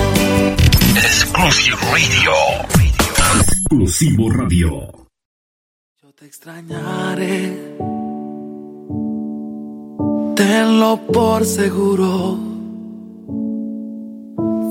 Exclusive 0.96 1.76
Radio. 1.92 2.32
Exclusivo 3.40 4.30
Radio. 4.30 4.94
Te 6.16 6.26
extrañaré. 6.26 7.76
Tenlo 10.36 11.00
por 11.12 11.44
seguro. 11.44 12.53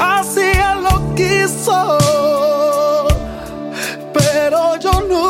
Así 0.00 0.40
Él 0.40 0.82
lo 0.82 1.14
quiso, 1.14 1.98
pero 4.14 4.76
yo 4.76 4.92
nunca 5.02 5.29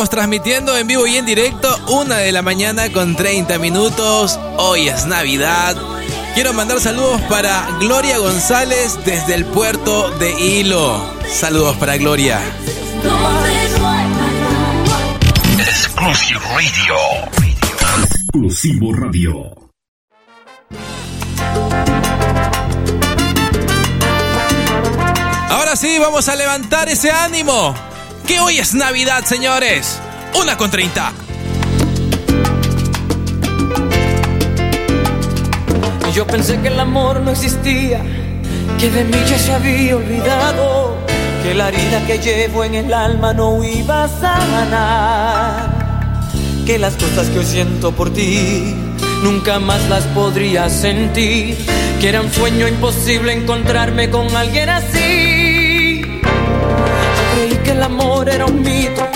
Seguimos 0.00 0.16
transmitiendo 0.16 0.78
en 0.78 0.86
vivo 0.86 1.06
y 1.06 1.18
en 1.18 1.26
directo, 1.26 1.78
una 1.88 2.16
de 2.16 2.32
la 2.32 2.40
mañana 2.40 2.90
con 2.90 3.16
30 3.16 3.58
minutos. 3.58 4.40
Hoy 4.56 4.88
es 4.88 5.04
Navidad. 5.04 5.76
Quiero 6.32 6.54
mandar 6.54 6.80
saludos 6.80 7.20
para 7.28 7.68
Gloria 7.80 8.16
González 8.16 8.98
desde 9.04 9.34
el 9.34 9.44
puerto 9.44 10.08
de 10.12 10.30
Hilo. 10.40 11.04
Saludos 11.30 11.76
para 11.76 11.98
Gloria. 11.98 12.40
Exclusive 15.58 16.40
Radio. 16.48 16.96
Exclusivo 18.02 18.94
Radio. 18.94 19.54
Ahora 25.50 25.76
sí, 25.76 25.98
vamos 25.98 26.26
a 26.30 26.36
levantar 26.36 26.88
ese 26.88 27.10
ánimo. 27.10 27.89
Que 28.30 28.38
hoy 28.38 28.58
es 28.60 28.74
Navidad, 28.74 29.24
señores. 29.24 29.98
Una 30.40 30.56
con 30.56 30.70
30. 30.70 31.12
Y 36.08 36.12
yo 36.12 36.24
pensé 36.28 36.60
que 36.60 36.68
el 36.68 36.78
amor 36.78 37.22
no 37.22 37.32
existía, 37.32 38.00
que 38.78 38.88
de 38.88 39.02
mí 39.02 39.16
ya 39.28 39.36
se 39.36 39.52
había 39.52 39.96
olvidado, 39.96 40.96
que 41.42 41.54
la 41.54 41.70
herida 41.70 42.06
que 42.06 42.18
llevo 42.18 42.62
en 42.62 42.76
el 42.76 42.94
alma 42.94 43.32
no 43.32 43.64
iba 43.64 44.04
a 44.04 44.08
sanar, 44.08 45.70
que 46.64 46.78
las 46.78 46.94
cosas 46.94 47.26
que 47.30 47.40
hoy 47.40 47.46
siento 47.46 47.90
por 47.90 48.12
ti 48.12 48.76
nunca 49.24 49.58
más 49.58 49.88
las 49.88 50.04
podría 50.04 50.70
sentir, 50.70 51.58
que 52.00 52.08
era 52.08 52.20
un 52.20 52.32
sueño 52.32 52.68
imposible 52.68 53.32
encontrarme 53.32 54.08
con 54.08 54.36
alguien 54.36 54.68
así. 54.68 55.29
El 57.80 57.84
amor 57.84 58.28
era 58.28 58.44
un 58.44 58.60
mito, 58.60 59.08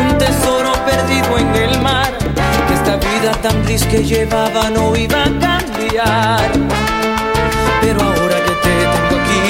un 0.00 0.18
tesoro 0.18 0.72
perdido 0.84 1.38
en 1.38 1.54
el 1.54 1.80
mar, 1.80 2.10
que 2.66 2.74
esta 2.74 2.96
vida 2.96 3.30
tan 3.40 3.62
gris 3.62 3.84
que 3.84 4.02
llevaba 4.02 4.68
no 4.68 4.96
iba 4.96 5.22
a 5.22 5.26
cambiar. 5.26 6.50
Pero 7.80 8.02
ahora 8.02 8.36
que 8.46 8.50
te 8.64 8.70
tengo 8.80 9.16
aquí, 9.16 9.46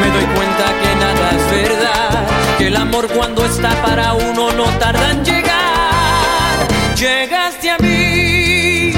me 0.00 0.08
doy 0.14 0.26
cuenta 0.36 0.64
que 0.80 0.90
nada 1.04 1.30
es 1.36 1.50
verdad, 1.50 2.26
que 2.58 2.66
el 2.68 2.76
amor 2.76 3.08
cuando 3.08 3.44
está 3.44 3.70
para 3.82 4.12
uno 4.12 4.52
no 4.52 4.66
tarda 4.78 5.10
en 5.10 5.24
llegar. 5.24 6.68
Llegaste 6.96 7.72
a 7.72 7.78
mí 7.78 8.92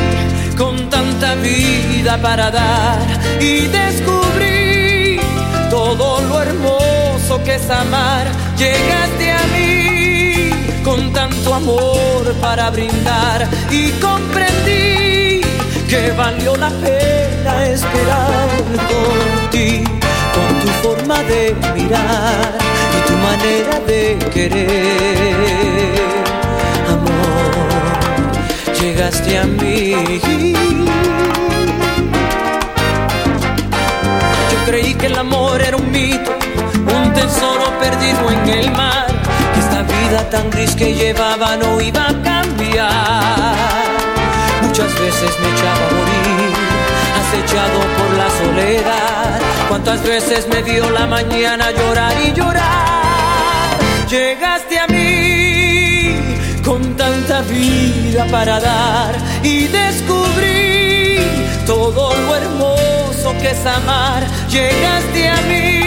con 0.55 0.91
tanta 0.91 1.35
vida 1.37 2.19
para 2.21 2.51
dar 2.51 2.99
y 3.41 3.69
descubrí 3.69 5.19
todo 5.71 6.21
lo 6.21 6.43
hermoso 6.43 6.86
que 7.45 7.55
es 7.55 7.71
amar. 7.71 8.27
Llegaste 8.57 9.33
a 9.33 9.43
mí 9.55 10.51
con 10.85 11.13
tanto 11.13 11.55
amor 11.55 12.35
para 12.41 12.71
brindar 12.71 13.49
y 13.71 13.91
comprendí 14.01 15.41
que 15.89 16.13
valió 16.17 16.57
la 16.57 16.71
pena 16.71 17.67
esperar 17.67 18.49
por 18.89 19.51
ti, 19.51 19.85
con 20.35 20.61
tu 20.61 20.69
forma 20.83 21.23
de 21.23 21.55
mirar 21.75 22.59
y 22.97 23.01
tu 23.09 23.17
manera 23.19 23.81
de 23.87 24.19
querer. 24.33 25.37
Amor, 26.89 27.67
llegaste 28.81 29.39
a 29.39 29.45
mí. 29.45 29.95
Yo 34.51 34.59
creí 34.65 34.95
que 34.95 35.07
el 35.07 35.19
amor 35.19 35.61
era 35.61 35.77
un 35.77 35.91
mito, 35.91 36.33
tesoro 37.17 37.67
perdido 37.81 38.31
en 38.31 38.49
el 38.49 38.71
mar, 38.73 39.07
que 39.53 39.61
esta 39.61 39.83
vida 39.83 40.21
tan 40.31 40.51
gris 40.51 40.75
que 40.77 40.95
llevaba 40.95 41.57
no 41.57 41.81
iba 41.81 42.03
a 42.09 42.15
cambiar. 42.23 43.55
Muchas 44.63 44.93
veces 45.01 45.31
me 45.41 45.49
echaba 45.55 45.85
a 45.89 45.95
morir, 45.99 46.53
acechado 47.21 47.79
por 47.97 48.11
la 48.21 48.29
soledad. 48.41 49.41
Cuántas 49.69 50.03
veces 50.03 50.47
me 50.49 50.63
dio 50.63 50.91
la 50.91 51.07
mañana 51.07 51.71
llorar 51.71 52.15
y 52.27 52.33
llorar. 52.33 53.77
Llegaste 54.11 54.79
a 54.79 54.87
mí 54.87 56.61
con 56.63 56.97
tanta 56.97 57.41
vida 57.43 58.27
para 58.31 58.61
dar 58.61 59.15
y 59.43 59.67
descubrí 59.69 61.19
todo 61.67 62.15
lo 62.15 62.37
hermoso 62.37 63.35
que 63.41 63.51
es 63.51 63.67
amar. 63.67 64.23
Llegaste 64.51 65.29
a 65.29 65.41
mí 65.49 65.86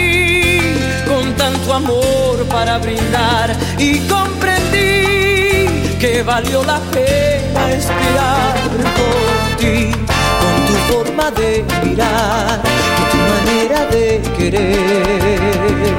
tanto 1.70 1.74
amor 1.74 2.44
para 2.46 2.78
brindar 2.78 3.56
y 3.78 3.98
comprendí 4.00 5.68
que 5.98 6.22
valió 6.24 6.64
la 6.64 6.80
pena 6.90 7.72
esperar 7.72 8.56
por 8.96 9.56
ti, 9.58 9.90
con 10.40 10.66
tu 10.66 10.74
forma 10.92 11.30
de 11.30 11.64
mirar 11.84 12.60
y 12.98 13.04
tu 13.10 13.18
manera 13.32 13.86
de 13.86 14.20
querer. 14.36 15.94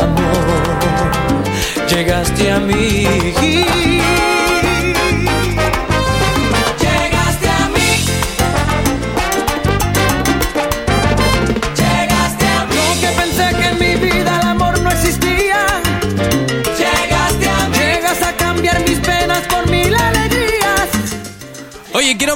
Amor, 0.00 1.44
llegaste 1.88 2.50
a 2.50 2.58
mí. 2.60 4.21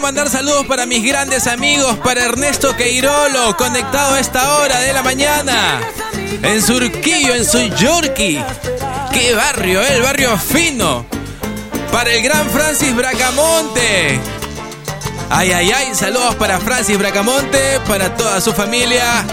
Mandar 0.07 0.31
saludos 0.31 0.67
para 0.67 0.87
mis 0.87 1.03
grandes 1.03 1.49
amigos, 1.49 1.99
para 1.99 2.23
Ernesto 2.23 2.77
Queirolo, 2.77 3.57
conectado 3.57 4.15
a 4.15 4.21
esta 4.21 4.59
hora 4.59 4.79
de 4.79 4.93
la 4.93 5.03
mañana. 5.03 5.81
En 6.45 6.63
Surquillo, 6.63 7.35
en 7.35 7.45
Suyurqui. 7.45 8.41
¡Qué 9.13 9.35
barrio, 9.35 9.83
eh! 9.83 9.97
El 9.97 10.03
barrio 10.03 10.39
fino. 10.39 11.05
Para 11.91 12.13
el 12.13 12.23
gran 12.23 12.49
Francis 12.51 12.95
Bracamonte. 12.95 14.21
Ay, 15.29 15.51
ay, 15.51 15.73
ay, 15.73 15.93
saludos 15.93 16.37
para 16.37 16.61
Francis 16.61 16.97
Bracamonte, 16.97 17.81
para 17.89 18.15
toda 18.15 18.41
su 18.41 18.53
familia, 18.53 19.25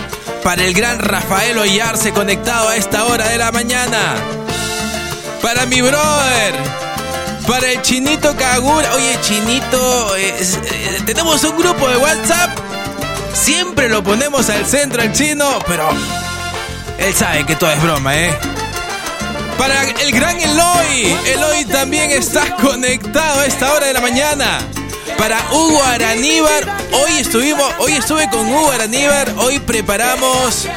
para 0.41 0.63
el 0.63 0.73
gran 0.73 0.97
Rafael 0.97 1.55
Ollarse 1.55 2.13
conectado 2.13 2.69
a 2.69 2.77
esta 2.77 3.05
hora 3.05 3.27
de 3.27 3.37
la 3.37 3.51
mañana. 3.51 4.15
Para 5.39 5.67
mi 5.67 5.81
brother, 5.81 6.72
para 7.47 7.71
el 7.71 7.81
Chinito 7.81 8.35
Kagura. 8.35 8.93
Oye, 8.93 9.17
Chinito, 9.21 10.15
eh, 10.15 10.33
tenemos 11.05 11.43
un 11.43 11.57
grupo 11.57 11.87
de 11.87 11.97
WhatsApp. 11.97 12.57
Siempre 13.33 13.89
lo 13.89 14.03
ponemos 14.03 14.49
al 14.49 14.65
centro 14.65 15.01
al 15.01 15.11
chino, 15.11 15.59
pero 15.67 15.89
él 16.97 17.13
sabe 17.13 17.45
que 17.45 17.55
todo 17.55 17.71
es 17.71 17.81
broma, 17.81 18.15
¿eh? 18.15 18.37
Para 19.57 19.83
el 19.83 20.11
gran 20.11 20.39
Eloy. 20.39 21.15
Eloy 21.25 21.65
también 21.65 22.11
está 22.11 22.55
conectado 22.57 23.41
a 23.41 23.45
esta 23.45 23.73
hora 23.73 23.87
de 23.87 23.93
la 23.93 24.01
mañana. 24.01 24.59
Para 25.17 25.39
Hugo 25.51 25.81
Araníbar, 25.83 26.63
hoy 26.91 27.19
estuvimos, 27.19 27.65
hoy 27.79 27.93
estuve 27.93 28.29
con 28.29 28.45
Hugo 28.45 28.71
Araníbar, 28.71 29.33
hoy 29.37 29.59
preparamos, 29.59 30.67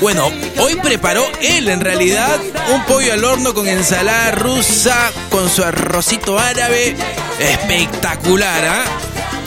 bueno, 0.00 0.30
hoy 0.58 0.76
preparó 0.76 1.24
él 1.40 1.68
en 1.68 1.80
realidad 1.80 2.40
un 2.72 2.84
pollo 2.84 3.12
al 3.12 3.24
horno 3.24 3.52
con 3.54 3.68
ensalada 3.68 4.30
rusa, 4.32 4.96
con 5.30 5.50
su 5.50 5.62
arrocito 5.62 6.38
árabe, 6.38 6.96
espectacular, 7.38 8.64
¿ah? 8.66 8.84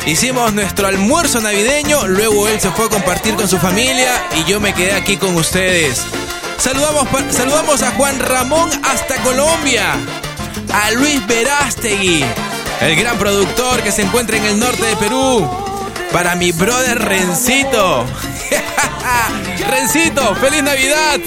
Hicimos 0.05 0.53
nuestro 0.53 0.87
almuerzo 0.87 1.41
navideño, 1.41 2.07
luego 2.07 2.47
él 2.47 2.61
se 2.61 2.69
fue 2.69 2.85
a 2.85 2.89
compartir 2.89 3.33
con 3.35 3.49
su 3.49 3.57
familia 3.57 4.11
y 4.35 4.43
yo 4.49 4.59
me 4.59 4.73
quedé 4.73 4.93
aquí 4.93 5.17
con 5.17 5.35
ustedes. 5.35 6.01
Saludamos, 6.59 7.07
saludamos 7.31 7.81
a 7.81 7.91
Juan 7.91 8.19
Ramón 8.19 8.69
hasta 8.83 9.15
Colombia, 9.23 9.93
a 10.71 10.91
Luis 10.91 11.25
Verástegui, 11.25 12.23
el 12.81 12.95
gran 12.95 13.17
productor 13.17 13.81
que 13.81 13.91
se 13.91 14.01
encuentra 14.01 14.37
en 14.37 14.45
el 14.45 14.59
norte 14.59 14.83
de 14.83 14.95
Perú, 14.97 15.49
para 16.11 16.35
mi 16.35 16.51
brother 16.51 16.99
Rencito. 16.99 18.05
Rencito, 19.69 20.35
feliz 20.35 20.63
Navidad. 20.63 21.19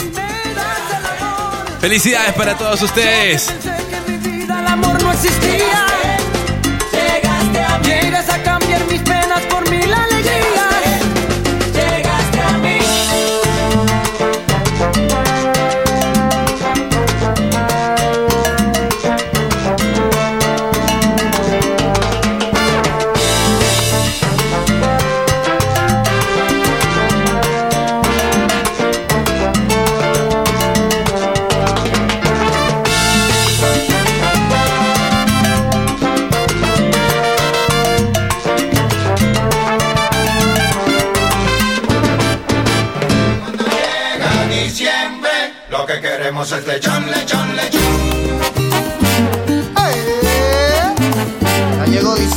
Felicidades 1.81 2.35
para 2.35 2.57
todos 2.57 2.83
ustedes. 2.83 3.52
Llegaste 6.93 7.60
a 7.60 8.35
a 8.35 8.43
cambiar 8.43 8.85
mis 8.86 9.01
penas 9.02 9.41
por 9.51 9.67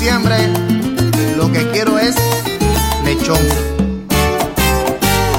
diciembre, 0.01 0.51
lo 1.37 1.51
que 1.51 1.69
quiero 1.69 1.99
es 1.99 2.15
lechón. 3.05 3.37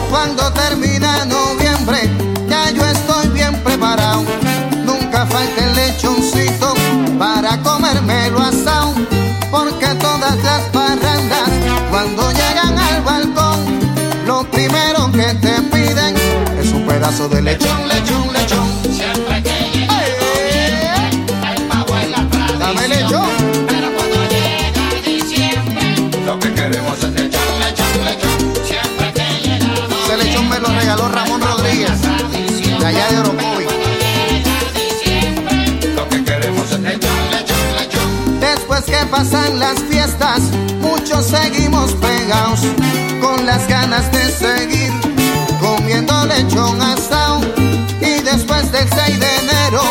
Cuando 0.09 0.53
termina 0.53 1.25
noviembre, 1.25 2.09
ya 2.49 2.71
yo 2.71 2.87
estoy 2.87 3.27
bien 3.31 3.61
preparado. 3.65 4.23
Nunca 4.85 5.27
falta 5.27 5.65
el 5.65 5.75
lechoncito 5.75 6.75
para 7.19 7.61
comérmelo 7.61 8.39
asado. 8.39 8.95
Porque 9.51 9.87
todas 9.97 10.37
las 10.45 10.63
parrandas, 10.71 11.51
cuando 11.91 12.31
llegan 12.31 12.79
al 12.79 13.03
balcón, 13.03 13.59
lo 14.29 14.49
primero 14.49 15.11
que 15.11 15.35
te 15.45 15.61
piden 15.73 16.15
es 16.61 16.73
un 16.73 16.87
pedazo 16.87 17.29
de 17.29 17.43
lechón, 17.43 17.89
lechón, 17.89 18.33
lechón. 18.33 18.72
Pasan 39.13 39.59
las 39.59 39.79
fiestas, 39.91 40.41
muchos 40.81 41.27
seguimos 41.27 41.93
pegados 41.97 42.61
con 43.21 43.45
las 43.45 43.69
ganas 43.69 44.11
de 44.11 44.31
seguir 44.31 44.91
comiendo 45.61 46.15
lechón 46.25 46.81
asado 46.81 47.43
y 48.01 48.23
después 48.23 48.73
del 48.73 48.89
6 48.89 49.21
de 49.21 49.37
enero 49.37 49.83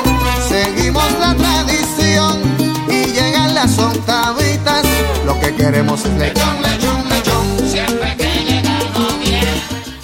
seguimos 0.50 1.06
la 1.20 1.36
tradición 1.36 2.42
y 2.90 3.12
llegan 3.12 3.54
las 3.54 3.78
octavitas. 3.78 4.86
Lo 5.24 5.40
que 5.40 5.54
queremos 5.54 6.04
es 6.04 6.14
lechón, 6.14 6.62
lechón, 6.64 7.08
lechón. 7.08 7.70
Siempre 7.70 8.18
que 8.18 8.44
llegamos 8.44 9.20
bien. 9.20 9.62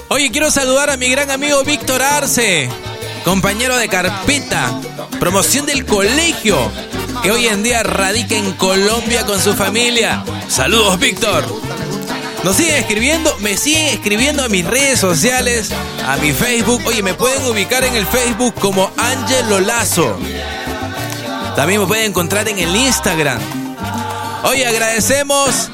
Oye, 0.10 0.30
quiero 0.30 0.52
saludar 0.52 0.92
a 0.92 0.98
mi 0.98 1.10
gran 1.10 1.32
amigo 1.32 1.64
Víctor 1.64 2.04
Arce, 2.04 2.70
compañero 3.26 3.78
de 3.78 3.88
carpeta, 3.88 4.80
promoción 5.20 5.66
del 5.66 5.88
colegio, 5.88 6.72
que 7.22 7.32
hoy 7.32 7.48
en 7.48 7.64
día 7.64 7.84
radica 7.84 8.36
en 8.36 8.54
Colombia 8.54 9.26
con 9.26 9.42
su 9.42 9.54
familia. 9.54 10.24
Saludos, 10.48 11.00
Víctor. 11.00 11.46
Nos 12.44 12.56
siguen 12.56 12.76
escribiendo, 12.76 13.36
me 13.40 13.58
siguen 13.58 13.88
escribiendo 13.88 14.44
a 14.44 14.50
mis 14.50 14.66
redes 14.66 15.00
sociales, 15.00 15.70
a 16.06 16.18
mi 16.18 16.32
Facebook. 16.32 16.82
Oye, 16.86 17.04
me 17.04 17.14
pueden 17.14 17.46
ubicar 17.46 17.84
en 17.84 17.96
el 17.96 18.06
Facebook 18.06 18.54
como 18.56 18.92
Ángel 18.98 19.66
Lazo. 19.66 20.18
También 21.56 21.82
me 21.82 21.88
pueden 21.88 22.06
encontrar 22.06 22.48
en 22.48 22.60
el 22.60 22.76
Instagram. 22.76 23.40
Oye, 24.44 24.66
agradecemos 24.66 25.70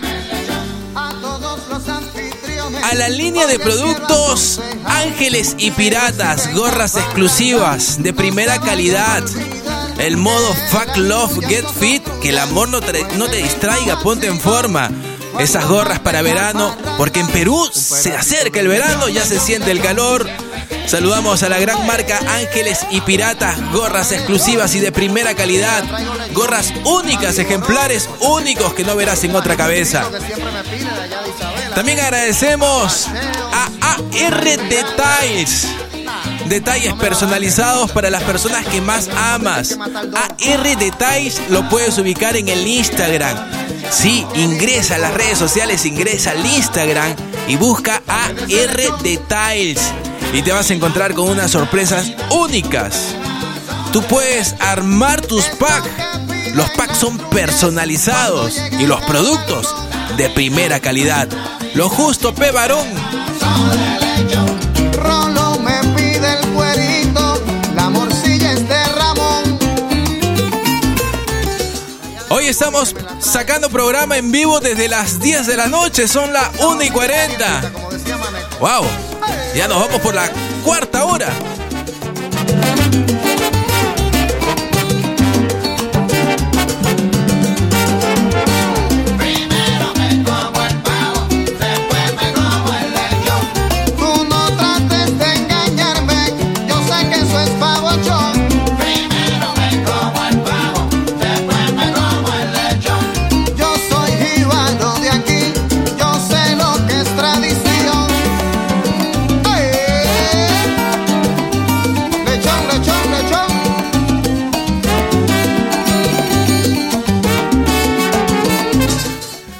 a 2.83 2.95
la 2.95 3.09
línea 3.09 3.45
de 3.47 3.59
productos 3.59 4.61
Ángeles 4.85 5.55
y 5.57 5.71
Piratas, 5.71 6.53
gorras 6.53 6.95
exclusivas 6.95 8.01
de 8.01 8.13
primera 8.13 8.59
calidad. 8.59 9.23
El 10.03 10.17
modo 10.17 10.53
Fuck 10.69 10.97
Love 10.97 11.39
Get 11.47 11.65
Fit, 11.79 12.03
que 12.21 12.31
el 12.31 12.37
amor 12.37 12.67
no 12.67 12.81
te, 12.81 13.05
no 13.15 13.29
te 13.29 13.37
distraiga, 13.37 14.01
ponte 14.01 14.27
en 14.27 14.37
forma. 14.37 14.91
Esas 15.39 15.65
gorras 15.65 15.99
para 15.99 16.21
verano, 16.21 16.75
porque 16.97 17.21
en 17.21 17.27
Perú 17.27 17.69
se 17.71 18.13
acerca 18.13 18.59
el 18.59 18.67
verano, 18.67 19.07
ya 19.07 19.25
se 19.25 19.39
siente 19.39 19.71
el 19.71 19.79
calor. 19.79 20.29
Saludamos 20.87 21.41
a 21.43 21.47
la 21.47 21.57
gran 21.57 21.87
marca 21.87 22.19
Ángeles 22.27 22.79
y 22.91 22.99
Piratas, 22.99 23.55
gorras 23.71 24.11
exclusivas 24.11 24.75
y 24.75 24.81
de 24.81 24.91
primera 24.91 25.35
calidad, 25.35 25.85
gorras 26.33 26.73
únicas, 26.83 27.39
ejemplares 27.39 28.09
únicos 28.19 28.73
que 28.73 28.83
no 28.83 28.97
verás 28.97 29.23
en 29.23 29.33
otra 29.33 29.55
cabeza. 29.55 30.11
También 31.75 32.01
agradecemos 32.01 33.07
a 33.53 33.69
AR 33.79 34.43
Details. 34.43 35.69
Detalles 36.47 36.93
personalizados 36.93 37.91
para 37.91 38.09
las 38.09 38.23
personas 38.23 38.65
que 38.67 38.81
más 38.81 39.09
amas. 39.09 39.77
AR 39.79 40.77
Details 40.77 41.41
lo 41.49 41.67
puedes 41.69 41.97
ubicar 41.97 42.35
en 42.35 42.49
el 42.49 42.67
Instagram. 42.67 43.37
Sí, 43.89 44.25
ingresa 44.35 44.95
a 44.95 44.99
las 44.99 45.13
redes 45.13 45.37
sociales, 45.37 45.85
ingresa 45.85 46.31
al 46.31 46.45
Instagram 46.45 47.15
y 47.47 47.55
busca 47.55 48.01
AR 48.07 49.01
Details. 49.01 49.81
Y 50.33 50.41
te 50.41 50.51
vas 50.51 50.69
a 50.69 50.73
encontrar 50.73 51.13
con 51.13 51.29
unas 51.29 51.51
sorpresas 51.51 52.11
únicas. 52.31 53.15
Tú 53.91 54.01
puedes 54.03 54.55
armar 54.59 55.21
tus 55.21 55.45
packs. 55.45 55.87
Los 56.55 56.69
packs 56.71 56.97
son 56.97 57.17
personalizados 57.29 58.59
y 58.79 58.85
los 58.85 59.01
productos 59.03 59.73
de 60.17 60.29
primera 60.29 60.79
calidad. 60.79 61.27
Lo 61.75 61.89
justo, 61.89 62.33
P. 62.33 62.51
Varón. 62.51 62.87
Hoy 72.43 72.49
estamos 72.49 72.93
sacando 73.19 73.69
programa 73.69 74.17
en 74.17 74.29
vivo 74.29 74.59
desde 74.59 74.89
las 74.89 75.21
10 75.21 75.47
de 75.47 75.55
la 75.55 75.67
noche, 75.67 76.09
son 76.09 76.33
las 76.33 76.49
1 76.59 76.83
y 76.83 76.89
40. 76.89 77.71
¡Wow! 78.59 78.83
Ya 79.55 79.69
nos 79.69 79.79
vamos 79.79 80.01
por 80.01 80.13
la 80.13 80.29
cuarta 80.61 81.05
hora. 81.05 81.31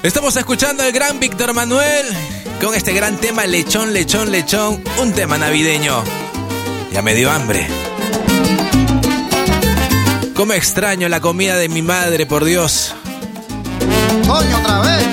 Estamos 0.04 0.36
escuchando 0.36 0.82
al 0.82 0.92
gran 0.92 1.18
Víctor 1.18 1.54
Manuel 1.54 2.04
con 2.60 2.74
este 2.74 2.92
gran 2.92 3.16
tema 3.16 3.46
Lechón, 3.46 3.94
Lechón, 3.94 4.30
Lechón, 4.30 4.84
un 5.00 5.14
tema 5.14 5.38
navideño. 5.38 6.04
Ya 6.92 7.00
me 7.00 7.14
dio 7.14 7.30
hambre. 7.30 7.66
Cómo 10.34 10.52
extraño 10.52 11.08
la 11.08 11.22
comida 11.22 11.56
de 11.56 11.70
mi 11.70 11.80
madre, 11.80 12.26
por 12.26 12.44
Dios. 12.44 12.94
Coño, 14.28 14.58
otra 14.58 14.80
vez. 14.82 15.06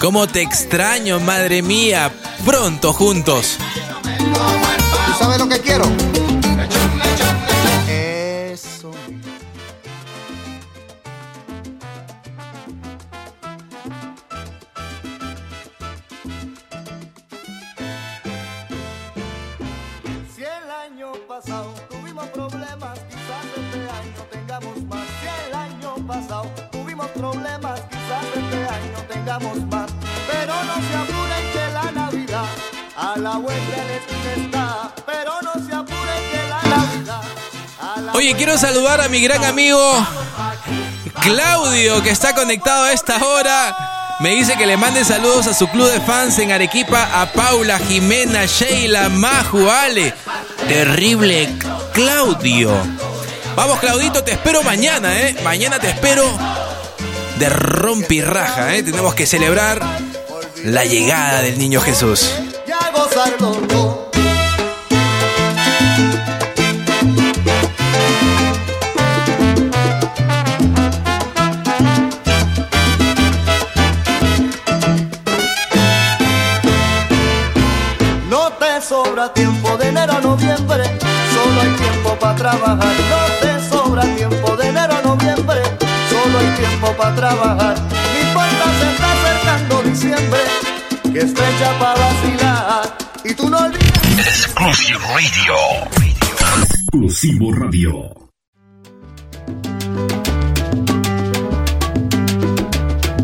Cómo 0.00 0.28
te 0.28 0.40
extraño, 0.42 1.18
madre 1.18 1.62
mía. 1.62 2.12
Pronto 2.44 2.92
juntos. 2.92 3.58
¿Tú 5.06 5.18
sabes 5.18 5.40
lo 5.40 5.48
que 5.48 5.58
quiero? 5.58 5.84
Quiero 38.52 38.74
saludar 38.74 39.00
a 39.00 39.08
mi 39.08 39.20
gran 39.20 39.42
amigo 39.44 40.06
Claudio, 41.22 42.02
que 42.02 42.10
está 42.10 42.34
conectado 42.34 42.84
a 42.84 42.92
esta 42.92 43.16
hora. 43.24 44.16
Me 44.20 44.34
dice 44.34 44.56
que 44.56 44.66
le 44.66 44.76
mande 44.76 45.04
saludos 45.06 45.46
a 45.46 45.54
su 45.54 45.68
club 45.68 45.90
de 45.90 46.00
fans 46.00 46.38
en 46.38 46.52
Arequipa, 46.52 47.22
a 47.22 47.32
Paula, 47.32 47.78
Jimena, 47.78 48.44
Sheila, 48.44 49.08
Maju, 49.08 49.70
Ale. 49.70 50.12
Terrible 50.68 51.48
Claudio. 51.94 52.74
Vamos, 53.56 53.80
Claudito, 53.80 54.22
te 54.22 54.32
espero 54.32 54.62
mañana, 54.62 55.18
¿eh? 55.18 55.36
Mañana 55.42 55.78
te 55.78 55.88
espero 55.88 56.24
de 57.38 57.48
rompirraja, 57.48 58.74
¿eh? 58.74 58.82
Tenemos 58.82 59.14
que 59.14 59.26
celebrar 59.26 59.80
la 60.64 60.84
llegada 60.84 61.40
del 61.40 61.58
niño 61.58 61.80
Jesús. 61.80 62.30
ya 62.66 62.92
sobra 79.22 79.34
tiempo 79.34 79.76
de 79.76 79.88
enero 79.88 80.12
a 80.12 80.20
noviembre, 80.20 80.84
solo 81.32 81.60
hay 81.60 81.70
tiempo 81.76 82.18
para 82.18 82.34
trabajar. 82.34 82.94
No 83.10 83.20
te 83.40 83.68
sobra 83.68 84.02
tiempo 84.16 84.56
de 84.56 84.68
enero 84.68 84.94
a 84.94 85.02
noviembre, 85.02 85.60
solo 86.10 86.38
hay 86.38 86.46
tiempo 86.58 86.92
para 86.96 87.14
trabajar. 87.14 87.76
No 87.78 88.28
importa, 88.28 88.64
se 88.80 88.90
está 88.92 89.12
acercando 89.12 89.82
diciembre, 89.82 90.40
que 91.12 91.18
es 91.20 91.32
fecha 91.32 91.78
para 91.78 92.00
vacilar. 92.00 92.96
Y 93.24 93.34
tú 93.34 93.48
no 93.48 93.58
olvides. 93.58 94.18
Exclusive 94.18 94.98
Radio. 94.98 95.54
Exclusivo 96.64 97.52
Radio. 97.52 97.92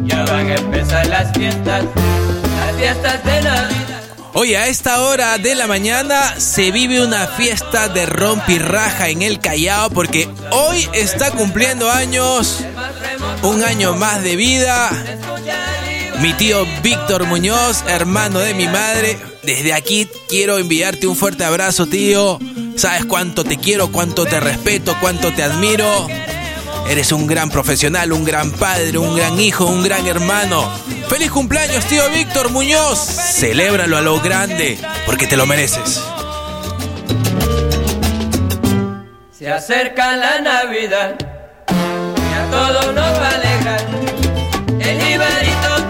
Ya 0.04 0.24
van 0.24 0.46
a 0.46 0.54
empezar 0.54 1.06
las 1.06 1.32
fiestas, 1.32 1.84
las 1.84 2.76
fiestas 2.76 3.24
de 3.24 3.42
Navidad. 3.42 3.97
Oye, 4.34 4.56
a 4.56 4.66
esta 4.68 5.02
hora 5.02 5.38
de 5.38 5.54
la 5.54 5.66
mañana 5.66 6.38
se 6.38 6.70
vive 6.70 7.02
una 7.02 7.26
fiesta 7.26 7.88
de 7.88 8.06
rompirraja 8.06 9.08
en 9.08 9.22
el 9.22 9.40
Callao 9.40 9.90
porque 9.90 10.28
hoy 10.50 10.88
está 10.92 11.30
cumpliendo 11.30 11.90
años, 11.90 12.60
un 13.42 13.64
año 13.64 13.94
más 13.94 14.22
de 14.22 14.36
vida, 14.36 14.90
mi 16.20 16.32
tío 16.34 16.66
Víctor 16.82 17.24
Muñoz, 17.26 17.84
hermano 17.88 18.40
de 18.40 18.54
mi 18.54 18.66
madre. 18.66 19.18
Desde 19.42 19.72
aquí 19.72 20.06
quiero 20.28 20.58
enviarte 20.58 21.06
un 21.06 21.16
fuerte 21.16 21.44
abrazo, 21.44 21.86
tío. 21.86 22.38
Sabes 22.76 23.06
cuánto 23.06 23.44
te 23.44 23.56
quiero, 23.56 23.90
cuánto 23.90 24.26
te 24.26 24.38
respeto, 24.40 24.96
cuánto 25.00 25.32
te 25.32 25.42
admiro. 25.42 26.06
Eres 26.88 27.12
un 27.12 27.26
gran 27.26 27.50
profesional, 27.50 28.12
un 28.12 28.24
gran 28.24 28.50
padre, 28.50 28.96
un 28.98 29.14
gran 29.14 29.38
hijo, 29.38 29.66
un 29.66 29.82
gran 29.82 30.06
hermano. 30.06 30.70
¡Feliz 31.08 31.30
cumpleaños, 31.30 31.84
tío 31.84 32.02
Víctor 32.10 32.50
Muñoz! 32.50 32.98
Celébralo 32.98 33.96
a 33.96 34.00
lo 34.00 34.20
grande, 34.20 34.78
porque 35.06 35.26
te 35.26 35.36
lo 35.36 35.46
mereces. 35.46 36.02
Se 39.30 39.50
acerca 39.50 40.16
la 40.16 40.40
Navidad 40.40 41.14
y 41.68 42.34
a 42.34 42.50
todos 42.50 42.86
nos 42.94 43.20
va 43.20 43.28
a. 43.28 43.38
El 44.80 45.02
jibarito 45.02 45.87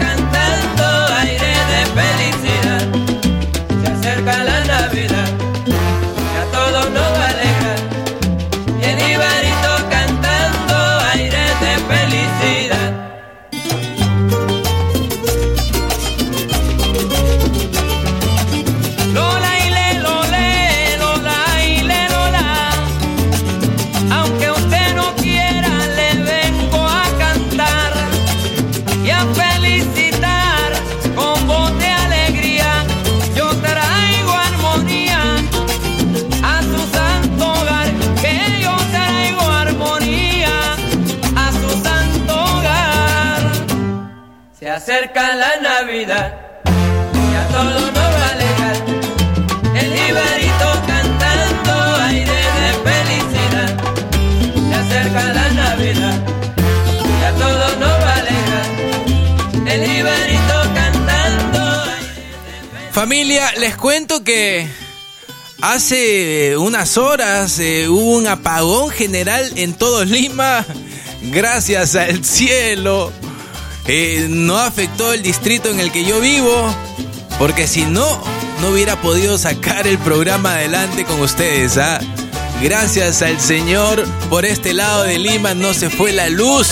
Familia, 62.93 63.53
les 63.59 63.77
cuento 63.77 64.23
que 64.23 64.69
hace 65.61 66.57
unas 66.59 66.97
horas 66.97 67.59
eh, 67.59 67.89
hubo 67.89 68.17
un 68.19 68.27
apagón 68.29 68.91
general 68.91 69.51
en 69.57 69.75
todo 69.75 70.05
Lima. 70.05 70.65
Gracias 71.23 71.97
al 71.97 72.25
cielo. 72.25 73.13
Eh, 73.91 74.27
no 74.29 74.59
afectó 74.59 75.15
el 75.15 75.23
distrito 75.23 75.71
en 75.71 75.81
el 75.81 75.91
que 75.91 76.05
yo 76.05 76.21
vivo. 76.21 76.75
Porque 77.39 77.67
si 77.67 77.87
no, 77.87 78.23
no 78.61 78.69
hubiera 78.69 79.01
podido 79.01 79.39
sacar 79.39 79.87
el 79.87 79.97
programa 79.99 80.55
adelante 80.55 81.05
con 81.05 81.21
ustedes. 81.21 81.79
¿ah? 81.79 81.99
Gracias 82.63 83.23
al 83.23 83.41
Señor, 83.41 84.05
por 84.29 84.45
este 84.45 84.75
lado 84.75 85.05
de 85.05 85.19
Lima 85.19 85.55
no 85.55 85.73
se 85.73 85.89
fue 85.89 86.13
la 86.13 86.29
luz. 86.29 86.69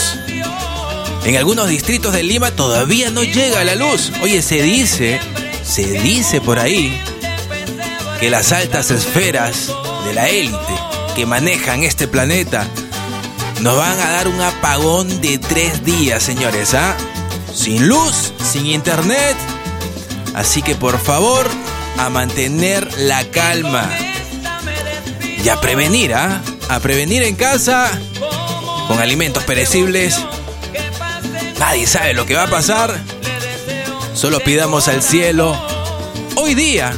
En 1.24 1.36
algunos 1.36 1.68
distritos 1.68 2.12
de 2.12 2.22
Lima 2.22 2.50
todavía 2.50 3.10
no 3.10 3.22
llega 3.22 3.64
la 3.64 3.76
luz. 3.76 4.12
Oye, 4.20 4.42
se 4.42 4.62
dice, 4.62 5.18
se 5.64 6.00
dice 6.00 6.40
por 6.40 6.58
ahí, 6.58 7.00
que 8.20 8.28
las 8.28 8.52
altas 8.52 8.90
esferas 8.90 9.72
de 10.04 10.12
la 10.12 10.28
élite 10.28 10.74
que 11.14 11.24
manejan 11.24 11.82
este 11.82 12.08
planeta 12.08 12.68
nos 13.60 13.76
van 13.76 13.98
a 13.98 14.10
dar 14.10 14.28
un 14.28 14.40
apagón 14.40 15.20
de 15.20 15.38
tres 15.38 15.84
días, 15.84 16.22
señores, 16.22 16.74
¿ah? 16.74 16.96
Sin 17.54 17.88
luz, 17.88 18.32
sin 18.42 18.66
internet. 18.66 19.36
Así 20.34 20.62
que 20.62 20.74
por 20.74 20.98
favor, 20.98 21.46
a 21.98 22.10
mantener 22.10 22.88
la 22.98 23.24
calma. 23.30 23.88
Y 25.42 25.48
a 25.48 25.60
prevenir, 25.60 26.14
¿ah? 26.14 26.42
A 26.68 26.80
prevenir 26.80 27.22
en 27.22 27.36
casa 27.36 27.90
con 28.88 29.00
alimentos 29.00 29.44
perecibles. 29.44 30.16
Nadie 31.58 31.86
sabe 31.86 32.14
lo 32.14 32.26
que 32.26 32.34
va 32.34 32.44
a 32.44 32.50
pasar. 32.50 32.94
Solo 34.14 34.40
pidamos 34.40 34.88
al 34.88 35.02
cielo 35.02 35.56
hoy 36.36 36.54
día 36.54 36.92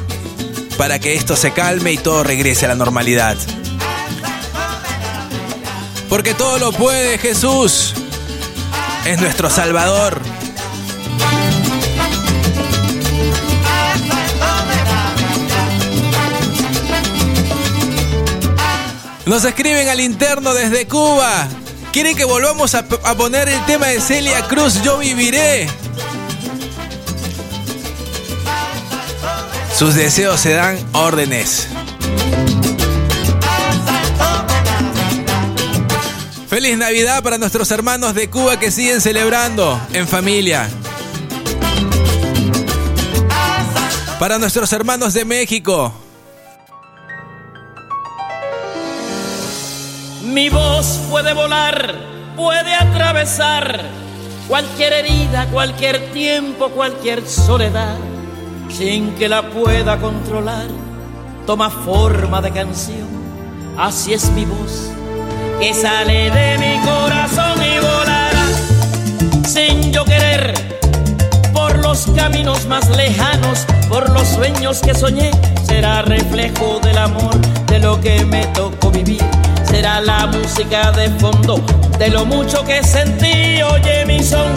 para 0.77 0.99
que 0.99 1.15
esto 1.15 1.37
se 1.37 1.53
calme 1.53 1.93
y 1.93 1.99
todo 1.99 2.23
regrese 2.23 2.67
a 2.67 2.69
la 2.69 2.75
normalidad. 2.75 3.37
Porque 6.09 6.35
todo 6.35 6.59
lo 6.59 6.73
puede 6.73 7.19
Jesús. 7.19 7.95
Es 9.05 9.21
nuestro 9.21 9.51
Salvador. 9.51 10.21
Nos 19.29 19.45
escriben 19.45 19.89
al 19.89 20.01
interno 20.01 20.55
desde 20.55 20.87
Cuba. 20.87 21.47
Quieren 21.93 22.17
que 22.17 22.25
volvamos 22.25 22.75
a, 22.75 22.87
poner 22.89 23.49
el 23.51 23.63
tema 23.67 23.89
de 23.89 24.01
Celia 24.01 24.43
Cruz, 24.49 24.83
Yo 24.83 24.97
viviré. 24.99 25.69
Sus 29.77 29.95
deseos 29.95 30.41
se 30.41 30.55
dan 30.55 30.79
órdenes. 30.93 31.69
Feliz 36.59 36.77
Navidad 36.77 37.23
para 37.23 37.39
nuestros 37.39 37.71
hermanos 37.71 38.15
de 38.15 38.29
Cuba 38.29 38.59
que 38.59 38.73
siguen 38.73 39.01
celebrando 39.01 39.81
en 39.93 40.09
familia. 40.09 40.69
Para 44.19 44.41
nuestros 44.41 44.73
hermanos 44.73 45.15
de 45.15 45.25
México. 45.25 45.93
Mi 50.25 50.49
voz 50.49 50.99
puede 51.09 51.33
volar, 51.33 51.95
puede 52.35 52.75
atravesar 52.75 53.81
cualquier 54.49 54.95
herida, 54.95 55.47
cualquier 55.53 56.11
tiempo, 56.11 56.71
cualquier 56.71 57.25
soledad, 57.25 57.95
sin 58.69 59.15
que 59.15 59.29
la 59.29 59.49
pueda 59.49 60.01
controlar. 60.01 60.67
Toma 61.47 61.71
forma 61.71 62.43
de 62.43 62.51
canción, 62.51 63.07
así 63.77 64.13
es 64.13 64.29
mi 64.31 64.45
voz, 64.45 64.91
que 65.61 65.75
sale 65.75 66.31
de 66.31 66.59
mi 66.59 66.79
corazón 66.87 67.61
y 67.63 67.79
volará, 67.81 68.47
sin 69.45 69.93
yo 69.93 70.05
querer, 70.05 70.55
por 71.53 71.79
los 71.79 72.07
caminos 72.15 72.67
más 72.67 72.89
lejanos, 72.97 73.67
por 73.89 74.09
los 74.11 74.29
sueños 74.29 74.81
que 74.81 74.95
soñé, 74.95 75.31
será 75.67 76.03
reflejo 76.03 76.79
del 76.81 76.97
amor, 76.99 77.37
de 77.67 77.81
lo 77.81 78.01
que 78.01 78.25
me 78.25 78.47
tocó 78.49 78.91
vivir. 78.91 79.23
Será 79.65 80.01
la 80.01 80.27
música 80.27 80.93
de 80.93 81.11
fondo 81.19 81.61
de 81.99 82.09
lo 82.09 82.25
mucho 82.25 82.65
que 82.65 82.83
sentí. 82.83 83.61
Oye 83.63 84.07
mi 84.07 84.23
son, 84.23 84.53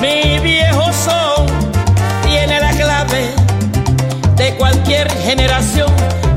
mi 0.00 0.38
viejo 0.40 0.84
son, 0.92 1.46
tiene 2.28 2.60
la 2.60 2.70
clave 2.72 3.30
de 4.36 4.54
cualquier 4.56 5.10
generación 5.22 6.11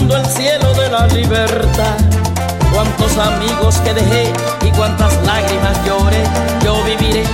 el 0.00 0.26
cielo 0.26 0.72
de 0.74 0.88
la 0.88 1.06
libertad. 1.08 1.96
Cuántos 2.72 3.16
amigos 3.18 3.76
que 3.78 3.94
dejé 3.94 4.32
y 4.64 4.70
cuántas 4.70 5.12
lágrimas 5.24 5.76
lloré, 5.84 6.22
yo 6.64 6.82
viviré 6.84 7.24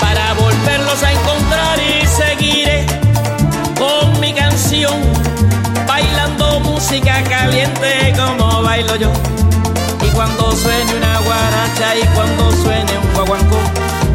para 0.00 0.34
volver 0.34 0.58
volverlos 0.58 1.02
a 1.02 1.12
encontrar 1.12 1.78
y 1.78 2.06
seguiré 2.06 2.86
con 3.78 4.20
mi 4.20 4.32
canción, 4.32 5.00
bailando 5.86 6.60
música 6.60 7.22
caliente 7.24 8.14
como 8.16 8.62
bailo 8.62 8.96
yo. 8.96 9.12
Y 10.04 10.10
cuando 10.10 10.52
suene 10.52 10.94
una 10.96 11.18
guaracha 11.20 11.96
y 11.96 12.06
cuando 12.14 12.50
suene 12.62 12.92
un 12.98 13.12
guaguancó, 13.14 13.58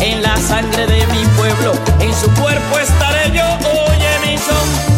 en 0.01 0.21
la 0.21 0.35
sangre 0.37 0.85
de 0.85 1.07
mi 1.07 1.23
pueblo, 1.37 1.73
en 1.99 2.13
su 2.13 2.29
cuerpo 2.41 2.79
estaré 2.79 3.31
yo. 3.31 3.45
Oye 3.87 4.19
mi 4.25 4.37
son, 4.37 4.92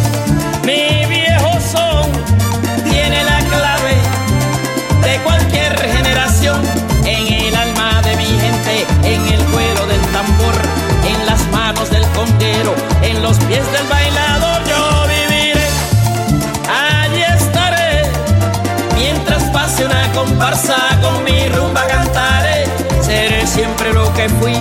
en 13.16 13.22
los 13.22 13.38
pies 13.38 13.64
del 13.72 13.86
bailador, 13.88 14.62
yo 14.64 15.06
viviré. 15.08 15.68
Allí 16.68 17.22
estaré, 17.22 18.02
mientras 18.94 19.42
pase 19.44 19.84
una 19.84 20.12
comparsa 20.12 20.76
con 21.02 21.24
mi 21.24 21.48
rumba 21.48 21.86
cantaré. 21.86 22.64
Seré 23.02 23.46
siempre 23.46 23.92
lo 23.92 24.12
que 24.14 24.28
fui, 24.28 24.54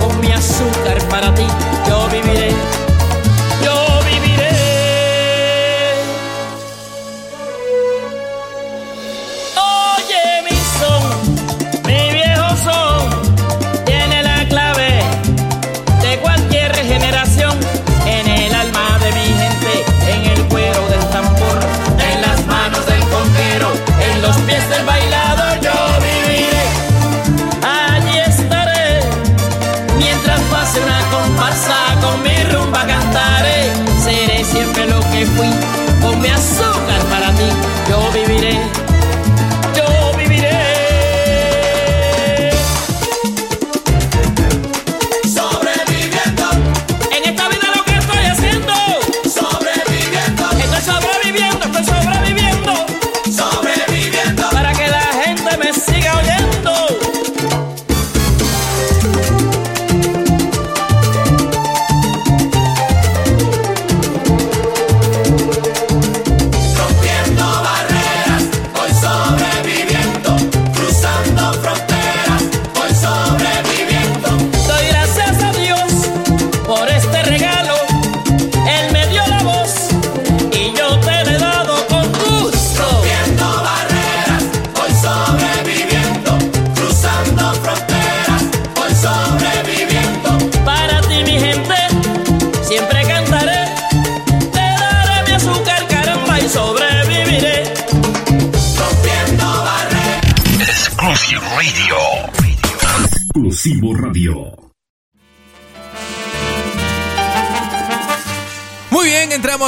con 0.00 0.20
mi 0.20 0.32
azúcar 0.32 0.98
para 1.08 1.34
ti, 1.34 1.46
yo 1.88 2.08
viviré. 2.08 2.81
Con 36.22 36.30
mi 36.30 36.71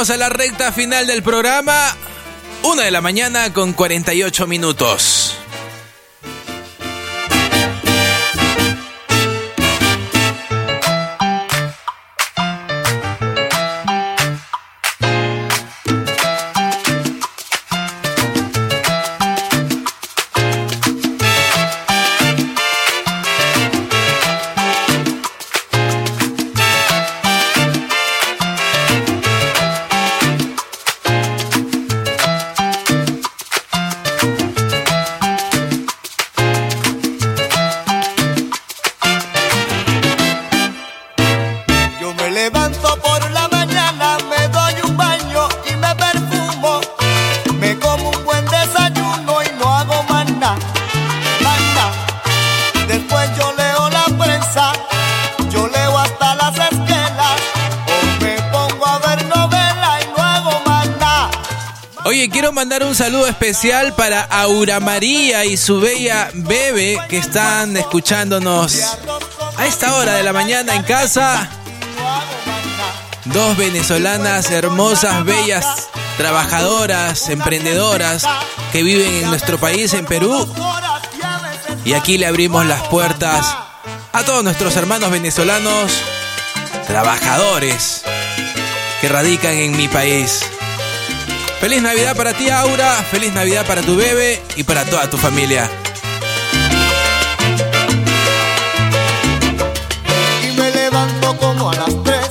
a 0.09 0.17
la 0.17 0.29
recta 0.29 0.71
final 0.71 1.07
del 1.07 1.23
programa. 1.23 1.95
Una 2.63 2.83
de 2.83 2.91
la 2.91 3.01
mañana 3.01 3.53
con 3.53 3.73
48 3.73 4.45
minutos. 4.45 5.14
Especial 63.55 63.93
para 63.95 64.21
Aura 64.21 64.81
María 64.81 65.45
y 65.45 65.55
su 65.55 65.79
bella 65.79 66.29
bebé 66.33 66.99
que 67.07 67.19
están 67.19 67.77
escuchándonos 67.77 68.97
a 69.55 69.65
esta 69.65 69.95
hora 69.95 70.15
de 70.15 70.23
la 70.23 70.33
mañana 70.33 70.75
en 70.75 70.83
casa. 70.83 71.49
Dos 73.23 73.55
venezolanas 73.55 74.51
hermosas, 74.51 75.23
bellas, 75.23 75.87
trabajadoras, 76.17 77.29
emprendedoras 77.29 78.25
que 78.73 78.83
viven 78.83 79.23
en 79.23 79.29
nuestro 79.29 79.57
país, 79.57 79.93
en 79.93 80.05
Perú. 80.05 80.53
Y 81.85 81.93
aquí 81.93 82.17
le 82.17 82.25
abrimos 82.25 82.65
las 82.65 82.85
puertas 82.89 83.55
a 84.11 84.23
todos 84.23 84.43
nuestros 84.43 84.75
hermanos 84.75 85.11
venezolanos, 85.11 85.93
trabajadores, 86.87 88.03
que 88.99 89.07
radican 89.07 89.53
en 89.53 89.77
mi 89.77 89.87
país. 89.87 90.44
Feliz 91.65 91.81
Navidad 91.81 92.15
para 92.15 92.31
ti, 92.31 92.47
Aura. 92.47 92.93
Feliz 93.09 93.33
Navidad 93.33 93.65
para 93.65 93.81
tu 93.81 93.95
bebé 93.95 94.39
y 94.55 94.61
para 94.61 94.85
toda 94.85 95.09
tu 95.09 95.17
familia. 95.17 95.67
Y 100.43 100.55
me 100.55 100.69
levanto 100.69 101.35
como 101.37 101.71
a 101.71 101.73
las 101.73 102.03
tres 102.03 102.29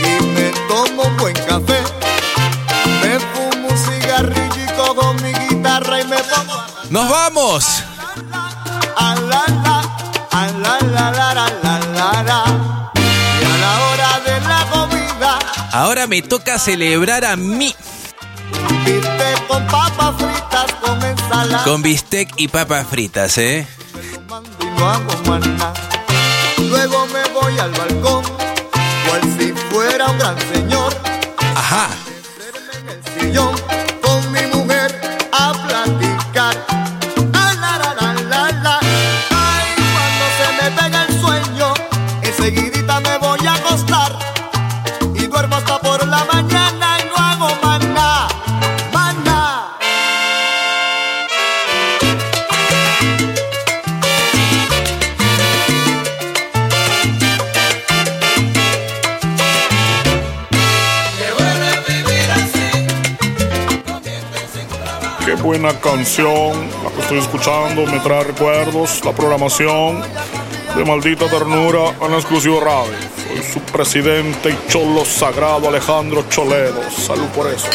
y 0.00 0.24
me 0.28 0.50
tomo 0.66 1.02
un 1.02 1.16
buen 1.18 1.34
café. 1.46 1.78
Me 3.02 3.20
fumo 3.20 3.68
un 3.68 3.76
cigarrillo 3.76 4.56
y 4.56 4.72
cojo 4.74 5.12
mi 5.12 5.34
guitarra 5.34 6.00
y 6.00 6.04
me 6.06 6.16
pongo 6.16 6.54
a 6.54 6.66
¡Nos 6.88 7.10
vamos! 7.10 7.66
a 8.96 9.14
la 9.14 9.44
la, 9.62 9.80
a 10.30 10.46
la 10.46 10.78
la 10.80 11.10
la 11.10 11.34
la 11.34 11.50
la 11.62 11.78
la 11.80 12.22
la. 12.22 12.44
Y 12.94 13.44
a 13.44 13.58
la 13.58 13.72
hora 13.90 14.20
de 14.24 14.40
la 14.40 14.66
comida, 14.72 15.38
Ahora 15.70 16.06
me 16.06 16.22
toca 16.22 16.58
celebrar 16.58 17.26
a 17.26 17.36
mí 17.36 17.76
con 19.54 19.66
papas 19.68 20.14
fritas, 20.16 20.72
con 20.80 21.04
ensalada. 21.04 21.64
con 21.64 21.82
bistec 21.82 22.28
y 22.36 22.48
papas 22.48 22.86
fritas, 22.88 23.38
¿eh? 23.38 23.66
Luego 26.58 27.06
me 27.06 27.28
voy 27.32 27.58
al 27.58 27.70
balcón, 27.70 28.24
cual 29.06 29.22
si 29.38 29.52
fuera 29.70 30.06
un 30.10 30.18
gran 30.18 30.36
señor. 30.52 30.73
Buena 65.64 65.80
canción. 65.80 66.52
La 66.84 66.90
que 66.90 67.00
estoy 67.00 67.18
escuchando 67.18 67.86
me 67.86 67.98
trae 68.00 68.24
recuerdos, 68.24 69.02
la 69.02 69.12
programación 69.12 70.02
de 70.76 70.84
Maldita 70.84 71.26
Ternura 71.28 71.94
en 72.02 72.12
exclusivo 72.12 72.60
radio. 72.60 72.92
Soy 73.28 73.42
su 73.54 73.60
presidente 73.60 74.50
y 74.50 74.70
cholo 74.70 75.06
sagrado 75.06 75.68
Alejandro 75.68 76.24
Choledo. 76.28 76.82
Salud 76.90 77.26
por 77.28 77.50
eso. 77.50 77.68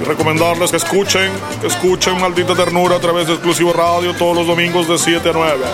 Y 0.00 0.04
recomendarles 0.04 0.70
que 0.70 0.76
escuchen, 0.76 1.30
que 1.62 1.68
escuchen 1.68 2.20
Maldita 2.20 2.54
Ternura 2.54 2.96
a 2.96 3.00
través 3.00 3.26
de 3.26 3.34
exclusivo 3.34 3.72
radio 3.72 4.14
todos 4.14 4.36
los 4.36 4.46
domingos 4.46 4.88
de 4.88 4.98
7 4.98 5.26
a 5.26 5.32
9. 5.32 5.64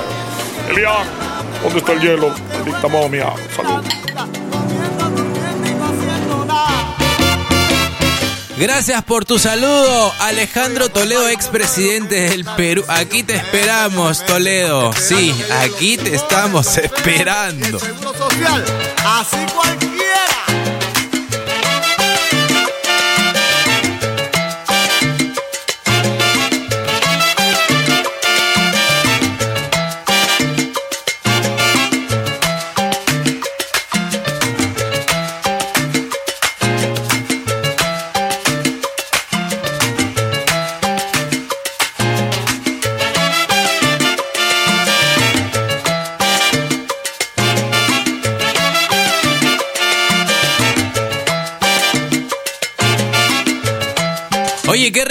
Elian, 0.71 0.93
¿dónde 1.63 1.79
está 1.79 1.93
el 1.93 2.01
hielo? 2.01 2.31
Maldita 2.53 2.87
momia. 2.87 3.33
Salud. 3.57 3.66
Gracias 8.57 9.05
por 9.05 9.27
tu 9.27 9.39
saludo, 9.39 10.13
Alejandro 10.21 10.89
Toledo, 10.89 11.29
expresidente 11.29 12.15
del 12.31 12.45
Perú. 12.57 12.85
Aquí 12.89 13.23
te 13.23 13.37
esperamos, 13.37 14.25
Toledo. 14.25 14.93
Sí, 14.95 15.35
aquí 15.61 15.99
te 15.99 16.15
estamos 16.15 16.77
esperando. 16.79 17.79
social, 17.79 18.65
así 19.05 19.37
cualquiera. 19.55 20.46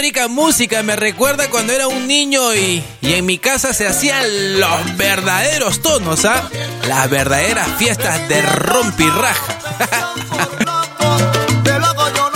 Rica 0.06 0.28
música, 0.28 0.84
me 0.84 0.94
recuerda 0.94 1.50
cuando 1.50 1.72
era 1.72 1.88
un 1.88 2.06
niño 2.06 2.54
y, 2.54 2.80
y 3.00 3.14
en 3.14 3.26
mi 3.26 3.38
casa 3.38 3.74
se 3.74 3.88
hacían 3.88 4.60
los 4.60 4.96
verdaderos 4.96 5.82
tonos, 5.82 6.24
¿ah? 6.24 6.48
Las 6.86 7.10
verdaderas 7.10 7.66
fiestas 7.76 8.28
de 8.28 8.40
rompirraja. 8.40 9.58
De 11.64 11.78
loco 11.80 12.04
yo 12.14 12.26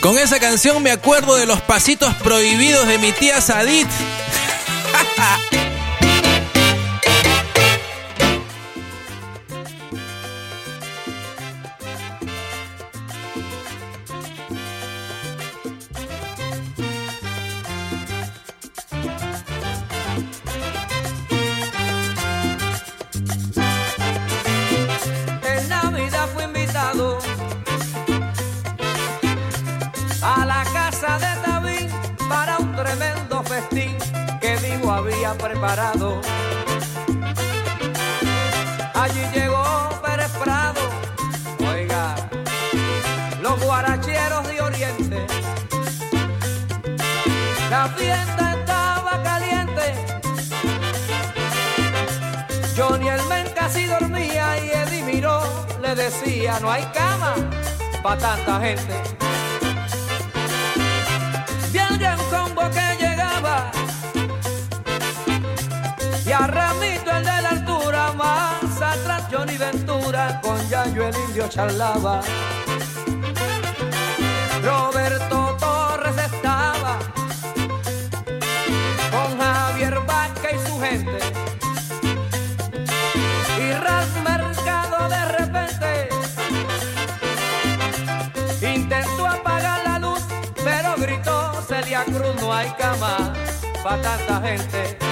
Con 0.00 0.18
esa 0.18 0.38
canción 0.38 0.82
me 0.82 0.90
acuerdo 0.90 1.36
de 1.36 1.46
los 1.46 1.60
pasitos 1.60 2.14
prohibidos 2.22 2.86
de 2.86 2.98
mi 2.98 3.12
tía 3.12 3.40
Sadit. 3.40 3.88
No 56.60 56.70
hay 56.70 56.84
cama 56.86 57.34
para 58.02 58.20
tanta 58.20 58.60
gente. 58.60 58.94
Y 61.72 61.78
había 61.78 62.16
un 62.16 62.24
combo 62.30 62.62
que 62.70 62.96
llegaba 63.04 63.70
y 66.26 66.32
a 66.32 66.46
Ramito 66.46 67.10
el 67.10 67.24
de 67.24 67.42
la 67.42 67.48
altura, 67.50 68.12
más 68.12 68.82
atrás 68.82 69.24
Johnny 69.30 69.56
Ventura, 69.56 70.40
con 70.42 70.58
Yayo 70.68 71.08
el 71.08 71.16
indio 71.28 71.48
charlaba. 71.48 72.20
Roberto 74.62 75.47
no 92.40 92.52
hay 92.52 92.70
cama 92.78 93.32
para 93.82 94.02
tanta 94.02 94.40
gente. 94.40 95.07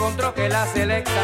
Encontró 0.00 0.32
que 0.32 0.48
la 0.48 0.66
selecta 0.66 1.19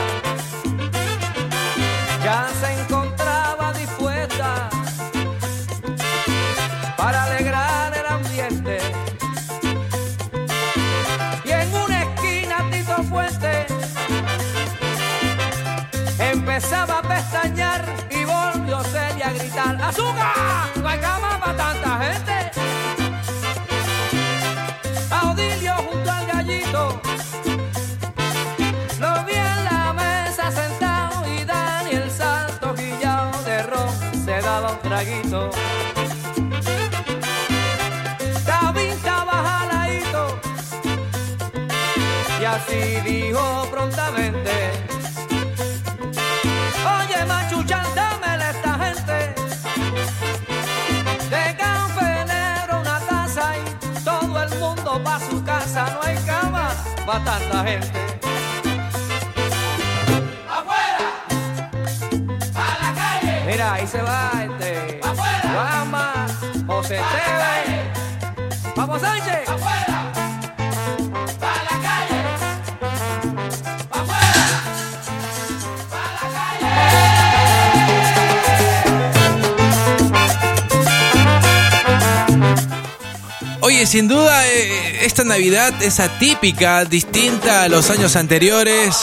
sin 83.96 84.08
duda 84.08 84.46
eh, 84.46 85.06
esta 85.06 85.24
Navidad 85.24 85.72
es 85.82 86.00
atípica, 86.00 86.84
distinta 86.84 87.62
a 87.62 87.68
los 87.70 87.88
años 87.88 88.14
anteriores. 88.14 88.94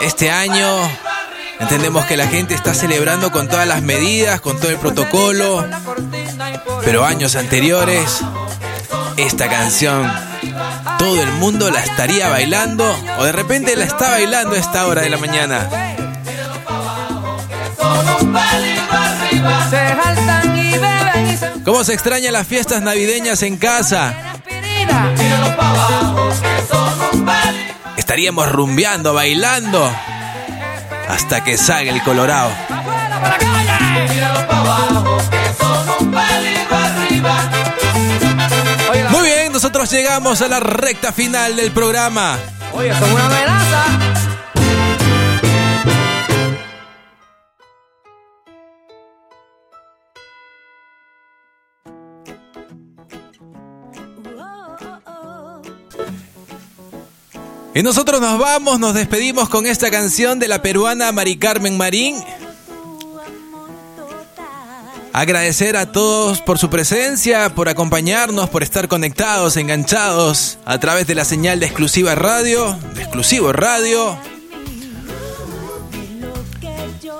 Este 0.00 0.28
año 0.28 0.66
entendemos 1.60 2.04
que 2.06 2.16
la 2.16 2.26
gente 2.26 2.52
está 2.52 2.74
celebrando 2.74 3.30
con 3.30 3.46
todas 3.46 3.68
las 3.68 3.80
medidas, 3.80 4.40
con 4.40 4.58
todo 4.58 4.72
el 4.72 4.78
protocolo. 4.78 5.64
Pero 6.84 7.04
años 7.04 7.36
anteriores, 7.36 8.22
esta 9.18 9.48
canción, 9.48 10.12
todo 10.98 11.22
el 11.22 11.30
mundo 11.34 11.70
la 11.70 11.78
estaría 11.78 12.28
bailando 12.28 12.84
o 13.18 13.24
de 13.24 13.30
repente 13.30 13.76
la 13.76 13.84
está 13.84 14.10
bailando 14.10 14.56
a 14.56 14.58
esta 14.58 14.88
hora 14.88 15.02
de 15.02 15.10
la 15.10 15.18
mañana. 15.18 15.68
¿Cómo 21.72 21.84
se 21.84 21.94
extrañan 21.94 22.34
las 22.34 22.46
fiestas 22.46 22.82
navideñas 22.82 23.42
en 23.42 23.56
casa? 23.56 24.14
Estaríamos 27.96 28.52
rumbeando, 28.52 29.14
bailando, 29.14 29.90
hasta 31.08 31.42
que 31.42 31.56
salga 31.56 31.90
el 31.90 32.02
colorado. 32.02 32.50
Muy 39.08 39.24
bien, 39.24 39.50
nosotros 39.50 39.90
llegamos 39.90 40.42
a 40.42 40.48
la 40.48 40.60
recta 40.60 41.10
final 41.10 41.56
del 41.56 41.72
programa. 41.72 42.36
Oye, 42.74 42.92
son 42.98 43.12
una 43.12 43.24
amenaza. 43.24 44.01
Y 57.74 57.82
nosotros 57.82 58.20
nos 58.20 58.38
vamos, 58.38 58.78
nos 58.78 58.92
despedimos 58.92 59.48
con 59.48 59.66
esta 59.66 59.90
canción 59.90 60.38
de 60.38 60.46
la 60.46 60.60
peruana 60.60 61.10
Mari 61.10 61.38
Carmen 61.38 61.76
Marín. 61.78 62.22
Agradecer 65.14 65.76
a 65.76 65.90
todos 65.90 66.42
por 66.42 66.58
su 66.58 66.68
presencia, 66.68 67.54
por 67.54 67.68
acompañarnos, 67.68 68.50
por 68.50 68.62
estar 68.62 68.88
conectados, 68.88 69.56
enganchados 69.56 70.58
a 70.64 70.78
través 70.80 71.06
de 71.06 71.14
la 71.14 71.24
señal 71.24 71.60
de 71.60 71.66
exclusiva 71.66 72.14
radio, 72.14 72.78
de 72.94 73.02
exclusivo 73.02 73.52
radio. 73.52 74.18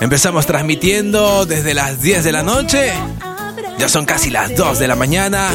Empezamos 0.00 0.46
transmitiendo 0.46 1.46
desde 1.46 1.74
las 1.74 2.02
10 2.02 2.24
de 2.24 2.32
la 2.32 2.42
noche. 2.42 2.92
Ya 3.78 3.88
son 3.88 4.04
casi 4.04 4.30
las 4.30 4.54
2 4.54 4.78
de 4.78 4.88
la 4.88 4.96
mañana. 4.96 5.50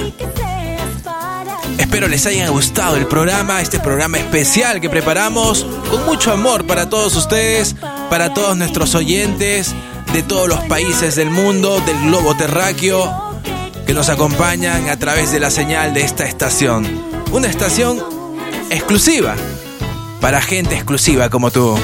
Espero 1.77 2.07
les 2.07 2.25
haya 2.25 2.49
gustado 2.49 2.95
el 2.95 3.07
programa, 3.07 3.61
este 3.61 3.79
programa 3.79 4.17
especial 4.17 4.81
que 4.81 4.89
preparamos 4.89 5.65
con 5.89 6.05
mucho 6.05 6.31
amor 6.31 6.65
para 6.65 6.89
todos 6.89 7.15
ustedes, 7.15 7.75
para 8.09 8.33
todos 8.33 8.57
nuestros 8.57 8.95
oyentes 8.95 9.75
de 10.13 10.23
todos 10.23 10.47
los 10.47 10.59
países 10.61 11.15
del 11.15 11.29
mundo, 11.29 11.79
del 11.85 11.99
globo 12.01 12.35
terráqueo, 12.35 13.39
que 13.85 13.93
nos 13.93 14.09
acompañan 14.09 14.89
a 14.89 14.97
través 14.97 15.31
de 15.31 15.39
la 15.39 15.51
señal 15.51 15.93
de 15.93 16.01
esta 16.01 16.25
estación. 16.25 16.85
Una 17.31 17.47
estación 17.47 18.03
exclusiva, 18.69 19.35
para 20.19 20.41
gente 20.41 20.75
exclusiva 20.75 21.29
como 21.29 21.51
tú. 21.51 21.77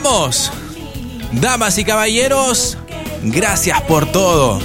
Vamos! 0.00 0.52
Damas 1.32 1.76
y 1.78 1.84
caballeros, 1.84 2.78
gracias 3.22 3.80
por 3.82 4.10
todo. 4.10 4.60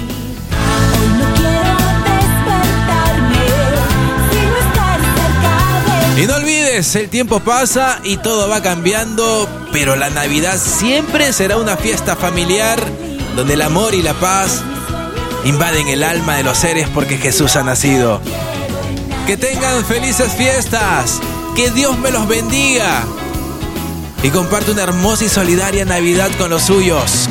Y 6.16 6.28
no 6.28 6.36
olvides, 6.36 6.95
el 6.95 7.10
tiempo 7.10 7.40
pasa 7.40 8.00
y 8.03 8.18
todo 8.18 8.48
va 8.48 8.62
cambiando, 8.62 9.50
pero 9.72 9.95
la 9.95 10.10
Navidad 10.12 10.58
siempre 10.58 11.34
será 11.34 11.58
una 11.58 11.76
fiesta 11.76 12.16
familiar 12.16 12.80
donde 13.36 13.56
el 13.56 13.64
amor 13.64 13.95
y 13.95 14.03
la 14.03 14.14
paz 14.14 14.62
invaden 15.44 15.88
el 15.88 16.03
alma 16.03 16.38
de 16.38 16.44
los 16.44 16.60
seres 16.60 16.88
porque 16.94 17.18
Jesús 17.18 17.56
ha 17.56 17.64
nacido. 17.64 18.22
Que 19.26 19.36
tengan 19.36 19.84
felices 19.84 20.32
fiestas, 20.34 21.20
que 21.56 21.72
Dios 21.72 21.98
me 21.98 22.12
los 22.12 22.28
bendiga 22.28 23.03
y 24.24 24.30
comparte 24.30 24.72
una 24.72 24.84
hermosa 24.84 25.26
y 25.26 25.30
solidaria 25.30 25.84
Navidad 25.84 26.32
con 26.38 26.50
los 26.50 26.64
suyos. 26.64 27.27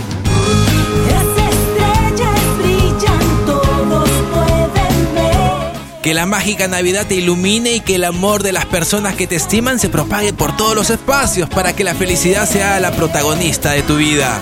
Estrellas 1.09 2.59
brillan, 2.59 3.47
todos 3.47 4.09
pueden 4.31 5.15
ver. 5.15 6.03
Que 6.03 6.13
la 6.13 6.27
mágica 6.27 6.69
Navidad 6.69 7.07
te 7.07 7.15
ilumine 7.15 7.73
y 7.73 7.81
que 7.81 7.95
el 7.95 8.05
amor 8.05 8.43
de 8.43 8.53
las 8.53 8.67
personas 8.67 9.15
que 9.17 9.27
te 9.27 9.37
estiman 9.37 9.79
se 9.79 9.89
propague 9.89 10.35
por 10.35 10.55
todos 10.55 10.75
los 10.75 10.91
espacios 10.91 11.49
para 11.49 11.73
que 11.75 11.83
la 11.83 11.95
felicidad 11.95 12.47
sea 12.47 12.79
la 12.79 12.93
protagonista 12.93 13.71
de 13.73 13.83
tu 13.83 13.97
vida. 13.97 14.39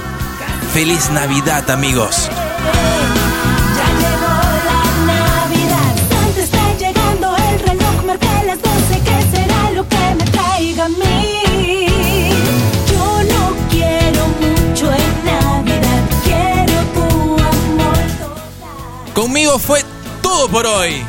Feliz 0.74 1.08
Navidad 1.10 1.70
amigos. 1.70 2.28
Ya 3.76 3.86
llegó 3.94 4.34
la 4.66 4.82
Navidad. 5.06 5.94
Está 6.36 6.74
llegando, 6.78 7.36
el 7.36 7.60
reloj 7.60 8.04
marca 8.04 8.42
las 8.44 8.60
12. 8.60 9.00
¿Qué 9.04 9.36
será 9.36 9.70
lo 9.70 9.88
que 9.88 10.14
me 10.18 10.24
traiga 10.32 10.84
a 10.86 10.88
mí? 10.88 11.19
Conmigo 19.20 19.58
fue 19.58 19.84
todo 20.22 20.48
por 20.48 20.66
hoy. 20.66 21.04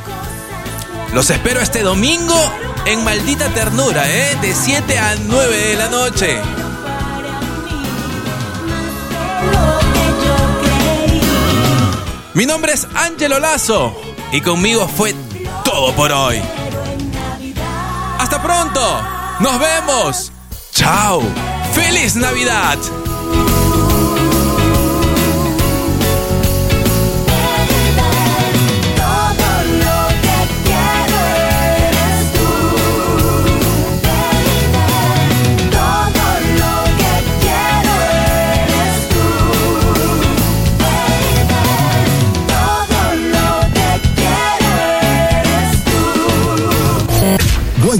Los 1.13 1.29
espero 1.29 1.61
este 1.61 1.81
domingo 1.81 2.35
en 2.83 3.05
Maldita 3.05 3.47
Ternura, 3.53 4.03
¿eh? 4.05 4.37
De 4.41 4.53
7 4.53 4.99
a 4.99 5.15
9 5.15 5.57
de 5.57 5.75
la 5.77 5.87
noche. 5.87 6.41
Mi 12.33 12.45
nombre 12.45 12.73
es 12.73 12.85
Ángelo 12.95 13.39
Lazo 13.39 13.95
y 14.33 14.41
conmigo 14.41 14.89
fue 14.89 15.15
todo 15.63 15.95
por 15.95 16.11
hoy. 16.11 16.41
Hasta 18.19 18.43
pronto. 18.43 19.01
Nos 19.39 19.57
vemos. 19.57 20.33
Chao. 20.73 21.21
Feliz 21.73 22.17
Navidad. 22.17 22.77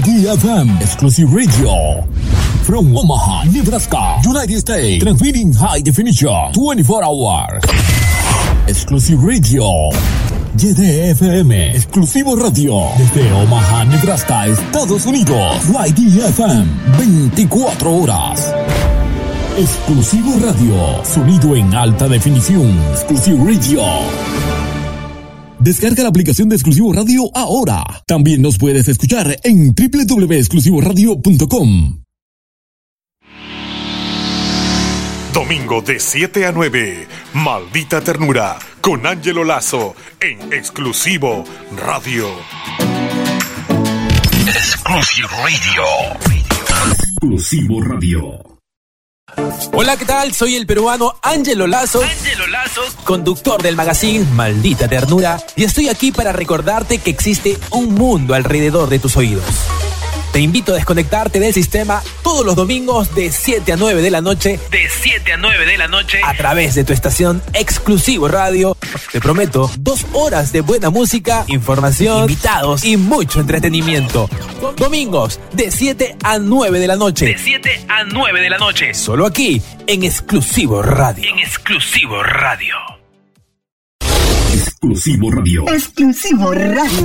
Tú. 0.00 0.10
YDFM 0.10 0.80
Exclusive 0.80 1.28
Radio. 1.34 2.04
From 2.64 2.96
Omaha, 2.96 3.44
Nebraska, 3.52 4.20
United 4.24 4.60
States. 4.60 5.02
Transmitting 5.02 5.52
high 5.52 5.82
definition 5.82 6.52
24 6.52 7.02
hours. 7.04 7.62
Exclusive 8.66 9.22
Radio. 9.22 9.90
YDFM 10.56 11.74
Exclusivo 11.74 12.36
Radio. 12.36 12.88
Desde 12.96 13.32
Omaha, 13.32 13.84
Nebraska, 13.84 14.46
Estados 14.46 15.04
Unidos. 15.06 15.56
YDFM 15.68 16.66
24 16.98 17.92
horas. 17.92 18.54
Exclusivo 19.58 20.38
Radio. 20.40 21.04
Sonido 21.04 21.54
en 21.54 21.74
alta 21.74 22.08
definición. 22.08 22.78
Exclusive 22.92 23.38
Radio. 23.44 24.51
Descarga 25.62 26.02
la 26.02 26.08
aplicación 26.08 26.48
de 26.48 26.56
Exclusivo 26.56 26.92
Radio 26.92 27.30
ahora. 27.36 27.84
También 28.08 28.42
nos 28.42 28.58
puedes 28.58 28.88
escuchar 28.88 29.38
en 29.44 29.72
www.exclusivoradio.com. 29.72 32.02
Domingo 35.32 35.80
de 35.80 36.00
7 36.00 36.46
a 36.46 36.52
9, 36.52 37.06
Maldita 37.34 38.00
Ternura, 38.00 38.58
con 38.80 39.06
Ángelo 39.06 39.44
Lazo, 39.44 39.94
en 40.20 40.52
exclusivo 40.52 41.44
Radio. 41.76 42.26
Exclusivo 44.48 45.28
Radio. 45.30 45.84
Exclusivo 46.90 47.80
Radio. 47.82 48.51
Hola, 49.72 49.96
¿qué 49.96 50.04
tal? 50.04 50.32
Soy 50.32 50.56
el 50.56 50.66
peruano 50.66 51.14
Ángelo 51.22 51.66
Lazo, 51.66 52.02
Ángelo 52.02 52.46
Lazo, 52.46 52.82
conductor 53.04 53.62
del 53.62 53.76
magazine 53.76 54.24
Maldita 54.32 54.88
Ternura, 54.88 55.42
y 55.56 55.64
estoy 55.64 55.88
aquí 55.88 56.12
para 56.12 56.32
recordarte 56.32 56.98
que 56.98 57.10
existe 57.10 57.58
un 57.70 57.94
mundo 57.94 58.34
alrededor 58.34 58.88
de 58.88 58.98
tus 58.98 59.16
oídos. 59.16 59.44
Te 60.32 60.40
invito 60.40 60.72
a 60.72 60.76
desconectarte 60.76 61.40
del 61.40 61.52
sistema 61.52 62.02
todos 62.22 62.46
los 62.46 62.56
domingos 62.56 63.14
de 63.14 63.30
7 63.30 63.72
a 63.72 63.76
9 63.76 64.00
de 64.00 64.10
la 64.10 64.22
noche 64.22 64.58
de 64.70 64.88
7 64.88 65.32
a 65.34 65.36
9 65.36 65.66
de 65.66 65.76
la 65.76 65.88
noche 65.88 66.20
a 66.24 66.34
través 66.34 66.74
de 66.74 66.84
tu 66.84 66.94
estación 66.94 67.42
Exclusivo 67.52 68.28
Radio. 68.28 68.76
Te 69.12 69.20
prometo 69.20 69.70
dos 69.78 70.06
horas 70.14 70.50
de 70.52 70.62
buena 70.62 70.88
música, 70.88 71.44
información, 71.48 72.22
invitados 72.22 72.82
y 72.84 72.96
mucho 72.96 73.40
entretenimiento. 73.40 74.30
Domingos 74.76 75.38
de 75.52 75.70
7 75.70 76.16
a 76.24 76.38
9 76.38 76.78
de 76.78 76.86
la 76.86 76.96
noche. 76.96 77.26
de 77.26 77.38
7 77.38 77.84
a 77.88 78.04
9 78.04 78.40
de 78.40 78.50
la 78.50 78.56
noche. 78.58 78.94
Solo 78.94 79.26
aquí 79.26 79.60
en 79.86 80.02
Exclusivo 80.04 80.82
Radio. 80.82 81.24
En 81.28 81.38
exclusivo 81.40 82.22
radio. 82.22 82.76
Exclusivo 84.54 85.30
Radio. 85.30 85.68
Exclusivo 85.72 86.52
Radio. 86.52 87.04